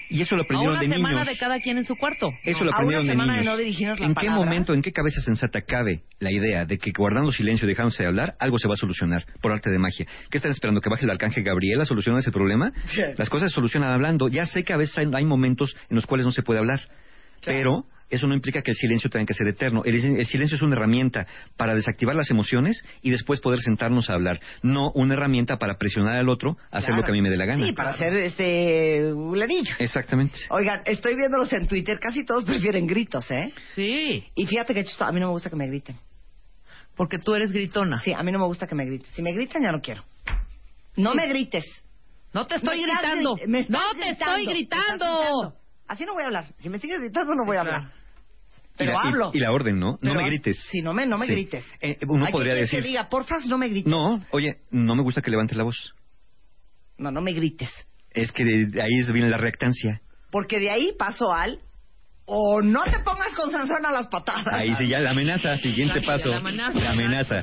Y 0.09 0.21
eso 0.23 0.37
lo 0.37 0.43
A 0.43 0.45
aprendieron 0.45 0.77
una 0.77 0.83
de 0.87 0.95
semana 0.95 1.15
niños. 1.25 1.27
de 1.27 1.37
cada 1.37 1.59
quien 1.59 1.79
en 1.79 1.85
su 1.85 1.97
cuarto. 1.97 2.33
Eso 2.45 2.61
No, 2.61 2.67
lo 2.67 2.71
a 2.71 2.75
aprendieron 2.77 3.05
una 3.07 3.11
de 3.11 3.17
semana 3.17 3.33
de 3.33 3.39
niños. 3.41 3.53
no 3.55 3.59
dirigirnos 3.59 3.99
la 3.99 4.07
¿En 4.07 4.13
qué 4.15 4.27
palabra. 4.27 4.45
momento, 4.45 4.73
en 4.73 4.83
qué 4.83 4.93
cabeza 4.93 5.21
sensata 5.21 5.63
cabe 5.63 6.03
la 6.21 6.31
idea 6.31 6.65
de 6.65 6.79
que 6.79 6.93
guardando 6.97 7.33
silencio 7.33 7.67
y 7.67 7.69
dejándose 7.71 8.05
de 8.05 8.09
hablar, 8.09 8.37
algo 8.39 8.57
se 8.57 8.69
va 8.69 8.75
a 8.75 8.77
solucionar 8.77 9.25
por 9.41 9.51
arte 9.51 9.69
de 9.69 9.79
magia? 9.81 10.07
¿Qué 10.31 10.39
están 10.39 10.53
esperando? 10.53 10.81
¿Que 10.81 10.91
baje 10.91 11.05
el 11.07 11.11
arcángel 11.11 11.43
Gabriel 11.43 11.81
a 11.81 11.85
solucionar 11.87 12.21
ese 12.21 12.31
problema? 12.31 12.71
Sí. 12.91 13.03
Las 13.17 13.29
cosas 13.29 13.51
se 13.51 13.55
solucionan 13.57 13.91
hablando. 13.91 14.29
Ya 14.29 14.47
sé 14.47 14.63
que 14.63 14.73
a 14.73 14.77
veces 14.77 14.97
hay, 14.97 15.07
hay 15.13 15.25
momentos 15.25 15.77
en 15.91 15.97
los 15.97 16.07
cuales 16.07 16.25
no 16.25 16.31
se 16.31 16.45
puede 16.45 16.61
hablar, 16.61 16.79
pero 17.45 17.85
eso 18.09 18.27
no 18.27 18.35
implica 18.35 18.63
que 18.63 18.71
el 18.71 18.77
silencio 18.77 19.11
tenga 19.11 19.27
que 19.27 19.35
ser 19.35 19.49
eterno. 19.49 19.83
El, 19.85 19.97
el 20.19 20.27
silencio 20.27 20.57
es 20.57 20.63
una 20.63 20.77
herramienta 20.77 21.27
para 21.57 21.75
desactivar 21.75 22.15
las 22.15 22.31
emociones 22.31 22.85
y 23.03 23.11
después 23.11 23.41
poder 23.41 23.61
sentarnos 23.61 24.09
a 24.11 24.15
hablar, 24.15 24.41
no 24.63 24.91
una 24.95 25.15
herramienta 25.15 25.59
para 25.59 25.77
presionar 25.79 26.17
al 26.17 26.29
otro 26.29 26.57
a 26.71 26.79
hacer 26.79 26.89
Claro. 26.89 27.03
lo 27.03 27.05
que 27.05 27.11
a 27.11 27.15
mí 27.15 27.23
me 27.23 27.31
dé 27.31 27.37
la 27.37 27.47
gana. 27.47 27.67
Sí, 27.67 27.73
para 27.73 27.91
hacer 27.91 28.13
este 28.15 29.13
un 29.13 29.43
anillo. 29.43 29.75
Exactamente. 29.79 30.39
Oigan, 30.51 30.83
estoy 30.87 31.17
viéndolos 31.17 31.53
en 31.53 31.67
Twitter, 31.67 31.99
casi 31.99 32.25
todos 32.25 32.45
prefieren 32.45 32.87
gritos, 32.87 33.31
¿eh? 33.31 33.53
Sí, 33.75 34.25
Y 34.35 34.47
fíjate 34.47 34.73
que 34.75 34.85
a 35.01 35.13
mí 35.13 35.21
no 35.21 35.27
me 35.27 35.33
gusta 35.33 35.51
que 35.51 35.57
me 35.57 35.67
griten. 35.67 35.97
porque 36.95 37.19
tú 37.19 37.35
eres 37.35 37.53
gritona. 37.53 37.99
Sí, 38.01 38.13
a 38.13 38.23
mí 38.23 38.33
no 38.33 38.39
me 38.39 38.47
gusta 38.47 38.67
que 38.67 38.75
me 38.75 38.85
griten. 38.87 39.09
Si 39.13 39.21
me 39.23 39.33
gritan, 39.33 39.63
ya 39.63 39.71
no 39.73 39.81
quiero. 39.81 40.03
No 40.97 41.15
me 41.15 41.27
grites. 41.29 41.65
No 42.33 42.47
te 42.47 42.57
estoy 42.57 42.81
Me 42.81 42.87
gritando. 42.87 43.37
gri- 43.37 43.47
me 43.49 43.59
estás 43.61 43.71
no 43.83 44.01
te 44.01 44.11
estoy 44.11 44.47
me 44.47 44.61
estás 44.61 44.87
gritando. 44.99 45.55
Así 45.89 46.05
no 46.05 46.15
voy 46.15 46.23
a 46.25 46.27
hablar. 46.27 46.47
Si 46.59 46.69
me 46.69 46.79
sigues 46.79 46.99
gritando, 46.99 47.35
no 47.35 47.45
voy 47.45 47.57
a 47.57 47.61
hablar. 47.61 47.83
Y 48.75 48.79
Pero 48.79 48.93
la, 48.93 49.01
hablo. 49.01 49.31
Y, 49.33 49.39
la 49.41 49.53
orden, 49.53 49.79
¿no? 49.79 49.97
Pero- 50.01 50.15
no 50.15 50.21
me 50.21 50.27
grites. 50.29 50.59
Sí, 50.71 50.81
no 50.83 50.93
me, 50.93 51.07
no 51.07 51.17
me 51.17 51.27
Sí. 51.27 51.33
grites. 51.33 51.65
Eh, 51.81 51.97
uno 52.09 52.27
Hay 52.27 52.33
podría 52.33 52.55
que 52.55 52.61
decir... 52.61 52.83
que 52.83 52.89
diga, 52.89 53.09
porfa, 53.09 53.37
no 53.47 53.57
me 53.57 53.69
grites. 53.69 53.91
No, 53.91 54.21
oye, 54.33 54.59
no 54.71 54.95
me 54.95 55.03
gusta 55.03 55.23
que 55.23 55.31
levantes 55.31 55.57
la 55.57 55.65
voz. 55.65 55.95
No, 56.99 57.11
no 57.11 57.21
me 57.21 57.33
grites. 57.33 57.71
Es 58.11 58.33
que 58.33 58.45
de, 58.45 58.67
de 58.67 58.83
ahí 58.83 59.13
viene 59.13 59.29
la 59.31 59.39
reactancia. 59.39 60.01
Porque 60.31 60.59
de 60.59 60.71
ahí 60.71 60.93
paso 60.99 61.33
al... 61.33 61.61
O 62.29 62.61
no 62.61 62.83
te 62.83 62.99
pongas 63.05 63.33
con 63.37 63.53
Sansón 63.53 63.87
a 63.87 63.93
las 63.93 64.09
patadas. 64.09 64.49
Ahí 64.51 64.75
sí 64.77 64.89
ya 64.89 64.99
la 64.99 65.11
amenaza, 65.13 65.57
siguiente 65.59 66.01
La- 66.01 66.07
paso. 66.07 66.29
la 66.31 66.39
amenaza. 66.39 66.79
La 66.81 66.91
amenaza. 66.91 67.37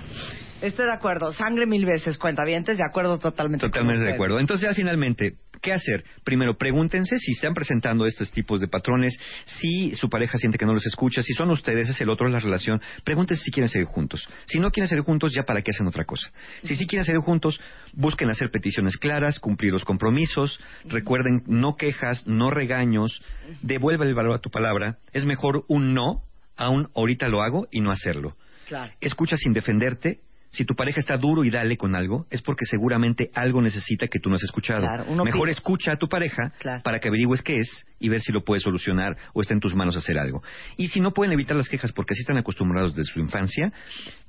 Estoy 0.64 0.86
de 0.86 0.94
acuerdo. 0.94 1.34
Sangre 1.34 1.66
mil 1.66 1.86
veces, 1.86 2.18
cuentavientes. 2.18 2.78
De 2.78 2.86
acuerdo 2.86 3.20
totalmente. 3.20 3.66
Totalmente 3.66 4.06
de 4.06 4.14
acuerdo. 4.14 4.40
Entonces, 4.40 4.70
ya 4.70 4.74
finalmente, 4.74 5.34
¿qué 5.62 5.74
hacer? 5.74 6.06
Primero, 6.24 6.58
pregúntense 6.58 7.18
si 7.18 7.34
están 7.34 7.54
presentando 7.54 8.06
estos 8.06 8.32
tipos 8.32 8.62
de 8.62 8.70
patrones, 8.70 9.14
si 9.44 9.94
su 9.94 10.10
pareja 10.10 10.38
siente 10.38 10.58
que 10.58 10.66
no 10.66 10.74
los 10.74 10.86
escucha, 10.86 11.22
si 11.22 11.34
son 11.34 11.50
ustedes, 11.50 11.90
es 11.90 12.00
el 12.00 12.10
otro 12.10 12.30
la 12.30 12.40
relación. 12.40 12.82
Pregúntense 13.04 13.44
si 13.44 13.52
quieren 13.52 13.68
seguir 13.68 13.88
juntos. 13.90 14.26
Si 14.46 14.62
no 14.62 14.72
quieren 14.72 14.88
seguir 14.88 15.04
juntos, 15.04 15.34
ya 15.36 15.44
para 15.44 15.62
qué 15.62 15.72
hacen 15.72 15.86
otra 15.86 16.06
cosa. 16.06 16.32
Si 16.62 16.78
sí 16.78 16.88
quieren 16.88 17.04
seguir 17.04 17.20
juntos, 17.20 17.60
busquen 17.92 18.30
hacer 18.30 18.50
peticiones 18.50 18.96
claras, 18.96 19.42
cumplir 19.42 19.74
los 19.74 19.84
compromisos. 19.84 20.62
Recuerden, 20.86 21.44
no 21.46 21.76
quejas, 21.76 22.26
no 22.26 22.52
regaños. 22.52 23.22
Devuelve 23.64 24.08
el 24.08 24.16
valor 24.16 24.36
a 24.36 24.40
tu 24.40 24.50
palabra. 24.50 25.00
Es 25.12 25.26
mejor 25.26 25.66
un 25.68 25.94
no 25.94 26.24
a 26.56 26.70
un 26.70 26.88
ahorita 26.96 27.28
lo 27.28 27.42
hago 27.42 27.68
y 27.70 27.82
no 27.82 27.92
hacerlo. 27.92 28.38
Claro. 28.66 28.94
Escucha 29.02 29.36
sin 29.36 29.52
defenderte. 29.52 30.22
Si 30.54 30.66
tu 30.66 30.76
pareja 30.76 31.00
está 31.00 31.18
duro 31.18 31.44
y 31.44 31.50
dale 31.50 31.76
con 31.78 31.96
algo, 31.96 32.28
es 32.30 32.42
porque 32.44 32.64
seguramente 32.66 33.30
algo 33.34 33.60
necesita 33.62 34.08
que 34.08 34.20
tú 34.20 34.30
no 34.30 34.36
has 34.36 34.44
escuchado. 34.44 34.82
Claro, 34.82 35.06
uno 35.10 35.26
Mejor 35.26 35.50
escucha 35.50 35.94
a 35.94 35.98
tu 35.98 36.08
pareja 36.08 36.54
Claro. 36.60 36.82
para 36.84 37.00
que 37.00 37.08
averigües 37.10 37.42
qué 37.42 37.58
es 37.58 37.86
y 38.00 38.08
ver 38.10 38.22
si 38.22 38.32
lo 38.32 38.44
puedes 38.44 38.62
solucionar 38.64 39.18
o 39.34 39.42
está 39.42 39.54
en 39.56 39.60
tus 39.60 39.74
manos 39.76 39.96
hacer 39.98 40.18
algo. 40.20 40.44
Y 40.78 40.90
si 40.90 41.02
no 41.02 41.12
pueden 41.12 41.34
evitar 41.34 41.58
las 41.58 41.68
quejas 41.70 41.92
porque 41.92 42.14
así 42.14 42.22
están 42.22 42.38
acostumbrados 42.38 42.96
desde 42.96 43.12
su 43.12 43.20
infancia, 43.20 43.74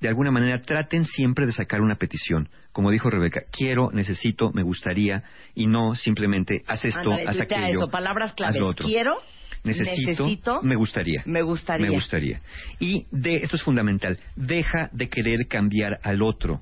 de 0.01 0.09
alguna 0.09 0.31
manera 0.31 0.63
traten 0.63 1.05
siempre 1.05 1.45
de 1.47 1.53
sacar 1.53 1.83
una 1.83 1.97
petición. 1.97 2.49
Como 2.73 2.91
dijo 2.91 3.11
Rebeca, 3.11 3.43
quiero, 3.53 3.91
necesito, 3.93 4.51
me 4.53 4.63
gustaría 4.63 5.25
y 5.55 5.67
no 5.67 5.95
simplemente 5.95 6.63
haz 6.67 6.85
esto, 6.87 7.01
Ándale, 7.01 7.29
haz 7.29 7.41
aquello. 7.41 7.67
eso, 7.81 7.89
palabras 7.91 8.31
haz 8.31 8.35
claves. 8.37 8.61
lo 8.61 8.69
otro. 8.69 8.87
Quiero, 8.87 9.19
Necesito, 9.65 10.11
necesito, 10.11 10.63
me 10.63 10.77
gustaría. 10.77 11.23
me 11.25 11.43
gustaría. 11.43 11.87
Me 11.87 11.95
gustaría. 11.95 12.41
Y 12.79 13.07
de, 13.11 13.37
esto 13.37 13.57
es 13.57 13.63
fundamental, 13.63 14.19
deja 14.37 14.91
de 14.93 15.09
querer 15.09 15.47
cambiar 15.49 15.99
al 16.03 16.23
otro. 16.23 16.61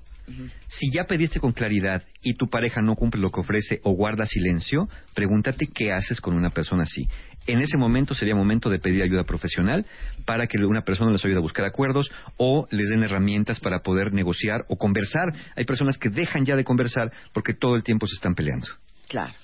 Si 0.69 0.91
ya 0.93 1.05
pediste 1.05 1.41
con 1.41 1.53
claridad 1.53 2.05
y 2.23 2.35
tu 2.35 2.49
pareja 2.49 2.81
no 2.81 2.95
cumple 2.95 3.20
lo 3.20 3.31
que 3.31 3.41
ofrece 3.41 3.81
o 3.83 3.93
guarda 3.93 4.24
silencio, 4.24 4.89
pregúntate 5.15 5.66
qué 5.66 5.93
haces 5.93 6.20
con 6.20 6.35
una 6.35 6.51
persona 6.51 6.85
así. 6.85 7.09
En 7.47 7.61
ese 7.61 7.77
momento 7.77 8.15
sería 8.15 8.37
momento 8.37 8.70
de 8.70 8.79
pedir 8.79 9.03
ayuda 9.03 9.24
profesional 9.24 9.85
para 10.24 10.47
que 10.47 10.65
una 10.65 10.83
persona 10.83 11.11
les 11.11 11.24
ayude 11.24 11.39
a 11.39 11.43
buscar 11.43 11.65
acuerdos 11.66 12.11
o 12.37 12.69
les 12.70 12.89
den 12.89 13.03
herramientas 13.03 13.59
para 13.59 13.81
poder 13.81 14.12
negociar 14.12 14.65
o 14.69 14.77
conversar. 14.77 15.33
Hay 15.57 15.65
personas 15.65 15.99
que 15.99 16.09
dejan 16.09 16.45
ya 16.45 16.55
de 16.55 16.65
conversar 16.65 17.12
porque 17.33 17.53
todo 17.53 17.74
el 17.74 17.83
tiempo 17.83 18.07
se 18.07 18.15
están 18.15 18.35
peleando. 18.35 18.69
Claro. 19.09 19.35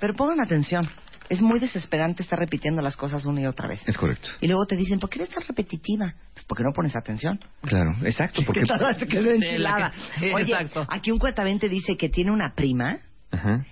Pero 0.00 0.14
pongan 0.14 0.40
atención. 0.40 0.88
Es 1.32 1.40
muy 1.40 1.58
desesperante 1.60 2.22
estar 2.22 2.38
repitiendo 2.38 2.82
las 2.82 2.96
cosas 2.96 3.24
una 3.24 3.40
y 3.40 3.46
otra 3.46 3.66
vez. 3.68 3.80
Es 3.88 3.96
correcto. 3.96 4.28
Y 4.40 4.48
luego 4.48 4.66
te 4.66 4.76
dicen, 4.76 4.98
¿por 4.98 5.08
qué 5.08 5.20
eres 5.22 5.30
tan 5.34 5.42
repetitiva? 5.46 6.14
Pues 6.34 6.44
porque 6.44 6.62
no 6.62 6.72
pones 6.72 6.94
atención. 6.94 7.40
Claro, 7.62 7.94
exacto. 8.04 8.42
Porque... 8.46 8.60
¿Qué 8.60 8.66
tal? 8.66 8.96
Te 8.98 9.06
quedó 9.06 9.30
enchilada. 9.30 9.78
la 9.78 9.90
que- 9.90 10.20
sí, 10.20 10.32
Oye, 10.34 10.52
exacto. 10.52 10.86
aquí 10.90 11.10
un 11.10 11.18
cuentavente 11.18 11.68
dice 11.70 11.96
que 11.96 12.08
tiene 12.10 12.32
una 12.32 12.54
prima 12.54 12.98
Ajá. 13.30 13.64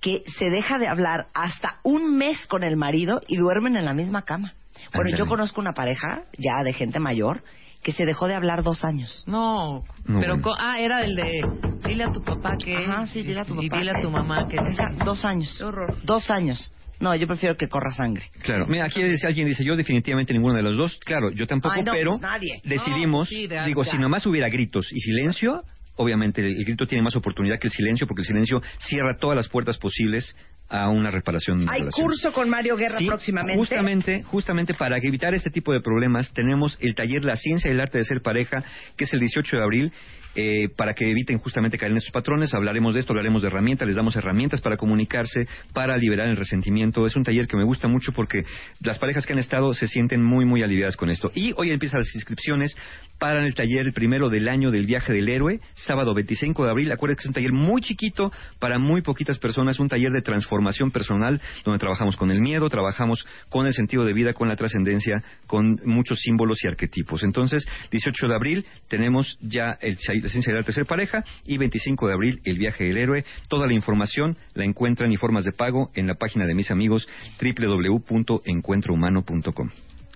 que 0.00 0.22
se 0.38 0.44
deja 0.48 0.78
de 0.78 0.86
hablar 0.86 1.26
hasta 1.34 1.80
un 1.82 2.16
mes 2.16 2.46
con 2.46 2.62
el 2.62 2.76
marido 2.76 3.20
y 3.26 3.36
duermen 3.36 3.76
en 3.76 3.84
la 3.84 3.94
misma 3.94 4.22
cama. 4.22 4.54
Bueno, 4.94 5.10
yo 5.16 5.26
conozco 5.26 5.60
una 5.60 5.72
pareja 5.72 6.22
ya 6.38 6.62
de 6.62 6.72
gente 6.72 7.00
mayor 7.00 7.42
que 7.82 7.90
se 7.92 8.04
dejó 8.04 8.28
de 8.28 8.34
hablar 8.34 8.62
dos 8.62 8.84
años. 8.84 9.24
No, 9.26 9.84
No, 10.04 10.20
pero 10.20 10.34
bueno. 10.34 10.42
co- 10.42 10.54
ah, 10.58 10.78
era 10.78 11.00
el 11.02 11.16
de 11.16 11.40
dile 11.84 12.04
a 12.04 12.12
tu 12.12 12.22
papá 12.22 12.56
que 12.56 12.76
Ajá, 12.76 13.06
sí, 13.08 13.22
dile 13.22 13.40
a 13.40 13.44
tu 13.44 13.60
y 13.60 13.68
papá. 13.68 13.78
dile 13.80 13.90
a 13.96 14.00
tu 14.02 14.08
mamá 14.10 14.46
que 14.48 14.56
Esa, 14.56 14.90
dos 15.04 15.24
años. 15.24 15.58
Dos 16.04 16.30
años. 16.30 16.72
No, 17.00 17.14
yo 17.14 17.26
prefiero 17.26 17.56
que 17.56 17.68
corra 17.68 17.90
sangre. 17.92 18.30
Claro, 18.42 18.66
mira, 18.66 18.84
aquí 18.86 19.02
dice- 19.02 19.26
alguien 19.26 19.46
dice, 19.46 19.64
yo 19.64 19.76
definitivamente 19.76 20.32
ninguno 20.32 20.54
de 20.56 20.62
los 20.62 20.76
dos. 20.76 20.98
Claro, 21.04 21.30
yo 21.30 21.46
tampoco, 21.46 21.74
Ay, 21.76 21.82
no, 21.84 21.92
pero 21.92 22.18
nadie. 22.18 22.60
decidimos, 22.64 23.30
No, 23.30 23.36
sí, 23.36 23.46
de- 23.46 23.64
digo, 23.66 23.84
si 23.84 23.96
nomás 23.98 24.26
hubiera 24.26 24.48
gritos 24.48 24.88
y 24.92 25.00
silencio, 25.00 25.62
obviamente 25.96 26.40
el, 26.40 26.56
el 26.56 26.64
grito 26.64 26.86
tiene 26.86 27.02
más 27.02 27.14
oportunidad 27.16 27.58
que 27.58 27.68
el 27.68 27.72
silencio, 27.72 28.06
porque 28.06 28.22
el 28.22 28.26
silencio 28.26 28.62
cierra 28.78 29.16
todas 29.16 29.36
las 29.36 29.48
puertas 29.48 29.78
posibles 29.78 30.36
a 30.70 30.90
una 30.90 31.10
reparación. 31.10 31.64
Hay 31.68 31.82
curso 31.86 32.30
con 32.30 32.50
Mario 32.50 32.76
Guerra 32.76 32.98
Sí, 32.98 33.06
próximamente. 33.06 33.58
Justamente, 33.58 34.22
justamente 34.24 34.74
para 34.74 34.98
evitar 34.98 35.32
este 35.34 35.48
tipo 35.50 35.72
de 35.72 35.80
problemas, 35.80 36.30
tenemos 36.34 36.76
el 36.82 36.94
taller 36.94 37.24
La 37.24 37.36
Ciencia 37.36 37.68
y 37.70 37.72
el 37.74 37.80
Arte 37.80 37.96
de 37.98 38.04
Ser 38.04 38.20
Pareja, 38.20 38.62
que 38.96 39.04
es 39.04 39.12
el 39.14 39.20
18 39.20 39.56
de 39.56 39.62
abril. 39.62 39.92
Eh, 40.34 40.68
para 40.76 40.94
que 40.94 41.10
eviten 41.10 41.38
justamente 41.38 41.78
caer 41.78 41.92
en 41.92 41.98
estos 41.98 42.12
patrones, 42.12 42.54
hablaremos 42.54 42.94
de 42.94 43.00
esto, 43.00 43.12
hablaremos 43.12 43.42
de 43.42 43.48
herramientas, 43.48 43.86
les 43.86 43.96
damos 43.96 44.16
herramientas 44.16 44.60
para 44.60 44.76
comunicarse, 44.76 45.46
para 45.72 45.96
liberar 45.96 46.28
el 46.28 46.36
resentimiento. 46.36 47.06
Es 47.06 47.16
un 47.16 47.24
taller 47.24 47.46
que 47.46 47.56
me 47.56 47.64
gusta 47.64 47.88
mucho 47.88 48.12
porque 48.12 48.44
las 48.80 48.98
parejas 48.98 49.26
que 49.26 49.32
han 49.32 49.38
estado 49.38 49.72
se 49.72 49.88
sienten 49.88 50.22
muy, 50.22 50.44
muy 50.44 50.62
aliviadas 50.62 50.96
con 50.96 51.10
esto. 51.10 51.30
Y 51.34 51.52
hoy 51.56 51.70
empiezan 51.70 52.00
las 52.00 52.14
inscripciones 52.14 52.76
para 53.18 53.44
el 53.44 53.54
taller 53.54 53.86
el 53.86 53.92
primero 53.92 54.28
del 54.28 54.48
año 54.48 54.70
del 54.70 54.86
viaje 54.86 55.12
del 55.12 55.28
héroe, 55.28 55.60
sábado 55.74 56.14
25 56.14 56.64
de 56.64 56.70
abril. 56.70 56.92
Acuérdense 56.92 57.18
que 57.18 57.22
es 57.22 57.28
un 57.28 57.34
taller 57.34 57.52
muy 57.52 57.80
chiquito 57.80 58.30
para 58.58 58.78
muy 58.78 59.02
poquitas 59.02 59.38
personas, 59.38 59.80
un 59.80 59.88
taller 59.88 60.12
de 60.12 60.22
transformación 60.22 60.90
personal 60.90 61.40
donde 61.64 61.78
trabajamos 61.78 62.16
con 62.16 62.30
el 62.30 62.40
miedo, 62.40 62.68
trabajamos 62.68 63.26
con 63.48 63.66
el 63.66 63.74
sentido 63.74 64.04
de 64.04 64.12
vida, 64.12 64.32
con 64.32 64.48
la 64.48 64.56
trascendencia, 64.56 65.16
con 65.46 65.80
muchos 65.84 66.20
símbolos 66.20 66.58
y 66.62 66.68
arquetipos. 66.68 67.22
Entonces, 67.22 67.66
18 67.90 68.28
de 68.28 68.34
abril 68.34 68.66
tenemos 68.88 69.36
ya 69.40 69.76
el, 69.80 69.98
la 70.06 70.17
ciencia 70.26 70.54
del 70.54 70.64
tercer 70.64 70.86
pareja 70.86 71.22
y 71.44 71.58
25 71.58 72.08
de 72.08 72.14
abril 72.14 72.40
el 72.44 72.58
viaje 72.58 72.84
del 72.84 72.96
héroe. 72.96 73.24
Toda 73.48 73.66
la 73.66 73.74
información 73.74 74.36
la 74.54 74.64
encuentran 74.64 75.12
y 75.12 75.16
formas 75.16 75.44
de 75.44 75.52
pago 75.52 75.90
en 75.94 76.06
la 76.06 76.14
página 76.14 76.46
de 76.46 76.54
mis 76.54 76.70
amigos 76.70 77.06
www.encuentrohumano.com. 77.40 79.70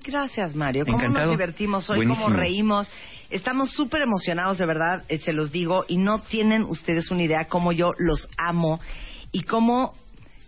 Gracias, 0.05 0.55
Mario. 0.55 0.85
¿Cómo 0.85 0.99
Encantado. 0.99 1.27
nos 1.27 1.39
divertimos 1.39 1.89
hoy? 1.89 1.97
Buenísimo. 1.99 2.27
¿Cómo 2.27 2.37
reímos? 2.37 2.91
Estamos 3.31 3.73
súper 3.73 4.03
emocionados, 4.03 4.59
de 4.59 4.67
verdad, 4.67 5.05
eh, 5.09 5.19
se 5.19 5.33
los 5.33 5.53
digo, 5.53 5.85
y 5.89 5.97
no 5.97 6.21
tienen 6.23 6.65
ustedes 6.65 7.11
una 7.11 7.23
idea 7.23 7.47
cómo 7.47 7.73
yo 7.73 7.93
los 7.99 8.29
amo 8.37 8.81
y 9.31 9.45
cómo... 9.45 9.95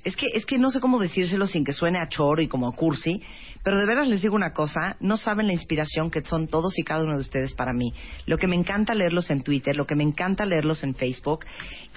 Es 0.03 0.17
que, 0.17 0.27
es 0.35 0.45
que 0.45 0.59
no 0.59 0.71
sé 0.71 0.81
cómo 0.81 0.99
decírselo 0.99 1.47
sin 1.47 1.65
que 1.65 1.73
suene 1.73 1.99
a 1.99 2.11
choro 2.11 2.43
y 2.43 2.49
como 2.49 2.69
a 2.69 2.73
cursi, 2.73 3.23
pero 3.65 3.79
de 3.79 3.87
veras 3.87 4.07
les 4.07 4.21
digo 4.21 4.37
una 4.37 4.53
cosa, 4.53 4.97
no 5.01 5.17
saben 5.17 5.47
la 5.47 5.55
inspiración 5.55 6.11
que 6.11 6.23
son 6.23 6.49
todos 6.49 6.79
y 6.79 6.83
cada 6.83 7.03
uno 7.03 7.15
de 7.15 7.21
ustedes 7.21 7.55
para 7.55 7.73
mí. 7.73 7.95
Lo 8.27 8.37
que 8.37 8.47
me 8.47 8.57
encanta 8.57 8.95
leerlos 8.95 9.31
en 9.31 9.43
Twitter, 9.43 9.75
lo 9.75 9.87
que 9.87 9.95
me 9.95 10.05
encanta 10.05 10.45
leerlos 10.45 10.85
en 10.85 10.95
Facebook 10.95 11.47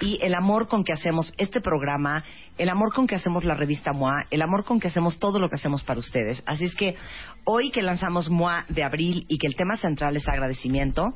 y 0.00 0.18
el 0.22 0.34
amor 0.34 0.66
con 0.66 0.82
que 0.82 0.94
hacemos 0.94 1.34
este 1.36 1.60
programa, 1.60 2.24
el 2.56 2.70
amor 2.70 2.94
con 2.94 3.06
que 3.06 3.16
hacemos 3.16 3.44
la 3.44 3.54
revista 3.54 3.92
MOA, 3.92 4.24
el 4.30 4.40
amor 4.40 4.64
con 4.64 4.80
que 4.80 4.88
hacemos 4.88 5.18
todo 5.18 5.38
lo 5.38 5.50
que 5.50 5.56
hacemos 5.56 5.82
para 5.82 6.00
ustedes. 6.00 6.42
Así 6.46 6.64
es 6.64 6.74
que 6.74 6.96
hoy 7.44 7.70
que 7.70 7.82
lanzamos 7.82 8.30
MOA 8.30 8.64
de 8.70 8.82
abril 8.82 9.26
y 9.28 9.36
que 9.36 9.46
el 9.46 9.54
tema 9.54 9.76
central 9.76 10.16
es 10.16 10.26
agradecimiento, 10.26 11.14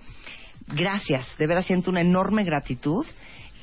gracias, 0.69 1.27
de 1.39 1.47
veras 1.47 1.65
siento 1.65 1.91
una 1.91 2.03
enorme 2.03 2.45
gratitud, 2.45 3.07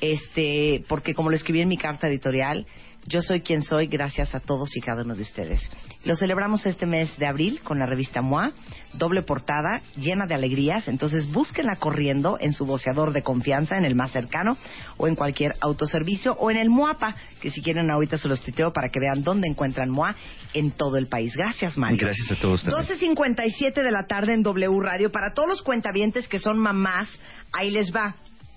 este, 0.00 0.84
porque 0.88 1.14
como 1.14 1.30
lo 1.30 1.36
escribí 1.36 1.60
en 1.60 1.68
mi 1.68 1.76
carta 1.76 2.08
editorial, 2.08 2.66
yo 3.06 3.22
soy 3.22 3.40
quien 3.40 3.62
soy 3.62 3.86
gracias 3.86 4.34
a 4.34 4.40
todos 4.40 4.76
y 4.76 4.80
cada 4.80 5.02
uno 5.02 5.14
de 5.14 5.22
ustedes. 5.22 5.70
Lo 6.04 6.16
celebramos 6.16 6.66
este 6.66 6.86
mes 6.86 7.16
de 7.18 7.26
abril 7.26 7.60
con 7.62 7.78
la 7.78 7.86
revista 7.86 8.22
MOA, 8.22 8.52
doble 8.92 9.22
portada, 9.22 9.82
llena 9.96 10.26
de 10.26 10.34
alegrías, 10.34 10.88
entonces 10.88 11.30
búsquenla 11.30 11.76
corriendo 11.76 12.36
en 12.40 12.52
su 12.52 12.66
voceador 12.66 13.12
de 13.12 13.22
confianza, 13.22 13.76
en 13.76 13.84
el 13.84 13.94
más 13.94 14.12
cercano, 14.12 14.56
o 14.96 15.08
en 15.08 15.14
cualquier 15.14 15.52
autoservicio, 15.60 16.32
o 16.34 16.50
en 16.50 16.56
el 16.56 16.70
MOAPA, 16.70 17.16
que 17.40 17.50
si 17.50 17.62
quieren 17.62 17.90
ahorita 17.90 18.18
se 18.18 18.28
los 18.28 18.40
tuiteo 18.40 18.72
para 18.72 18.88
que 18.88 19.00
vean 19.00 19.22
dónde 19.22 19.48
encuentran 19.48 19.90
MOA 19.90 20.14
en 20.54 20.70
todo 20.72 20.96
el 20.96 21.06
país. 21.06 21.34
Gracias, 21.34 21.76
Mario. 21.76 21.98
Gracias 22.00 22.32
a 22.32 22.40
todos 22.40 22.62
también. 22.62 23.16
12.57 23.16 23.82
de 23.82 23.90
la 23.90 24.06
tarde 24.06 24.34
en 24.34 24.42
W 24.42 24.80
Radio. 24.80 25.10
Para 25.10 25.32
todos 25.32 25.48
los 25.48 25.62
cuentavientes 25.62 26.28
que 26.28 26.38
son 26.38 26.58
mamás, 26.58 27.08
ahí 27.52 27.70
les 27.70 27.94
va. 27.94 28.14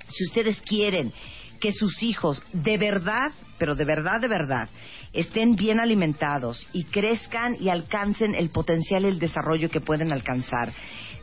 Si 0.10 0.26
ustedes 0.26 0.62
quieren 0.62 1.12
que 1.60 1.72
sus 1.72 2.04
hijos 2.04 2.44
de 2.52 2.78
verdad, 2.78 3.32
pero 3.64 3.76
de 3.76 3.86
verdad, 3.86 4.20
de 4.20 4.28
verdad, 4.28 4.68
estén 5.14 5.56
bien 5.56 5.80
alimentados 5.80 6.68
y 6.74 6.84
crezcan 6.84 7.56
y 7.62 7.70
alcancen 7.70 8.36
el 8.36 8.50
potencial 8.50 9.06
y 9.06 9.08
el 9.08 9.20
desarrollo 9.20 9.70
que 9.70 9.80
pueden 9.80 10.12
alcanzar, 10.12 10.74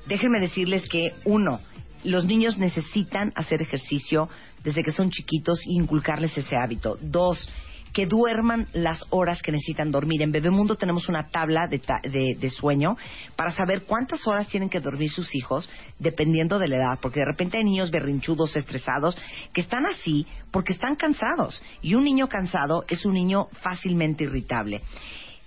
déjenme 0.07 0.41
decirles 0.41 0.89
que, 0.89 1.13
uno, 1.27 1.61
los 2.03 2.25
niños 2.25 2.57
necesitan 2.57 3.31
hacer 3.35 3.61
ejercicio 3.61 4.31
desde 4.65 4.83
que 4.83 4.91
son 4.91 5.11
chiquitos 5.11 5.61
e 5.67 5.75
inculcarles 5.75 6.35
ese 6.39 6.57
hábito. 6.57 6.97
Dos, 7.03 7.47
que 7.93 8.07
duerman 8.07 8.69
las 8.73 9.05
horas 9.11 9.43
que 9.43 9.53
necesitan 9.53 9.91
dormir. 9.91 10.23
En 10.23 10.33
Bebemundo 10.33 10.77
tenemos 10.77 11.09
una 11.09 11.29
tabla 11.29 11.67
de, 11.67 11.79
ta- 11.79 12.01
de- 12.03 12.51
sueño 12.51 12.97
para 13.37 13.51
saber 13.53 13.83
cuántas 13.83 14.27
horas 14.27 14.49
tienen 14.49 14.69
que 14.69 14.81
dormir 14.81 15.11
sus 15.11 15.35
hijos 15.35 15.69
dependiendo 15.99 16.59
de 16.59 16.69
la 16.69 16.77
edad, 16.77 16.99
porque 17.01 17.21
de 17.21 17.27
repente 17.27 17.59
hay 17.59 17.65
niños 17.65 17.91
berrinchudos, 17.91 18.57
estresados, 18.57 19.17
que 19.53 19.61
están 19.61 19.87
así 19.87 20.27
porque 20.51 20.73
están 20.73 20.97
cansados. 20.97 21.63
Y 21.83 21.95
un 21.95 22.05
niño 22.05 22.29
cansado 22.29 22.85
es 22.89 23.05
un 23.05 23.15
niño 23.15 23.49
fácilmente 23.61 24.25
irritable. 24.25 24.83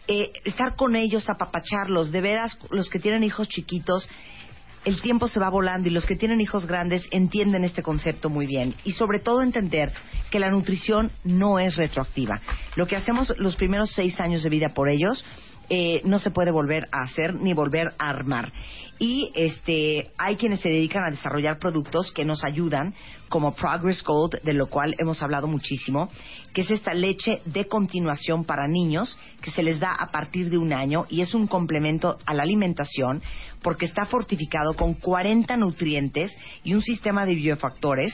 Eh, 0.07 0.31
estar 0.43 0.75
con 0.75 0.95
ellos, 0.97 1.29
apapacharlos, 1.29 2.11
de 2.11 2.19
veras, 2.21 2.57
los 2.71 2.89
que 2.89 2.99
tienen 2.99 3.23
hijos 3.23 3.47
chiquitos, 3.47 4.09
el 4.85 5.01
tiempo 5.01 5.27
se 5.27 5.39
va 5.39 5.49
volando 5.49 5.87
y 5.87 5.91
los 5.91 6.05
que 6.05 6.15
tienen 6.15 6.41
hijos 6.41 6.65
grandes 6.65 7.07
entienden 7.11 7.63
este 7.63 7.83
concepto 7.83 8.29
muy 8.29 8.45
bien. 8.45 8.73
Y 8.83 8.93
sobre 8.93 9.19
todo 9.19 9.41
entender 9.41 9.93
que 10.29 10.39
la 10.39 10.49
nutrición 10.49 11.11
no 11.23 11.59
es 11.59 11.75
retroactiva. 11.75 12.41
Lo 12.75 12.87
que 12.87 12.95
hacemos 12.95 13.33
los 13.37 13.55
primeros 13.55 13.91
seis 13.91 14.19
años 14.19 14.43
de 14.43 14.49
vida 14.49 14.69
por 14.73 14.89
ellos 14.89 15.23
eh, 15.75 16.01
no 16.05 16.19
se 16.19 16.29
puede 16.29 16.51
volver 16.51 16.87
a 16.91 17.01
hacer 17.01 17.33
ni 17.33 17.55
volver 17.55 17.95
a 17.97 18.11
armar. 18.11 18.53
Y 18.99 19.31
este, 19.33 20.11
hay 20.19 20.35
quienes 20.35 20.59
se 20.59 20.69
dedican 20.69 21.03
a 21.03 21.09
desarrollar 21.09 21.57
productos 21.57 22.11
que 22.11 22.23
nos 22.23 22.43
ayudan, 22.43 22.93
como 23.27 23.55
Progress 23.55 24.03
Gold, 24.03 24.39
de 24.43 24.53
lo 24.53 24.67
cual 24.67 24.93
hemos 24.99 25.23
hablado 25.23 25.47
muchísimo, 25.47 26.09
que 26.53 26.61
es 26.61 26.69
esta 26.69 26.93
leche 26.93 27.41
de 27.45 27.67
continuación 27.67 28.45
para 28.45 28.67
niños 28.67 29.17
que 29.41 29.49
se 29.49 29.63
les 29.63 29.79
da 29.79 29.95
a 29.95 30.11
partir 30.11 30.51
de 30.51 30.59
un 30.59 30.73
año 30.73 31.07
y 31.09 31.21
es 31.21 31.33
un 31.33 31.47
complemento 31.47 32.19
a 32.23 32.35
la 32.35 32.43
alimentación 32.43 33.23
porque 33.63 33.85
está 33.85 34.05
fortificado 34.05 34.75
con 34.75 34.93
40 34.93 35.57
nutrientes 35.57 36.31
y 36.63 36.75
un 36.75 36.83
sistema 36.83 37.25
de 37.25 37.33
biofactores 37.33 38.13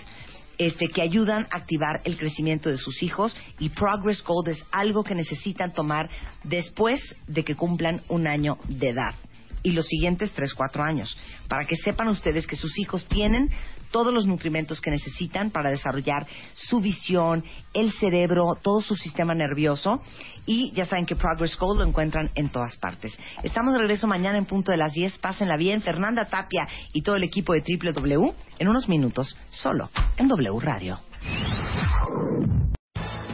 este, 0.59 0.89
que 0.89 1.01
ayudan 1.01 1.47
a 1.49 1.57
activar 1.57 2.01
el 2.03 2.17
crecimiento 2.17 2.69
de 2.69 2.77
sus 2.77 3.01
hijos. 3.01 3.35
Y 3.57 3.69
Progress 3.69 4.21
Gold 4.23 4.49
es 4.49 4.63
algo 4.71 5.03
que 5.03 5.15
necesitan 5.15 5.73
tomar 5.73 6.09
después 6.43 7.01
de 7.27 7.43
que 7.43 7.55
cumplan 7.55 8.01
un 8.09 8.27
año 8.27 8.59
de 8.67 8.89
edad. 8.89 9.15
Y 9.63 9.71
los 9.71 9.87
siguientes 9.87 10.31
3, 10.33 10.53
4 10.53 10.83
años, 10.83 11.17
para 11.47 11.65
que 11.65 11.75
sepan 11.75 12.09
ustedes 12.09 12.45
que 12.45 12.55
sus 12.55 12.77
hijos 12.77 13.05
tienen 13.07 13.49
todos 13.91 14.13
los 14.13 14.25
nutrimentos 14.27 14.81
que 14.81 14.91
necesitan 14.91 15.51
para 15.51 15.69
desarrollar 15.69 16.27
su 16.53 16.79
visión, 16.79 17.43
el 17.73 17.91
cerebro, 17.93 18.57
todo 18.61 18.81
su 18.81 18.95
sistema 18.95 19.33
nervioso 19.33 20.01
y 20.45 20.71
ya 20.73 20.85
saben 20.85 21.05
que 21.05 21.15
Progress 21.15 21.57
Gold 21.57 21.79
lo 21.79 21.87
encuentran 21.87 22.31
en 22.35 22.49
todas 22.49 22.77
partes. 22.77 23.17
Estamos 23.43 23.73
de 23.73 23.79
regreso 23.79 24.07
mañana 24.07 24.37
en 24.37 24.45
punto 24.45 24.71
de 24.71 24.77
las 24.77 24.93
10, 24.93 25.19
pásenla 25.19 25.57
bien, 25.57 25.81
Fernanda 25.81 26.25
Tapia 26.25 26.67
y 26.93 27.01
todo 27.01 27.15
el 27.15 27.23
equipo 27.23 27.53
de 27.53 27.61
W 27.61 28.33
en 28.59 28.67
unos 28.67 28.89
minutos, 28.89 29.37
solo 29.49 29.89
en 30.17 30.27
W 30.27 30.59
Radio. 30.59 30.99